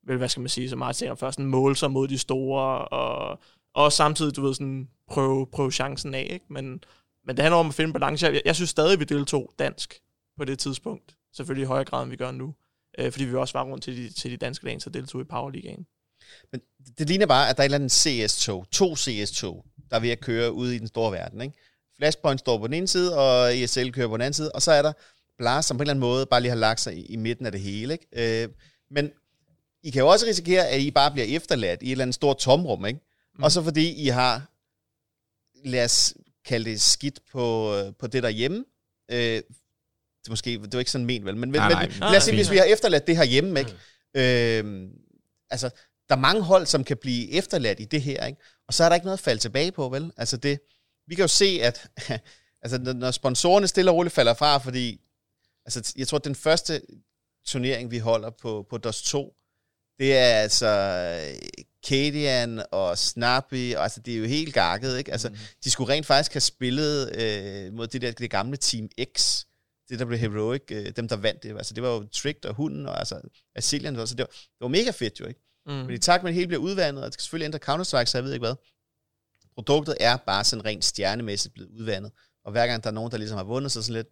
ville 0.04 0.18
hvad 0.18 0.30
skal 0.30 0.42
man 0.42 0.50
sige, 0.50 0.70
så 0.70 0.76
meget 0.76 0.96
tænker 0.96 1.16
først 1.16 1.40
en 1.40 1.46
mål 1.46 1.76
sig 1.76 1.92
mod 1.92 2.08
de 2.08 2.18
store, 2.18 2.88
og, 2.88 3.40
og 3.74 3.92
samtidig, 3.92 4.36
du 4.36 4.42
ved, 4.42 4.54
sådan, 4.54 4.90
prøve, 5.08 5.48
prøve 5.48 5.72
chancen 5.72 6.14
af, 6.14 6.28
ikke? 6.30 6.46
Men, 6.50 6.84
men 7.26 7.38
det 7.38 7.44
handler 7.44 7.58
om 7.58 7.68
at 7.68 7.74
finde 7.74 7.94
balance. 7.94 8.26
Jeg, 8.26 8.42
jeg 8.46 8.56
synes 8.56 8.70
stadig, 8.70 9.00
vi 9.00 9.04
deltog 9.04 9.52
dansk 9.60 10.00
på 10.38 10.46
det 10.46 10.60
tidspunkt. 10.60 11.16
Selvfølgelig 11.34 11.64
i 11.64 11.68
højere 11.68 11.86
grad, 11.86 12.04
end 12.04 12.10
vi 12.10 12.16
gør 12.16 12.32
nu. 12.32 12.56
Øh, 13.00 13.12
fordi 13.12 13.26
vi 13.26 13.36
også 13.36 13.58
var 13.58 13.64
rundt 13.64 13.84
til 13.84 13.98
de, 13.98 14.14
til 14.14 14.32
de 14.32 14.38
danske 14.38 14.66
lande, 14.66 14.82
så 14.82 14.90
deltog 14.90 15.22
i 15.22 15.24
Powerligaen. 15.24 15.86
Men 16.52 16.62
det 16.98 17.08
ligner 17.08 17.26
bare, 17.26 17.50
at 17.50 17.58
der 17.58 17.64
er 17.64 17.66
et 17.66 17.68
eller 17.74 17.78
andet 17.78 17.92
CS-tog, 17.92 18.66
to 18.72 18.96
CS-tog, 18.96 19.66
der 19.90 19.96
er 19.96 20.00
ved 20.00 20.10
at 20.10 20.20
køre 20.20 20.52
ud 20.52 20.70
i 20.70 20.78
den 20.78 20.88
store 20.88 21.12
verden. 21.12 21.42
Ikke? 21.42 21.58
Flashpoint 21.98 22.40
står 22.40 22.58
på 22.58 22.68
den 22.68 22.74
ene 22.74 22.88
side, 22.88 23.18
og 23.18 23.58
ESL 23.58 23.90
kører 23.90 24.08
på 24.08 24.18
den 24.18 24.22
anden 24.22 24.34
side, 24.34 24.52
og 24.52 24.62
så 24.62 24.72
er 24.72 24.82
der 24.82 24.94
Blast, 25.38 25.68
som 25.68 25.78
på 25.78 25.82
en 25.82 25.84
eller 25.84 25.94
anden 25.94 26.02
måde 26.02 26.26
bare 26.26 26.42
lige 26.42 26.50
har 26.50 26.58
lagt 26.58 26.80
sig 26.80 26.98
i, 26.98 27.06
i 27.06 27.16
midten 27.16 27.46
af 27.46 27.52
det 27.52 27.62
hele. 27.62 27.94
Ikke? 27.94 28.44
Øh, 28.44 28.50
men 28.92 29.12
I 29.84 29.90
kan 29.90 30.00
jo 30.00 30.08
også 30.08 30.26
risikere, 30.26 30.68
at 30.68 30.82
I 30.82 30.92
bare 30.92 31.12
bliver 31.12 31.28
efterladt 31.28 31.82
i 31.82 31.86
et 31.86 31.92
eller 31.92 32.04
andet 32.04 32.16
stort 32.16 32.38
tomrum, 32.38 32.86
ikke? 32.86 33.00
Mm. 33.38 33.44
Og 33.44 33.52
så 33.52 33.64
fordi 33.64 33.94
I 33.94 34.08
har, 34.08 34.52
lad 35.66 35.86
os 35.86 36.14
kalde 36.46 36.70
det 36.70 36.82
skidt 36.82 37.20
på, 37.32 37.76
på 38.00 38.08
det 38.08 38.24
derhjemme, 38.24 38.66
øh, 39.12 39.42
det, 40.24 40.30
måske, 40.30 40.52
det 40.52 40.74
var 40.74 40.80
ikke 40.80 40.92
sådan 40.92 41.06
ment, 41.06 41.26
vel? 41.26 41.38
Men, 41.38 41.50
nej, 41.50 41.70
men 41.70 41.78
nej, 42.00 42.10
lad 42.10 42.18
os 42.18 42.24
sige, 42.24 42.36
hvis 42.36 42.52
vi 42.52 42.58
har 42.58 42.64
efterladt 42.64 43.08
det 43.08 43.18
her 43.18 43.24
hjemme, 43.24 43.60
ikke? 43.60 43.72
Øh, 44.60 44.90
altså, 45.50 45.70
der 46.10 46.16
er 46.16 46.20
mange 46.20 46.42
hold, 46.42 46.66
som 46.66 46.84
kan 46.84 46.98
blive 46.98 47.32
efterladt 47.32 47.80
i 47.80 47.86
det 47.86 48.02
her, 48.02 48.26
ikke? 48.26 48.42
Og 48.68 48.74
så 48.74 48.84
er 48.84 48.90
der 48.90 48.96
ikke 48.96 49.06
noget 49.06 49.18
at 49.18 49.24
falde 49.24 49.42
tilbage 49.42 49.72
på, 49.72 49.90
vel? 49.90 50.12
Altså 50.18 50.38
det, 50.38 50.60
vi 51.08 51.16
kan 51.16 51.24
jo 51.24 51.28
se, 51.28 51.60
at 51.62 51.90
altså, 52.64 52.78
når 52.78 53.12
sponsorerne 53.12 53.68
stille 53.68 53.92
og 53.92 53.96
roligt 53.96 54.16
falder 54.16 54.34
fra, 54.34 54.58
fordi 54.58 55.02
altså, 55.66 55.94
jeg 55.98 56.08
tror, 56.08 56.18
at 56.18 56.26
den 56.26 56.36
første 56.36 56.82
turnering, 57.46 57.92
vi 57.92 57.98
holder 57.98 58.30
på, 58.30 58.66
på 58.70 58.78
DOS 58.78 59.02
2, 59.02 59.36
det 60.00 60.18
er 60.18 60.26
altså 60.26 60.68
Kadian 61.88 62.64
og 62.72 62.98
Snappy, 62.98 63.76
og 63.76 63.84
altså 63.84 64.00
det 64.00 64.14
er 64.14 64.18
jo 64.18 64.26
helt 64.26 64.54
gakket, 64.54 64.98
ikke? 64.98 65.12
Altså, 65.12 65.30
mm. 65.30 65.36
de 65.64 65.72
skulle 65.72 65.94
rent 65.94 66.06
faktisk 66.06 66.34
have 66.34 66.42
spillet 66.42 67.16
øh, 67.22 67.74
mod 67.74 67.88
det 67.88 68.02
der 68.02 68.12
det 68.12 68.30
gamle 68.30 68.58
Team 68.58 68.90
X, 69.18 69.46
det 69.90 70.00
der 70.00 70.06
blev 70.06 70.20
Heroic, 70.20 70.62
øh, 70.72 70.92
dem 70.96 71.08
der 71.08 71.16
vandt 71.16 71.44
det. 71.44 71.58
Altså 71.58 71.74
det 71.74 71.84
var 71.84 71.90
jo 71.90 72.08
Tricked 72.08 72.46
og 72.46 72.56
Hunden, 72.56 72.88
og 72.88 73.00
altså 73.00 73.22
Asilian, 73.56 74.08
så 74.08 74.16
det 74.16 74.20
var, 74.20 74.26
det 74.26 74.62
var 74.62 74.68
mega 74.68 74.92
fedt 74.92 75.20
jo, 75.20 75.26
ikke? 75.26 75.40
Mm. 75.66 75.74
Men 75.74 75.92
i 75.92 75.98
takt 75.98 76.24
med, 76.24 76.30
at 76.30 76.34
det 76.34 76.36
hele 76.36 76.48
bliver 76.48 76.62
udvandet, 76.62 77.04
og 77.04 77.06
det 77.06 77.14
skal 77.14 77.22
selvfølgelig 77.22 77.46
ændre 77.46 77.60
Counter-Strike, 77.60 78.06
så 78.06 78.18
jeg 78.18 78.24
ved 78.26 78.34
ikke 78.34 78.46
hvad. 78.46 78.56
Produktet 79.56 79.98
er 80.00 80.18
bare 80.18 80.44
sådan 80.44 80.66
rent 80.66 80.86
stjernemæssigt 80.86 81.54
blevet 81.54 81.70
udvandet. 81.70 82.12
Og 82.46 82.52
hver 82.52 82.68
gang 82.68 82.84
der 82.84 82.90
er 82.90 82.94
nogen, 82.94 83.12
der 83.12 83.18
ligesom 83.18 83.38
har 83.38 83.44
vundet, 83.44 83.72
så 83.72 83.82
sådan 83.82 83.96
lidt, 83.96 84.08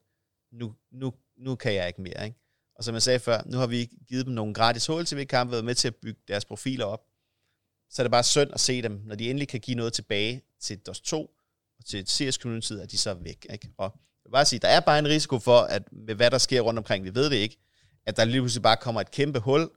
nu, 0.51 0.75
nu, 0.91 1.13
nu 1.37 1.55
kan 1.55 1.73
jeg 1.73 1.87
ikke 1.87 2.01
mere, 2.01 2.25
ikke? 2.25 2.37
Og 2.75 2.83
som 2.83 2.93
jeg 2.93 3.01
sagde 3.01 3.19
før, 3.19 3.41
nu 3.45 3.57
har 3.57 3.67
vi 3.67 3.89
givet 4.07 4.25
dem 4.25 4.33
nogle 4.33 4.53
gratis 4.53 4.87
HLTV-kampe, 4.87 5.51
været 5.51 5.65
med 5.65 5.75
til 5.75 5.87
at 5.87 5.95
bygge 5.95 6.21
deres 6.27 6.45
profiler 6.45 6.85
op. 6.85 7.01
Så 7.89 8.01
er 8.01 8.03
det 8.03 8.11
bare 8.11 8.23
synd 8.23 8.49
at 8.53 8.59
se 8.59 8.81
dem, 8.81 9.01
når 9.05 9.15
de 9.15 9.29
endelig 9.29 9.47
kan 9.47 9.59
give 9.59 9.77
noget 9.77 9.93
tilbage 9.93 10.41
til 10.61 10.79
DOS 10.79 11.01
2 11.01 11.29
og 11.79 11.85
til 11.85 12.07
CS 12.07 12.35
community, 12.35 12.73
at 12.73 12.91
de 12.91 12.97
så 12.97 13.09
er 13.09 13.13
væk. 13.13 13.47
Ikke? 13.53 13.69
Og 13.77 13.91
jeg 13.95 14.25
vil 14.25 14.31
bare 14.31 14.45
sige, 14.45 14.59
der 14.59 14.67
er 14.67 14.79
bare 14.79 14.99
en 14.99 15.07
risiko 15.07 15.39
for, 15.39 15.59
at 15.59 15.83
med 15.91 16.15
hvad 16.15 16.31
der 16.31 16.37
sker 16.37 16.61
rundt 16.61 16.77
omkring, 16.77 17.03
vi 17.03 17.15
ved 17.15 17.29
det 17.29 17.35
ikke, 17.35 17.57
at 18.05 18.17
der 18.17 18.25
lige 18.25 18.41
pludselig 18.41 18.63
bare 18.63 18.77
kommer 18.77 19.01
et 19.01 19.11
kæmpe 19.11 19.39
hul, 19.39 19.69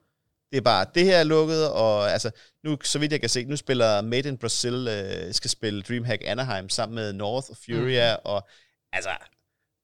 det 0.52 0.58
er 0.58 0.62
bare, 0.62 0.86
det 0.94 1.04
her 1.04 1.18
er 1.18 1.24
lukket, 1.24 1.70
og 1.70 2.12
altså, 2.12 2.30
nu, 2.64 2.78
så 2.84 2.98
vidt 2.98 3.12
jeg 3.12 3.20
kan 3.20 3.28
se, 3.28 3.44
nu 3.44 3.56
spiller 3.56 4.00
Made 4.00 4.28
in 4.28 4.38
Brazil, 4.38 4.88
øh, 4.88 5.34
skal 5.34 5.50
spille 5.50 5.82
Dreamhack 5.82 6.22
Anaheim 6.24 6.68
sammen 6.68 6.94
med 6.94 7.12
North 7.12 7.50
og 7.50 7.56
Furia, 7.56 8.16
mm. 8.16 8.20
og 8.24 8.48
altså, 8.92 9.10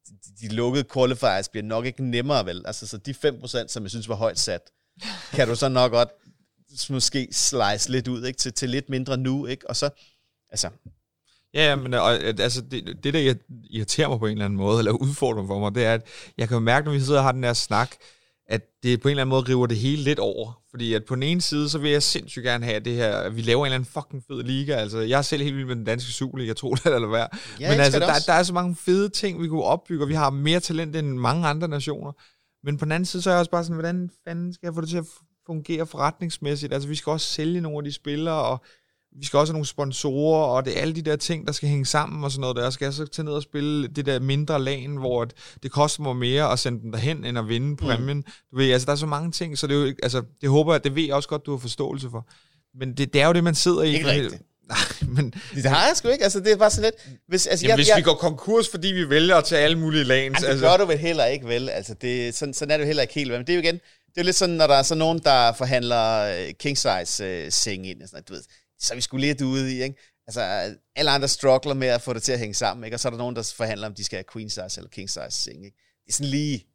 de, 0.08 0.48
de 0.48 0.54
lukkede 0.54 0.84
qualifiers 0.92 1.48
bliver 1.48 1.64
nok 1.64 1.86
ikke 1.86 2.04
nemmere, 2.04 2.46
vel? 2.46 2.62
Altså, 2.66 2.86
så 2.86 2.98
de 2.98 3.10
5%, 3.10 3.68
som 3.68 3.82
jeg 3.82 3.90
synes 3.90 4.08
var 4.08 4.14
højt 4.14 4.38
sat, 4.38 4.70
kan 5.32 5.48
du 5.48 5.54
så 5.54 5.68
nok 5.68 5.92
godt 5.92 6.08
måske 6.90 7.28
slice 7.32 7.90
lidt 7.90 8.08
ud, 8.08 8.24
ikke? 8.24 8.38
Til, 8.38 8.52
til 8.52 8.70
lidt 8.70 8.88
mindre 8.88 9.16
nu, 9.16 9.46
ikke? 9.46 9.70
Og 9.70 9.76
så, 9.76 9.90
altså... 10.50 10.70
Ja, 11.54 11.76
men 11.76 11.94
og, 11.94 12.12
altså, 12.14 12.60
det, 12.60 13.04
det, 13.04 13.14
der 13.14 13.34
irriterer 13.70 14.08
mig 14.08 14.18
på 14.18 14.26
en 14.26 14.32
eller 14.32 14.44
anden 14.44 14.56
måde, 14.56 14.78
eller 14.78 14.92
udfordrer 14.92 15.46
for 15.46 15.58
mig, 15.58 15.74
det 15.74 15.84
er, 15.84 15.94
at 15.94 16.06
jeg 16.38 16.48
kan 16.48 16.62
mærke, 16.62 16.84
når 16.84 16.92
vi 16.92 17.00
sidder 17.00 17.18
og 17.18 17.24
har 17.24 17.32
den 17.32 17.44
her 17.44 17.52
snak, 17.52 17.94
at 18.48 18.62
det 18.82 19.00
på 19.00 19.08
en 19.08 19.10
eller 19.10 19.22
anden 19.22 19.30
måde 19.30 19.48
river 19.48 19.66
det 19.66 19.76
hele 19.76 20.02
lidt 20.02 20.18
over. 20.18 20.62
Fordi 20.70 20.94
at 20.94 21.04
på 21.04 21.14
den 21.14 21.22
ene 21.22 21.40
side, 21.40 21.68
så 21.68 21.78
vil 21.78 21.90
jeg 21.90 22.02
sindssygt 22.02 22.44
gerne 22.44 22.64
have 22.64 22.80
det 22.80 22.94
her, 22.94 23.16
at 23.16 23.36
vi 23.36 23.42
laver 23.42 23.60
en 23.60 23.66
eller 23.66 23.74
anden 23.74 23.90
fucking 23.92 24.24
fed 24.26 24.42
liga. 24.42 24.72
Altså, 24.72 24.98
jeg 24.98 25.18
er 25.18 25.22
selv 25.22 25.42
helt 25.42 25.56
vild 25.56 25.66
med 25.66 25.76
den 25.76 25.84
danske 25.84 26.12
Superliga, 26.12 26.48
jeg 26.48 26.56
tror 26.56 26.74
det 26.74 26.94
eller 26.94 27.08
hvad. 27.08 27.26
Ja, 27.60 27.70
Men 27.70 27.80
altså, 27.80 27.98
der, 27.98 28.18
der, 28.26 28.32
er 28.32 28.42
så 28.42 28.52
mange 28.52 28.76
fede 28.76 29.08
ting, 29.08 29.42
vi 29.42 29.48
kunne 29.48 29.62
opbygge, 29.62 30.04
og 30.04 30.08
vi 30.08 30.14
har 30.14 30.30
mere 30.30 30.60
talent 30.60 30.96
end 30.96 31.18
mange 31.18 31.46
andre 31.46 31.68
nationer. 31.68 32.12
Men 32.64 32.78
på 32.78 32.84
den 32.84 32.92
anden 32.92 33.06
side, 33.06 33.22
så 33.22 33.30
er 33.30 33.34
jeg 33.34 33.38
også 33.38 33.50
bare 33.50 33.64
sådan, 33.64 33.74
hvordan 33.74 34.10
fanden 34.24 34.52
skal 34.52 34.66
jeg 34.66 34.74
få 34.74 34.80
det 34.80 34.88
til 34.88 34.96
at 34.96 35.06
fungere 35.48 35.86
forretningsmæssigt? 35.86 36.72
Altså, 36.72 36.88
vi 36.88 36.94
skal 36.94 37.10
også 37.10 37.26
sælge 37.26 37.60
nogle 37.60 37.78
af 37.78 37.84
de 37.84 37.92
spillere, 37.92 38.44
og 38.44 38.62
vi 39.16 39.26
skal 39.26 39.38
også 39.38 39.52
have 39.52 39.56
nogle 39.56 39.66
sponsorer, 39.66 40.44
og 40.44 40.64
det 40.64 40.76
er 40.76 40.80
alle 40.80 40.94
de 40.94 41.02
der 41.02 41.16
ting, 41.16 41.46
der 41.46 41.52
skal 41.52 41.68
hænge 41.68 41.86
sammen 41.86 42.24
og 42.24 42.30
sådan 42.30 42.40
noget 42.40 42.56
der. 42.56 42.70
Skal 42.70 42.86
jeg 42.86 42.92
så 42.92 43.06
tage 43.06 43.24
ned 43.24 43.32
og 43.32 43.42
spille 43.42 43.88
det 43.88 44.06
der 44.06 44.20
mindre 44.20 44.62
lag, 44.62 44.88
hvor 44.88 45.28
det 45.62 45.70
koster 45.70 46.02
mig 46.02 46.16
mere 46.16 46.52
at 46.52 46.58
sende 46.58 46.82
dem 46.82 46.92
derhen, 46.92 47.24
end 47.24 47.38
at 47.38 47.48
vinde 47.48 47.68
mm. 47.68 47.76
præmien. 47.76 48.16
Mm. 48.16 48.24
Du 48.50 48.56
ved, 48.56 48.72
altså 48.72 48.86
der 48.86 48.92
er 48.92 48.96
så 48.96 49.06
mange 49.06 49.32
ting, 49.32 49.58
så 49.58 49.66
det, 49.66 49.76
er 49.76 49.86
jo, 49.86 49.94
altså, 50.02 50.22
det 50.40 50.48
håber 50.50 50.74
jeg, 50.74 50.84
det 50.84 50.94
ved 50.94 51.02
jeg 51.02 51.14
også 51.14 51.28
godt, 51.28 51.46
du 51.46 51.50
har 51.50 51.58
forståelse 51.58 52.10
for. 52.10 52.28
Men 52.78 52.96
det, 52.96 53.12
det 53.12 53.20
er 53.20 53.26
jo 53.26 53.32
det, 53.32 53.44
man 53.44 53.54
sidder 53.54 53.82
i. 53.82 53.92
Ikke 53.92 54.06
rigtigt. 54.06 54.42
Nej, 54.68 55.08
men... 55.08 55.34
Det 55.54 55.64
har 55.64 55.86
jeg 55.86 55.96
sgu 55.96 56.08
ikke. 56.08 56.24
Altså, 56.24 56.40
det 56.40 56.52
er 56.52 56.56
bare 56.56 56.70
sådan 56.70 56.92
lidt... 57.06 57.18
Hvis, 57.28 57.46
altså, 57.46 57.66
Jamen, 57.66 57.68
jeg, 57.68 57.76
hvis 57.76 57.88
jeg, 57.88 57.96
vi 57.96 58.02
går 58.02 58.14
konkurs, 58.14 58.68
fordi 58.68 58.88
vi 58.88 59.10
vælger 59.10 59.36
at 59.36 59.44
tage 59.44 59.62
alle 59.62 59.78
mulige 59.78 60.04
lagens... 60.04 60.34
Altså, 60.34 60.46
det 60.46 60.52
altså... 60.52 60.66
gør 60.66 60.76
du 60.76 60.84
vel 60.84 60.98
heller 60.98 61.24
ikke, 61.24 61.46
vel? 61.46 61.68
Altså, 61.68 61.94
det, 61.94 62.34
sådan, 62.34 62.54
sådan 62.54 62.72
er 62.72 62.76
det 62.76 62.84
jo 62.84 62.86
heller 62.86 63.02
ikke 63.02 63.14
helt. 63.14 63.32
Men 63.32 63.40
det 63.40 63.50
er 63.50 63.54
jo 63.54 63.62
igen... 63.62 63.80
Det 64.18 64.22
er 64.22 64.26
lidt 64.26 64.36
sådan, 64.36 64.54
når 64.54 64.66
der 64.66 64.74
er 64.74 64.82
så 64.82 64.94
nogen, 64.94 65.18
der 65.18 65.52
forhandler 65.52 66.20
øh, 66.20 66.52
king 66.54 66.78
size 66.78 67.44
uh, 67.46 67.52
seng 67.52 67.86
ind. 67.86 68.02
Og 68.02 68.08
sådan, 68.08 68.24
du 68.24 68.32
ved, 68.32 68.42
så 68.80 68.92
er 68.92 68.94
vi 68.94 69.00
skulle 69.00 69.26
lidt 69.26 69.40
ude 69.40 69.76
i, 69.76 69.82
ikke? 69.82 69.96
Altså, 70.26 70.40
alle 70.96 71.10
andre 71.10 71.28
struggler 71.28 71.74
med 71.74 71.88
at 71.88 72.02
få 72.02 72.12
det 72.12 72.22
til 72.22 72.32
at 72.32 72.38
hænge 72.38 72.54
sammen, 72.54 72.84
ikke? 72.84 72.96
Og 72.96 73.00
så 73.00 73.08
er 73.08 73.10
der 73.10 73.18
nogen, 73.18 73.36
der 73.36 73.52
forhandler, 73.56 73.86
om 73.86 73.94
de 73.94 74.04
skal 74.04 74.16
have 74.16 74.24
queen 74.32 74.50
size 74.50 74.62
eller 74.76 74.88
king 74.88 75.10
size 75.10 75.30
seng, 75.30 75.64
ikke? 75.64 75.76
Det 76.04 76.08
er 76.08 76.12
sådan 76.12 76.30
lige... 76.30 76.66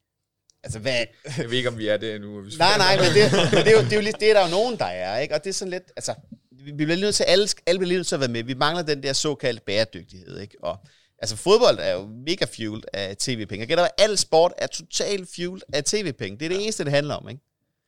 Altså, 0.63 0.79
hvad... 0.79 1.05
Jeg 1.37 1.49
ved 1.49 1.57
ikke, 1.57 1.69
om 1.69 1.77
vi 1.77 1.87
er 1.87 1.97
det 1.97 2.15
endnu. 2.15 2.41
nej, 2.41 2.77
nej, 2.77 2.97
men, 2.97 3.05
det, 3.05 3.31
men 3.53 3.65
det, 3.65 3.67
er 3.67 3.77
jo, 3.77 3.83
det 3.83 3.91
er 3.91 3.97
jo 3.97 4.01
lidt, 4.01 4.19
det 4.19 4.29
er 4.29 4.33
der 4.33 4.43
jo 4.45 4.51
nogen, 4.51 4.77
der 4.77 4.85
er, 4.85 5.19
ikke? 5.19 5.35
Og 5.35 5.43
det 5.43 5.49
er 5.49 5.53
sådan 5.53 5.71
lidt, 5.71 5.91
altså, 5.95 6.13
vi 6.51 6.71
bliver 6.71 6.95
nødt 6.95 7.15
til, 7.15 7.23
alle, 7.23 7.47
alle 7.65 7.79
bliver 7.79 7.97
nødt 7.97 8.07
til 8.07 8.15
at 8.15 8.21
være 8.21 8.29
med. 8.29 8.43
Vi 8.43 8.53
mangler 8.53 8.83
den 8.83 9.03
der 9.03 9.13
såkaldte 9.13 9.63
bæredygtighed, 9.65 10.39
ikke? 10.39 10.57
Og 10.63 10.77
altså, 11.23 11.35
fodbold 11.35 11.77
er 11.81 11.93
jo 11.93 12.07
mega 12.25 12.45
fueled 12.55 12.83
af 12.93 13.17
tv-penge. 13.17 13.59
Jeg 13.59 13.67
gætter, 13.67 13.83
at 13.83 13.91
al 13.97 14.17
sport 14.17 14.53
er 14.57 14.67
totalt 14.67 15.29
fueled 15.35 15.61
af 15.73 15.83
tv-penge. 15.83 16.37
Det 16.39 16.45
er 16.45 16.49
det 16.49 16.63
eneste, 16.63 16.83
det 16.83 16.91
handler 16.91 17.15
om, 17.15 17.29
ikke? 17.29 17.41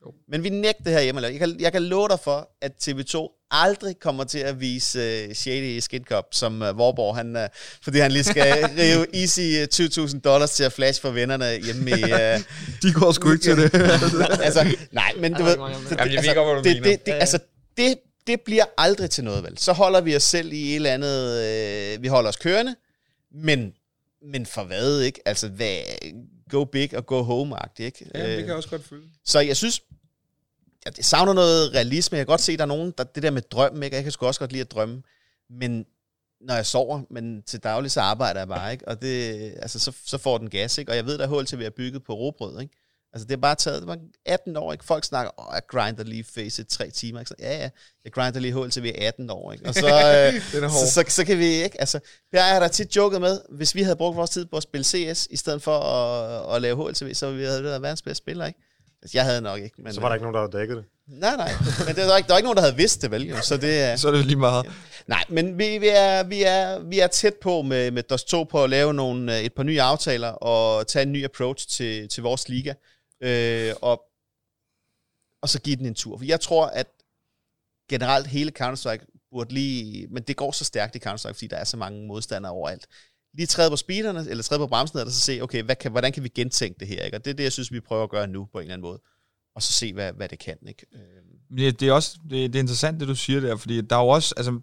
Jo. 0.06 0.12
Men 0.28 0.44
vi 0.44 0.50
nægter 0.50 0.84
det 0.84 0.94
her 0.94 1.02
hjemme. 1.02 1.22
Jeg 1.22 1.40
kan, 1.40 1.56
jeg 1.60 1.72
kan 1.72 1.84
love 1.84 2.08
dig 2.10 2.20
for, 2.24 2.50
at 2.62 2.72
TV2 2.84 3.48
aldrig 3.52 4.00
kommer 4.00 4.24
til 4.24 4.40
at 4.40 4.60
vise 4.60 5.26
uh, 5.28 5.34
Shady 5.34 5.80
Skin 5.80 6.04
Cup, 6.04 6.26
som 6.32 6.62
uh, 6.62 6.78
Vorborg, 6.78 7.16
han, 7.16 7.36
uh, 7.36 7.42
fordi 7.84 8.00
han 8.00 8.12
lige 8.12 8.24
skal 8.24 8.66
rive 8.80 9.16
easy 9.16 9.40
uh, 9.40 10.06
2.000 10.06 10.20
dollars 10.20 10.52
til 10.52 10.64
at 10.64 10.74
flash 10.74 11.02
for 11.02 11.10
vennerne 11.10 11.60
hjemme 11.64 11.92
i... 11.92 12.04
Uh, 12.04 12.10
De 12.84 12.94
går 12.94 13.12
sgu 13.12 13.32
ikke 13.32 13.44
til 13.44 13.58
det. 13.58 13.74
altså, 14.48 14.76
nej, 14.92 15.14
men 15.18 15.34
du 15.34 15.44
ved... 15.44 15.52
det. 15.52 15.98
Jamen, 15.98 16.14
jeg 16.14 16.24
ved 16.24 16.36
godt, 16.36 16.48
hvad 16.48 16.64
du 16.64 16.70
det, 16.70 16.82
mener. 16.82 16.98
det, 16.98 17.06
det, 17.06 17.12
altså, 17.12 17.40
det, 17.78 17.98
det 18.28 18.42
bliver 18.46 18.66
aldrig 18.78 19.10
til 19.10 19.24
noget, 19.24 19.44
vel? 19.44 19.58
Så 19.58 19.74
holder 19.74 20.02
vi 20.02 20.16
os 20.16 20.24
selv 20.24 20.54
i 20.54 20.70
et 20.70 20.76
eller 20.76 20.94
andet... 20.94 21.44
Øh, 21.44 22.04
vi 22.04 22.08
holder 22.08 22.30
os 22.30 22.38
kørende, 22.38 22.76
men, 23.36 23.74
men 24.22 24.46
for 24.46 24.64
hvad, 24.64 25.02
ikke? 25.02 25.22
Altså, 25.26 25.50
hvad, 25.50 25.78
go 26.50 26.64
big 26.64 26.98
og 26.98 27.06
go 27.06 27.22
home-agtigt, 27.22 27.86
ikke? 27.86 28.12
Ja, 28.14 28.20
det 28.20 28.30
kan 28.30 28.40
Øh, 28.40 28.48
jeg 28.48 28.56
også 28.56 28.70
godt 28.70 28.84
føle. 28.86 29.04
Så 29.26 29.40
jeg 29.40 29.58
synes, 29.58 29.82
jeg 30.86 30.96
det 30.96 31.06
savner 31.06 31.34
noget 31.34 31.74
realisme. 31.74 32.18
Jeg 32.18 32.26
kan 32.26 32.32
godt 32.32 32.42
se, 32.42 32.52
at 32.52 32.60
der 32.60 32.66
er 32.66 32.68
nogen, 32.68 32.94
der, 32.98 33.04
det 33.04 33.24
der 33.24 33.32
med 33.32 33.42
drømmen, 33.42 33.84
ikke? 33.84 33.96
Jeg 33.96 34.04
kan 34.04 34.12
sgu 34.12 34.26
også 34.26 34.40
godt 34.40 34.52
lide 34.52 34.62
at 34.62 34.72
drømme. 34.72 35.04
Men 35.50 35.86
når 36.42 36.56
jeg 36.56 36.66
sover, 36.66 37.02
men 37.10 37.44
til 37.44 37.60
daglig, 37.60 37.92
så 37.92 38.02
arbejder 38.02 38.40
jeg 38.40 38.48
bare, 38.48 38.72
ikke? 38.72 38.88
Og 38.88 39.02
det, 39.02 39.34
altså, 39.62 39.80
så, 39.80 39.92
så 40.06 40.18
får 40.18 40.38
den 40.38 40.50
gas, 40.50 40.78
ikke? 40.78 40.92
Og 40.92 40.96
jeg 40.96 41.06
ved, 41.06 41.20
at 41.20 41.30
HLTV 41.30 41.62
er 41.62 41.70
bygget 41.70 42.04
på 42.04 42.14
robrød, 42.14 42.62
ikke? 42.62 42.74
Altså, 43.16 43.28
det 43.28 43.34
er 43.34 43.42
bare 43.42 43.56
taget, 43.56 43.82
det 43.82 43.88
var 43.88 43.98
18 44.26 44.58
år, 44.58 44.72
ikke? 44.72 44.86
Folk 44.86 45.04
snakker, 45.04 45.32
åh, 45.40 45.54
jeg 45.54 45.62
grinder 45.68 46.04
lige 46.04 46.24
face 46.24 46.62
i 46.62 46.66
tre 46.66 46.90
timer, 46.90 47.20
ikke? 47.20 47.30
Så, 47.30 47.36
ja, 47.40 47.58
ja, 47.58 47.70
jeg 48.04 48.12
grinder 48.12 48.40
lige 48.40 48.54
HLTV 48.54 48.96
18 48.98 49.30
år, 49.30 49.52
ikke? 49.52 49.66
Og 49.66 49.74
så, 49.74 49.88
øh, 49.88 50.64
er 50.64 50.70
så, 50.70 50.92
så, 50.92 51.04
så, 51.08 51.26
kan 51.26 51.40
vi 51.40 51.46
ikke, 51.46 51.80
altså, 51.80 52.00
der 52.32 52.42
er 52.42 52.60
der 52.60 52.68
tit 52.68 52.96
joket 52.96 53.22
med, 53.22 53.40
hvis 53.50 53.76
vi 53.76 53.82
havde 53.82 53.96
brugt 53.96 54.18
vores 54.18 54.30
tid 54.30 54.46
på 54.46 54.58
at 54.58 54.64
spille 54.64 54.84
CS, 54.84 55.28
i 55.32 55.38
stedet 55.38 55.62
for 55.62 55.80
at, 55.80 56.56
at 56.56 56.62
lave 56.62 56.88
HLTV, 56.88 57.14
så 57.14 57.32
vi 57.32 57.44
have 57.44 57.64
været 57.64 57.82
verdens 57.82 58.02
bedste 58.02 58.24
spiller, 58.24 58.46
ikke? 58.46 58.60
Altså, 59.02 59.18
jeg 59.18 59.26
havde 59.26 59.42
nok 59.42 59.60
ikke, 59.60 59.82
men... 59.82 59.94
Så 59.94 60.02
var 60.02 60.08
der 60.08 60.16
ikke 60.16 60.24
nogen, 60.24 60.34
der 60.34 60.42
havde 60.42 60.58
dækket 60.58 60.78
det. 60.78 60.86
Nej, 61.08 61.36
nej, 61.36 61.52
men 61.88 61.96
det 61.96 62.08
var 62.08 62.18
ikke, 62.18 62.28
der 62.28 62.34
var 62.34 62.38
ikke 62.38 62.46
nogen, 62.46 62.58
der 62.58 62.62
havde 62.62 62.76
vidst 62.76 63.02
det, 63.02 63.12
vel? 63.12 63.28
Jo, 63.28 63.36
så 63.42 63.58
det 63.58 63.82
er... 63.82 63.96
Så 63.96 64.08
er 64.08 64.12
det 64.12 64.26
lige 64.26 64.40
meget. 64.40 64.66
Nej, 65.08 65.24
men 65.30 65.58
vi, 65.58 65.78
vi, 65.78 65.88
er, 65.88 66.24
vi, 66.24 66.44
er, 66.44 66.80
vi 66.80 67.00
er 67.00 67.08
tæt 67.08 67.34
på 67.42 67.62
med, 67.62 67.92
med 67.92 68.04
DOS 68.04 68.24
2 68.24 68.44
på 68.44 68.64
at 68.64 68.70
lave 68.70 68.94
nogle, 68.94 69.38
øh, 69.38 69.44
et 69.44 69.54
par 69.54 69.64
nye 69.64 69.82
aftaler 69.82 70.28
og 70.28 70.88
tage 70.88 71.04
en 71.04 71.12
ny 71.12 71.26
approach 71.26 71.68
til, 71.68 72.10
til 72.10 72.24
vores 72.24 72.50
liga. 72.50 72.74
Øh, 73.26 73.76
og, 73.82 74.02
og 75.42 75.50
så 75.50 75.62
give 75.62 75.76
den 75.76 75.86
en 75.86 75.96
tur. 75.96 76.18
For 76.18 76.26
jeg 76.26 76.40
tror, 76.40 76.66
at 76.66 76.88
generelt 77.90 78.28
hele 78.28 78.52
Counter-Strike 78.62 79.28
burde 79.32 79.54
lige... 79.54 80.08
Men 80.08 80.24
det 80.24 80.36
går 80.36 80.52
så 80.52 80.66
stærkt 80.66 80.96
i 80.96 81.00
Counter-Strike, 81.00 81.34
fordi 81.34 81.48
der 81.48 81.58
er 81.58 81.64
så 81.64 81.78
mange 81.78 82.08
modstandere 82.08 82.54
overalt. 82.54 82.88
Lige 83.34 83.48
træde 83.48 83.70
på 83.70 83.76
speederne, 83.76 84.30
eller 84.30 84.44
træde 84.44 84.60
på 84.60 84.68
bremsen, 84.68 85.00
og 85.00 85.12
så 85.12 85.22
se, 85.22 85.42
okay, 85.42 85.64
hvad 85.64 85.76
kan, 85.76 85.92
hvordan 85.92 86.12
kan 86.12 86.24
vi 86.24 86.30
gentænke 86.30 86.80
det 86.80 86.88
her? 86.88 87.04
Ikke? 87.04 87.18
Og 87.18 87.26
det 87.26 87.32
er 87.32 87.36
det, 87.36 87.44
jeg 87.44 87.52
synes, 87.52 87.72
vi 87.72 87.80
prøver 87.80 88.04
at 88.04 88.10
gøre 88.10 88.28
nu 88.28 88.46
på 88.46 88.58
en 88.58 88.62
eller 88.62 88.74
anden 88.74 88.88
måde. 88.88 89.02
Og 89.56 89.62
så 89.62 89.74
se, 89.74 89.94
hvad, 89.94 90.14
hvad 90.14 90.30
det 90.30 90.40
kan. 90.40 90.58
Ikke? 90.68 90.86
Øh. 90.94 91.00
Men 91.50 91.58
det, 91.58 91.80
det 91.80 91.88
er 91.88 91.94
også 91.94 92.18
det, 92.24 92.54
det 92.54 92.56
er 92.56 92.60
interessant, 92.60 93.00
det 93.00 93.08
du 93.08 93.16
siger 93.16 93.40
der, 93.40 93.56
fordi 93.56 93.82
der 93.82 93.96
er 93.96 94.02
jo 94.02 94.08
også, 94.08 94.34
altså, 94.38 94.60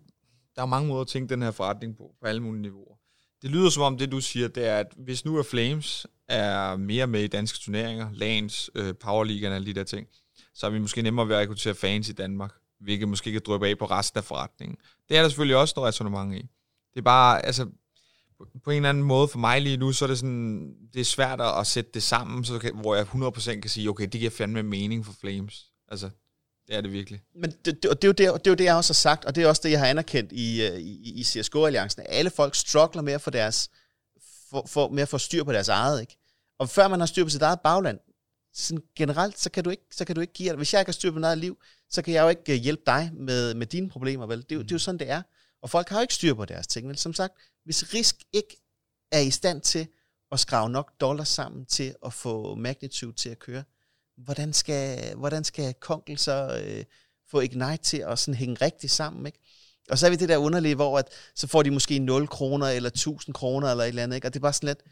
der 0.56 0.62
er 0.62 0.66
mange 0.66 0.88
måder 0.88 1.00
at 1.00 1.08
tænke 1.08 1.34
den 1.34 1.42
her 1.42 1.50
forretning 1.50 1.96
på, 1.96 2.14
på 2.20 2.26
alle 2.26 2.42
mulige 2.42 2.62
niveauer. 2.62 2.96
Det 3.42 3.50
lyder 3.50 3.70
som 3.70 3.82
om, 3.82 3.98
det 3.98 4.12
du 4.12 4.20
siger, 4.20 4.48
det 4.48 4.66
er, 4.66 4.76
at 4.78 4.86
hvis 4.96 5.24
nu 5.24 5.36
er 5.38 5.42
Flames 5.42 6.06
er 6.28 6.76
mere 6.76 7.06
med 7.06 7.22
i 7.22 7.26
danske 7.26 7.58
turneringer, 7.58 8.08
LANs, 8.12 8.70
øh, 8.74 8.94
Powerligaen 8.94 9.52
og 9.52 9.56
alle 9.56 9.66
de 9.66 9.74
der 9.74 9.84
ting, 9.84 10.06
så 10.54 10.66
er 10.66 10.70
vi 10.70 10.78
måske 10.78 11.02
nemmere 11.02 11.28
ved 11.28 11.36
at 11.36 11.40
rekruttere 11.40 11.74
fans 11.74 12.08
i 12.08 12.12
Danmark, 12.12 12.52
hvilket 12.80 13.08
måske 13.08 13.32
kan 13.32 13.40
dryppe 13.46 13.68
af 13.68 13.78
på 13.78 13.84
resten 13.86 14.18
af 14.18 14.24
forretningen. 14.24 14.76
Det 15.08 15.16
er 15.16 15.22
der 15.22 15.28
selvfølgelig 15.28 15.56
også 15.56 15.72
noget 15.76 15.88
resonemang 15.88 16.38
i. 16.38 16.42
Det 16.94 16.98
er 16.98 17.02
bare, 17.02 17.46
altså, 17.46 17.66
på- 18.64 18.70
en 18.70 18.76
eller 18.76 18.88
anden 18.88 19.04
måde 19.04 19.28
for 19.28 19.38
mig 19.38 19.62
lige 19.62 19.76
nu, 19.76 19.92
så 19.92 20.04
er 20.04 20.06
det 20.06 20.18
sådan, 20.18 20.74
det 20.94 21.00
er 21.00 21.04
svært 21.04 21.40
at 21.40 21.58
at 21.58 21.66
sætte 21.66 21.90
det 21.94 22.02
sammen, 22.02 22.44
så 22.44 22.58
kan, 22.58 22.74
hvor 22.74 22.94
jeg 22.94 23.06
100% 23.06 23.60
kan 23.60 23.70
sige, 23.70 23.88
okay, 23.90 24.04
det 24.12 24.20
giver 24.20 24.30
fandme 24.30 24.62
mening 24.62 25.06
for 25.06 25.12
Flames. 25.20 25.66
Altså, 25.88 26.10
det 26.68 26.76
er 26.76 26.80
det 26.80 26.92
virkelig. 26.92 27.22
Men 27.34 27.50
det, 27.64 27.82
det, 27.82 27.90
og 27.90 28.02
det, 28.02 28.08
er 28.20 28.26
jo 28.26 28.32
det, 28.34 28.44
det 28.44 28.46
er 28.46 28.50
jo 28.50 28.54
det, 28.54 28.64
jeg 28.64 28.74
også 28.74 28.92
har 28.92 28.94
sagt, 28.94 29.24
og 29.24 29.34
det 29.34 29.44
er 29.44 29.48
også 29.48 29.60
det, 29.64 29.70
jeg 29.70 29.78
har 29.80 29.86
anerkendt 29.86 30.32
i, 30.32 30.62
øh, 30.66 30.78
i, 30.78 31.12
i 31.20 31.24
CSGO-alliancen. 31.24 32.02
Alle 32.08 32.30
folk 32.30 32.54
struggler 32.54 33.02
med 33.02 33.12
at 33.12 33.20
få 33.20 33.30
deres, 33.30 33.70
for, 34.50 34.64
for, 34.66 34.88
med 34.88 35.02
at 35.02 35.08
få 35.08 35.18
styr 35.18 35.44
på 35.44 35.52
deres 35.52 35.68
eget, 35.68 36.00
ikke? 36.00 36.16
Og 36.58 36.68
før 36.68 36.88
man 36.88 37.00
har 37.00 37.06
styr 37.06 37.24
på 37.24 37.30
sit 37.30 37.42
eget 37.42 37.60
bagland, 37.60 37.98
sådan 38.54 38.82
generelt, 38.96 39.38
så 39.40 39.50
kan 39.50 39.64
du 39.64 39.70
ikke, 39.70 39.82
så 39.92 40.04
kan 40.04 40.14
du 40.14 40.20
ikke 40.20 40.32
give, 40.32 40.56
hvis 40.56 40.72
jeg 40.72 40.80
ikke 40.80 40.88
har 40.88 40.92
styr 40.92 41.10
på 41.10 41.14
mit 41.14 41.24
eget 41.24 41.38
liv, 41.38 41.58
så 41.90 42.02
kan 42.02 42.14
jeg 42.14 42.22
jo 42.22 42.28
ikke 42.28 42.52
øh, 42.52 42.58
hjælpe 42.58 42.82
dig 42.86 43.10
med, 43.14 43.54
med 43.54 43.66
dine 43.66 43.90
problemer, 43.90 44.26
vel? 44.26 44.42
Det, 44.42 44.52
er 44.52 44.56
jo- 44.56 44.62
det 44.62 44.70
er 44.70 44.74
jo 44.74 44.78
sådan, 44.78 44.98
det 44.98 45.10
er. 45.10 45.22
Og 45.62 45.70
folk 45.70 45.88
har 45.88 45.96
jo 45.98 46.02
ikke 46.02 46.14
styr 46.14 46.34
på 46.34 46.44
deres 46.44 46.66
ting, 46.66 46.88
vel? 46.88 46.98
Som 46.98 47.14
sagt, 47.14 47.34
hvis 47.64 47.94
Risk 47.94 48.16
ikke 48.32 48.56
er 49.12 49.20
i 49.20 49.30
stand 49.30 49.60
til 49.60 49.86
at 50.32 50.40
skrave 50.40 50.70
nok 50.70 50.92
dollars 51.00 51.28
sammen 51.28 51.66
til 51.66 51.94
at 52.06 52.12
få 52.12 52.54
Magnitude 52.54 53.12
til 53.12 53.28
at 53.28 53.38
køre, 53.38 53.64
hvordan 54.16 54.52
skal, 54.52 55.14
hvordan 55.16 55.44
skal 55.44 55.74
Konkel 55.74 56.18
så 56.18 56.62
øh, 56.64 56.84
få 57.30 57.40
Ignite 57.40 57.82
til 57.82 58.04
at 58.08 58.18
sådan 58.18 58.34
hænge 58.34 58.56
rigtig 58.64 58.90
sammen, 58.90 59.26
ikke? 59.26 59.38
Og 59.90 59.98
så 59.98 60.06
er 60.06 60.10
vi 60.10 60.16
det 60.16 60.28
der 60.28 60.36
underlige, 60.36 60.74
hvor 60.74 60.98
at, 60.98 61.08
så 61.34 61.46
får 61.46 61.62
de 61.62 61.70
måske 61.70 61.98
0 61.98 62.28
kroner 62.28 62.66
eller 62.66 62.90
1000 62.90 63.34
kroner 63.34 63.68
eller 63.68 63.84
et 63.84 63.88
eller 63.88 64.02
andet, 64.02 64.16
ikke? 64.16 64.28
Og 64.28 64.34
det 64.34 64.38
er 64.38 64.42
bare 64.42 64.52
sådan 64.52 64.66
lidt, 64.66 64.82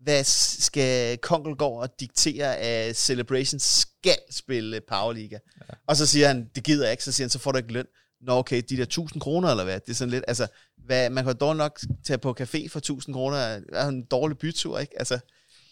hvad 0.00 0.24
skal 0.24 1.18
Konkel 1.18 1.54
gå 1.54 1.68
og 1.68 2.00
diktere, 2.00 2.56
at 2.56 2.96
Celebration 2.96 3.60
skal 3.60 4.18
spille 4.30 4.80
Powerliga? 4.80 5.38
Ja. 5.68 5.74
Og 5.86 5.96
så 5.96 6.06
siger 6.06 6.28
han, 6.28 6.50
det 6.54 6.64
gider 6.64 6.84
jeg 6.84 6.92
ikke, 6.92 7.04
så 7.04 7.12
siger 7.12 7.24
han, 7.24 7.30
så 7.30 7.38
får 7.38 7.52
du 7.52 7.58
ikke 7.58 7.72
løn. 7.72 7.86
Nå 8.20 8.32
okay, 8.32 8.62
de 8.68 8.76
der 8.76 8.82
1000 8.82 9.20
kroner 9.20 9.48
eller 9.48 9.64
hvad? 9.64 9.80
Det 9.80 9.90
er 9.90 9.94
sådan 9.94 10.10
lidt, 10.10 10.24
altså, 10.28 10.46
hvad, 10.76 11.10
man 11.10 11.24
kan 11.24 11.32
jo 11.32 11.38
dårligt 11.38 11.58
nok 11.58 11.80
tage 12.04 12.18
på 12.18 12.36
café 12.40 12.68
for 12.68 12.78
1000 12.78 13.14
kroner, 13.14 13.36
er 13.72 13.88
en 13.88 14.04
dårlig 14.04 14.38
bytur, 14.38 14.78
ikke? 14.78 14.98
Altså, 14.98 15.18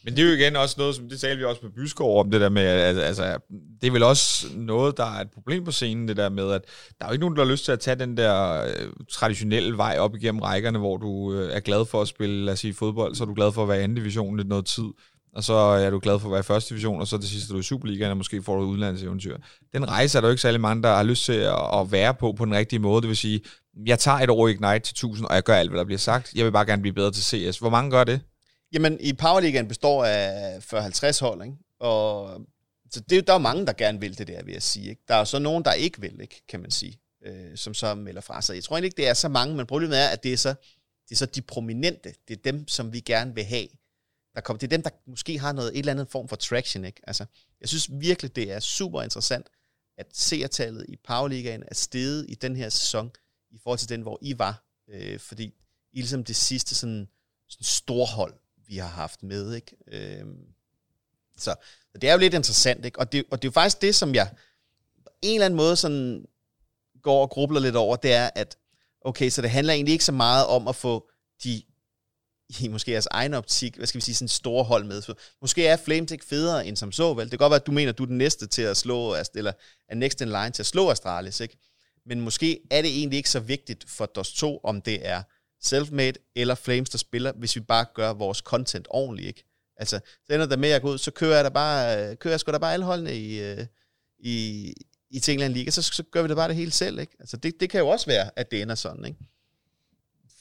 men 0.07 0.17
det 0.17 0.25
er 0.25 0.29
jo 0.29 0.35
igen 0.37 0.57
også 0.57 0.75
noget, 0.79 0.95
som 0.95 1.09
det 1.09 1.21
talte 1.21 1.37
vi 1.37 1.45
også 1.45 1.61
med 1.63 1.71
Byskov 1.71 2.21
om, 2.21 2.31
det 2.31 2.41
der 2.41 2.49
med, 2.49 2.63
at 2.63 2.99
altså, 2.99 3.39
det 3.81 3.87
er 3.87 3.91
vel 3.91 4.03
også 4.03 4.47
noget, 4.55 4.97
der 4.97 5.05
er 5.05 5.21
et 5.21 5.31
problem 5.35 5.65
på 5.65 5.71
scenen, 5.71 6.09
det 6.09 6.17
der 6.17 6.29
med, 6.29 6.53
at 6.53 6.63
der 6.99 7.05
er 7.05 7.09
jo 7.09 7.13
ikke 7.13 7.21
nogen, 7.21 7.37
der 7.37 7.45
har 7.45 7.51
lyst 7.51 7.65
til 7.65 7.73
at 7.73 7.81
tage 7.81 7.99
den 7.99 8.17
der 8.17 8.63
øh, 8.63 8.91
traditionelle 9.11 9.77
vej 9.77 9.97
op 9.99 10.15
igennem 10.15 10.43
rækkerne, 10.43 10.79
hvor 10.79 10.97
du 10.97 11.35
øh, 11.35 11.53
er 11.53 11.61
glad 11.61 11.85
for 11.85 12.03
at 12.03 12.09
spille, 12.09 12.45
lad 12.45 12.53
os 12.53 12.59
sige, 12.59 12.75
fodbold, 12.75 13.15
så 13.15 13.25
er 13.25 13.27
du 13.27 13.35
glad 13.35 13.53
for 13.53 13.63
at 13.63 13.69
være 13.69 13.81
i 13.81 13.83
anden 13.83 13.97
division 13.97 14.37
lidt 14.37 14.49
noget 14.49 14.67
tid, 14.67 14.85
og 15.35 15.45
så 15.45 15.53
er 15.55 15.91
du 15.91 15.99
glad 15.99 16.19
for 16.19 16.29
at 16.29 16.33
være 16.33 16.41
i 16.41 16.43
første 16.43 16.71
division, 16.71 17.01
og 17.01 17.07
så 17.07 17.17
det 17.17 17.29
sidste 17.29 17.51
er 17.51 17.53
du 17.53 17.59
i 17.59 17.63
Superligaen, 17.63 18.11
og 18.11 18.17
måske 18.17 18.43
får 18.43 18.57
du 18.57 18.63
et 18.63 18.67
udlandseventyr. 18.67 19.37
Den 19.73 19.89
rejse 19.89 20.19
er 20.19 20.21
der 20.21 20.29
jo 20.29 20.31
ikke 20.31 20.43
særlig 20.43 20.61
mange, 20.61 20.83
der 20.83 20.97
har 20.97 21.03
lyst 21.03 21.25
til 21.25 21.33
at, 21.33 21.81
at 21.81 21.93
være 21.93 22.15
på 22.15 22.33
på 22.33 22.45
den 22.45 22.55
rigtige 22.55 22.79
måde, 22.79 23.01
det 23.03 23.09
vil 23.09 23.17
sige, 23.17 23.41
jeg 23.87 23.99
tager 23.99 24.19
et 24.19 24.31
år 24.31 24.49
i 24.49 24.51
Ignite 24.51 24.79
til 24.79 24.93
1000, 24.93 25.27
og 25.27 25.35
jeg 25.35 25.43
gør 25.43 25.55
alt, 25.55 25.71
hvad 25.71 25.79
der 25.79 25.85
bliver 25.85 25.99
sagt. 25.99 26.33
Jeg 26.35 26.45
vil 26.45 26.53
bare 26.53 26.67
gerne 26.67 26.83
blive 26.83 26.95
bedre 26.95 27.11
til 27.11 27.25
CS. 27.25 27.59
Hvor 27.59 27.71
mange 27.71 27.91
gør 27.91 28.05
det? 28.05 28.21
Jamen, 28.73 29.01
i 29.01 29.13
Powerligaen 29.13 29.69
består 29.69 30.05
af 30.05 30.59
40-50 30.59 31.21
hold, 31.21 31.43
ikke? 31.43 31.57
Og 31.81 32.41
så 32.91 33.01
det, 33.01 33.19
er 33.19 33.23
der 33.23 33.35
er 33.35 33.39
mange, 33.39 33.67
der 33.67 33.73
gerne 33.73 34.01
vil 34.01 34.19
det 34.19 34.27
der, 34.27 34.45
vil 34.45 34.53
jeg 34.53 34.63
sige. 34.63 34.91
Ikke? 34.91 35.03
Der 35.09 35.15
er 35.15 35.25
så 35.25 35.39
nogen, 35.39 35.65
der 35.65 35.73
ikke 35.73 36.01
vil, 36.01 36.21
ikke, 36.21 36.43
kan 36.49 36.61
man 36.61 36.71
sige, 36.71 37.01
øh, 37.25 37.57
som 37.57 37.75
så 37.75 37.95
melder 37.95 38.21
fra 38.21 38.43
sig. 38.43 38.55
Jeg 38.55 38.65
tror 38.65 38.77
egentlig 38.77 38.87
ikke, 38.87 38.97
det 38.97 39.09
er 39.09 39.15
så 39.15 39.29
mange, 39.29 39.57
men 39.57 39.67
problemet 39.67 39.99
er, 39.99 40.09
at 40.09 40.23
det 40.23 40.33
er 40.33 40.37
så, 40.37 40.55
det 41.09 41.15
er 41.15 41.17
så 41.17 41.27
de 41.27 41.43
prominente. 41.43 42.15
Det 42.29 42.37
er 42.37 42.43
dem, 42.53 42.69
som 42.69 42.93
vi 42.93 43.01
gerne 43.01 43.35
vil 43.35 43.45
have. 43.45 43.69
Der 44.35 44.41
kommer, 44.41 44.59
det 44.59 44.67
er 44.67 44.77
dem, 44.77 44.83
der 44.83 44.91
måske 45.07 45.39
har 45.39 45.53
noget, 45.53 45.73
et 45.73 45.79
eller 45.79 45.93
andet 45.93 46.09
form 46.09 46.29
for 46.29 46.37
traction. 46.37 46.85
Ikke? 46.85 47.01
Altså, 47.07 47.25
jeg 47.61 47.69
synes 47.69 47.89
virkelig, 47.93 48.37
det 48.37 48.53
er 48.53 48.61
super 48.61 49.03
interessant, 49.03 49.47
at 49.99 50.07
seertallet 50.13 50.87
i 50.89 50.97
Powerligaen 50.97 51.63
er 51.69 51.75
steget 51.75 52.27
i 52.29 52.35
den 52.35 52.57
her 52.57 52.69
sæson, 52.69 53.11
i 53.51 53.59
forhold 53.63 53.79
til 53.79 53.89
den, 53.89 54.03
hvor 54.03 54.19
I 54.23 54.39
var. 54.39 54.65
Øh, 54.89 55.21
fordi 55.21 55.45
I 55.93 55.99
er 55.99 56.03
ligesom 56.03 56.25
det 56.25 56.37
sidste 56.37 56.75
sådan, 56.75 57.09
sådan 57.49 57.65
storhold, 57.65 58.35
vi 58.69 58.77
har 58.77 58.89
haft 58.89 59.23
med, 59.23 59.55
ikke? 59.55 59.77
Øh, 59.93 60.25
så, 61.37 61.55
så 61.93 61.99
det 62.01 62.09
er 62.09 62.13
jo 62.13 62.19
lidt 62.19 62.35
interessant, 62.35 62.85
ikke? 62.85 62.99
Og 62.99 63.13
det, 63.13 63.25
og 63.31 63.43
det 63.43 63.49
er 63.49 63.51
jo 63.51 63.53
faktisk 63.53 63.83
det, 63.83 63.95
som 63.95 64.15
jeg 64.15 64.31
på 65.05 65.11
en 65.23 65.35
eller 65.35 65.47
anden 65.47 65.57
måde 65.57 65.77
sådan 65.77 66.27
går 67.03 67.23
og 67.23 67.31
grubler 67.31 67.61
lidt 67.61 67.77
over, 67.77 67.97
det 67.97 68.13
er, 68.13 68.31
at 68.35 68.57
okay, 69.01 69.31
så 69.31 69.43
det 69.43 69.51
handler 69.51 69.75
egentlig 69.75 69.93
ikke 69.93 70.05
så 70.05 70.13
meget 70.13 70.47
om 70.47 70.69
at 70.69 70.77
få 70.77 71.11
de 71.45 71.63
i 72.49 72.69
måske 72.69 72.91
jeres 72.91 73.09
egen 73.11 73.35
optik, 73.35 73.77
hvad 73.77 73.87
skal 73.87 73.99
vi 73.99 74.05
sige, 74.05 74.15
sådan 74.15 74.29
store 74.29 74.65
hold 74.65 74.85
med. 74.85 75.03
Så 75.03 75.15
måske 75.41 75.67
er 75.67 75.77
Flames 75.77 76.11
ikke 76.13 76.25
federe 76.25 76.67
end 76.67 76.77
som 76.77 76.93
så, 76.93 77.15
vel? 77.15 77.25
Det 77.25 77.31
kan 77.31 77.39
godt 77.39 77.51
være, 77.51 77.61
at 77.61 77.67
du 77.67 77.73
mener, 77.73 77.93
at 77.93 77.99
du 77.99 78.03
er 78.03 78.07
den 78.07 78.19
næste 78.19 78.47
til 78.47 78.63
at 78.63 78.77
slå, 78.77 79.17
eller 79.35 79.53
er 79.89 79.95
next 79.95 80.21
in 80.21 80.29
line 80.29 80.51
til 80.51 80.63
at 80.63 80.67
slå 80.67 80.91
Astralis, 80.91 81.41
ikke? 81.41 81.57
Men 82.07 82.21
måske 82.21 82.61
er 82.71 82.83
det 82.83 82.99
egentlig 82.99 83.17
ikke 83.17 83.31
så 83.31 83.41
vigtigt 83.41 83.85
for 83.91 84.07
DOS 84.07 84.33
2, 84.33 84.61
om 84.65 84.83
det 84.83 85.07
er 85.07 85.23
selfmade 85.63 86.19
eller 86.35 86.55
Flames, 86.55 86.91
der 86.91 86.99
spiller, 86.99 87.33
hvis 87.33 87.57
vi 87.57 87.61
bare 87.61 87.87
gør 87.95 88.13
vores 88.13 88.39
content 88.39 88.87
ordentligt, 88.91 89.29
ikke? 89.29 89.45
Altså, 89.77 90.01
så 90.27 90.35
ender 90.35 90.47
der 90.47 90.57
med 90.57 90.71
at 90.71 90.83
gå 90.83 90.91
ud, 90.91 90.99
så 90.99 91.11
kører 91.11 91.35
jeg, 91.35 91.45
da 91.45 91.49
bare, 91.49 92.11
øh, 92.11 92.17
kører 92.17 92.33
jeg 92.33 92.41
sgu 92.41 92.53
da 92.53 92.59
bare 92.59 92.73
alle 92.73 92.85
holdene 92.85 93.17
i, 93.17 93.41
øh, 93.41 93.67
i, 94.19 94.73
i 95.11 95.21
Tingland 95.21 95.53
liga, 95.53 95.71
så, 95.71 95.83
så 95.83 96.03
gør 96.03 96.23
vi 96.23 96.29
det 96.29 96.37
bare 96.37 96.49
det 96.49 96.57
hele 96.57 96.71
selv, 96.71 96.99
ikke? 96.99 97.17
Altså, 97.21 97.37
det, 97.37 97.61
det 97.61 97.71
kan 97.71 97.81
jo 97.81 97.89
også 97.89 98.07
være, 98.07 98.31
at 98.37 98.51
det 98.51 98.63
ender 98.63 98.75
sådan, 98.75 99.05
ikke? 99.05 99.19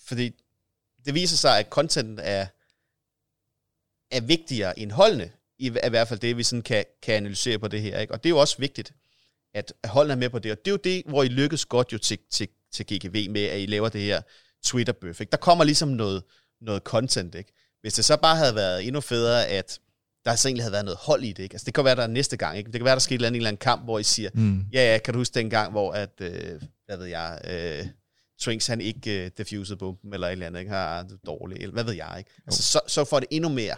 Fordi 0.07 0.31
det 1.05 1.13
viser 1.13 1.37
sig, 1.37 1.59
at 1.59 1.67
content 1.69 2.19
er, 2.23 2.47
er 4.11 4.21
vigtigere 4.21 4.79
end 4.79 4.91
holdene, 4.91 5.31
i, 5.59 5.67
i 5.67 5.89
hvert 5.89 6.07
fald 6.07 6.19
det, 6.19 6.37
vi 6.37 6.43
sådan 6.43 6.63
kan, 6.63 6.85
kan 7.01 7.15
analysere 7.15 7.59
på 7.59 7.67
det 7.67 7.81
her, 7.81 7.99
ikke? 7.99 8.13
Og 8.13 8.23
det 8.23 8.29
er 8.29 8.31
jo 8.31 8.39
også 8.39 8.57
vigtigt, 8.59 8.93
at 9.53 9.73
holdene 9.85 10.13
er 10.13 10.17
med 10.17 10.29
på 10.29 10.39
det, 10.39 10.51
og 10.51 10.57
det 10.57 10.67
er 10.67 10.71
jo 10.71 10.79
det, 10.83 11.03
hvor 11.05 11.23
I 11.23 11.27
lykkes 11.27 11.65
godt 11.65 11.93
jo 11.93 11.97
til, 11.97 12.19
til, 12.31 12.47
til 12.71 12.85
GGV 12.85 13.31
med, 13.31 13.43
at 13.43 13.61
I 13.61 13.65
laver 13.65 13.89
det 13.89 14.01
her 14.01 14.21
Twitter-bøf, 14.65 15.21
ikke? 15.21 15.31
Der 15.31 15.37
kommer 15.37 15.63
ligesom 15.63 15.89
noget, 15.89 16.23
noget 16.61 16.83
content, 16.83 17.35
ikke? 17.35 17.51
Hvis 17.81 17.93
det 17.93 18.05
så 18.05 18.17
bare 18.17 18.35
havde 18.35 18.55
været 18.55 18.87
endnu 18.87 19.01
federe, 19.01 19.47
at 19.47 19.79
der 20.25 20.35
så 20.35 20.47
egentlig 20.47 20.63
havde 20.63 20.71
været 20.71 20.85
noget 20.85 20.97
hold 20.97 21.23
i 21.23 21.33
det. 21.33 21.43
Ikke? 21.43 21.53
Altså, 21.53 21.65
det 21.65 21.73
kan 21.73 21.85
være, 21.85 21.95
der 21.95 22.03
er 22.03 22.07
næste 22.07 22.37
gang. 22.37 22.57
Ikke? 22.57 22.71
Det 22.71 22.79
kan 22.79 22.85
være, 22.85 22.95
der 22.95 22.99
sker 22.99 23.15
en 23.15 23.23
eller 23.23 23.47
anden 23.47 23.57
kamp, 23.57 23.83
hvor 23.83 23.99
I 23.99 24.03
siger, 24.03 24.29
mm. 24.33 24.65
ja, 24.73 24.91
ja, 24.91 24.97
kan 24.97 25.13
du 25.13 25.19
huske 25.19 25.33
den 25.33 25.49
gang, 25.49 25.71
hvor 25.71 25.91
at, 25.91 26.21
øh, 26.21 26.61
hvad 26.85 26.97
ved 26.97 27.05
jeg, 27.05 27.41
øh, 27.47 27.87
Trinks 28.41 28.67
han 28.67 28.81
ikke 28.81 29.25
øh, 29.25 29.31
diffusede 29.37 29.77
bomben, 29.77 30.13
eller 30.13 30.27
et 30.27 30.31
eller 30.31 30.45
andet, 30.45 30.59
ikke? 30.59 30.71
har 30.71 31.03
det 31.03 31.19
dårligt, 31.25 31.61
eller 31.61 31.73
hvad 31.73 31.83
ved 31.83 31.93
jeg. 31.93 32.15
Ikke? 32.17 32.31
Altså, 32.45 32.63
så, 32.63 32.81
så 32.87 33.05
får 33.05 33.19
det 33.19 33.27
endnu 33.31 33.49
mere, 33.49 33.75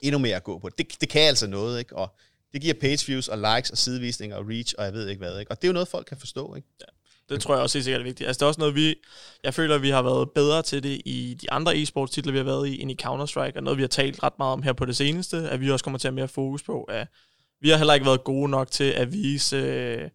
endnu 0.00 0.18
mere 0.18 0.36
at 0.36 0.44
gå 0.44 0.58
på. 0.58 0.68
Det, 0.68 1.00
det 1.00 1.08
kan 1.08 1.22
altså 1.22 1.46
noget, 1.46 1.78
ikke? 1.78 1.96
og 1.96 2.16
det 2.52 2.60
giver 2.62 2.74
page 2.80 3.06
views 3.06 3.28
og 3.28 3.38
likes 3.38 3.70
og 3.70 3.78
sidevisninger 3.78 4.36
og 4.36 4.48
reach, 4.48 4.74
og 4.78 4.84
jeg 4.84 4.92
ved 4.92 5.08
ikke 5.08 5.18
hvad. 5.18 5.38
Ikke? 5.38 5.50
Og 5.50 5.62
det 5.62 5.64
er 5.64 5.68
jo 5.68 5.72
noget, 5.72 5.88
folk 5.88 6.06
kan 6.06 6.16
forstå. 6.16 6.54
Ikke? 6.54 6.68
Ja. 6.80 6.86
Det 7.28 7.40
tror 7.40 7.54
jeg 7.54 7.62
også 7.62 7.78
er 7.78 7.82
sikkert 7.82 8.04
vigtigt. 8.04 8.26
Altså, 8.26 8.38
det 8.38 8.42
er 8.42 8.48
også 8.48 8.60
noget, 8.60 8.74
vi... 8.74 8.94
Jeg 9.44 9.54
føler, 9.54 9.78
vi 9.78 9.90
har 9.90 10.02
været 10.02 10.30
bedre 10.30 10.62
til 10.62 10.82
det 10.82 11.02
i 11.04 11.36
de 11.40 11.52
andre 11.52 11.74
e-sports 11.74 12.12
titler, 12.12 12.32
vi 12.32 12.38
har 12.38 12.44
været 12.44 12.68
i, 12.68 12.82
end 12.82 12.90
i 12.90 12.96
Counter-Strike, 13.02 13.56
og 13.56 13.62
noget, 13.62 13.76
vi 13.76 13.82
har 13.82 13.88
talt 13.88 14.22
ret 14.22 14.38
meget 14.38 14.52
om 14.52 14.62
her 14.62 14.72
på 14.72 14.84
det 14.84 14.96
seneste, 14.96 15.36
at 15.36 15.60
vi 15.60 15.70
også 15.70 15.84
kommer 15.84 15.98
til 15.98 16.08
at 16.08 16.12
have 16.12 16.16
mere 16.16 16.28
fokus 16.28 16.62
på, 16.62 16.82
at 16.82 17.08
vi 17.60 17.70
har 17.70 17.76
heller 17.76 17.94
ikke 17.94 18.06
været 18.06 18.24
gode 18.24 18.48
nok 18.48 18.70
til 18.70 18.90
at 18.90 19.12
vise... 19.12 19.56
Øh, 19.56 20.10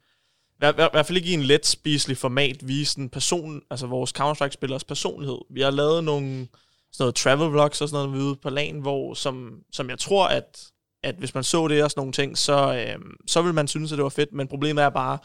i 0.63 0.73
hvert 0.75 1.05
fald 1.05 1.17
ikke 1.17 1.29
i 1.29 1.33
en 1.33 1.43
let 1.43 1.65
spiselig 1.65 2.17
format 2.17 2.67
vise 2.67 2.99
en 2.99 3.09
person, 3.09 3.61
altså 3.69 3.87
vores 3.87 4.11
Counter-Strike-spillers 4.19 4.83
personlighed. 4.83 5.37
Vi 5.49 5.61
har 5.61 5.71
lavet 5.71 6.03
nogle 6.03 6.47
sådan 6.91 7.03
noget 7.03 7.15
travel 7.15 7.49
vlogs 7.49 7.81
og 7.81 7.89
sådan 7.89 8.09
noget 8.09 8.23
ude 8.23 8.35
på 8.35 8.49
LAN, 8.49 8.79
hvor, 8.79 9.13
som, 9.13 9.59
som 9.71 9.89
jeg 9.89 9.99
tror, 9.99 10.27
at, 10.27 10.67
at 11.03 11.15
hvis 11.15 11.33
man 11.33 11.43
så 11.43 11.67
det 11.67 11.83
og 11.83 11.91
sådan 11.91 11.99
nogle 11.99 12.13
ting, 12.13 12.37
så, 12.37 12.73
øh, 12.75 12.99
så 13.27 13.41
vil 13.41 13.53
man 13.53 13.67
synes, 13.67 13.91
at 13.91 13.97
det 13.97 14.03
var 14.03 14.09
fedt, 14.09 14.33
men 14.33 14.47
problemet 14.47 14.83
er 14.83 14.89
bare, 14.89 15.17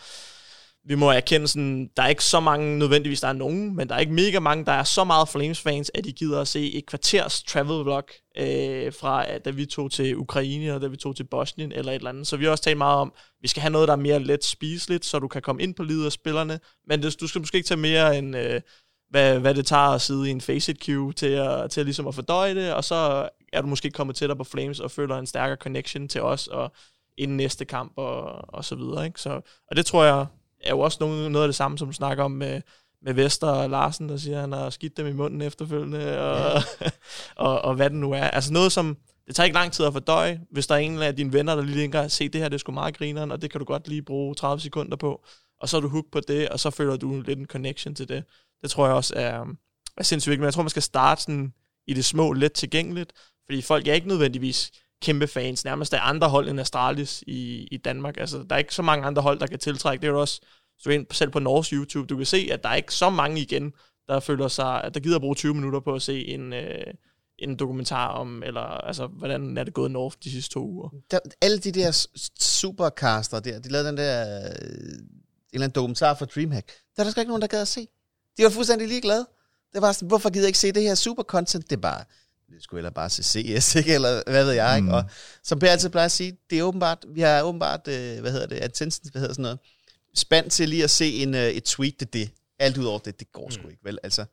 vi 0.89 0.95
må 0.95 1.11
erkende, 1.11 1.49
sådan, 1.49 1.91
der 1.97 2.03
er 2.03 2.09
ikke 2.09 2.25
så 2.25 2.41
mange 2.41 2.79
nødvendigvis, 2.79 3.21
der 3.21 3.29
er 3.29 3.33
nogen, 3.33 3.77
men 3.77 3.89
der 3.89 3.95
er 3.95 3.99
ikke 3.99 4.13
mega 4.13 4.41
mange, 4.41 4.65
der 4.65 4.73
er 4.73 4.85
så 4.85 5.05
meget 5.05 5.29
Flames-fans, 5.29 5.91
at 5.95 6.05
de 6.05 6.13
gider 6.13 6.41
at 6.41 6.49
se 6.49 6.73
et 6.75 6.87
kvarters 6.87 7.43
travel 7.43 7.85
vlog 7.85 8.05
øh, 8.39 8.93
fra, 8.93 9.33
øh, 9.33 9.41
da 9.45 9.51
vi 9.51 9.67
tog 9.67 9.91
til 9.91 10.17
Ukraine, 10.17 10.75
og 10.75 10.81
da 10.81 10.87
vi 10.87 10.97
tog 10.97 11.17
til 11.17 11.25
Bosnien, 11.25 11.73
eller 11.73 11.93
et 11.93 11.97
eller 11.97 12.11
andet. 12.11 12.27
Så 12.27 12.37
vi 12.37 12.45
har 12.45 12.51
også 12.51 12.65
talt 12.65 12.79
meget 12.79 12.99
om, 12.99 13.13
vi 13.41 13.49
skal 13.49 13.61
have 13.61 13.73
noget, 13.73 13.89
der 13.89 13.95
er 13.95 13.99
mere 13.99 14.19
let 14.19 14.45
spiseligt, 14.45 15.05
så 15.05 15.19
du 15.19 15.29
kan 15.29 15.43
komme 15.43 15.63
ind 15.63 15.75
på 15.75 15.83
livet 15.83 16.07
af 16.07 16.13
spillerne, 16.13 16.61
men 16.89 17.03
det, 17.03 17.21
du 17.21 17.27
skal 17.27 17.41
måske 17.41 17.57
ikke 17.57 17.69
tage 17.69 17.81
mere 17.81 18.19
end, 18.19 18.37
øh, 18.37 18.61
hvad, 19.11 19.39
hvad 19.39 19.55
det 19.55 19.67
tager 19.67 19.89
at 19.89 20.01
sidde 20.01 20.29
i 20.29 20.31
en 20.31 20.41
Faceit 20.41 20.81
queue 20.81 21.13
til 21.13 21.27
at, 21.27 21.71
til 21.71 21.81
at, 21.81 21.87
ligesom 21.87 22.07
at 22.07 22.15
fordøje 22.15 22.55
det, 22.55 22.75
og 22.75 22.85
så 22.85 23.29
er 23.53 23.61
du 23.61 23.67
måske 23.67 23.91
kommet 23.91 24.17
tættere 24.17 24.37
på 24.37 24.45
Flames 24.45 24.81
og 24.81 24.91
føler 24.91 25.17
en 25.17 25.27
stærkere 25.27 25.57
connection 25.57 26.09
til 26.09 26.23
os, 26.23 26.47
og 26.47 26.73
inden 27.19 27.37
næste 27.37 27.65
kamp, 27.65 27.93
og, 27.97 28.23
og 28.55 28.65
så 28.65 28.75
videre. 28.75 29.07
Ikke? 29.07 29.21
Så, 29.21 29.41
og 29.71 29.77
det 29.77 29.87
tror 29.87 30.05
jeg, 30.05 30.27
er 30.67 30.71
jo 30.71 30.81
også 30.81 30.99
noget, 31.01 31.33
noget 31.33 31.45
af 31.45 31.49
det 31.49 31.55
samme, 31.55 31.79
som 31.79 31.89
du 31.89 31.93
snakker 31.93 32.25
om 32.25 32.31
med, 32.31 32.61
med 33.03 33.15
Vester 33.15 33.47
og 33.47 33.71
Larsen, 33.71 34.09
der 34.09 34.17
siger, 34.17 34.37
at 34.37 34.41
han 34.41 34.53
har 34.53 34.71
skidt 34.71 34.97
dem 34.97 35.07
i 35.07 35.13
munden 35.13 35.43
efterfølgende, 35.43 36.21
og, 36.21 36.63
ja. 36.81 36.91
og, 37.47 37.63
og 37.63 37.75
hvad 37.75 37.91
det 37.91 37.99
nu 37.99 38.13
er. 38.13 38.25
Altså 38.25 38.53
noget, 38.53 38.73
som 38.73 38.97
det 39.27 39.35
tager 39.37 39.45
ikke 39.45 39.55
lang 39.55 39.73
tid 39.73 39.85
at 39.85 39.93
fordøje, 39.93 40.41
hvis 40.51 40.67
der 40.67 40.75
er 40.75 40.79
en 40.79 41.03
af 41.03 41.17
dine 41.17 41.33
venner, 41.33 41.55
der 41.55 41.63
lige 41.63 41.79
tænker, 41.79 42.09
se 42.09 42.29
det 42.29 42.41
her, 42.41 42.49
det 42.49 42.55
er 42.55 42.59
sgu 42.59 42.73
meget 42.73 42.99
grineren, 42.99 43.33
og 43.33 43.43
det 43.43 43.51
kan 43.51 43.59
du 43.59 43.65
godt 43.65 43.89
lige 43.89 44.03
bruge 44.03 44.35
30 44.35 44.61
sekunder 44.61 44.97
på, 44.97 45.25
og 45.61 45.69
så 45.69 45.77
er 45.77 45.81
du 45.81 45.89
hooked 45.89 46.11
på 46.13 46.21
det, 46.29 46.49
og 46.49 46.61
så 46.61 46.71
føler 46.71 46.97
du 46.97 47.21
lidt 47.21 47.39
en 47.39 47.47
connection 47.47 47.95
til 47.95 48.09
det. 48.09 48.25
Det 48.63 48.71
tror 48.71 48.87
jeg 48.87 48.95
også 48.95 49.15
er, 49.17 49.45
er 49.97 50.03
sindssygt 50.03 50.31
vigtigt, 50.31 50.41
men 50.41 50.45
jeg 50.47 50.55
tror, 50.55 50.63
man 50.63 50.71
skal 50.71 50.83
starte 50.83 51.23
sådan 51.23 51.53
i 51.87 51.95
det 51.95 52.05
små, 52.05 52.33
let 52.33 52.53
tilgængeligt, 52.53 53.13
fordi 53.47 53.63
folk 53.63 53.89
er 53.89 53.95
ikke 53.95 54.09
nødvendigvis 54.09 54.71
kæmpe 55.03 55.27
fans, 55.27 55.65
nærmest 55.65 55.95
af 55.95 55.99
andre 56.03 56.29
hold 56.29 56.49
end 56.49 56.61
Astralis 56.61 57.25
i, 57.27 57.69
i 57.71 57.77
Danmark. 57.77 58.17
Altså, 58.17 58.39
der 58.51 58.55
er 58.55 58.59
ikke 58.59 58.75
så 58.75 58.83
mange 58.83 59.07
andre 59.07 59.23
hold, 59.23 59.41
der 59.41 59.47
kan 59.47 59.59
tiltrække. 59.59 60.03
Det 60.03 60.09
er 60.09 60.13
jo 60.13 60.21
også, 60.21 60.41
så 60.79 60.91
ind 60.91 61.07
selv 61.11 61.31
på 61.31 61.39
Norges 61.39 61.69
YouTube, 61.69 62.07
du 62.07 62.17
kan 62.17 62.27
se, 62.27 62.49
at 62.53 62.63
der 62.63 62.69
er 62.69 62.75
ikke 62.75 62.95
så 62.95 63.11
mange 63.11 63.41
igen, 63.41 63.73
der 64.09 64.21
føler 64.21 64.49
sig, 64.49 64.85
at 64.85 64.95
der 64.95 65.01
gider 65.01 65.19
bruge 65.19 65.35
20 65.35 65.55
minutter 65.55 65.81
på 65.81 65.95
at 65.95 66.03
se 66.03 66.27
en, 66.27 66.53
øh, 66.53 66.85
en 67.39 67.57
dokumentar 67.57 68.09
om, 68.09 68.43
eller 68.43 68.61
altså, 68.61 69.07
hvordan 69.07 69.59
er 69.59 69.65
det 69.65 69.75
gået 69.75 69.91
North 69.91 70.17
de 70.25 70.31
sidste 70.31 70.55
to 70.55 70.67
uger. 70.67 70.89
Der, 71.11 71.19
alle 71.41 71.59
de 71.59 71.73
der 71.73 72.07
supercaster 72.41 73.41
der, 73.41 73.59
de 73.59 73.69
lavede 73.69 73.89
den 73.89 73.97
der, 73.97 74.45
øh, 74.45 74.51
en 74.51 75.61
eller 75.61 75.65
anden 75.65 75.75
dokumentar 75.75 76.15
for 76.15 76.25
Dreamhack. 76.25 76.67
Der 76.97 77.03
er 77.03 77.05
der 77.05 77.11
sgu 77.11 77.21
ikke 77.21 77.29
nogen, 77.31 77.43
der 77.43 77.49
gad 77.49 77.61
at 77.61 77.69
se. 77.69 77.89
De 78.37 78.45
var 78.45 78.51
fuldstændig 78.51 78.89
ligeglade. 78.89 79.27
Det 79.73 79.83
var 79.83 79.93
sådan, 79.93 80.09
hvorfor 80.09 80.31
gider 80.31 80.45
jeg 80.45 80.49
ikke 80.49 80.59
se 80.59 80.73
det 80.73 80.83
her 80.83 80.95
super 80.95 81.23
content? 81.23 81.71
Det 81.71 81.77
er 81.77 81.81
bare, 81.81 82.05
det 82.55 82.63
skulle 82.63 82.79
ellers 82.79 82.95
bare 82.95 83.11
se 83.11 83.23
CS, 83.23 83.75
ikke? 83.75 83.95
eller 83.95 84.23
hvad 84.27 84.45
ved 84.45 84.53
jeg, 84.53 84.77
ikke? 84.77 84.89
Mm. 84.89 84.95
Og 84.95 85.05
som 85.43 85.59
Per 85.59 85.71
altid 85.71 85.89
plejer 85.89 86.05
at 86.05 86.13
sige, 86.13 86.39
det 86.51 86.59
er 86.59 86.63
åbenbart, 86.63 87.05
vi 87.15 87.21
har 87.21 87.43
åbenbart, 87.43 87.89
øh, 87.89 88.21
hvad 88.21 88.33
hedder 88.33 88.47
det, 88.47 88.57
attention, 88.57 89.11
hvad 89.13 89.21
hedder 89.21 89.35
sådan 89.35 89.43
noget, 89.43 89.59
spændt 90.15 90.53
til 90.53 90.69
lige 90.69 90.85
at 90.85 90.91
se 90.91 91.13
en, 91.13 91.35
øh, 91.35 91.49
et 91.49 91.65
tweet, 91.65 92.01
det 92.01 92.13
det. 92.13 92.31
Alt 92.59 92.79
ud 92.79 92.85
over 92.85 92.99
det, 92.99 93.21
det 93.21 93.33
går 93.33 93.51
sgu 93.51 93.63
mm. 93.63 93.71
ikke, 93.71 93.85
vel? 93.85 93.99
Altså, 94.03 94.25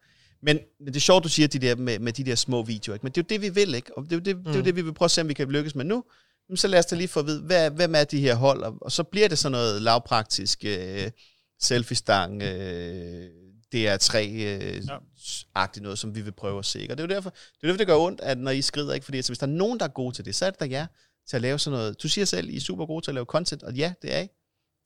men, 0.44 0.60
men 0.80 0.88
det 0.88 0.96
er 0.96 1.00
sjovt, 1.00 1.24
du 1.24 1.30
siger 1.30 1.48
de 1.48 1.60
der 1.60 1.76
med, 1.76 2.00
med 2.00 2.14
de 2.14 2.24
der 2.24 2.36
små 2.36 2.64
videoer, 2.64 2.96
ikke? 2.96 3.06
men 3.06 3.12
det 3.12 3.18
er 3.18 3.26
jo 3.26 3.28
det, 3.30 3.42
vi 3.42 3.50
vil, 3.50 3.76
ikke? 3.76 3.98
Og 3.98 4.04
det 4.04 4.12
er 4.12 4.16
jo 4.16 4.20
det, 4.20 4.38
mm. 4.38 4.44
det, 4.44 4.54
er 4.54 4.58
jo 4.58 4.64
det 4.64 4.76
vi 4.76 4.82
vil 4.82 4.94
prøve 4.94 5.08
at 5.08 5.12
se, 5.12 5.22
om 5.22 5.28
vi 5.28 5.34
kan 5.34 5.52
lykkes 5.52 5.76
med 5.76 5.86
nu. 5.86 6.04
Men 6.50 6.58
så 6.58 6.68
lad 6.68 6.80
os 6.80 6.86
da 6.86 6.96
lige 6.96 7.08
få 7.08 7.20
at 7.20 7.26
vide, 7.26 7.42
hvad, 7.42 7.72
hvem 7.72 7.96
er 7.96 8.04
de 8.04 8.20
her 8.20 8.36
hold? 8.36 8.64
Og, 8.64 8.78
og 8.82 8.92
så 8.92 9.04
bliver 9.04 9.28
det 9.28 9.38
sådan 9.38 9.52
noget 9.52 9.82
lavpraktisk 9.82 10.66
øh, 10.66 11.12
selfie-stang, 11.62 12.42
øh, 12.42 13.30
DR3-agtigt 13.74 15.78
øh, 15.78 15.84
noget, 15.84 16.00
som 16.00 16.16
vi 16.16 16.22
vil 16.22 16.32
prøve 16.32 16.60
at 16.60 16.66
se. 16.66 16.88
Og 16.90 16.98
det 16.98 17.04
er 17.04 17.08
jo 17.08 17.16
derfor, 17.16 17.30
det, 17.30 17.64
er 17.64 17.68
derfor, 17.68 17.78
det 17.78 17.88
gør 17.88 17.96
ondt, 17.96 18.22
at 18.22 18.38
når 18.38 18.52
I 18.52 18.62
skrider, 18.62 18.94
ikke? 18.94 19.04
fordi 19.04 19.18
altså, 19.18 19.30
hvis 19.30 19.40
der 19.40 19.48
er 19.48 19.52
nogen, 19.52 19.80
der 19.80 19.86
er 19.86 19.90
gode 19.90 20.16
til 20.16 20.26
det, 20.26 20.36
så 20.36 20.46
er 20.46 20.50
det 20.50 20.60
da 20.60 20.68
jer 20.70 20.88
til 21.28 21.36
at 21.36 21.42
lave 21.42 21.60
sådan 21.60 21.80
noget. 21.80 22.04
Du 22.04 22.10
siger 22.10 22.26
selv, 22.26 22.50
I 22.50 22.56
er 22.56 22.62
super 22.62 22.86
gode 22.86 23.06
til 23.06 23.12
at 23.12 23.16
lave 23.16 23.26
content, 23.26 23.64
og 23.64 23.74
ja, 23.74 23.94
det 24.02 24.16
er 24.16 24.20
I. 24.20 24.28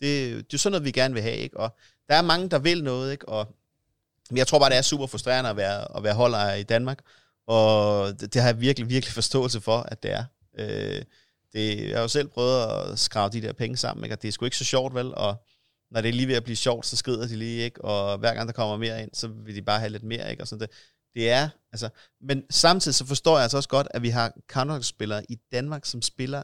Det, 0.02 0.36
det 0.52 0.54
er 0.54 0.58
sådan 0.58 0.72
noget, 0.72 0.86
vi 0.86 0.92
gerne 0.92 1.14
vil 1.14 1.24
have, 1.24 1.38
ikke? 1.38 1.60
Og 1.60 1.76
der 2.10 2.16
er 2.16 2.22
mange, 2.22 2.50
der 2.50 2.60
vil 2.60 2.84
noget, 2.84 3.12
ikke? 3.12 3.30
Og 3.30 3.56
jeg 4.36 4.48
tror 4.48 4.60
bare, 4.60 4.70
det 4.70 4.78
er 4.78 4.82
super 4.82 5.08
frustrerende 5.08 5.50
at 5.50 5.58
være, 5.58 5.98
at 5.98 6.04
være 6.04 6.14
holder 6.14 6.54
i 6.54 6.64
Danmark, 6.64 7.00
og 7.48 8.20
det, 8.20 8.34
det 8.34 8.42
har 8.42 8.50
jeg 8.50 8.62
virkelig, 8.62 8.90
virkelig 8.90 9.14
forståelse 9.14 9.62
for, 9.62 9.78
at 9.78 10.04
det 10.04 10.12
er. 10.12 10.24
Øh, 10.60 11.02
det, 11.54 11.90
jeg 11.90 11.96
har 11.96 12.02
jo 12.02 12.08
selv 12.08 12.28
prøvet 12.28 12.64
at 12.64 13.00
skrave 13.00 13.30
de 13.30 13.42
der 13.42 13.54
penge 13.54 13.78
sammen, 13.78 14.04
ikke? 14.04 14.16
og 14.16 14.22
det 14.22 14.28
er 14.28 14.32
sgu 14.32 14.46
ikke 14.46 14.58
så 14.58 14.66
sjovt, 14.66 14.96
vel? 14.96 15.16
Og 15.16 15.44
når 15.92 16.02
det 16.02 16.10
er 16.10 16.14
lige 16.14 16.28
ved 16.28 16.36
at 16.36 16.44
blive 16.44 16.56
sjovt, 16.56 16.86
så 16.86 16.98
skrider 16.98 17.28
de 17.28 17.36
lige, 17.36 17.64
ikke? 17.64 17.86
Og 17.86 18.18
hver 18.18 18.34
gang 18.34 18.48
der 18.48 18.54
kommer 18.54 18.78
mere 18.78 19.04
ind, 19.04 19.10
så 19.14 19.28
vil 19.28 19.56
de 19.56 19.62
bare 19.62 19.80
have 19.80 19.90
lidt 19.90 20.04
mere, 20.04 20.32
ikke? 20.32 20.44
Og 20.44 20.48
sådan 20.48 20.62
det. 20.62 20.70
Det 21.16 21.30
er, 21.30 21.50
altså, 21.72 21.90
men 22.22 22.44
samtidig 22.50 22.96
så 22.96 23.06
forstår 23.06 23.36
jeg 23.36 23.44
altså 23.44 23.58
også 23.58 23.70
godt, 23.70 23.88
at 23.92 24.02
vi 24.02 24.10
har 24.10 24.34
counter-spillere 24.48 25.24
i 25.30 25.36
Danmark, 25.52 25.86
som 25.86 26.02
spiller 26.02 26.44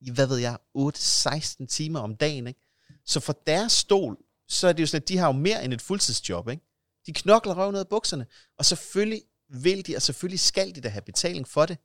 i, 0.00 0.10
hvad 0.10 0.26
ved 0.26 0.36
jeg, 0.36 0.58
8-16 0.78 1.66
timer 1.66 2.00
om 2.00 2.16
dagen, 2.16 2.46
ikke? 2.46 2.60
Så 3.06 3.20
for 3.20 3.32
deres 3.46 3.72
stol, 3.72 4.16
så 4.48 4.68
er 4.68 4.72
det 4.72 4.80
jo 4.82 4.86
sådan, 4.86 5.02
at 5.02 5.08
de 5.08 5.16
har 5.16 5.26
jo 5.26 5.32
mere 5.32 5.64
end 5.64 5.72
et 5.72 5.82
fuldtidsjob, 5.82 6.48
ikke? 6.48 6.62
De 7.06 7.12
knokler 7.12 7.54
røven 7.54 7.74
ud 7.74 7.80
af 7.80 7.88
bukserne, 7.88 8.26
og 8.58 8.64
selvfølgelig 8.64 9.22
vil 9.48 9.86
de, 9.86 9.96
og 9.96 10.02
selvfølgelig 10.02 10.40
skal 10.40 10.74
de 10.74 10.80
da 10.80 10.88
have 10.88 11.02
betaling 11.02 11.48
for 11.48 11.66
det. 11.66 11.78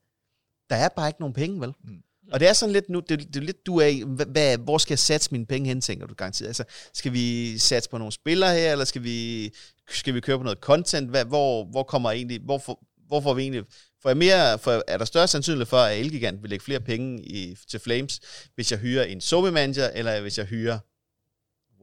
Der 0.69 0.75
er 0.75 0.89
bare 0.89 1.07
ikke 1.07 1.19
nogen 1.19 1.33
penge, 1.33 1.61
vel? 1.61 1.73
Mm. 1.83 2.03
Og 2.31 2.39
det 2.39 2.47
er 2.47 2.53
sådan 2.53 2.73
lidt 2.73 2.89
nu, 2.89 2.99
det, 2.99 3.19
det 3.19 3.35
er 3.35 3.45
lidt 3.45 3.65
du 3.65 3.77
er 3.77 4.05
hvad, 4.05 4.57
hvor 4.57 4.77
skal 4.77 4.91
jeg 4.91 4.99
satse 4.99 5.31
mine 5.31 5.45
penge 5.45 5.67
hen, 5.67 5.81
tænker 5.81 6.07
du 6.07 6.13
garanteret? 6.13 6.47
Altså, 6.47 6.63
skal 6.93 7.13
vi 7.13 7.57
satse 7.57 7.89
på 7.89 7.97
nogle 7.97 8.11
spillere 8.11 8.53
her, 8.53 8.71
eller 8.71 8.85
skal 8.85 9.03
vi, 9.03 9.49
skal 9.89 10.13
vi 10.13 10.19
køre 10.19 10.37
på 10.37 10.43
noget 10.43 10.59
content? 10.59 11.09
Hvad, 11.09 11.25
hvor, 11.25 11.65
hvor 11.65 11.83
kommer 11.83 12.11
egentlig, 12.11 12.41
hvor, 12.41 12.79
hvor 13.07 13.21
får 13.21 13.33
vi 13.33 13.41
egentlig, 13.41 13.63
for, 14.01 14.09
er, 14.09 14.13
mere, 14.13 14.59
for 14.59 14.83
er 14.87 14.97
der 14.97 15.05
større 15.05 15.27
sandsynlighed 15.27 15.65
for, 15.65 15.77
at 15.77 15.99
Elgigant 15.99 16.41
vil 16.41 16.49
lægge 16.49 16.65
flere 16.65 16.79
penge 16.79 17.23
i, 17.23 17.57
til 17.69 17.79
Flames, 17.79 18.19
hvis 18.55 18.71
jeg 18.71 18.79
hyrer 18.79 19.03
en 19.03 19.21
Sobe 19.21 19.51
manager, 19.51 19.89
eller 19.89 20.21
hvis 20.21 20.37
jeg 20.37 20.45
hyrer 20.45 20.79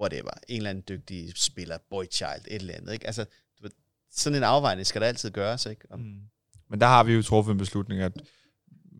whatever, 0.01 0.31
en 0.49 0.57
eller 0.57 0.71
anden 0.71 0.85
dygtig 0.89 1.33
spiller, 1.37 1.79
boy 1.91 2.05
child, 2.13 2.45
et 2.49 2.61
eller 2.61 2.75
andet, 2.75 2.93
ikke? 2.93 3.07
Altså, 3.07 3.25
sådan 4.17 4.37
en 4.37 4.43
afvejning 4.43 4.87
skal 4.87 5.01
der 5.01 5.07
altid 5.07 5.31
gøres, 5.31 5.67
ikke? 5.67 5.87
Mm. 5.91 6.21
Men 6.71 6.81
der 6.81 6.87
har 6.87 7.05
vi 7.05 7.13
jo 7.13 7.23
truffet 7.23 7.53
en 7.53 7.59
beslutning, 7.59 8.01
at 8.01 8.13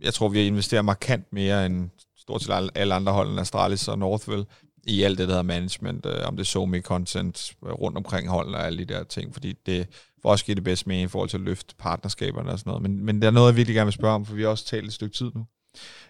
jeg 0.01 0.15
tror, 0.15 0.29
vi 0.29 0.39
har 0.39 0.47
investeret 0.47 0.85
markant 0.85 1.33
mere 1.33 1.67
end 1.67 1.91
stort 2.17 2.43
set 2.43 2.71
alle 2.75 2.95
andre 2.95 3.13
hold 3.13 3.31
end 3.31 3.41
Astralis 3.41 3.89
og 3.89 3.99
Northville 3.99 4.45
i 4.87 5.03
alt 5.03 5.19
det, 5.19 5.29
der 5.29 5.33
hedder 5.33 5.43
management, 5.43 6.07
øh, 6.07 6.27
om 6.27 6.37
det 6.37 6.43
er 6.43 6.47
somi 6.47 6.81
content 6.81 7.53
øh, 7.67 7.73
rundt 7.73 7.97
omkring 7.97 8.29
holdene 8.29 8.57
og 8.57 8.67
alle 8.67 8.79
de 8.79 8.95
der 8.95 9.05
ting, 9.05 9.33
fordi 9.33 9.53
det 9.67 9.89
for 10.23 10.29
os 10.31 10.43
giver 10.43 10.55
det 10.55 10.65
bedst 10.65 10.87
mening 10.87 11.05
i 11.05 11.09
forhold 11.09 11.29
til 11.29 11.37
at 11.37 11.45
løfte 11.45 11.75
partnerskaberne 11.79 12.53
og 12.53 12.59
sådan 12.59 12.71
noget. 12.71 12.83
Men, 12.83 13.05
men 13.05 13.21
det 13.21 13.27
er 13.27 13.31
noget, 13.31 13.49
jeg 13.49 13.57
virkelig 13.57 13.75
gerne 13.75 13.87
vil 13.87 13.93
spørge 13.93 14.15
om, 14.15 14.27
for 14.27 14.35
vi 14.35 14.43
har 14.43 14.49
også 14.49 14.65
talt 14.65 14.87
et 14.87 14.93
stykke 14.93 15.17
tid 15.17 15.31
nu. 15.35 15.47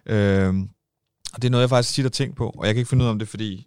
Øh, 0.06 0.54
og 1.34 1.42
det 1.42 1.44
er 1.44 1.50
noget, 1.50 1.62
jeg 1.62 1.68
faktisk 1.68 1.94
tit 1.94 2.04
har 2.04 2.10
tænkt 2.10 2.36
på, 2.36 2.54
og 2.58 2.66
jeg 2.66 2.74
kan 2.74 2.78
ikke 2.78 2.88
finde 2.88 3.02
ud 3.02 3.06
af 3.08 3.12
om 3.12 3.18
det, 3.18 3.28
fordi 3.28 3.66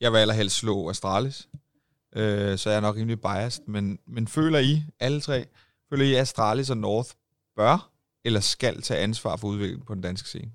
jeg 0.00 0.12
vil 0.12 0.18
allerhelst 0.18 0.56
slå 0.56 0.90
Astralis, 0.90 1.48
øh, 2.16 2.58
så 2.58 2.70
jeg 2.70 2.76
er 2.76 2.80
nok 2.80 2.96
rimelig 2.96 3.20
biased, 3.20 3.64
men, 3.66 3.98
men 4.06 4.28
føler 4.28 4.58
I, 4.58 4.82
alle 5.00 5.20
tre, 5.20 5.46
føler 5.90 6.04
I, 6.04 6.14
Astralis 6.14 6.70
og 6.70 6.76
North 6.76 7.10
bør 7.56 7.90
eller 8.24 8.40
skal 8.40 8.82
tage 8.82 9.00
ansvar 9.00 9.36
for 9.36 9.48
udviklingen 9.48 9.86
på 9.86 9.94
den 9.94 10.02
danske 10.02 10.28
scene? 10.28 10.52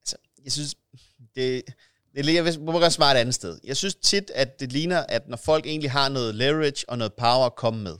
Altså, 0.00 0.16
jeg 0.44 0.52
synes, 0.52 0.74
det, 1.34 1.62
det 2.14 2.24
ligger 2.24 2.58
må 2.58 2.72
må 2.72 2.80
godt 2.80 2.92
svare 2.92 3.16
et 3.16 3.20
andet 3.20 3.34
sted. 3.34 3.58
Jeg 3.64 3.76
synes 3.76 3.94
tit, 3.94 4.30
at 4.34 4.60
det 4.60 4.72
ligner, 4.72 5.04
at 5.08 5.28
når 5.28 5.36
folk 5.36 5.66
egentlig 5.66 5.90
har 5.90 6.08
noget 6.08 6.34
leverage 6.34 6.84
og 6.88 6.98
noget 6.98 7.14
power 7.14 7.46
at 7.46 7.56
komme 7.56 7.82
med, 7.82 7.96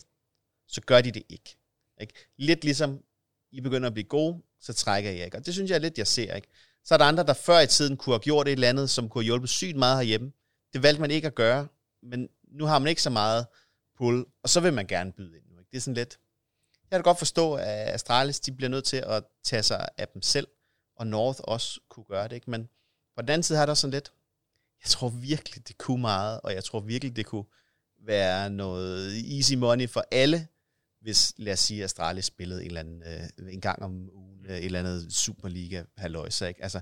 så 0.68 0.80
gør 0.80 1.00
de 1.00 1.10
det 1.10 1.22
ikke. 1.28 1.56
ikke? 2.00 2.14
Lidt 2.38 2.64
ligesom, 2.64 3.00
I 3.52 3.60
begynder 3.60 3.86
at 3.86 3.92
blive 3.92 4.08
gode, 4.08 4.42
så 4.60 4.72
trækker 4.72 5.10
jeg 5.10 5.24
ikke. 5.24 5.36
Og 5.36 5.46
det 5.46 5.54
synes 5.54 5.70
jeg 5.70 5.76
er 5.76 5.80
lidt, 5.80 5.98
jeg 5.98 6.06
ser. 6.06 6.34
Ikke? 6.34 6.48
Så 6.84 6.94
er 6.94 6.98
der 6.98 7.04
andre, 7.04 7.24
der 7.26 7.32
før 7.32 7.60
i 7.60 7.66
tiden 7.66 7.96
kunne 7.96 8.12
have 8.12 8.20
gjort 8.20 8.48
et 8.48 8.52
eller 8.52 8.68
andet, 8.68 8.90
som 8.90 9.08
kunne 9.08 9.22
have 9.22 9.26
hjulpet 9.26 9.50
sygt 9.50 9.76
meget 9.76 9.96
herhjemme. 9.96 10.32
Det 10.72 10.82
valgte 10.82 11.00
man 11.00 11.10
ikke 11.10 11.26
at 11.26 11.34
gøre, 11.34 11.68
men 12.02 12.28
nu 12.48 12.64
har 12.64 12.78
man 12.78 12.88
ikke 12.88 13.02
så 13.02 13.10
meget 13.10 13.46
pull, 13.98 14.24
og 14.42 14.48
så 14.48 14.60
vil 14.60 14.72
man 14.72 14.86
gerne 14.86 15.12
byde 15.12 15.36
ind. 15.36 15.44
Ikke? 15.50 15.70
Det 15.70 15.76
er 15.76 15.80
sådan 15.80 15.94
lidt, 15.94 16.18
jeg 16.90 16.96
kan 16.96 17.02
godt 17.02 17.18
forstå, 17.18 17.54
at 17.54 17.94
Astralis 17.94 18.40
de 18.40 18.52
bliver 18.52 18.68
nødt 18.68 18.84
til 18.84 18.96
at 18.96 19.24
tage 19.44 19.62
sig 19.62 19.88
af 19.98 20.08
dem 20.08 20.22
selv, 20.22 20.48
og 20.96 21.06
North 21.06 21.40
også 21.44 21.80
kunne 21.88 22.04
gøre 22.04 22.28
det. 22.28 22.32
Ikke? 22.32 22.50
Men 22.50 22.68
på 23.16 23.22
den 23.22 23.28
anden 23.28 23.42
side 23.42 23.58
har 23.58 23.66
der 23.66 23.74
sådan 23.74 23.92
lidt, 23.92 24.12
jeg 24.84 24.90
tror 24.90 25.08
virkelig, 25.08 25.68
det 25.68 25.78
kunne 25.78 26.00
meget, 26.00 26.40
og 26.40 26.54
jeg 26.54 26.64
tror 26.64 26.80
virkelig, 26.80 27.16
det 27.16 27.26
kunne 27.26 27.44
være 28.06 28.50
noget 28.50 29.36
easy 29.36 29.54
money 29.54 29.88
for 29.88 30.04
alle, 30.10 30.48
hvis, 31.00 31.32
lad 31.36 31.52
os 31.52 31.60
sige, 31.60 31.84
Astralis 31.84 32.24
spillede 32.24 32.60
en, 32.60 32.66
eller 32.66 32.80
anden, 32.80 33.02
øh, 33.02 33.52
en 33.52 33.60
gang 33.60 33.82
om 33.82 34.10
ugen, 34.14 34.46
øh, 34.46 34.56
et 34.56 34.64
eller 34.64 34.78
andet 34.78 35.12
Superliga 35.12 35.82
halløjse, 35.96 36.48
ikke? 36.48 36.62
Altså, 36.62 36.80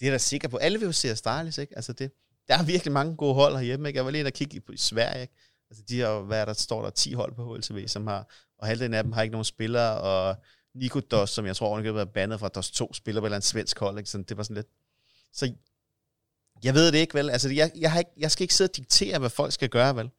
det 0.00 0.08
er 0.08 0.12
da 0.12 0.18
sikker 0.18 0.48
på. 0.48 0.56
Alle 0.56 0.78
vil 0.78 0.86
jo 0.86 0.92
se 0.92 1.10
Astralis, 1.10 1.58
ikke? 1.58 1.76
Altså, 1.76 1.92
det, 1.92 2.12
der 2.48 2.58
er 2.58 2.62
virkelig 2.62 2.92
mange 2.92 3.16
gode 3.16 3.34
hold 3.34 3.56
herhjemme, 3.56 3.88
ikke? 3.88 3.96
Jeg 3.96 4.04
var 4.04 4.10
lige 4.10 4.20
inde 4.20 4.28
og 4.28 4.32
kigge 4.32 4.56
i, 4.56 4.72
i 4.72 4.76
Sverige, 4.76 5.22
ikke? 5.22 5.34
Altså, 5.74 5.84
de 5.88 6.00
har, 6.00 6.20
hvad 6.20 6.40
er 6.40 6.44
der, 6.44 6.52
står 6.52 6.82
der 6.82 6.90
10 6.90 7.12
hold 7.12 7.34
på 7.34 7.54
HLTV, 7.54 7.88
som 7.88 8.06
har, 8.06 8.28
og 8.58 8.66
halvdelen 8.66 8.94
af 8.94 9.02
dem 9.02 9.12
har 9.12 9.22
ikke 9.22 9.32
nogen 9.32 9.44
spillere, 9.44 10.00
og 10.00 10.36
Nico 10.74 11.00
Dos, 11.00 11.30
som 11.30 11.46
jeg 11.46 11.56
tror, 11.56 11.76
hun 11.76 11.96
har 11.96 12.04
bandet 12.04 12.40
fra 12.40 12.48
Dos 12.48 12.70
2, 12.70 12.92
spiller 12.92 13.20
på 13.20 13.26
et 13.26 13.28
eller 13.28 13.36
andet 13.36 13.48
svensk 13.48 13.78
hold, 13.78 13.98
ikke? 13.98 14.10
Så 14.10 14.18
det 14.18 14.36
var 14.36 14.42
sådan 14.42 14.56
lidt... 14.56 14.66
Så 15.32 15.52
jeg 16.64 16.74
ved 16.74 16.92
det 16.92 16.98
ikke, 16.98 17.14
vel? 17.14 17.30
Altså, 17.30 17.48
jeg, 17.48 17.72
jeg, 17.76 17.92
har 17.92 17.98
ikke, 17.98 18.10
jeg 18.16 18.30
skal 18.30 18.44
ikke 18.44 18.54
sidde 18.54 18.70
og 18.70 18.76
diktere, 18.76 19.18
hvad 19.18 19.30
folk 19.30 19.52
skal 19.52 19.68
gøre, 19.68 19.96
vel? 19.96 20.10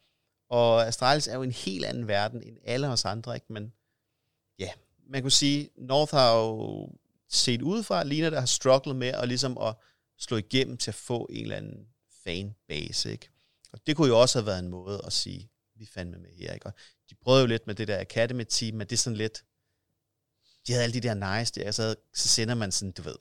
Og 0.49 0.87
Astralis 0.87 1.27
er 1.27 1.35
jo 1.35 1.43
en 1.43 1.51
helt 1.51 1.85
anden 1.85 2.07
verden 2.07 2.43
end 2.43 2.57
alle 2.63 2.87
os 2.87 3.05
andre, 3.05 3.35
ikke? 3.35 3.53
Men 3.53 3.73
ja, 4.59 4.69
man 5.09 5.21
kunne 5.21 5.31
sige, 5.31 5.69
North 5.77 6.15
har 6.15 6.35
jo 6.35 6.89
set 7.29 7.61
udefra, 7.61 8.03
ligner 8.03 8.29
der 8.29 8.39
har 8.39 8.47
strugglet 8.47 8.95
med 8.95 9.07
at, 9.07 9.27
ligesom 9.27 9.57
at 9.57 9.75
slå 10.17 10.37
igennem 10.37 10.77
til 10.77 10.91
at 10.91 10.95
få 10.95 11.27
en 11.29 11.43
eller 11.43 11.55
anden 11.55 11.87
fanbase, 12.23 13.11
ikke? 13.11 13.29
Og 13.75 13.81
det 13.87 13.95
kunne 13.95 14.07
jo 14.07 14.21
også 14.21 14.39
have 14.39 14.45
været 14.45 14.59
en 14.59 14.67
måde 14.67 15.01
at 15.05 15.13
sige, 15.13 15.49
vi 15.75 15.85
fandme 15.85 16.17
med 16.17 16.29
her, 16.39 16.53
ikke? 16.53 16.65
Og 16.65 16.73
de 17.09 17.15
prøvede 17.15 17.41
jo 17.41 17.47
lidt 17.47 17.67
med 17.67 17.75
det 17.75 17.87
der 17.87 17.99
Academy-team, 17.99 18.77
men 18.77 18.87
det 18.87 18.93
er 18.93 18.97
sådan 18.97 19.17
lidt, 19.17 19.43
de 20.67 20.71
havde 20.71 20.83
alle 20.83 20.93
de 20.93 21.07
der 21.07 21.37
nice 21.37 21.53
der, 21.53 21.71
så, 21.71 21.95
så 22.13 22.27
sender 22.27 22.55
man 22.55 22.71
sådan, 22.71 22.91
du 22.91 23.01
ved, 23.01 23.15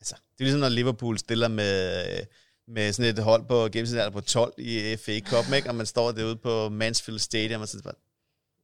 altså, 0.00 0.14
det 0.14 0.40
er 0.40 0.44
ligesom, 0.44 0.60
når 0.60 0.68
Liverpool 0.68 1.18
stiller 1.18 1.48
med, 1.48 2.26
med 2.68 2.92
sådan 2.92 3.14
et 3.14 3.24
hold 3.24 3.48
på 3.48 3.68
gennemsnit 3.72 4.12
på 4.12 4.20
12 4.20 4.54
i 4.58 4.96
FA 4.96 5.20
Cup, 5.20 5.52
ikke? 5.52 5.68
og 5.68 5.74
man 5.74 5.86
står 5.86 6.12
derude 6.12 6.36
på 6.36 6.68
Mansfield 6.68 7.18
Stadium, 7.18 7.60
og 7.60 7.68
så 7.68 7.82
bare, 7.82 7.94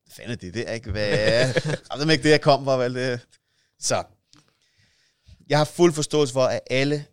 hvad 0.04 0.14
fanden 0.14 0.32
er 0.32 0.36
det 0.36 0.54
der, 0.54 0.72
ikke? 0.72 0.90
Hvad 0.90 1.08
er, 1.10 1.96
ved 2.04 2.12
ikke, 2.12 2.24
det 2.24 2.30
jeg 2.30 2.40
kom 2.40 2.64
fra, 2.64 2.76
vel? 2.76 2.94
Det. 2.94 3.20
Så, 3.78 4.04
jeg 5.48 5.58
har 5.58 5.64
fuld 5.64 5.92
forståelse 5.92 6.32
for, 6.32 6.44
at 6.44 6.60
alle 6.70 7.06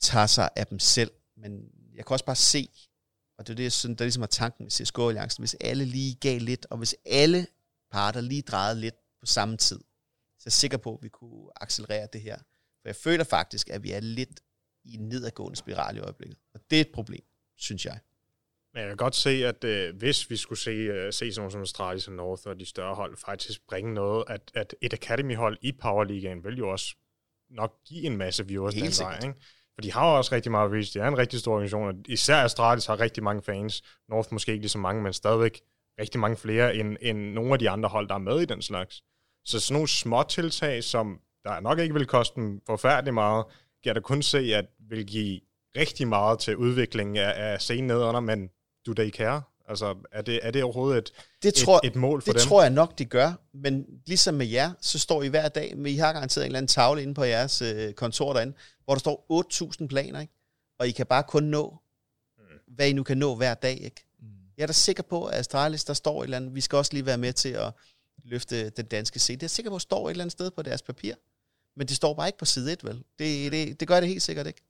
tager 0.00 0.26
sig 0.26 0.48
af 0.56 0.66
dem 0.66 0.78
selv, 0.78 1.10
men 1.36 1.52
jeg 1.94 2.06
kan 2.06 2.14
også 2.14 2.24
bare 2.24 2.36
se, 2.36 2.68
og 3.38 3.46
det 3.46 3.52
er 3.52 3.56
det, 3.56 3.62
jeg 3.62 3.72
synes, 3.72 3.98
der 3.98 4.04
ligesom 4.04 4.22
er 4.22 4.26
tanken 4.26 4.64
med 4.64 4.70
CSGO 4.70 5.08
Alliancen, 5.08 5.42
hvis 5.42 5.56
alle 5.60 5.84
lige 5.84 6.14
gav 6.14 6.40
lidt, 6.40 6.66
og 6.70 6.78
hvis 6.78 6.94
alle 7.04 7.46
parter 7.90 8.20
lige 8.20 8.42
drejede 8.42 8.80
lidt 8.80 8.94
på 9.20 9.26
samme 9.26 9.56
tid, 9.56 9.78
så 10.38 10.42
er 10.42 10.46
jeg 10.46 10.52
sikker 10.52 10.76
på, 10.76 10.94
at 10.94 11.02
vi 11.02 11.08
kunne 11.08 11.50
accelerere 11.56 12.08
det 12.12 12.20
her. 12.20 12.36
For 12.82 12.88
jeg 12.88 12.96
føler 12.96 13.24
faktisk, 13.24 13.70
at 13.70 13.82
vi 13.82 13.92
er 13.92 14.00
lidt 14.00 14.40
i 14.84 14.94
en 14.94 15.08
nedadgående 15.08 15.56
spiral 15.56 15.96
i 15.96 16.00
øjeblikket. 16.00 16.38
Og 16.54 16.60
det 16.70 16.76
er 16.76 16.80
et 16.80 16.92
problem, 16.94 17.24
synes 17.56 17.84
jeg. 17.84 17.98
Men 18.72 18.80
jeg 18.80 18.88
kan 18.90 18.96
godt 18.96 19.14
se, 19.14 19.30
at 19.30 19.64
øh, 19.64 19.96
hvis 19.96 20.30
vi 20.30 20.36
skulle 20.36 20.58
se, 20.58 20.70
øh, 20.70 21.12
se 21.12 21.32
sådan 21.32 21.40
nogle 21.40 21.52
som 21.52 21.62
Astralis 21.62 22.08
og 22.08 22.14
North 22.14 22.46
og 22.46 22.60
de 22.60 22.66
større 22.66 22.94
hold 22.94 23.16
faktisk 23.16 23.66
bringe 23.66 23.94
noget, 23.94 24.24
at, 24.28 24.50
at 24.54 24.74
et 24.80 24.92
Academy-hold 24.92 25.58
i 25.62 25.72
Powerligaen 25.72 26.44
vil 26.44 26.58
jo 26.58 26.70
også 26.70 26.94
nok 27.50 27.84
give 27.84 28.04
en 28.04 28.16
masse 28.16 28.46
viewers 28.46 28.74
Helt 28.74 28.98
den 28.98 29.04
vej. 29.04 29.20
Ikke? 29.26 29.40
For 29.76 29.80
de 29.82 29.92
har 29.92 30.10
jo 30.10 30.16
også 30.16 30.34
rigtig 30.34 30.52
meget 30.52 30.72
reach. 30.72 30.94
Det 30.94 31.02
er 31.02 31.08
en 31.08 31.18
rigtig 31.18 31.40
stor 31.40 31.52
organisation, 31.52 31.88
og 31.88 31.94
især 32.08 32.36
Astralis 32.36 32.86
har 32.86 33.00
rigtig 33.00 33.22
mange 33.22 33.42
fans. 33.42 33.82
North 34.08 34.28
måske 34.32 34.52
ikke 34.52 34.62
lige 34.62 34.70
så 34.70 34.78
mange, 34.78 35.02
men 35.02 35.12
stadigvæk 35.12 35.60
rigtig 36.00 36.20
mange 36.20 36.36
flere 36.36 36.76
end, 36.76 36.96
end 37.00 37.18
nogle 37.18 37.52
af 37.52 37.58
de 37.58 37.70
andre 37.70 37.88
hold, 37.88 38.08
der 38.08 38.14
er 38.14 38.18
med 38.18 38.40
i 38.40 38.44
den 38.44 38.62
slags. 38.62 39.02
Så 39.44 39.60
sådan 39.60 39.74
nogle 39.74 39.88
små 39.88 40.22
tiltag, 40.22 40.84
som 40.84 41.20
der 41.44 41.60
nok 41.60 41.78
ikke 41.78 41.94
vil 41.94 42.06
koste 42.06 42.40
dem 42.40 42.60
forfærdeligt 42.66 43.14
meget, 43.14 43.44
kan 43.46 43.86
jeg 43.86 43.94
da 43.94 44.00
kun 44.00 44.22
se, 44.22 44.38
at 44.38 44.66
vil 44.88 45.06
give 45.06 45.40
rigtig 45.76 46.08
meget 46.08 46.38
til 46.38 46.56
udviklingen 46.56 47.16
af, 47.16 47.32
af 47.36 47.60
scenen 47.60 47.86
nedunder, 47.86 48.20
men 48.20 48.50
do 48.86 48.94
they 48.94 49.10
care? 49.10 49.42
Altså, 49.68 49.96
er 50.12 50.22
det, 50.22 50.40
er 50.42 50.50
det 50.50 50.62
overhovedet 50.62 50.98
et, 50.98 51.12
Det 51.42 51.54
tror, 51.54 51.80
et, 51.84 51.90
et 51.90 51.96
mål 51.96 52.22
for 52.22 52.32
det 52.32 52.40
dem? 52.40 52.48
tror 52.48 52.62
jeg 52.62 52.70
nok, 52.70 52.98
de 52.98 53.04
gør, 53.04 53.32
men 53.52 53.86
ligesom 54.06 54.34
med 54.34 54.46
jer, 54.46 54.72
så 54.80 54.98
står 54.98 55.22
I 55.22 55.28
hver 55.28 55.48
dag, 55.48 55.76
men 55.76 55.86
I 55.86 55.96
har 55.96 56.12
garanteret 56.12 56.44
en 56.44 56.48
eller 56.48 56.58
anden 56.58 56.68
tavle 56.68 57.02
inde 57.02 57.14
på 57.14 57.24
jeres 57.24 57.62
øh, 57.62 57.92
kontor 57.92 58.32
derinde, 58.32 58.54
hvor 58.84 58.94
der 58.94 58.98
står 58.98 59.26
8.000 59.82 59.86
planer, 59.86 60.20
ikke? 60.20 60.32
og 60.78 60.88
I 60.88 60.90
kan 60.90 61.06
bare 61.06 61.22
kun 61.22 61.42
nå, 61.44 61.76
hvad 62.66 62.88
I 62.88 62.92
nu 62.92 63.02
kan 63.02 63.18
nå 63.18 63.34
hver 63.34 63.54
dag. 63.54 63.80
Ikke? 63.80 64.04
Jeg 64.56 64.62
er 64.62 64.66
da 64.66 64.72
sikker 64.72 65.02
på, 65.02 65.24
at 65.24 65.38
Astralis, 65.38 65.84
der 65.84 65.94
står 65.94 66.20
et 66.22 66.24
eller 66.26 66.36
andet, 66.36 66.54
vi 66.54 66.60
skal 66.60 66.76
også 66.76 66.92
lige 66.92 67.06
være 67.06 67.18
med 67.18 67.32
til 67.32 67.48
at 67.48 67.72
løfte 68.24 68.70
den 68.70 68.86
danske 68.86 69.18
scene. 69.18 69.36
Det 69.36 69.42
er 69.42 69.44
jeg 69.44 69.50
sikker 69.50 69.70
på, 69.70 69.76
at 69.76 69.82
står 69.82 70.06
et 70.06 70.10
eller 70.10 70.24
andet 70.24 70.32
sted 70.32 70.50
på 70.50 70.62
deres 70.62 70.82
papir, 70.82 71.14
men 71.76 71.88
det 71.88 71.96
står 71.96 72.14
bare 72.14 72.28
ikke 72.28 72.38
på 72.38 72.44
side 72.44 72.72
1, 72.72 72.84
vel? 72.84 73.04
Det, 73.18 73.52
det, 73.52 73.80
det 73.80 73.88
gør 73.88 74.00
det 74.00 74.08
helt 74.08 74.22
sikkert 74.22 74.46
ikke. 74.46 74.62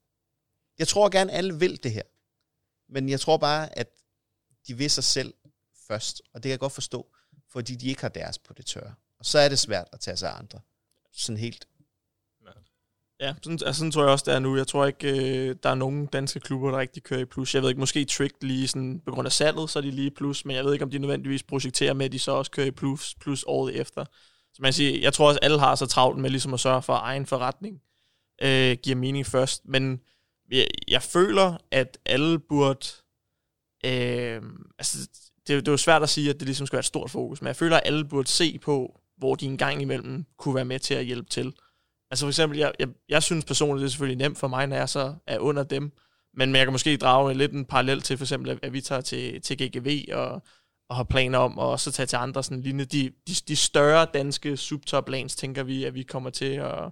Jeg 0.78 0.88
tror 0.88 1.08
gerne, 1.08 1.32
alle 1.32 1.58
vil 1.58 1.82
det 1.82 1.92
her, 1.92 2.02
men 2.88 3.08
jeg 3.08 3.20
tror 3.20 3.36
bare, 3.36 3.78
at 3.78 3.88
de 4.68 4.74
vil 4.74 4.90
sig 4.90 5.04
selv 5.04 5.34
først, 5.88 6.22
og 6.34 6.34
det 6.34 6.42
kan 6.42 6.50
jeg 6.50 6.58
godt 6.58 6.72
forstå, 6.72 7.06
fordi 7.52 7.74
de 7.74 7.88
ikke 7.88 8.00
har 8.00 8.08
deres 8.08 8.38
på 8.38 8.52
det 8.52 8.66
tørre. 8.66 8.94
Og 9.18 9.26
så 9.26 9.38
er 9.38 9.48
det 9.48 9.58
svært 9.58 9.88
at 9.92 10.00
tage 10.00 10.16
sig 10.16 10.30
af 10.30 10.38
andre. 10.38 10.60
Sådan 11.12 11.36
helt. 11.36 11.66
Ja, 13.20 13.34
sådan, 13.42 13.58
altså, 13.66 13.78
sådan 13.78 13.90
tror 13.90 14.02
jeg 14.02 14.10
også, 14.10 14.24
det 14.26 14.34
er 14.34 14.38
nu. 14.38 14.56
Jeg 14.56 14.66
tror 14.66 14.86
ikke, 14.86 15.08
øh, 15.10 15.56
der 15.62 15.70
er 15.70 15.74
nogen 15.74 16.06
danske 16.06 16.40
klubber, 16.40 16.70
der 16.70 16.78
rigtig 16.78 17.02
kører 17.02 17.20
i 17.20 17.24
plus. 17.24 17.54
Jeg 17.54 17.62
ved 17.62 17.68
ikke, 17.68 17.80
måske 17.80 18.04
Trick 18.04 18.34
lige 18.40 18.68
sådan, 18.68 19.00
på 19.00 19.10
grund 19.10 19.26
af 19.26 19.32
salget, 19.32 19.70
så 19.70 19.78
er 19.78 19.80
de 19.80 19.90
lige 19.90 20.06
i 20.06 20.14
plus, 20.16 20.44
men 20.44 20.56
jeg 20.56 20.64
ved 20.64 20.72
ikke, 20.72 20.84
om 20.84 20.90
de 20.90 20.98
nødvendigvis 20.98 21.42
projekterer 21.42 21.92
med, 21.92 22.06
at 22.06 22.12
de 22.12 22.18
så 22.18 22.32
også 22.32 22.50
kører 22.50 22.66
i 22.66 22.70
plus, 22.70 23.14
plus 23.20 23.44
året 23.46 23.80
efter. 23.80 24.04
Så 24.54 24.62
man 24.62 24.72
siger, 24.72 25.00
jeg 25.00 25.12
tror 25.12 25.28
også, 25.28 25.40
alle 25.42 25.58
har 25.58 25.74
så 25.74 25.86
travlt 25.86 26.18
med 26.18 26.30
ligesom 26.30 26.54
at 26.54 26.60
sørge 26.60 26.82
for 26.82 26.92
egen 26.92 27.26
forretning. 27.26 27.82
Øh, 28.42 28.76
giver 28.82 28.96
mening 28.96 29.26
først. 29.26 29.62
Men 29.64 30.00
jeg, 30.50 30.66
jeg 30.88 31.02
føler, 31.02 31.56
at 31.70 31.98
alle 32.06 32.38
burde... 32.38 32.86
Øh, 33.84 34.42
altså, 34.78 34.98
det, 35.46 35.48
det 35.48 35.68
er 35.68 35.72
jo 35.72 35.76
svært 35.76 36.02
at 36.02 36.08
sige, 36.08 36.30
at 36.30 36.34
det 36.36 36.42
ligesom 36.42 36.66
skal 36.66 36.76
være 36.76 36.80
et 36.80 36.84
stort 36.84 37.10
fokus, 37.10 37.40
men 37.42 37.46
jeg 37.46 37.56
føler, 37.56 37.76
at 37.76 37.82
alle 37.86 38.04
burde 38.04 38.28
se 38.28 38.58
på, 38.58 39.00
hvor 39.18 39.34
de 39.34 39.46
en 39.46 39.56
gang 39.56 39.82
imellem 39.82 40.24
kunne 40.38 40.54
være 40.54 40.64
med 40.64 40.78
til 40.78 40.94
at 40.94 41.04
hjælpe 41.04 41.28
til. 41.30 41.52
Altså 42.10 42.24
for 42.26 42.28
eksempel, 42.30 42.58
jeg, 42.58 42.72
jeg, 42.78 42.88
jeg 43.08 43.22
synes 43.22 43.44
personligt, 43.44 43.80
det 43.82 43.86
er 43.86 43.90
selvfølgelig 43.90 44.18
nemt 44.18 44.38
for 44.38 44.48
mig, 44.48 44.66
når 44.66 44.76
jeg 44.76 44.88
så 44.88 45.14
er 45.26 45.38
under 45.38 45.62
dem, 45.64 45.92
men 46.34 46.56
jeg 46.56 46.66
kan 46.66 46.72
måske 46.72 46.96
drage 46.96 47.34
lidt 47.34 47.52
en 47.52 47.64
parallel 47.64 48.02
til 48.02 48.16
for 48.16 48.24
eksempel, 48.24 48.58
at- 48.62 48.72
vi 48.72 48.80
tager 48.80 49.00
til, 49.00 49.40
til 49.42 49.56
GGV 49.56 50.04
og, 50.12 50.42
og 50.88 50.96
har 50.96 51.04
planer 51.04 51.38
om 51.38 51.58
at 51.58 51.64
også 51.64 51.92
tage 51.92 52.06
til 52.06 52.16
andre 52.16 52.42
sådan 52.42 52.60
lignende. 52.62 52.84
De, 52.84 53.10
de, 53.28 53.34
de 53.48 53.56
større 53.56 54.06
danske 54.14 54.56
subtop 54.56 55.08
lanes, 55.08 55.36
tænker 55.36 55.62
vi, 55.62 55.84
at 55.84 55.94
vi 55.94 56.02
kommer 56.02 56.30
til 56.30 56.52
at, 56.54 56.84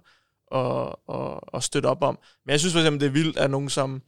at, 0.55 0.95
at, 1.13 1.39
at 1.53 1.63
støtte 1.63 1.87
op 1.87 2.03
om. 2.03 2.19
Men 2.45 2.51
jeg 2.51 2.59
synes 2.59 2.73
for 2.73 2.79
eksempel, 2.79 2.99
det 3.01 3.07
er 3.07 3.11
vildt, 3.23 3.37
at 3.37 3.51
nogen 3.51 3.69
som 3.69 4.01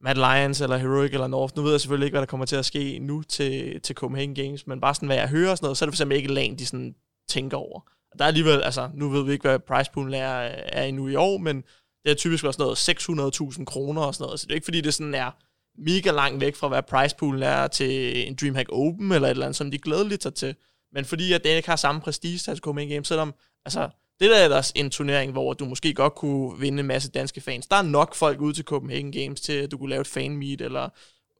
Mad 0.00 0.14
Lions 0.14 0.60
eller 0.60 0.76
Heroic 0.76 1.12
eller 1.12 1.26
North, 1.26 1.56
nu 1.56 1.62
ved 1.62 1.70
jeg 1.70 1.80
selvfølgelig 1.80 2.06
ikke, 2.06 2.14
hvad 2.14 2.20
der 2.20 2.26
kommer 2.26 2.46
til 2.46 2.56
at 2.56 2.66
ske 2.66 2.98
nu 2.98 3.22
til, 3.22 3.80
til 3.80 3.94
Copenhagen 3.94 4.34
Games, 4.34 4.66
men 4.66 4.80
bare 4.80 4.94
sådan, 4.94 5.06
hvad 5.06 5.16
jeg 5.16 5.28
hører 5.28 5.50
og 5.50 5.56
sådan 5.56 5.64
noget, 5.64 5.78
så 5.78 5.84
er 5.84 5.86
det 5.86 5.92
for 5.92 5.96
eksempel 5.96 6.16
ikke 6.16 6.32
land, 6.32 6.58
de 6.58 6.66
sådan 6.66 6.94
tænker 7.28 7.56
over. 7.56 7.80
Og 8.12 8.18
der 8.18 8.24
er 8.24 8.28
alligevel, 8.28 8.62
altså, 8.62 8.90
nu 8.94 9.08
ved 9.08 9.24
vi 9.24 9.32
ikke, 9.32 9.48
hvad 9.48 9.58
price 9.58 9.90
poolen 9.92 10.14
er, 10.14 10.36
er 10.72 10.82
endnu 10.82 11.08
i 11.08 11.14
år, 11.14 11.38
men 11.38 11.56
det 12.04 12.10
er 12.10 12.14
typisk 12.14 12.44
også 12.44 12.62
noget 12.62 13.52
600.000 13.58 13.64
kroner 13.64 14.02
og 14.02 14.14
sådan 14.14 14.24
noget, 14.24 14.40
så 14.40 14.46
det 14.46 14.52
er 14.52 14.54
ikke 14.54 14.64
fordi, 14.64 14.80
det 14.80 14.94
sådan 14.94 15.14
er 15.14 15.30
mega 15.78 16.10
langt 16.10 16.40
væk 16.40 16.56
fra, 16.56 16.68
hvad 16.68 16.82
price 16.82 17.16
poolen 17.16 17.42
er 17.42 17.66
til 17.66 18.26
en 18.28 18.34
DreamHack 18.40 18.68
Open 18.72 19.12
eller 19.12 19.28
et 19.28 19.30
eller 19.30 19.46
andet, 19.46 19.56
som 19.56 19.70
de 19.70 19.78
glædeligt 19.78 20.22
tager 20.22 20.34
til. 20.34 20.54
Men 20.92 21.04
fordi 21.04 21.32
at 21.32 21.44
det 21.44 21.50
ikke 21.50 21.68
har 21.68 21.76
samme 21.76 22.00
prestige 22.00 22.38
til 22.38 22.58
Copenhagen 22.58 22.92
Games, 22.92 23.08
selvom, 23.08 23.34
altså, 23.64 23.88
det 24.20 24.30
der 24.30 24.36
er 24.36 24.44
ellers 24.44 24.72
en 24.76 24.90
turnering, 24.90 25.32
hvor 25.32 25.52
du 25.52 25.64
måske 25.64 25.94
godt 25.94 26.14
kunne 26.14 26.60
vinde 26.60 26.80
en 26.80 26.86
masse 26.86 27.10
danske 27.10 27.40
fans. 27.40 27.66
Der 27.66 27.76
er 27.76 27.82
nok 27.82 28.14
folk 28.14 28.40
ude 28.40 28.52
til 28.52 28.64
Copenhagen 28.64 29.12
Games 29.12 29.40
til, 29.40 29.52
at 29.52 29.70
du 29.70 29.78
kunne 29.78 29.90
lave 29.90 30.00
et 30.00 30.06
fanmeet, 30.06 30.60
eller 30.60 30.88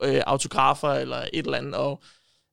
øh, 0.03 0.23
autografer, 0.27 0.89
eller 0.89 1.17
et 1.17 1.29
eller 1.33 1.59
andet. 1.59 1.75
Og, 1.75 2.03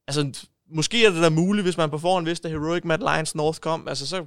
altså, 0.08 0.46
måske 0.72 1.06
er 1.06 1.10
det 1.10 1.22
da 1.22 1.30
muligt, 1.30 1.66
hvis 1.66 1.78
man 1.78 1.90
på 1.90 1.98
forhånd 1.98 2.26
vidste, 2.26 2.48
at 2.48 2.52
Heroic 2.52 2.84
Mad 2.84 2.98
Lions 2.98 3.36
North 3.36 3.60
kom. 3.60 3.88
Altså, 3.88 4.08
så, 4.08 4.26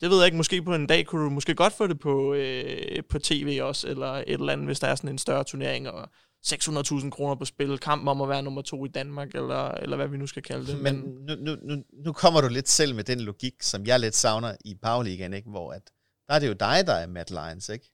det 0.00 0.10
ved 0.10 0.16
jeg 0.16 0.26
ikke, 0.26 0.36
måske 0.36 0.62
på 0.62 0.74
en 0.74 0.86
dag 0.86 1.06
kunne 1.06 1.24
du 1.24 1.30
måske 1.30 1.54
godt 1.54 1.72
få 1.72 1.86
det 1.86 2.00
på, 2.00 2.34
øh, 2.34 3.02
på 3.10 3.18
tv 3.18 3.58
også, 3.62 3.88
eller 3.88 4.12
et 4.12 4.24
eller 4.26 4.52
andet, 4.52 4.66
hvis 4.66 4.80
der 4.80 4.88
er 4.88 4.94
sådan 4.94 5.10
en 5.10 5.18
større 5.18 5.44
turnering, 5.44 5.88
og 5.88 6.08
600.000 6.46 7.10
kroner 7.10 7.34
på 7.34 7.44
spil, 7.44 7.78
kampen 7.78 8.08
om 8.08 8.22
at 8.22 8.28
være 8.28 8.42
nummer 8.42 8.62
to 8.62 8.84
i 8.84 8.88
Danmark, 8.88 9.34
eller, 9.34 9.70
eller 9.70 9.96
hvad 9.96 10.08
vi 10.08 10.16
nu 10.16 10.26
skal 10.26 10.42
kalde 10.42 10.66
det. 10.66 10.80
Men 10.80 10.94
nu, 10.94 11.34
nu, 11.38 11.56
nu, 11.62 11.82
nu 12.04 12.12
kommer 12.12 12.40
du 12.40 12.48
lidt 12.48 12.68
selv 12.68 12.94
med 12.94 13.04
den 13.04 13.20
logik, 13.20 13.54
som 13.62 13.86
jeg 13.86 14.00
lidt 14.00 14.14
savner 14.14 14.56
i 14.64 14.74
Powerligaen, 14.82 15.32
ikke? 15.34 15.50
hvor 15.50 15.72
at, 15.72 15.82
der 16.28 16.34
er 16.34 16.38
det 16.38 16.48
jo 16.48 16.52
dig, 16.52 16.86
der 16.86 16.92
er 16.92 17.06
Matt 17.06 17.30
Lions, 17.30 17.68
ikke? 17.68 17.90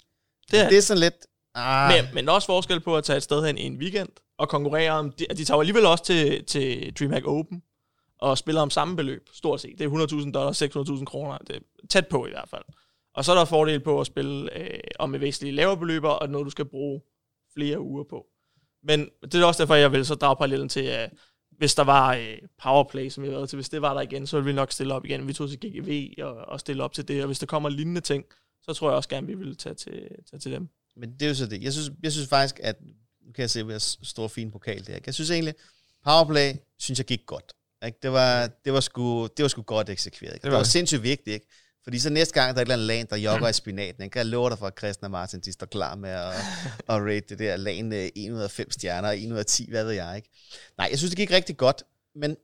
Det 0.51 0.61
er- 0.61 0.69
det 0.69 0.79
er 0.79 0.83
sådan 0.83 1.01
lidt... 1.01 1.15
Ah, 1.55 1.93
Men, 1.95 2.15
men 2.15 2.29
også 2.29 2.47
forskel 2.47 2.81
på 2.81 2.97
at 2.97 3.05
tage 3.05 3.17
et 3.17 3.23
sted 3.23 3.47
hen 3.47 3.59
i 3.59 3.63
en 3.63 3.77
weekend 3.77 4.09
og 4.39 4.49
konkurrere 4.49 4.91
om... 4.93 5.13
De, 5.13 5.27
de 5.37 5.45
tager 5.45 5.61
alligevel 5.61 5.87
også 5.87 6.05
til, 6.05 6.45
til 6.45 6.95
DreamHack 6.99 7.27
Open 7.27 7.63
og 8.19 8.39
spiller 8.39 8.61
om 8.61 8.71
samme 8.71 8.97
beløb, 8.97 9.29
stort 9.35 9.61
set. 9.61 9.79
Det 9.79 9.85
er 9.85 10.23
100.000 10.25 10.33
dollars, 10.33 10.63
600.000 10.63 11.05
kroner. 11.05 11.39
Det 11.39 11.57
er 11.57 11.61
tæt 11.91 12.07
på 12.07 12.27
i 12.27 12.31
hvert 12.31 12.49
fald. 12.49 12.63
Og 13.15 13.25
så 13.25 13.33
er 13.33 13.37
der 13.37 13.45
fordel 13.45 13.81
på 13.81 14.01
at 14.01 14.07
spille 14.07 14.59
øh, 14.59 14.79
om 14.99 15.15
et 15.15 15.21
væsentligt 15.21 15.55
lavere 15.55 15.77
beløb, 15.77 16.05
og 16.05 16.29
noget, 16.29 16.45
du 16.45 16.51
skal 16.51 16.65
bruge 16.65 17.01
flere 17.55 17.81
uger 17.81 18.05
på. 18.11 18.27
Men 18.83 19.09
det 19.23 19.35
er 19.35 19.45
også 19.45 19.63
derfor, 19.63 19.75
jeg 19.75 19.93
vil 19.93 20.07
så 20.07 20.15
drage 20.15 20.37
parallellen 20.37 20.69
til, 20.69 20.81
at 20.81 21.11
hvis 21.59 21.75
der 21.75 21.85
var 21.85 22.15
øh, 22.15 22.39
powerplay, 22.63 23.09
som 23.09 23.23
vi 23.23 23.29
har 23.29 23.37
været 23.37 23.49
til, 23.49 23.57
hvis 23.57 23.69
det 23.69 23.83
var 23.83 23.95
der 23.95 24.01
igen, 24.01 24.27
så 24.27 24.37
ville 24.37 24.47
vi 24.47 24.53
nok 24.53 24.73
stille 24.73 24.95
op 24.95 25.05
igen. 25.05 25.29
Vi 25.29 25.33
tog 25.33 25.49
til 25.49 25.61
GGV 25.61 26.15
og, 26.19 26.35
og 26.35 26.61
stille 26.61 26.83
op 26.83 26.93
til 26.93 27.09
det, 27.09 27.21
og 27.21 27.27
hvis 27.27 27.39
der 27.39 27.47
kommer 27.47 27.69
lignende 27.69 28.01
ting, 28.01 28.25
så 28.63 28.73
tror 28.73 28.89
jeg 28.89 28.97
også 28.97 29.09
gerne, 29.09 29.27
vi 29.27 29.35
vil 29.35 29.57
tage 29.57 29.75
til, 29.75 30.09
tage 30.31 30.41
til 30.41 30.53
dem. 30.53 30.69
Men 30.97 31.13
det 31.13 31.23
er 31.23 31.29
jo 31.29 31.35
så 31.35 31.47
det. 31.47 31.63
Jeg 31.63 31.73
synes, 31.73 31.91
jeg 32.03 32.13
synes 32.13 32.29
faktisk, 32.29 32.61
at 32.63 32.77
nu 33.27 33.33
kan 33.33 33.43
jeg 33.43 33.51
se, 33.51 33.61
at 33.61 33.67
vi 33.67 33.73
har 33.73 34.05
stor 34.05 34.29
fin 34.29 34.51
pokal 34.51 34.87
der. 34.87 34.99
Jeg 35.07 35.15
synes 35.15 35.31
egentlig, 35.31 35.55
powerplay, 36.05 36.53
synes 36.79 36.99
jeg 36.99 37.07
gik 37.07 37.27
godt. 37.27 37.53
Ikke? 37.87 37.99
Det, 38.03 38.13
var, 38.13 38.51
det, 38.65 38.73
var 38.73 38.81
sgu, 38.81 39.27
det 39.37 39.43
var 39.43 39.49
sgu 39.49 39.63
godt 39.63 39.89
eksekveret. 39.89 40.35
Ikke? 40.35 40.43
Det, 40.43 40.51
var. 40.51 40.57
det 40.57 40.59
var 40.59 40.65
sindssygt 40.65 41.03
vigtigt. 41.03 41.35
Ikke? 41.35 41.47
Fordi 41.85 41.99
så 41.99 42.11
næste 42.11 42.35
gang, 42.35 42.55
der 42.55 42.61
er 42.61 42.63
et 42.63 42.67
eller 42.67 42.75
andet 42.75 42.87
land, 42.87 43.09
der 43.09 43.17
jogger 43.17 43.49
i 43.49 43.53
spinaten, 43.53 44.03
ikke? 44.03 44.19
jeg 44.19 44.27
lover 44.27 44.49
dig 44.49 44.59
for, 44.59 44.67
at 44.67 44.79
Christian 44.79 45.05
og 45.05 45.11
Martin, 45.11 45.41
de 45.41 45.53
står 45.53 45.67
klar 45.67 45.95
med 45.95 46.11
at, 46.11 46.35
at 46.89 47.03
rate 47.03 47.21
det 47.21 47.39
der 47.39 47.57
land 47.57 47.93
1 47.95 48.33
ud 48.33 48.41
af 48.41 48.51
5 48.51 48.71
stjerner, 48.71 49.09
1 49.09 49.33
ud 49.33 49.37
af 49.39 49.47
10, 49.47 49.71
hvad 49.71 49.85
ved 49.85 49.93
jeg. 49.93 50.17
ikke. 50.17 50.29
Nej, 50.79 50.89
jeg 50.91 50.99
synes, 50.99 51.11
det 51.11 51.17
gik 51.17 51.31
rigtig 51.31 51.57
godt, 51.57 51.83
men 52.15 52.37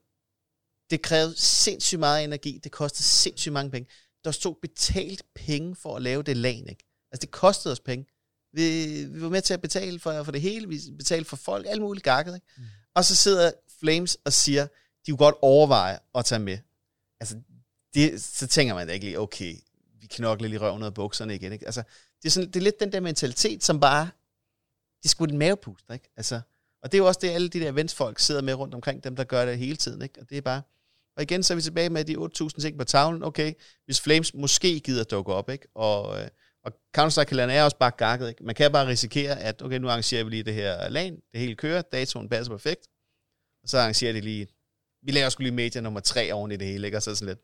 det 0.89 1.01
krævede 1.01 1.33
sindssygt 1.37 1.99
meget 1.99 2.23
energi, 2.23 2.59
det 2.63 2.71
kostede 2.71 3.03
sindssygt 3.03 3.53
mange 3.53 3.71
penge. 3.71 3.89
Der 4.23 4.31
stod 4.31 4.55
betalt 4.61 5.23
penge 5.35 5.75
for 5.75 5.95
at 5.95 6.01
lave 6.01 6.23
det 6.23 6.37
lag, 6.37 6.65
ikke? 6.69 6.85
Altså, 7.11 7.21
det 7.21 7.31
kostede 7.31 7.71
os 7.71 7.79
penge. 7.79 8.05
Vi, 8.53 9.05
vi 9.05 9.21
var 9.21 9.29
med 9.29 9.41
til 9.41 9.53
at 9.53 9.61
betale 9.61 9.99
for, 9.99 10.23
for 10.23 10.31
det 10.31 10.41
hele, 10.41 10.67
vi 10.67 10.79
betalte 10.97 11.29
for 11.29 11.35
folk, 11.35 11.65
alt 11.69 11.81
muligt 11.81 12.03
gakket, 12.03 12.35
ikke? 12.35 12.47
Mm. 12.57 12.63
Og 12.95 13.05
så 13.05 13.15
sidder 13.15 13.51
Flames 13.79 14.17
og 14.25 14.33
siger, 14.33 14.67
de 15.05 15.11
kunne 15.11 15.17
godt 15.17 15.35
overveje 15.41 15.99
at 16.15 16.25
tage 16.25 16.39
med. 16.39 16.57
Altså, 17.19 17.37
det, 17.93 18.23
så 18.23 18.47
tænker 18.47 18.75
man 18.75 18.87
da 18.87 18.93
ikke 18.93 19.05
lige, 19.05 19.19
okay, 19.19 19.55
vi 20.01 20.07
knokler 20.07 20.47
lige 20.47 20.59
røven 20.59 20.83
af 20.83 20.93
bukserne 20.93 21.35
igen. 21.35 21.53
Ikke? 21.53 21.65
Altså, 21.65 21.83
det, 22.21 22.29
er 22.29 22.31
sådan, 22.31 22.47
det 22.47 22.55
er 22.55 22.63
lidt 22.63 22.79
den 22.79 22.91
der 22.91 22.99
mentalitet, 22.99 23.63
som 23.63 23.79
bare, 23.79 24.09
det 25.03 25.11
skulle 25.11 25.31
en 25.31 25.39
mavepuster, 25.39 25.93
ikke? 25.93 26.09
Altså, 26.17 26.41
og 26.83 26.91
det 26.91 26.97
er 26.97 27.01
jo 27.01 27.07
også 27.07 27.19
det, 27.21 27.29
alle 27.29 27.49
de 27.49 27.59
der 27.59 27.71
eventsfolk 27.71 28.19
sidder 28.19 28.41
med 28.41 28.53
rundt 28.53 28.73
omkring 28.73 29.03
dem, 29.03 29.15
der 29.15 29.23
gør 29.23 29.45
det 29.45 29.57
hele 29.57 29.75
tiden. 29.75 30.01
Ikke? 30.01 30.21
Og 30.21 30.29
det 30.29 30.37
er 30.37 30.41
bare, 30.41 30.61
og 31.17 31.23
igen, 31.23 31.43
så 31.43 31.53
er 31.53 31.55
vi 31.55 31.61
tilbage 31.61 31.89
med 31.89 32.05
de 32.05 32.15
8.000 32.15 32.61
ting 32.61 32.77
på 32.77 32.83
tavlen. 32.83 33.23
Okay, 33.23 33.53
hvis 33.85 34.01
Flames 34.01 34.33
måske 34.33 34.79
gider 34.79 35.03
dukke 35.03 35.33
op, 35.33 35.49
ikke? 35.49 35.67
Og, 35.75 36.21
øh, 36.21 36.27
og 36.63 36.71
Counter-Strike 36.97 37.39
er 37.39 37.63
også 37.63 37.77
bare 37.77 37.91
gakket. 37.91 38.29
Ikke? 38.29 38.43
Man 38.43 38.55
kan 38.55 38.71
bare 38.71 38.87
risikere, 38.87 39.39
at 39.39 39.61
okay, 39.61 39.77
nu 39.77 39.89
arrangerer 39.89 40.23
vi 40.23 40.29
lige 40.29 40.43
det 40.43 40.53
her 40.53 40.89
LAN, 40.89 41.15
det 41.31 41.39
hele 41.39 41.55
kører, 41.55 41.81
datoen 41.81 42.29
passer 42.29 42.53
perfekt, 42.53 42.87
og 43.63 43.69
så 43.69 43.77
arrangerer 43.77 44.13
de 44.13 44.21
lige, 44.21 44.47
vi 45.01 45.11
laver 45.11 45.29
sgu 45.29 45.43
lige 45.43 45.51
media 45.51 45.81
nummer 45.81 45.99
tre 45.99 46.33
oven 46.33 46.51
i 46.51 46.57
det 46.57 46.67
hele, 46.67 46.87
ikke? 46.87 46.97
og 46.97 47.03
så 47.03 47.15
sådan 47.15 47.27
lidt, 47.27 47.39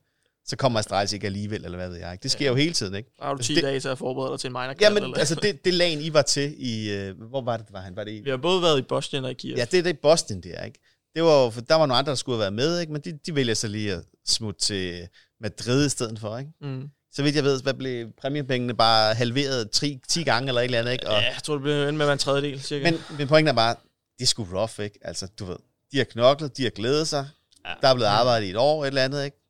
så 0.47 0.55
kommer 0.55 0.79
Astralis 0.79 1.13
ikke 1.13 1.27
alligevel, 1.27 1.65
eller 1.65 1.77
hvad 1.77 1.89
ved 1.89 1.97
jeg. 1.97 2.11
Ikke? 2.11 2.23
Det 2.23 2.31
sker 2.31 2.45
ja. 2.45 2.51
jo 2.51 2.55
hele 2.55 2.73
tiden, 2.73 2.95
ikke? 2.95 3.09
Har 3.21 3.33
du 3.33 3.43
10 3.43 3.53
altså, 3.53 3.67
dage 3.67 3.79
til 3.79 3.87
at 3.87 3.97
forberede 3.97 4.31
dig 4.31 4.39
til 4.39 4.47
en 4.47 4.53
minor 4.53 4.73
Ja, 4.81 4.89
men 4.89 5.03
eller? 5.03 5.17
altså 5.17 5.35
det, 5.35 5.65
det 5.65 5.73
lag, 5.73 6.01
I 6.01 6.13
var 6.13 6.21
til 6.21 6.55
i... 6.57 6.91
Øh, 6.91 7.21
hvor 7.29 7.41
var 7.41 7.57
det, 7.57 7.65
var 7.71 7.79
han? 7.79 7.95
Var 7.95 8.03
det 8.03 8.11
i, 8.11 8.21
Vi 8.23 8.29
har 8.29 8.37
både 8.37 8.61
været 8.61 8.79
i 8.79 8.81
Boston 8.81 9.25
og 9.25 9.31
i 9.31 9.33
Kiev. 9.33 9.57
Ja, 9.57 9.65
det 9.71 9.79
er 9.79 9.83
det 9.83 9.89
i 9.89 9.99
Boston, 10.01 10.41
det 10.41 10.59
er, 10.59 10.63
ikke? 10.63 10.79
Det 11.15 11.23
var 11.23 11.49
for 11.49 11.61
der 11.61 11.75
var 11.75 11.85
nogle 11.85 11.99
andre, 11.99 12.09
der 12.09 12.15
skulle 12.15 12.35
have 12.35 12.41
været 12.41 12.53
med, 12.53 12.79
ikke? 12.79 12.93
Men 12.93 13.01
de, 13.01 13.19
de 13.25 13.35
vælger 13.35 13.53
så 13.53 13.67
lige 13.67 13.93
at 13.93 14.03
smutte 14.27 14.59
til 14.59 15.07
Madrid 15.41 15.85
i 15.85 15.89
stedet 15.89 16.19
for, 16.19 16.37
ikke? 16.37 16.51
Mm. 16.61 16.89
Så 17.11 17.23
vidt 17.23 17.35
jeg 17.35 17.43
ved, 17.43 17.61
hvad 17.61 17.73
blev 17.73 18.07
præmiepengene 18.21 18.73
bare 18.73 19.13
halveret 19.13 19.71
10, 19.71 19.99
10 20.09 20.23
gange 20.23 20.47
eller 20.47 20.61
et 20.61 20.65
eller 20.65 20.79
andet, 20.79 20.91
ikke? 20.91 21.07
Og, 21.07 21.13
ja, 21.13 21.33
jeg 21.33 21.43
tror, 21.43 21.53
det 21.53 21.61
blev 21.61 21.93
med 21.93 22.11
en 22.11 22.17
tredjedel, 22.17 22.61
cirka. 22.61 22.91
Men, 22.91 23.01
men 23.17 23.27
pointen 23.27 23.47
er 23.47 23.53
bare, 23.53 23.75
det 24.19 24.23
er 24.23 24.27
sgu 24.27 24.47
rough, 24.53 24.79
ikke? 24.79 24.99
Altså, 25.01 25.27
du 25.39 25.45
ved, 25.45 25.57
de 25.91 25.97
har 25.97 26.03
knoklet, 26.03 26.57
de 26.57 26.63
har 26.63 26.69
glædet 26.69 27.07
sig, 27.07 27.27
ja. 27.65 27.73
der 27.81 27.87
er 27.87 27.93
blevet 27.93 28.09
arbejdet 28.09 28.47
i 28.47 28.49
et 28.49 28.55
år, 28.55 28.83
et 28.83 28.87
eller 28.87 29.03
andet, 29.03 29.25
ikke? 29.25 29.44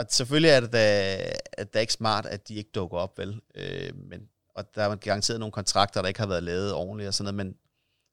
Og 0.00 0.06
selvfølgelig 0.08 0.50
er 0.50 0.60
det 0.60 0.72
da, 0.72 1.16
at 1.52 1.72
det 1.72 1.76
er 1.76 1.80
ikke 1.80 1.92
smart, 1.92 2.26
at 2.26 2.48
de 2.48 2.54
ikke 2.54 2.70
dukker 2.74 2.98
op, 2.98 3.18
vel? 3.18 3.40
Øh, 3.54 3.96
men, 3.96 4.28
og 4.54 4.74
der 4.74 4.82
er 4.82 4.96
garanteret 4.96 5.40
nogle 5.40 5.52
kontrakter, 5.52 6.00
der 6.00 6.08
ikke 6.08 6.20
har 6.20 6.26
været 6.26 6.42
lavet 6.42 6.72
ordentligt 6.72 7.08
og 7.08 7.14
sådan 7.14 7.34
noget, 7.34 7.46
men 7.46 7.56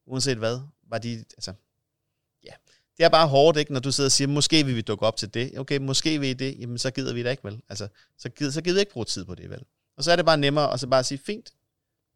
uanset 0.07 0.37
hvad, 0.37 0.59
var 0.89 0.97
de, 0.97 1.25
altså, 1.37 1.53
ja, 2.43 2.51
det 2.97 3.05
er 3.05 3.09
bare 3.09 3.27
hårdt, 3.27 3.57
ikke, 3.57 3.73
når 3.73 3.79
du 3.79 3.91
sidder 3.91 4.07
og 4.07 4.11
siger, 4.11 4.27
måske 4.27 4.65
vil 4.65 4.75
vi 4.75 4.81
dukke 4.81 5.05
op 5.05 5.17
til 5.17 5.33
det. 5.33 5.59
Okay, 5.59 5.77
måske 5.77 6.19
vil 6.19 6.29
I 6.29 6.33
det, 6.33 6.59
jamen 6.59 6.77
så 6.77 6.91
gider 6.91 7.13
vi 7.13 7.23
det 7.23 7.31
ikke, 7.31 7.43
vel? 7.43 7.61
Altså, 7.69 7.87
så 8.17 8.29
gider, 8.29 8.51
så 8.51 8.61
gider 8.61 8.75
vi 8.75 8.79
ikke 8.79 8.91
bruge 8.91 9.05
tid 9.05 9.25
på 9.25 9.35
det, 9.35 9.49
vel? 9.49 9.63
Og 9.97 10.03
så 10.03 10.11
er 10.11 10.15
det 10.15 10.25
bare 10.25 10.37
nemmere 10.37 10.73
at 10.73 10.79
så 10.79 10.87
bare 10.87 11.03
sige, 11.03 11.17
fint, 11.17 11.53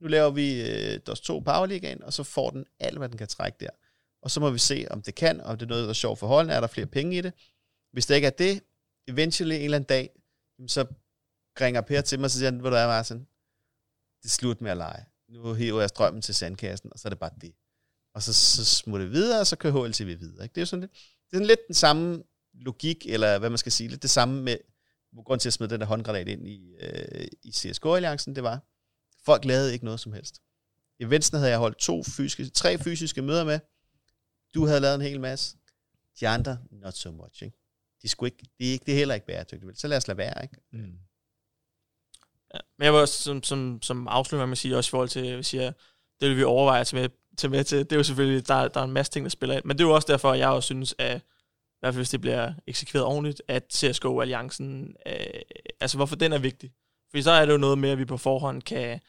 nu 0.02 0.08
laver 0.08 0.30
vi 0.30 0.70
øh, 0.70 1.00
DOS 1.08 1.22
2 1.22 1.40
Powerligaen, 1.40 2.04
og 2.04 2.14
så 2.14 2.24
får 2.24 2.50
den 2.50 2.66
alt, 2.80 2.98
hvad 2.98 3.10
den 3.10 3.18
kan 3.18 3.28
trække 3.28 3.58
der. 3.60 3.70
Og 4.22 4.32
så 4.32 4.40
må 4.40 4.50
vi 4.50 4.60
se, 4.60 4.88
om 4.90 5.02
det 5.02 5.16
kan, 5.16 5.42
om 5.42 5.58
det 5.58 5.66
er 5.66 5.70
noget, 5.70 5.84
der 5.84 5.90
er 5.90 5.94
sjovt 5.94 6.20
for 6.20 6.28
holdene, 6.28 6.54
er 6.54 6.60
der 6.60 6.68
flere 6.68 6.88
penge 6.88 7.18
i 7.18 7.22
det. 7.22 7.34
Hvis 7.92 8.06
det 8.06 8.16
ikke 8.16 8.28
er 8.28 8.32
det, 8.32 8.62
eventually 9.12 9.56
en 9.56 9.62
eller 9.62 9.78
anden 9.78 9.88
dag, 9.88 10.10
så 10.68 10.86
ringer 11.62 11.82
Per 11.82 12.02
til 12.02 12.20
mig, 12.20 12.26
og 12.26 12.32
så 12.32 12.38
siger 12.38 12.52
han, 12.52 12.60
du 12.60 12.66
er, 12.66 12.88
Martin, 12.88 13.18
det 14.24 14.26
er 14.26 14.30
slut 14.30 14.62
med 14.62 14.72
at 14.72 14.78
lege. 14.78 15.06
Nu 15.30 15.54
hiver 15.54 15.80
jeg 15.80 15.90
strømmen 15.90 16.22
til 16.22 16.36
sandkassen, 16.36 16.94
og 16.94 17.00
så 17.00 17.08
er 17.08 17.10
det 17.10 17.20
bare 17.20 17.32
det. 17.42 17.54
Og 18.14 18.24
så, 18.24 18.34
så 18.34 18.66
smutter 18.66 19.06
vi 19.06 19.12
videre, 19.12 19.40
og 19.40 19.48
så 19.48 19.56
kører 19.56 19.88
HLTV 19.88 20.20
videre. 20.20 20.44
Ikke? 20.44 20.54
Det 20.54 20.58
er 20.58 20.62
jo 20.62 20.66
sådan 20.66 20.82
lidt, 20.82 20.92
det 20.92 21.34
er 21.34 21.38
sådan 21.38 21.48
lidt 21.48 21.68
den 21.68 21.76
samme 21.76 22.24
logik, 22.54 23.06
eller 23.10 23.40
hvad 23.40 23.50
man 23.50 23.58
skal 23.58 23.72
sige, 23.72 23.90
lidt 23.90 24.02
det 24.02 24.10
samme 24.10 24.42
med, 24.42 24.58
grund 25.26 25.40
til 25.40 25.50
at 25.50 25.54
smide 25.54 25.70
den 25.70 25.82
der 25.82 25.88
håndgranat 25.88 26.28
ind 26.28 26.48
i, 26.48 26.76
øh, 26.80 27.28
i 27.44 27.52
CSGO-alliancen, 27.52 28.36
det 28.36 28.44
var, 28.44 28.60
folk 29.26 29.46
lavede 29.46 29.74
ikke 29.74 29.86
noget 29.86 30.00
som 30.00 30.14
helst. 30.14 30.42
I 31.00 31.04
Eventsene 31.04 31.40
havde 31.40 31.52
jeg 31.52 31.60
holdt 31.60 31.78
to 31.78 32.04
fysiske, 32.04 32.50
tre 32.50 32.78
fysiske 32.78 33.22
møder 33.22 33.44
med. 33.44 33.60
Du 34.54 34.66
havde 34.66 34.80
lavet 34.80 34.96
en 34.96 35.02
hel 35.02 35.20
masse. 35.20 35.58
De 36.20 36.28
andre, 36.28 36.58
not 36.72 36.94
so 36.94 37.12
much. 37.12 37.44
Ikke? 37.44 37.58
De 38.04 38.10
skulle 38.10 38.28
ikke, 38.28 38.50
det, 38.60 38.68
er 38.68 38.72
ikke, 38.72 38.86
det 38.86 38.92
er 38.92 38.98
heller 38.98 39.16
ikke 39.16 39.28
bæredygtigt. 39.28 39.80
Så 39.80 39.88
lad 39.88 39.98
os 39.98 40.08
lade 40.08 40.18
være, 40.18 40.44
ikke? 40.44 40.56
Mm. 40.72 40.98
Ja, 42.54 42.60
men 42.78 42.86
jeg 42.86 42.94
vil 42.94 43.02
også 43.02 43.24
som, 43.24 43.44
som, 43.44 43.80
som 43.82 44.08
afslutning 44.08 44.50
med 44.50 44.52
at 44.52 44.58
sige, 44.58 44.78
også 44.78 44.90
i 44.90 44.92
forhold 44.92 45.10
til, 45.10 45.26
jeg 45.26 45.46
siger, 45.46 45.72
det 46.22 46.30
vil 46.30 46.38
vi 46.38 46.44
overveje 46.44 46.82
at 46.82 46.88
tage 46.88 47.02
med, 47.02 47.10
tage 47.38 47.52
med 47.52 47.64
til. 47.64 47.80
Det 47.80 47.92
er 47.92 47.96
jo 47.96 48.04
selvfølgelig, 48.04 48.48
der, 48.48 48.68
der 48.68 48.80
er 48.80 48.84
en 48.84 48.92
masse 48.92 49.12
ting, 49.12 49.26
der 49.26 49.30
spiller 49.30 49.56
ind. 49.56 49.66
Men 49.66 49.78
det 49.78 49.84
er 49.84 49.88
jo 49.88 49.96
også 49.96 50.08
derfor, 50.12 50.34
jeg 50.34 50.50
også 50.50 50.68
synes, 50.68 50.96
at 50.98 51.18
i 51.18 51.80
hvert 51.80 51.94
fald 51.94 52.00
hvis 52.00 52.10
det 52.10 52.22
bliver 52.22 52.54
eksekveret 52.68 53.06
ordentligt, 53.06 53.42
at 53.48 53.74
CSGO-alliancen, 53.74 54.96
øh, 55.06 55.42
altså 55.80 55.98
hvorfor 55.98 56.16
den 56.16 56.34
er 56.34 56.38
vigtig. 56.38 56.72
Fordi 57.10 57.22
så 57.22 57.32
er 57.32 57.46
det 57.46 57.54
jo 57.54 57.58
noget 57.58 57.78
med, 57.78 57.90
at 57.90 57.98
vi 57.98 58.06
på 58.06 58.18
forhånd 58.18 58.62
kan, 58.62 59.00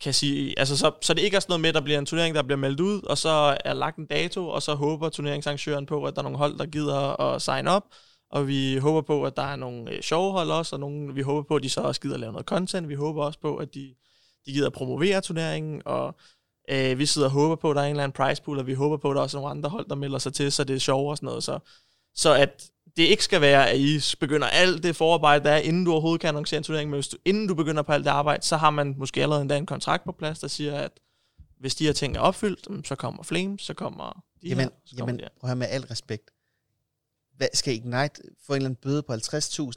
kan 0.00 0.14
sige, 0.14 0.58
altså 0.58 0.76
så, 0.76 0.92
så 1.02 1.14
det 1.14 1.22
ikke 1.22 1.36
er 1.36 1.40
sådan 1.40 1.50
noget 1.50 1.60
med, 1.60 1.68
at 1.68 1.74
der 1.74 1.80
bliver 1.80 1.98
en 1.98 2.06
turnering, 2.06 2.34
der 2.34 2.42
bliver 2.42 2.58
meldt 2.58 2.80
ud, 2.80 3.02
og 3.02 3.18
så 3.18 3.58
er 3.64 3.72
lagt 3.72 3.96
en 3.96 4.06
dato, 4.06 4.48
og 4.48 4.62
så 4.62 4.74
håber 4.74 5.08
turneringsarrangøren 5.08 5.86
på, 5.86 6.04
at 6.04 6.14
der 6.14 6.20
er 6.20 6.22
nogle 6.22 6.38
hold, 6.38 6.58
der 6.58 6.66
gider 6.66 7.20
at 7.20 7.42
sign 7.42 7.66
op, 7.66 7.84
og 8.30 8.48
vi 8.48 8.76
håber 8.76 9.00
på, 9.00 9.24
at 9.24 9.36
der 9.36 9.42
er 9.42 9.56
nogle 9.56 9.92
øh, 9.92 10.02
sjove 10.02 10.32
hold 10.32 10.50
også, 10.50 10.76
og 10.76 10.80
nogle, 10.80 11.14
vi 11.14 11.22
håber 11.22 11.42
på, 11.42 11.56
at 11.56 11.62
de 11.62 11.70
så 11.70 11.80
også 11.80 12.00
gider 12.00 12.18
lave 12.18 12.32
noget 12.32 12.46
content. 12.46 12.88
Vi 12.88 12.94
håber 12.94 13.24
også 13.24 13.40
på, 13.40 13.56
at 13.56 13.74
de, 13.74 13.94
de 14.46 14.52
gider 14.52 14.70
promovere 14.70 15.20
turneringen, 15.20 15.82
og 15.84 16.14
øh, 16.70 16.98
vi 16.98 17.06
sidder 17.06 17.28
og 17.28 17.32
håber 17.32 17.56
på, 17.56 17.70
at 17.70 17.76
der 17.76 17.82
er 17.82 17.86
en 17.86 17.90
eller 17.90 18.04
anden 18.04 18.16
prize 18.16 18.42
pool, 18.42 18.58
og 18.58 18.66
vi 18.66 18.74
håber 18.74 18.96
på, 18.96 19.10
at 19.10 19.14
der 19.14 19.20
er 19.20 19.24
også 19.24 19.36
nogle 19.36 19.50
andre 19.50 19.70
hold, 19.70 19.88
der 19.88 19.94
melder 19.94 20.18
sig 20.18 20.32
til, 20.32 20.52
så 20.52 20.64
det 20.64 20.76
er 20.76 20.80
sjovere 20.80 21.12
og 21.12 21.16
sådan 21.16 21.26
noget. 21.26 21.44
Så, 21.44 21.58
så 22.14 22.34
at 22.34 22.70
det 22.96 23.02
ikke 23.02 23.24
skal 23.24 23.40
være, 23.40 23.70
at 23.70 23.78
I 23.78 24.00
begynder 24.20 24.46
alt 24.46 24.82
det 24.82 24.96
forarbejde, 24.96 25.44
der 25.44 25.50
er, 25.50 25.58
inden 25.58 25.84
du 25.84 25.92
overhovedet 25.92 26.20
kan 26.20 26.28
annoncere 26.28 26.58
en 26.58 26.64
turnering, 26.64 26.90
men 26.90 26.96
hvis 26.96 27.08
du, 27.08 27.16
inden 27.24 27.48
du 27.48 27.54
begynder 27.54 27.82
på 27.82 27.92
alt 27.92 28.04
det 28.04 28.10
arbejde, 28.10 28.46
så 28.46 28.56
har 28.56 28.70
man 28.70 28.94
måske 28.98 29.22
allerede 29.22 29.42
endda 29.42 29.56
en 29.56 29.66
kontrakt 29.66 30.04
på 30.04 30.12
plads, 30.12 30.38
der 30.38 30.48
siger, 30.48 30.74
at 30.74 31.00
hvis 31.60 31.74
de 31.74 31.86
her 31.86 31.92
ting 31.92 32.16
er 32.16 32.20
opfyldt, 32.20 32.86
så 32.86 32.94
kommer 32.94 33.22
Flames, 33.22 33.62
så 33.62 33.74
kommer 33.74 34.22
de 34.42 34.48
jamen, 34.48 34.64
her, 34.64 34.70
så 34.86 34.96
kommer 34.96 35.12
jamen, 35.12 35.18
de 35.18 35.24
her. 35.24 35.28
prøv 35.40 35.50
at 35.50 35.58
med 35.58 35.66
al 35.70 35.82
respekt 35.82 36.30
hvad, 37.38 37.48
skal 37.54 37.74
Ignite 37.74 38.22
få 38.46 38.52
en 38.52 38.56
eller 38.56 38.68
anden 38.68 38.80
bøde 38.82 39.02
på 39.02 39.12
50.000? 39.12 39.18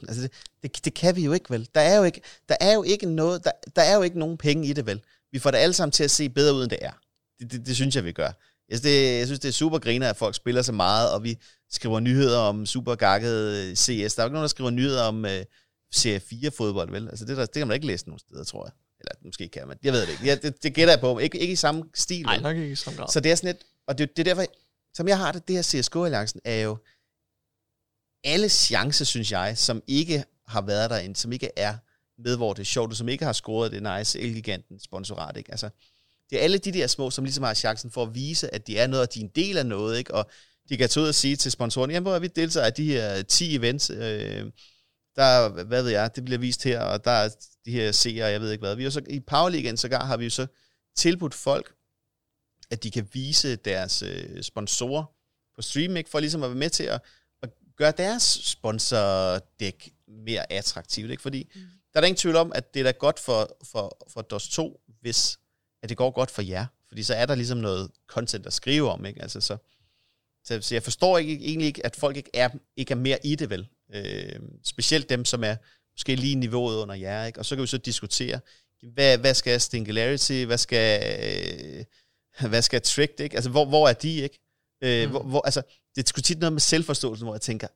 Altså 0.08 0.22
det, 0.22 0.32
det, 0.62 0.84
det, 0.84 0.94
kan 0.94 1.16
vi 1.16 1.24
jo 1.24 1.32
ikke 1.32 1.50
vel. 1.50 1.68
Der 1.74 1.80
er 1.80 1.96
jo 1.96 2.04
ikke, 2.04 2.20
der 2.48 2.56
er 2.60 2.74
jo 2.74 2.82
ikke 2.82 3.06
noget, 3.06 3.44
der, 3.44 3.50
der 3.76 3.82
er 3.82 3.96
jo 3.96 4.02
ikke 4.02 4.18
nogen 4.18 4.38
penge 4.38 4.66
i 4.66 4.72
det 4.72 4.86
vel. 4.86 5.00
Vi 5.32 5.38
får 5.38 5.50
det 5.50 5.58
alle 5.58 5.72
sammen 5.72 5.92
til 5.92 6.04
at 6.04 6.10
se 6.10 6.28
bedre 6.28 6.54
ud, 6.54 6.62
end 6.62 6.70
det 6.70 6.78
er. 6.82 6.92
Det, 7.40 7.52
det, 7.52 7.66
det 7.66 7.74
synes 7.74 7.96
jeg, 7.96 8.04
vi 8.04 8.12
gør. 8.12 8.30
Jeg 8.68 8.78
synes, 8.78 8.80
det, 8.80 9.18
jeg 9.18 9.26
synes, 9.26 9.40
det 9.40 9.48
er 9.48 9.52
super 9.52 9.78
griner, 9.78 10.10
at 10.10 10.16
folk 10.16 10.34
spiller 10.34 10.62
så 10.62 10.72
meget, 10.72 11.12
og 11.12 11.24
vi 11.24 11.38
skriver 11.70 12.00
nyheder 12.00 12.38
om 12.38 12.66
super 12.66 12.94
gakket 12.94 13.78
CS. 13.78 13.86
Der 13.86 13.94
er 13.94 14.24
jo 14.24 14.26
ikke 14.26 14.32
nogen, 14.32 14.42
der 14.42 14.46
skriver 14.46 14.70
nyheder 14.70 15.02
om 15.02 15.24
uh, 15.24 15.30
Serie 15.92 16.20
4-fodbold, 16.32 16.90
vel? 16.90 17.08
Altså 17.08 17.24
det, 17.24 17.36
der, 17.36 17.46
det 17.46 17.54
kan 17.54 17.66
man 17.66 17.74
ikke 17.74 17.86
læse 17.86 18.06
nogen 18.06 18.18
steder, 18.18 18.44
tror 18.44 18.66
jeg. 18.66 18.72
Eller 19.00 19.12
måske 19.24 19.48
kan 19.48 19.68
man. 19.68 19.76
Jeg 19.82 19.92
ved 19.92 20.00
det 20.00 20.08
ikke. 20.08 20.24
Ja, 20.24 20.34
det, 20.34 20.62
det 20.62 20.74
gætter 20.74 20.92
jeg 20.94 21.00
på. 21.00 21.18
Ikke, 21.18 21.38
ikke 21.38 21.52
i 21.52 21.56
samme 21.56 21.84
stil. 21.94 22.22
Nej, 22.22 22.40
nok 22.40 22.56
ikke 22.56 22.72
i 22.72 22.74
samme 22.74 22.98
grad. 22.98 23.08
Så 23.08 23.20
det 23.20 23.32
er 23.32 23.34
sådan 23.34 23.50
et, 23.50 23.62
og 23.86 23.98
det, 23.98 24.16
det 24.16 24.28
er 24.28 24.34
derfor, 24.34 24.44
som 24.94 25.08
jeg 25.08 25.18
har 25.18 25.32
det, 25.32 25.48
det 25.48 25.56
her 25.56 25.62
CSGO-alliancen 25.62 26.40
er 26.44 26.60
jo, 26.60 26.78
alle 28.24 28.48
chancer, 28.48 29.04
synes 29.04 29.32
jeg, 29.32 29.58
som 29.58 29.82
ikke 29.86 30.24
har 30.46 30.60
været 30.60 30.90
derinde, 30.90 31.16
som 31.16 31.32
ikke 31.32 31.50
er 31.56 31.76
med, 32.18 32.36
hvor 32.36 32.52
det 32.52 32.60
er 32.60 32.64
sjovt, 32.64 32.90
og 32.90 32.96
som 32.96 33.08
ikke 33.08 33.24
har 33.24 33.32
scoret 33.32 33.72
det 33.72 33.82
nice 33.82 34.20
Elgiganten 34.20 34.80
sponsorat, 34.80 35.36
ikke? 35.36 35.50
Altså, 35.50 35.70
det 36.30 36.38
er 36.38 36.42
alle 36.42 36.58
de 36.58 36.72
der 36.72 36.86
små, 36.86 37.10
som 37.10 37.24
ligesom 37.24 37.44
har 37.44 37.54
chancen 37.54 37.90
for 37.90 38.02
at 38.02 38.14
vise, 38.14 38.54
at 38.54 38.66
de 38.66 38.78
er 38.78 38.86
noget, 38.86 39.08
og 39.08 39.14
de 39.14 39.20
er 39.20 39.24
en 39.24 39.30
del 39.34 39.58
af 39.58 39.66
noget, 39.66 39.98
ikke? 39.98 40.14
Og 40.14 40.30
de 40.68 40.76
kan 40.76 40.88
tage 40.88 41.02
ud 41.02 41.08
og 41.08 41.14
sige 41.14 41.36
til 41.36 41.52
sponsoren, 41.52 41.90
jamen, 41.90 42.02
hvor 42.06 42.14
er 42.14 42.18
vi 42.18 42.26
deltager 42.26 42.66
af 42.66 42.72
de 42.72 42.84
her 42.84 43.22
10 43.22 43.56
events, 43.56 43.90
øh, 43.90 44.50
der, 45.16 45.48
hvad 45.64 45.82
ved 45.82 45.90
jeg, 45.90 46.16
det 46.16 46.24
bliver 46.24 46.38
vist 46.38 46.64
her, 46.64 46.80
og 46.80 47.04
der 47.04 47.10
er 47.10 47.28
de 47.64 47.70
her 47.70 47.92
seere, 47.92 48.26
jeg 48.26 48.40
ved 48.40 48.52
ikke 48.52 48.62
hvad. 48.62 48.76
Vi 48.76 48.82
har 48.82 48.90
så, 48.90 49.02
I 49.08 49.20
Powerligaen 49.20 49.76
sågar 49.76 50.04
har 50.04 50.16
vi 50.16 50.24
jo 50.24 50.30
så 50.30 50.46
tilbudt 50.96 51.34
folk, 51.34 51.74
at 52.70 52.82
de 52.82 52.90
kan 52.90 53.08
vise 53.12 53.56
deres 53.56 54.02
øh, 54.02 54.42
sponsorer 54.42 55.04
på 55.54 55.62
stream, 55.62 55.96
ikke? 55.96 56.10
for 56.10 56.20
ligesom 56.20 56.42
at 56.42 56.50
være 56.50 56.58
med 56.58 56.70
til 56.70 56.84
at 56.84 57.00
gøre 57.82 57.92
deres 57.96 58.38
sponsordæk 58.42 59.92
mere 60.08 60.52
attraktivt. 60.52 61.10
Ikke? 61.10 61.22
Fordi 61.22 61.50
mm. 61.54 61.60
der 61.60 61.98
er 61.98 62.00
der 62.00 62.06
ingen 62.06 62.18
tvivl 62.18 62.36
om, 62.36 62.52
at 62.54 62.74
det 62.74 62.80
er 62.80 62.84
da 62.84 62.90
godt 62.90 63.18
for, 63.18 63.56
for, 63.72 64.06
for 64.08 64.22
DOS 64.22 64.48
2, 64.48 64.80
hvis 65.00 65.38
at 65.82 65.88
det 65.88 65.96
går 65.96 66.10
godt 66.10 66.30
for 66.30 66.42
jer. 66.42 66.66
Fordi 66.88 67.02
så 67.02 67.14
er 67.14 67.26
der 67.26 67.34
ligesom 67.34 67.58
noget 67.58 67.90
content 68.06 68.46
at 68.46 68.52
skrive 68.52 68.90
om. 68.90 69.04
Ikke? 69.06 69.22
Altså, 69.22 69.40
så, 69.40 69.56
så, 70.44 70.60
så 70.60 70.74
jeg 70.74 70.82
forstår 70.82 71.18
ikke, 71.18 71.32
egentlig 71.32 71.66
ikke, 71.66 71.86
at 71.86 71.96
folk 71.96 72.16
ikke 72.16 72.30
er, 72.34 72.48
ikke 72.76 72.92
er 72.92 72.96
mere 72.96 73.26
i 73.26 73.34
det 73.34 73.50
vel. 73.50 73.68
Øh, 73.94 74.40
specielt 74.64 75.08
dem, 75.08 75.24
som 75.24 75.44
er 75.44 75.56
måske 75.94 76.14
lige 76.14 76.34
niveauet 76.34 76.76
under 76.76 76.94
jer. 76.94 77.24
Ikke? 77.24 77.38
Og 77.38 77.46
så 77.46 77.54
kan 77.56 77.62
vi 77.62 77.66
så 77.66 77.78
diskutere, 77.78 78.40
hvad, 78.82 79.18
hvad 79.18 79.34
skal 79.34 79.60
Singularity, 79.60 80.44
hvad 80.44 80.58
skal, 80.58 81.02
øh, 82.40 82.48
hvad 82.50 82.62
skal 82.62 82.82
Tricked, 82.82 83.20
ikke? 83.20 83.36
Altså, 83.36 83.50
hvor, 83.50 83.64
hvor 83.64 83.88
er 83.88 83.92
de, 83.92 84.16
ikke? 84.16 84.38
Øh, 84.82 85.04
Mm. 85.04 85.10
hvor, 85.10 85.22
hvor, 85.22 85.40
altså, 85.44 85.62
det 85.96 86.02
er 86.02 86.06
sgu 86.06 86.20
tit 86.20 86.38
noget 86.38 86.52
med 86.52 86.60
selvforståelsen, 86.60 87.26
hvor 87.26 87.34
jeg 87.34 87.40
tænker, 87.40 87.68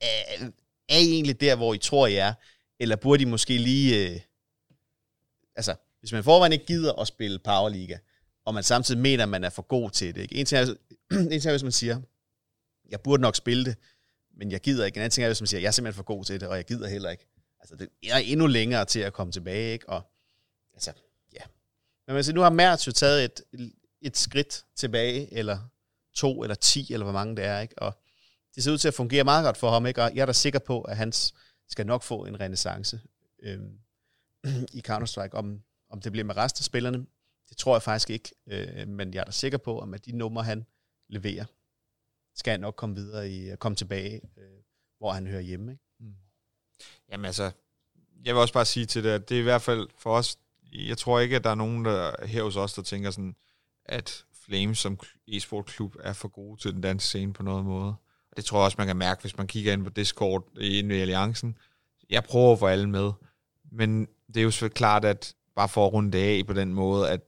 er, 0.00 0.50
er 0.88 0.98
I 0.98 1.12
egentlig 1.12 1.40
der, 1.40 1.56
hvor 1.56 1.74
I 1.74 1.78
tror, 1.78 2.06
I 2.06 2.14
er? 2.14 2.34
Eller 2.80 2.96
burde 2.96 3.22
I 3.22 3.26
måske 3.26 3.58
lige... 3.58 4.10
Øh, 4.10 4.20
altså, 5.56 5.74
hvis 6.00 6.12
man 6.12 6.24
forvejen 6.24 6.52
ikke 6.52 6.66
gider 6.66 6.92
at 6.92 7.06
spille 7.06 7.38
Powerliga, 7.38 7.98
og 8.44 8.54
man 8.54 8.62
samtidig 8.62 9.00
mener, 9.00 9.22
at 9.22 9.28
man 9.28 9.44
er 9.44 9.50
for 9.50 9.62
god 9.62 9.90
til 9.90 10.14
det. 10.14 10.22
Ikke? 10.22 10.34
En, 10.34 10.46
ting 10.46 10.60
er, 10.60 10.74
en 11.20 11.28
ting 11.28 11.46
er, 11.46 11.50
hvis 11.50 11.62
man 11.62 11.72
siger, 11.72 12.00
jeg 12.88 13.00
burde 13.00 13.20
nok 13.20 13.36
spille 13.36 13.64
det, 13.64 13.76
men 14.36 14.50
jeg 14.52 14.60
gider 14.60 14.84
ikke. 14.84 14.96
En 14.96 15.00
anden 15.00 15.10
ting 15.10 15.24
er, 15.24 15.28
hvis 15.28 15.40
man 15.40 15.46
siger, 15.46 15.60
jeg 15.60 15.66
er 15.66 15.70
simpelthen 15.70 15.96
for 15.96 16.04
god 16.04 16.24
til 16.24 16.40
det, 16.40 16.48
og 16.48 16.56
jeg 16.56 16.64
gider 16.64 16.88
heller 16.88 17.10
ikke. 17.10 17.26
Altså, 17.60 17.76
det 17.76 17.88
er 18.10 18.16
endnu 18.16 18.46
længere 18.46 18.84
til 18.84 19.00
at 19.00 19.12
komme 19.12 19.32
tilbage, 19.32 19.72
ikke? 19.72 19.88
Og, 19.88 20.02
altså, 20.74 20.92
ja. 21.32 21.42
Men 22.06 22.14
man 22.14 22.24
siger, 22.24 22.34
nu 22.34 22.40
har 22.40 22.50
Mertz 22.50 22.86
jo 22.86 22.92
taget 22.92 23.24
et, 23.24 23.40
et 24.02 24.16
skridt 24.16 24.64
tilbage, 24.76 25.34
eller 25.34 25.58
to, 26.16 26.42
eller 26.42 26.54
ti, 26.54 26.92
eller 26.92 27.04
hvor 27.04 27.12
mange 27.12 27.36
det 27.36 27.44
er, 27.44 27.60
ikke? 27.60 27.78
Og 27.78 27.92
det 28.54 28.64
ser 28.64 28.72
ud 28.72 28.78
til 28.78 28.88
at 28.88 28.94
fungere 28.94 29.24
meget 29.24 29.44
godt 29.44 29.56
for 29.56 29.70
ham, 29.70 29.86
ikke? 29.86 30.02
Og 30.02 30.14
jeg 30.14 30.22
er 30.22 30.26
da 30.26 30.32
sikker 30.32 30.58
på, 30.58 30.80
at 30.80 30.96
han 30.96 31.12
skal 31.68 31.86
nok 31.86 32.02
få 32.02 32.24
en 32.24 32.40
renaissance 32.40 33.00
øhm, 33.42 33.78
i 34.78 34.82
Counter-Strike. 34.88 35.32
Om, 35.32 35.62
om 35.90 36.00
det 36.00 36.12
bliver 36.12 36.24
med 36.24 36.36
resten 36.36 36.60
af 36.60 36.64
spillerne, 36.64 37.06
det 37.48 37.56
tror 37.56 37.74
jeg 37.74 37.82
faktisk 37.82 38.10
ikke. 38.10 38.30
Øh, 38.46 38.88
men 38.88 39.14
jeg 39.14 39.20
er 39.20 39.24
da 39.24 39.30
sikker 39.30 39.58
på, 39.58 39.78
at 39.78 39.88
med 39.88 39.98
de 39.98 40.12
numre, 40.12 40.44
han 40.44 40.66
leverer, 41.08 41.44
skal 42.34 42.50
han 42.50 42.60
nok 42.60 42.74
komme 42.76 42.94
videre 42.94 43.30
i, 43.30 43.50
øh, 43.50 43.56
komme 43.56 43.76
tilbage, 43.76 44.20
øh, 44.36 44.58
hvor 44.98 45.12
han 45.12 45.26
hører 45.26 45.40
hjemme. 45.40 45.72
Ikke? 45.72 45.84
Mm. 46.00 46.14
Jamen 47.12 47.24
altså, 47.24 47.50
jeg 48.24 48.34
vil 48.34 48.40
også 48.40 48.54
bare 48.54 48.64
sige 48.64 48.86
til 48.86 49.04
det, 49.04 49.10
at 49.10 49.28
det 49.28 49.34
er 49.34 49.40
i 49.40 49.44
hvert 49.44 49.62
fald 49.62 49.88
for 49.98 50.16
os, 50.16 50.36
jeg 50.72 50.98
tror 50.98 51.20
ikke, 51.20 51.36
at 51.36 51.44
der 51.44 51.50
er 51.50 51.54
nogen 51.54 51.84
der 51.84 52.26
her 52.26 52.42
hos 52.42 52.56
os, 52.56 52.74
der 52.74 52.82
tænker 52.82 53.10
sådan, 53.10 53.36
at 53.84 54.25
Flames 54.48 54.78
som 54.78 54.98
e-sport 55.28 55.66
klub 55.66 55.96
er 56.00 56.12
for 56.12 56.28
gode 56.28 56.60
til 56.60 56.72
den 56.72 56.80
danske 56.80 57.06
scene 57.06 57.32
på 57.32 57.42
noget 57.42 57.64
måde. 57.64 57.94
Og 58.30 58.36
det 58.36 58.44
tror 58.44 58.58
jeg 58.58 58.64
også, 58.64 58.74
man 58.78 58.86
kan 58.86 58.96
mærke, 58.96 59.20
hvis 59.20 59.36
man 59.36 59.46
kigger 59.46 59.72
ind 59.72 59.84
på 59.84 59.90
Discord 59.90 60.44
inde 60.60 60.96
i 60.96 61.00
Alliancen. 61.00 61.56
Jeg 62.10 62.24
prøver 62.24 62.52
at 62.52 62.58
få 62.58 62.66
alle 62.66 62.88
med, 62.88 63.10
men 63.72 64.06
det 64.26 64.36
er 64.36 64.44
jo 64.44 64.50
så 64.50 64.68
klart, 64.68 65.04
at 65.04 65.34
bare 65.56 65.68
for 65.68 65.86
at 65.86 65.92
runde 65.92 66.12
det 66.12 66.18
af 66.18 66.46
på 66.46 66.52
den 66.52 66.74
måde, 66.74 67.10
at 67.10 67.20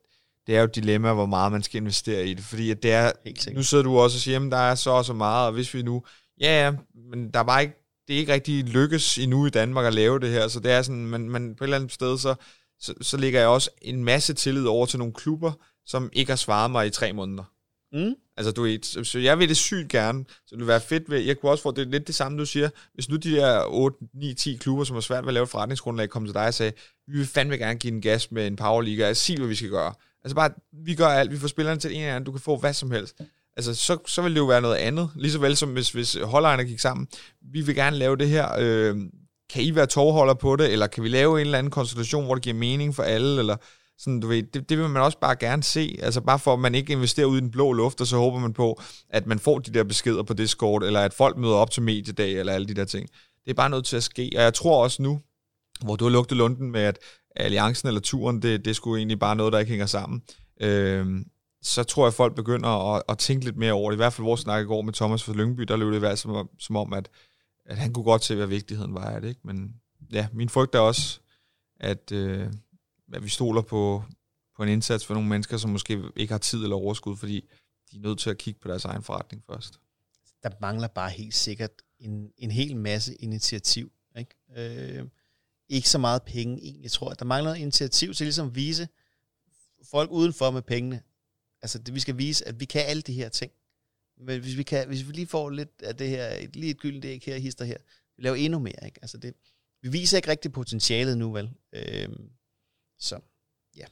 det 0.47 0.57
er 0.57 0.61
jo 0.61 0.65
et 0.65 0.75
dilemma, 0.75 1.13
hvor 1.13 1.27
meget 1.27 1.53
man 1.53 1.63
skal 1.63 1.81
investere 1.81 2.27
i 2.27 2.35
det, 2.35 2.45
fordi 2.45 2.71
at 2.71 2.83
det 2.83 2.93
er, 2.93 3.13
nu 3.55 3.63
sidder 3.63 3.85
du 3.85 3.99
også 3.99 4.17
og 4.17 4.21
siger, 4.21 4.47
at 4.47 4.53
der 4.53 4.57
er 4.57 4.75
så 4.75 4.91
og 4.91 5.05
så 5.05 5.13
meget, 5.13 5.47
og 5.47 5.53
hvis 5.53 5.75
vi 5.75 5.83
nu, 5.83 6.03
ja, 6.41 6.65
ja, 6.65 6.73
men 7.11 7.31
der 7.31 7.41
er 7.41 7.45
bare 7.45 7.63
ikke, 7.63 7.75
det 8.09 8.15
er 8.15 8.19
ikke 8.19 8.33
rigtig 8.33 8.65
lykkes 8.65 9.19
endnu 9.19 9.47
i 9.47 9.51
Danmark 9.51 9.87
at 9.87 9.95
lave 9.95 10.21
det 10.21 10.31
her, 10.31 10.49
så 10.49 10.61
det 10.61 10.73
er 10.73 10.83
sådan, 10.83 11.07
man, 11.07 11.31
man 11.31 11.55
på 11.55 11.65
et 11.65 11.67
eller 11.67 11.77
andet 11.77 11.93
sted, 11.93 12.19
så, 12.19 12.35
så, 12.81 12.95
så 13.01 13.17
ligger 13.17 13.41
jeg 13.41 13.49
også 13.49 13.71
en 13.83 14.05
masse 14.05 14.35
tillid 14.35 14.67
over 14.67 14.87
til 14.87 14.99
nogle 14.99 15.15
klubber, 15.15 15.53
som 15.89 16.11
ikke 16.13 16.31
har 16.31 16.37
svaret 16.37 16.71
mig 16.71 16.87
i 16.87 16.91
tre 16.91 17.13
måneder. 17.13 17.45
Mm? 17.93 18.15
Altså, 18.37 18.53
du 18.53 18.63
ved, 18.63 19.05
så, 19.05 19.19
jeg 19.19 19.39
vil 19.39 19.49
det 19.49 19.57
sygt 19.57 19.89
gerne. 19.89 20.25
Så 20.29 20.51
det 20.51 20.59
vil 20.59 20.67
være 20.67 20.81
fedt 20.81 21.11
ved, 21.11 21.19
jeg 21.19 21.39
kunne 21.39 21.53
også 21.53 21.63
få, 21.63 21.71
det 21.71 21.89
lidt 21.89 22.07
det 22.07 22.15
samme, 22.15 22.39
du 22.39 22.47
siger. 22.47 22.71
Hvis 22.95 23.09
nu 23.09 23.17
de 23.17 23.31
der 23.31 23.65
8, 23.67 23.99
9, 24.15 24.35
10 24.35 24.57
klubber, 24.57 24.85
som 24.85 24.97
har 24.97 25.01
svært 25.01 25.25
ved 25.25 25.29
at 25.29 25.35
lave 25.35 25.45
et 25.45 25.51
forretningsgrundlag, 25.51 26.09
kom 26.09 26.25
til 26.25 26.35
dig 26.35 26.47
og 26.47 26.55
sagde, 26.55 26.73
vi 27.07 27.19
vil 27.19 27.27
fandme 27.27 27.57
gerne 27.57 27.79
give 27.79 27.93
en 27.93 28.01
gas 28.01 28.31
med 28.31 28.47
en 28.47 28.57
powerliga, 28.57 29.13
sig 29.15 29.37
hvad 29.37 29.49
vi 29.49 29.55
skal 29.55 29.71
gøre. 29.71 29.95
Altså 30.25 30.35
bare, 30.35 30.51
vi 30.73 30.95
gør 30.95 31.07
alt, 31.07 31.31
vi 31.31 31.39
får 31.39 31.49
spillerne 31.49 31.81
til 31.81 31.91
en 31.93 32.01
eller 32.01 32.15
anden, 32.15 32.25
du 32.25 32.33
kan 32.33 32.41
få 32.41 32.57
hvad 32.57 32.73
som 32.73 32.91
helst. 32.91 33.21
Altså, 33.57 33.75
så, 33.75 33.99
så 34.07 34.23
vil 34.23 34.33
det 34.33 34.39
jo 34.39 34.47
være 34.47 34.61
noget 34.61 34.77
andet. 34.77 35.11
Lige 35.17 35.33
så 35.33 35.39
vel 35.39 35.57
som 35.57 35.73
hvis, 35.73 35.91
hvis 35.91 36.17
holdejerne 36.23 36.65
gik 36.65 36.81
sammen. 36.81 37.09
Vi 37.53 37.61
vil 37.61 37.75
gerne 37.75 37.97
lave 37.97 38.17
det 38.17 38.29
her. 38.29 38.49
Øh, 38.59 38.97
kan 39.51 39.63
I 39.63 39.75
være 39.75 39.87
tovholder 39.87 40.35
på 40.35 40.57
det, 40.57 40.73
eller 40.73 40.87
kan 40.87 41.03
vi 41.03 41.09
lave 41.09 41.41
en 41.41 41.47
eller 41.47 41.59
anden 41.59 41.71
konstellation, 41.71 42.25
hvor 42.25 42.35
det 42.35 42.45
giver 42.45 42.57
mening 42.57 42.95
for 42.95 43.03
alle, 43.03 43.39
eller 43.39 43.57
sådan, 43.99 44.21
du 44.21 44.27
ved, 44.29 44.43
det, 44.43 44.69
det 44.69 44.79
vil 44.79 44.89
man 44.89 45.03
også 45.03 45.19
bare 45.19 45.37
gerne 45.37 45.63
se, 45.63 45.99
altså 46.03 46.21
bare 46.21 46.39
for, 46.39 46.53
at 46.53 46.59
man 46.59 46.75
ikke 46.75 46.93
investerer 46.93 47.27
ud 47.27 47.39
i 47.39 47.41
den 47.41 47.51
blå 47.51 47.73
luft, 47.73 48.01
og 48.01 48.07
så 48.07 48.17
håber 48.17 48.39
man 48.39 48.53
på, 48.53 48.81
at 49.11 49.27
man 49.27 49.39
får 49.39 49.59
de 49.59 49.75
der 49.75 49.85
beskeder 49.85 50.23
på 50.23 50.35
Discord, 50.35 50.83
eller 50.83 51.01
at 51.01 51.15
folk 51.15 51.37
møder 51.37 51.55
op 51.55 51.71
til 51.71 51.83
mediedag, 51.83 52.33
eller 52.33 52.53
alle 52.53 52.67
de 52.69 52.75
der 52.75 52.85
ting. 52.85 53.09
Det 53.45 53.51
er 53.51 53.55
bare 53.55 53.71
nødt 53.71 53.85
til 53.87 53.97
at 53.97 54.03
ske, 54.03 54.31
og 54.37 54.43
jeg 54.43 54.55
tror 54.55 54.83
også 54.83 55.03
nu, 55.03 55.21
hvor 55.85 55.97
du 55.97 56.05
har 56.05 56.11
lugtet 56.11 56.37
lunden 56.39 56.71
med, 56.71 56.81
at 56.81 56.99
alliancen 57.37 57.89
eller 57.89 58.01
turen, 58.01 58.43
det, 58.43 58.65
det 58.65 58.71
er 58.71 58.75
sgu 58.75 58.97
egentlig 58.97 59.19
bare 59.19 59.37
noget, 59.37 59.53
der 59.53 59.59
ikke 59.59 59.71
hænger 59.71 59.87
sammen. 59.87 60.23
Øh, 60.61 61.07
så 61.63 61.85
tror 61.85 62.03
jeg, 62.03 62.09
at 62.09 62.15
folk 62.15 62.35
begynder 62.35 62.95
at, 62.95 63.03
at 63.09 63.19
tænke 63.19 63.45
lidt 63.45 63.57
mere 63.57 63.73
over 63.73 63.91
det. 63.91 63.97
I 63.97 64.01
hvert 64.03 64.13
fald 64.13 64.25
vores 64.25 64.41
snak 64.41 64.63
i 64.63 64.67
går 64.67 64.83
med 64.83 64.93
Thomas 64.93 65.23
fra 65.25 65.33
Lyngby, 65.33 65.63
der 65.63 65.77
løb 65.77 65.89
det 65.89 65.97
i 65.97 65.99
hvert 65.99 66.09
fald 66.11 66.17
som, 66.19 66.31
om- 66.31 66.49
som 66.59 66.77
om, 66.77 66.93
at, 66.93 67.09
at 67.67 67.79
han 67.79 67.93
kunne 67.93 68.05
godt 68.05 68.25
se, 68.25 68.35
hvad 68.37 68.47
vigtigheden 68.47 68.95
var 68.95 69.05
af 69.05 69.21
det. 69.21 69.29
Ikke? 69.29 69.41
Men 69.45 69.75
ja, 70.13 70.27
min 70.33 70.49
frygt 70.49 70.75
er 70.75 70.79
også, 70.79 71.21
at, 71.81 72.13
øh, 72.13 72.47
at 73.15 73.25
vi 73.25 73.29
stoler 73.29 73.63
på, 73.63 74.05
på 74.57 74.63
en 74.63 74.69
indsats 74.69 75.07
for 75.07 75.15
nogle 75.15 75.29
mennesker, 75.29 75.57
som 75.57 75.71
måske 75.71 76.03
ikke 76.17 76.33
har 76.33 76.39
tid 76.39 76.63
eller 76.63 76.77
overskud, 76.77 77.17
fordi 77.17 77.49
de 77.91 77.97
er 77.97 78.01
nødt 78.01 78.19
til 78.19 78.31
at 78.31 78.39
kigge 78.39 78.61
på 78.61 78.69
deres 78.69 78.85
egen 78.85 79.03
forretning 79.03 79.45
først. 79.47 79.81
Der 80.43 80.51
mangler 80.61 80.89
bare 80.89 81.11
helt 81.11 81.35
sikkert 81.35 81.71
en, 81.99 82.33
en 82.39 82.51
hel 82.51 82.77
masse 82.77 83.15
initiativ. 83.15 83.93
Ikke? 84.19 84.35
Øh, 84.57 85.09
ikke 85.69 85.89
så 85.89 85.99
meget 85.99 86.23
penge 86.23 86.63
egentlig, 86.63 86.91
tror 86.91 87.11
jeg. 87.11 87.19
Der 87.19 87.25
mangler 87.25 87.55
initiativ 87.55 88.15
til 88.15 88.27
ligesom 88.27 88.47
at 88.47 88.55
vise 88.55 88.89
folk 89.91 90.11
udenfor 90.11 90.51
med 90.51 90.63
pengene. 90.63 91.03
Altså, 91.63 91.79
det, 91.79 91.95
vi 91.95 92.01
skal 92.01 92.19
vise, 92.19 92.49
at 92.49 92.61
vi 92.61 92.65
kan 92.65 92.83
alle 92.87 93.03
de 93.03 93.13
her 93.13 93.29
ting. 93.29 93.53
Men 94.21 94.41
hvis 94.41 94.57
vi, 94.57 94.63
kan, 94.63 94.89
hvis 94.89 95.09
vi 95.09 95.13
lige 95.13 95.27
får 95.27 95.51
lidt 95.51 95.83
af 95.83 95.97
det 95.97 96.09
her, 96.09 96.29
et, 96.29 96.57
lige 96.57 96.71
et 96.71 96.79
gyldent 96.79 97.05
æg 97.05 97.23
her, 97.27 97.39
hister 97.39 97.65
her, 97.65 97.77
vi 98.17 98.23
laver 98.23 98.37
endnu 98.37 98.59
mere, 98.59 98.87
ikke? 98.87 98.99
Altså, 99.03 99.19
det, 99.19 99.35
vi 99.83 99.89
viser 99.89 100.17
ikke 100.17 100.31
rigtig 100.31 100.53
potentialet 100.53 101.19
nu, 101.19 101.33
vel? 101.33 101.51
Øh, 101.73 102.09
så, 102.99 103.21
ja. 103.77 103.85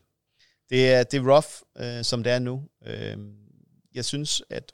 Det 0.71 0.93
er, 0.93 1.03
det 1.03 1.17
er 1.17 1.35
rough, 1.35 1.49
øh, 1.77 2.05
som 2.05 2.23
det 2.23 2.33
er 2.33 2.39
nu. 2.39 2.69
Øh, 2.87 3.19
jeg 3.95 4.05
synes, 4.05 4.43
at 4.51 4.73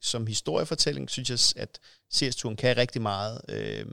som 0.00 0.26
historiefortælling, 0.26 1.10
synes 1.10 1.30
jeg, 1.30 1.62
at 1.62 1.78
CS-turen 2.14 2.56
kan 2.56 2.76
rigtig 2.76 3.02
meget. 3.02 3.40
Øh, 3.48 3.86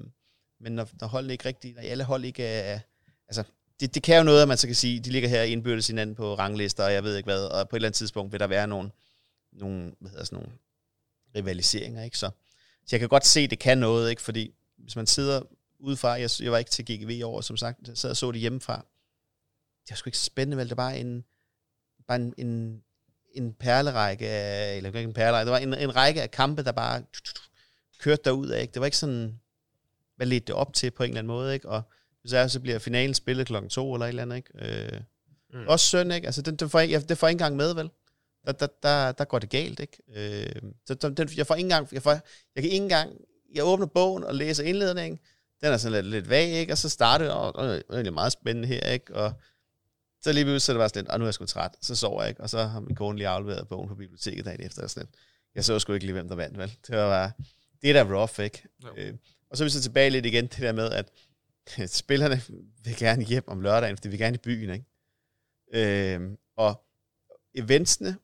men 0.60 0.72
når, 0.72 0.90
når 1.02 1.08
hold 1.08 1.32
ikke 1.32 1.46
rigtig, 1.46 1.74
når 1.74 1.82
alle 1.82 2.04
hold 2.04 2.26
ikke 2.26 2.44
er, 2.44 2.80
altså, 3.28 3.44
det, 3.80 3.96
det 3.96 4.04
kan 4.04 4.18
jo 4.18 4.24
noget, 4.24 4.42
at 4.42 4.48
man 4.48 4.58
så 4.58 4.68
kan 4.68 4.76
sige, 4.76 5.00
de 5.00 5.10
ligger 5.10 5.30
her 5.30 5.44
indbyrdes 5.44 5.88
hinanden 5.88 6.16
på 6.16 6.36
ranglister, 6.36 6.84
og 6.84 6.94
jeg 6.94 7.04
ved 7.04 7.18
ikke 7.18 7.28
hvad, 7.28 7.44
og 7.44 7.70
på 7.70 7.76
et 7.76 7.78
eller 7.78 7.88
andet 7.88 7.98
tidspunkt 7.98 8.32
vil 8.32 8.40
der 8.40 8.48
være 8.48 8.68
nogle, 8.68 8.92
nogle, 9.52 9.94
hvad 10.00 10.12
hedder 10.12 10.26
sådan 10.26 10.40
nogle 10.40 10.52
rivaliseringer, 11.36 12.04
ikke? 12.04 12.18
Så, 12.18 12.30
så 12.86 12.88
jeg 12.92 13.00
kan 13.00 13.10
godt 13.10 13.26
se, 13.26 13.40
at 13.40 13.50
det 13.50 13.60
kan 13.60 13.78
noget, 13.78 14.10
ikke? 14.10 14.22
Fordi 14.22 14.54
hvis 14.78 14.96
man 14.96 15.08
sidder 15.08 15.42
udefra, 15.80 16.10
jeg, 16.10 16.30
jeg 16.40 16.52
var 16.52 16.58
ikke 16.58 16.72
til 16.72 16.86
GGV 16.86 17.10
i 17.10 17.22
år, 17.22 17.42
som 17.42 17.58
sagt, 17.58 17.88
jeg 17.88 17.98
sad 17.98 18.10
og 18.10 18.18
så 18.18 18.32
det 18.32 18.42
hjemmefra, 18.42 18.86
det 19.84 19.90
var 19.92 19.96
sgu 19.96 20.08
ikke 20.08 20.18
spændende, 20.18 20.58
vel? 20.58 20.70
Det 20.70 20.78
var 20.78 20.84
bare 20.84 21.00
en, 21.00 21.24
bare 22.08 22.18
en, 22.18 22.34
en, 22.38 22.84
en 23.34 23.54
perlerække 23.54 24.28
af, 24.30 24.78
eller 24.78 24.88
ikke 24.90 25.02
en 25.02 25.14
perlerække, 25.14 25.46
det 25.46 25.52
var 25.52 25.58
en, 25.58 25.74
en 25.90 25.96
række 25.96 26.22
af 26.22 26.32
kampe, 26.32 26.64
der 26.64 26.72
bare 26.72 27.04
kørte 28.00 28.22
derud 28.26 28.48
af, 28.50 28.62
ikke? 28.62 28.74
Det 28.74 28.80
var 28.80 28.86
ikke 28.86 28.98
sådan, 28.98 29.40
hvad 30.16 30.28
ledte 30.28 30.48
det 30.48 30.56
op 30.56 30.74
til 30.74 30.92
på 30.92 31.04
en 31.04 31.10
eller 31.10 31.20
anden 31.20 31.28
måde, 31.28 31.54
ikke? 31.54 31.70
Og 31.70 31.82
hvis 32.22 32.34
er, 32.34 32.48
så 32.48 32.60
bliver 32.60 32.80
finalen 32.80 33.14
spillet 33.14 33.48
klokken 33.48 33.70
to 33.70 33.94
eller 33.94 34.06
et 34.06 34.10
eller 34.10 34.22
andet, 34.22 34.36
ikke? 34.36 34.94
Øh, 34.94 35.02
Mm. 35.54 35.68
Også 35.68 35.86
synd, 35.86 36.14
ikke? 36.14 36.26
Altså, 36.26 36.42
den, 36.42 36.56
den 36.56 36.70
får, 36.70 36.80
jeg, 36.80 36.90
jeg- 36.92 37.10
det 37.10 37.18
får 37.18 37.28
jeg 37.28 37.32
ikke 37.32 37.36
engang 37.44 37.56
med, 37.56 37.74
vel? 37.74 37.90
Der, 38.46 38.52
der, 38.52 38.68
der, 38.84 39.12
der 39.12 39.24
går 39.26 39.40
det 39.40 39.50
galt, 39.50 39.80
ikke? 39.80 39.98
Øh, 40.16 40.62
så 40.88 40.94
den, 40.94 41.30
jeg 41.38 41.48
får 41.48 41.56
ikke 41.56 41.66
engang, 41.66 41.88
jeg, 41.92 42.02
får, 42.02 42.12
jeg 42.12 42.22
kan 42.56 42.64
ikke 42.64 42.76
engang, 42.76 43.12
jeg 43.56 43.64
åbner 43.64 43.86
bogen 43.86 44.24
og 44.24 44.36
læser 44.36 44.64
indledningen, 44.64 45.20
den 45.62 45.74
er 45.74 45.78
sådan 45.78 45.92
lidt, 46.04 46.06
lidt 46.06 46.30
vag, 46.30 46.48
ikke? 46.50 46.74
Og 46.74 46.78
så 46.78 46.90
starter 46.90 47.26
det, 47.26 47.34
og, 47.34 47.56
og 47.56 47.98
det 47.98 48.08
er 48.08 48.12
meget 48.12 48.32
spændende 48.32 48.68
her, 48.68 48.82
ikke? 48.90 49.16
Og 49.16 49.34
så 50.24 50.34
lige 50.34 50.44
pludselig 50.44 50.62
så 50.62 50.74
det 50.74 50.80
bare 50.80 50.90
sådan 50.90 51.04
lidt, 51.04 51.12
og 51.12 51.20
nu 51.20 51.26
er 51.26 51.28
jeg 51.28 51.34
sgu 51.34 51.46
træt, 51.46 51.72
så 51.82 51.96
sover 51.96 52.22
jeg 52.22 52.30
ikke, 52.30 52.42
og 52.42 52.50
så 52.50 52.64
har 52.64 52.80
min 52.80 52.96
kone 52.96 53.18
lige 53.18 53.28
afleveret 53.28 53.68
bogen 53.68 53.90
på 53.90 53.96
biblioteket 53.96 54.46
dagen 54.46 54.66
efter, 54.66 54.84
og 54.84 54.90
sådan 54.90 55.08
lidt. 55.08 55.16
Jeg 55.56 55.66
så 55.66 55.80
sgu 55.80 55.94
ikke 55.94 56.06
lige, 56.06 56.14
hvem 56.14 56.28
der 56.28 56.36
vandt, 56.36 56.58
vel? 56.58 56.78
Det 56.88 56.98
var 56.98 57.10
bare, 57.10 57.32
det 57.82 57.90
er 57.90 58.04
da 58.04 58.16
rough, 58.16 58.40
ikke? 58.40 58.64
Øh, 58.98 59.14
og 59.50 59.58
så 59.58 59.64
er 59.64 59.66
vi 59.66 59.70
så 59.70 59.82
tilbage 59.82 60.10
lidt 60.10 60.26
igen, 60.26 60.48
det 60.48 60.58
der 60.58 60.72
med, 60.72 60.92
at 60.92 61.12
spillerne 62.02 62.42
vil 62.84 62.98
gerne 62.98 63.24
hjem 63.24 63.44
om 63.48 63.62
lørdagen, 63.62 63.98
for 63.98 64.02
de 64.02 64.10
vil 64.10 64.20
gerne 64.20 64.36
i 64.36 64.38
byen, 64.38 64.70
ikke? 64.74 64.86
Øh, 66.14 66.22
og 66.58 66.84
eventsene 67.56 68.18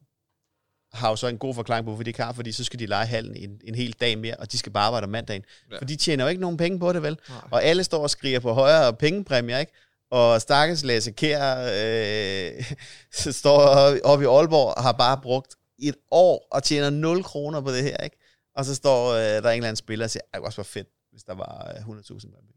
har 0.93 1.09
jo 1.09 1.15
så 1.15 1.27
en 1.27 1.37
god 1.37 1.53
forklaring 1.53 1.85
på, 1.85 1.91
hvorfor 1.91 2.03
de 2.03 2.09
ikke 2.09 2.23
har, 2.23 2.33
fordi 2.33 2.51
så 2.51 2.63
skal 2.63 2.79
de 2.79 2.85
lege 2.85 3.05
hallen 3.05 3.35
en, 3.35 3.61
en 3.63 3.75
hel 3.75 3.93
dag 3.93 4.17
mere, 4.17 4.35
og 4.35 4.51
de 4.51 4.57
skal 4.57 4.71
bare 4.71 4.85
arbejde 4.85 5.03
om 5.03 5.09
mandagen. 5.09 5.43
Ja. 5.71 5.77
For 5.77 5.85
de 5.85 5.95
tjener 5.95 6.23
jo 6.23 6.29
ikke 6.29 6.41
nogen 6.41 6.57
penge 6.57 6.79
på 6.79 6.93
det, 6.93 7.01
vel? 7.01 7.17
Nej. 7.29 7.39
Og 7.51 7.63
alle 7.63 7.83
står 7.83 8.03
og 8.03 8.09
skriger 8.09 8.39
på 8.39 8.53
højere 8.53 8.93
pengepræmier, 8.93 9.57
ikke? 9.57 9.71
Og 10.11 10.41
stakkels 10.41 10.83
Lasse 10.83 11.11
Kær 11.11 11.55
øh, 11.73 12.73
står 13.33 13.59
oppe 14.03 14.25
i 14.25 14.27
Aalborg 14.27 14.77
og 14.77 14.83
har 14.83 14.91
bare 14.91 15.19
brugt 15.21 15.55
et 15.79 15.95
år 16.11 16.47
og 16.51 16.63
tjener 16.63 16.89
0 16.89 17.23
kroner 17.23 17.61
på 17.61 17.71
det 17.71 17.83
her, 17.83 17.97
ikke? 17.97 18.17
Og 18.55 18.65
så 18.65 18.75
står 18.75 19.11
øh, 19.11 19.19
der 19.19 19.37
en 19.37 19.45
eller 19.45 19.67
anden 19.67 19.75
spiller 19.75 20.05
og 20.05 20.09
siger, 20.09 20.21
det 20.33 20.41
var 20.41 20.47
også 20.47 20.63
fedt, 20.63 20.87
hvis 21.11 21.23
der 21.23 21.33
var 21.33 21.73
100.000 21.75 21.85
mand. 21.87 22.47
det. 22.47 22.55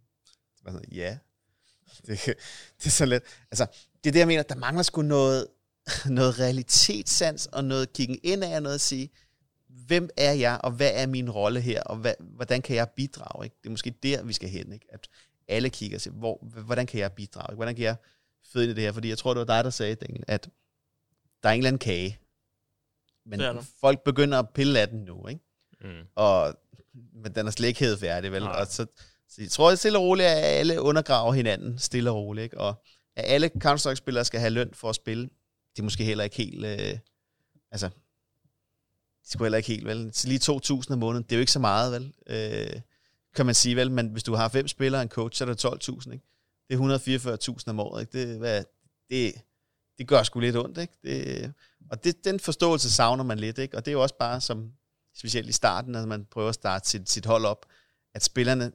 Så 0.56 0.62
var 0.64 0.72
sådan, 0.72 0.93
ja. 0.93 1.18
Det, 2.06 2.24
det 2.78 2.86
er 2.86 2.90
så 2.90 3.05
let. 3.05 3.22
Altså, 3.51 3.66
det 4.05 4.10
er 4.10 4.12
det, 4.12 4.18
jeg 4.18 4.27
mener, 4.27 4.43
der 4.43 4.55
mangler 4.55 4.82
sgu 4.82 5.02
noget, 5.02 5.47
noget 6.06 6.39
realitetssans 6.39 7.47
og 7.47 7.64
noget 7.64 7.93
kiggen 7.93 8.18
ind 8.22 8.44
af 8.44 8.56
og 8.56 8.62
noget 8.62 8.74
at 8.74 8.81
sige, 8.81 9.10
hvem 9.68 10.09
er 10.16 10.32
jeg, 10.32 10.60
og 10.62 10.70
hvad 10.70 10.90
er 10.94 11.06
min 11.06 11.31
rolle 11.31 11.60
her, 11.60 11.82
og 11.82 11.97
hvad, 11.97 12.14
hvordan 12.20 12.62
kan 12.62 12.77
jeg 12.77 12.89
bidrage? 12.97 13.44
Ikke? 13.44 13.56
Det 13.62 13.66
er 13.66 13.70
måske 13.70 13.94
der, 14.02 14.22
vi 14.22 14.32
skal 14.32 14.48
hen, 14.48 14.72
ikke? 14.72 14.86
at 14.90 15.09
alle 15.51 15.70
kigger 15.70 15.98
siger, 15.98 16.14
hvor, 16.14 16.39
hvordan 16.64 16.86
kan 16.86 17.01
jeg 17.01 17.12
bidrage? 17.12 17.55
Hvordan 17.55 17.74
kan 17.74 17.85
jeg 17.85 17.97
fed 18.52 18.62
ind 18.62 18.70
i 18.70 18.74
det 18.74 18.82
her, 18.82 18.93
fordi 18.93 19.09
jeg 19.09 19.18
tror, 19.18 19.35
det 19.35 19.39
var 19.39 19.56
dig, 19.56 19.64
der 19.64 19.70
sagde, 19.70 19.94
Daniel, 19.94 20.24
at 20.27 20.48
der 21.43 21.48
er 21.48 21.52
en 21.52 21.59
eller 21.59 21.68
anden 21.68 21.78
kage. 21.78 22.18
Men 23.27 23.40
folk 23.81 24.05
begynder 24.05 24.39
at 24.39 24.48
pille 24.55 24.81
af 24.81 24.89
den 24.89 25.05
nu, 25.05 25.27
ikke? 25.27 25.40
Mm. 25.81 26.06
Og 26.14 26.55
men 26.94 27.35
den 27.35 27.47
er 27.47 27.51
slet 27.51 27.68
ikke 27.68 27.81
helt 27.81 28.01
færdig, 28.01 28.32
vel? 28.32 28.43
Nej. 28.43 28.60
Og 28.60 28.66
så, 28.66 28.86
så 29.28 29.43
jeg 29.43 29.51
tror 29.51 29.74
stille 29.74 29.98
og 29.98 30.05
roligt, 30.05 30.28
at 30.28 30.44
alle 30.44 30.81
undergraver 30.81 31.32
hinanden, 31.32 31.78
stille 31.78 32.10
og 32.10 32.16
roligt, 32.16 32.44
ikke? 32.44 32.59
Og 32.59 32.85
at 33.16 33.24
alle 33.27 33.51
Counter-Strike-spillere 33.64 34.24
skal 34.24 34.40
have 34.40 34.51
løn 34.51 34.74
for 34.74 34.89
at 34.89 34.94
spille, 34.94 35.22
det 35.77 35.78
er 35.78 35.82
måske 35.82 36.05
heller 36.05 36.24
ikke 36.24 36.36
helt, 36.36 36.64
øh, 36.64 36.98
altså, 37.70 37.89
det 39.22 39.32
skulle 39.32 39.47
heller 39.47 39.59
ikke 39.59 39.68
helt, 39.68 39.86
vel? 39.86 40.10
Så 40.14 40.28
lige 40.28 40.52
2.000 40.52 40.93
om 40.93 40.98
måneden, 40.98 41.24
det 41.24 41.32
er 41.32 41.36
jo 41.36 41.40
ikke 41.40 41.52
så 41.52 41.59
meget, 41.59 41.93
vel? 41.93 42.12
Øh, 42.27 42.81
kan 43.35 43.47
man 43.47 43.55
sige, 43.55 43.77
vel? 43.77 43.90
Men 43.90 44.09
hvis 44.09 44.23
du 44.23 44.35
har 44.35 44.48
fem 44.48 44.69
spillere 44.69 45.01
og 45.01 45.02
en 45.02 45.09
coach, 45.09 45.39
så 45.39 45.44
er 45.44 45.48
det 45.48 45.65
12.000, 45.65 46.12
ikke? 46.12 46.24
Det 46.69 46.74
er 46.77 47.59
144.000 47.59 47.70
om 47.70 47.81
året, 47.81 48.01
ikke? 48.01 48.31
Det, 48.31 48.39
hvad, 48.39 48.65
det, 49.11 49.35
det 49.98 50.09
gør 50.09 50.23
sgu 50.23 50.40
lidt 50.40 50.57
ondt, 50.57 50.78
ikke? 50.78 50.94
Det, 51.02 51.52
og 51.90 52.05
det, 52.05 52.24
den 52.24 52.40
forståelse 52.40 52.90
savner 52.90 53.24
man 53.24 53.39
lidt, 53.39 53.59
ikke? 53.59 53.77
Og 53.77 53.85
det 53.85 53.90
er 53.90 53.93
jo 53.93 54.02
også 54.02 54.16
bare 54.19 54.40
som, 54.40 54.73
specielt 55.16 55.48
i 55.48 55.52
starten, 55.52 55.93
når 55.93 56.07
man 56.07 56.24
prøver 56.24 56.48
at 56.48 56.55
starte 56.55 56.89
sit, 56.89 57.11
sit 57.11 57.27
hold 57.27 57.44
op, 57.44 57.66
at 58.15 58.24
spillerne, 58.24 58.73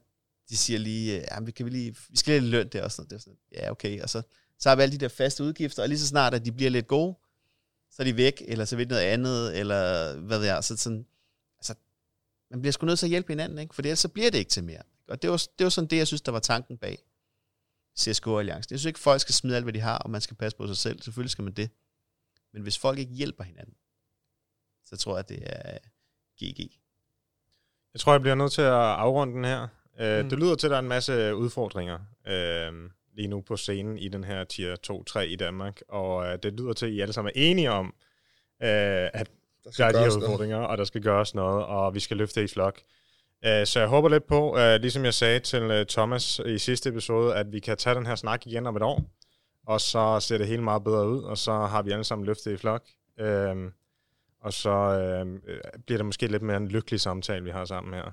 de 0.49 0.57
siger 0.57 0.80
lige, 0.80 1.15
øh, 1.15 1.26
ja, 1.32 1.40
vi, 1.40 1.52
kan 1.52 1.65
vi, 1.65 1.72
lige, 1.72 1.95
vi 2.10 2.18
skal 2.18 2.32
lige 2.34 2.41
lidt 2.41 2.52
løn 2.52 2.68
der, 2.68 2.84
og 2.84 2.91
sådan 2.91 3.02
noget. 3.02 3.10
Det 3.10 3.15
er 3.15 3.19
sådan, 3.19 3.38
ja, 3.52 3.72
okay, 3.72 4.02
og 4.02 4.10
så, 4.10 4.22
så 4.60 4.69
har 4.69 4.76
vi 4.76 4.82
alle 4.82 4.94
de 4.94 4.98
der 4.98 5.07
faste 5.07 5.44
udgifter, 5.44 5.84
og 5.84 5.90
lige 5.90 5.99
så 5.99 6.07
snart, 6.07 6.34
at 6.34 6.45
de 6.45 6.52
bliver 6.52 6.72
lidt 6.72 6.88
gode, 6.88 7.15
så 7.91 8.02
er 8.02 8.03
de 8.03 8.18
væk, 8.18 8.41
eller 8.48 8.65
så 8.65 8.76
vil 8.76 8.86
de 8.86 8.90
noget 8.90 9.03
andet, 9.03 9.60
eller 9.60 10.14
hvad 10.15 10.38
ved 10.38 10.45
jeg, 10.45 10.64
så 10.64 10.77
sådan, 10.77 11.06
man 12.51 12.61
bliver 12.61 12.72
sgu 12.72 12.85
nødt 12.85 12.99
til 12.99 13.05
at 13.05 13.09
hjælpe 13.09 13.31
hinanden, 13.31 13.59
ikke? 13.59 13.76
for 13.76 13.81
ellers 13.81 13.99
så 13.99 14.09
bliver 14.09 14.31
det 14.31 14.38
ikke 14.38 14.49
til 14.49 14.63
mere. 14.63 14.81
Og 15.07 15.22
det 15.22 15.30
var, 15.30 15.38
det 15.59 15.63
var 15.63 15.69
sådan 15.69 15.88
det, 15.88 15.97
jeg 15.97 16.07
synes, 16.07 16.22
der 16.22 16.31
var 16.31 16.39
tanken 16.39 16.77
bag 16.77 16.99
CSGO 17.99 18.39
Alliance. 18.39 18.67
Jeg 18.72 18.80
synes 18.80 18.85
ikke, 18.89 18.99
folk 18.99 19.22
skal 19.22 19.35
smide 19.35 19.55
alt, 19.55 19.65
hvad 19.65 19.73
de 19.73 19.80
har, 19.80 19.97
og 19.97 20.09
man 20.09 20.22
skal 20.22 20.38
passe 20.38 20.57
på 20.57 20.67
sig 20.67 20.77
selv. 20.77 21.01
Selvfølgelig 21.01 21.31
skal 21.31 21.43
man 21.43 21.53
det. 21.53 21.69
Men 22.53 22.61
hvis 22.61 22.77
folk 22.77 22.99
ikke 22.99 23.13
hjælper 23.13 23.43
hinanden, 23.43 23.76
så 24.85 24.97
tror 24.97 25.15
jeg, 25.15 25.30
det 25.30 25.39
er 25.45 25.77
GG. 26.43 26.59
Jeg 27.93 27.99
tror, 27.99 28.11
jeg 28.11 28.22
bliver 28.22 28.35
nødt 28.35 28.51
til 28.51 28.61
at 28.61 28.73
afrunde 28.73 29.34
den 29.34 29.45
her. 29.45 29.67
Uh, 29.99 30.23
Mm. 30.23 30.30
Det 30.30 30.39
lyder 30.39 30.55
til, 30.55 30.67
at 30.67 30.72
der 30.72 30.76
er 30.76 30.81
en 30.81 30.88
masse 30.88 31.35
udfordringer 31.35 31.99
uh, 32.26 32.89
lige 33.13 33.27
nu 33.27 33.41
på 33.41 33.57
scenen 33.57 33.97
i 33.97 34.07
den 34.07 34.23
her 34.23 34.43
tier 34.43 35.03
2-3 35.17 35.19
i 35.19 35.35
Danmark, 35.35 35.81
og 35.88 36.15
uh, 36.17 36.34
det 36.43 36.53
lyder 36.53 36.73
til, 36.73 36.85
at 36.85 36.91
I 36.91 36.99
alle 36.99 37.13
sammen 37.13 37.31
er 37.35 37.41
enige 37.41 37.72
om, 37.72 37.85
uh, 37.85 37.89
at 39.19 39.31
der 39.78 39.86
er 39.86 39.92
de 39.92 40.00
her 40.00 40.18
udfordringer, 40.18 40.58
og 40.58 40.78
der 40.78 40.84
skal 40.84 41.02
gøres 41.02 41.36
noget, 41.36 41.66
og 41.66 41.94
vi 41.96 42.00
skal 42.00 42.18
løfte 42.18 42.44
i 42.44 42.48
flok. 42.48 42.80
Uh, 43.46 43.66
så 43.66 43.80
jeg 43.80 43.88
håber 43.88 44.10
lidt 44.10 44.28
på, 44.28 44.52
uh, 44.54 44.76
ligesom 44.76 45.06
jeg 45.06 45.14
sagde 45.14 45.40
til 45.40 45.80
uh, 45.80 45.86
Thomas 45.90 46.40
i 46.46 46.58
sidste 46.58 46.90
episode, 46.90 47.36
at 47.36 47.52
vi 47.52 47.60
kan 47.60 47.78
tage 47.78 47.96
den 47.96 48.06
her 48.06 48.16
snak 48.16 48.48
igen 48.48 48.68
om 48.68 48.76
et 48.76 48.82
år, 48.82 49.02
og 49.68 49.82
så 49.82 50.20
ser 50.20 50.38
det 50.38 50.48
hele 50.48 50.64
meget 50.64 50.84
bedre 50.84 51.10
ud, 51.10 51.24
og 51.24 51.38
så 51.38 51.52
har 51.52 51.82
vi 51.82 51.92
alle 51.92 52.04
sammen 52.04 52.26
løftet 52.26 52.52
i 52.52 52.58
flok. 52.58 52.84
Uh, 53.22 53.72
og 54.42 54.54
så 54.54 54.72
uh, 54.72 55.40
bliver 55.86 55.98
det 55.98 56.06
måske 56.06 56.28
lidt 56.28 56.44
mere 56.44 56.58
en 56.58 56.68
lykkelig 56.68 57.02
samtale, 57.02 57.44
vi 57.44 57.52
har 57.52 57.66
sammen 57.66 57.94
her. 57.94 58.12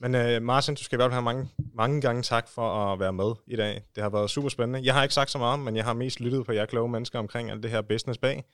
Men 0.00 0.14
uh, 0.14 0.42
Martin, 0.42 0.74
du 0.74 0.84
skal 0.84 0.96
i 0.96 0.98
hvert 0.98 1.10
fald 1.10 1.12
have 1.12 1.22
mange, 1.22 1.48
mange 1.74 2.00
gange 2.00 2.22
tak 2.22 2.48
for 2.48 2.92
at 2.92 3.00
være 3.00 3.12
med 3.12 3.32
i 3.46 3.56
dag. 3.56 3.82
Det 3.94 4.02
har 4.02 4.10
været 4.10 4.30
super 4.30 4.48
spændende. 4.48 4.86
Jeg 4.86 4.94
har 4.94 5.02
ikke 5.02 5.14
sagt 5.14 5.30
så 5.30 5.38
meget, 5.38 5.58
men 5.58 5.76
jeg 5.76 5.84
har 5.84 5.92
mest 5.92 6.20
lyttet 6.20 6.46
på 6.46 6.52
jer 6.52 6.66
kloge 6.66 6.88
mennesker 6.88 7.18
omkring 7.18 7.50
alt 7.50 7.62
det 7.62 7.70
her 7.70 7.82
business 7.82 8.18
bag. 8.18 8.44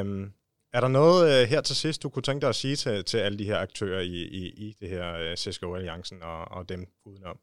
Um, 0.00 0.32
er 0.76 0.80
der 0.80 0.88
noget 0.88 1.42
uh, 1.42 1.48
her 1.48 1.60
til 1.60 1.76
sidst, 1.76 2.02
du 2.02 2.08
kunne 2.08 2.22
tænke 2.22 2.40
dig 2.40 2.48
at 2.48 2.54
sige 2.54 2.76
til, 2.76 3.04
til 3.04 3.18
alle 3.18 3.38
de 3.38 3.44
her 3.44 3.58
aktører 3.58 4.00
i, 4.00 4.22
i, 4.22 4.48
i 4.48 4.76
det 4.80 4.88
her 4.88 5.30
uh, 5.30 5.34
CSGO-alliancen 5.36 6.22
og, 6.22 6.44
og 6.50 6.68
dem 6.68 6.86
udenom? 7.04 7.38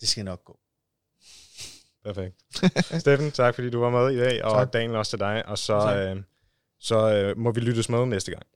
Det 0.00 0.08
skal 0.08 0.24
nok 0.24 0.44
gå. 0.44 0.58
Perfekt. 2.04 2.34
Steffen, 3.00 3.32
tak 3.32 3.54
fordi 3.54 3.70
du 3.70 3.80
var 3.80 3.90
med 3.90 4.10
i 4.10 4.18
dag, 4.18 4.44
og 4.44 4.50
Tak. 4.50 4.72
Daniel 4.72 4.96
også 4.96 5.10
til 5.10 5.18
dig. 5.18 5.46
Og 5.46 5.58
så, 5.58 5.80
Tak. 5.80 6.16
uh, 6.16 6.22
så 6.80 7.30
uh, 7.30 7.38
må 7.38 7.52
vi 7.52 7.60
lyttes 7.60 7.88
med 7.88 8.06
næste 8.06 8.30
gang. 8.30 8.46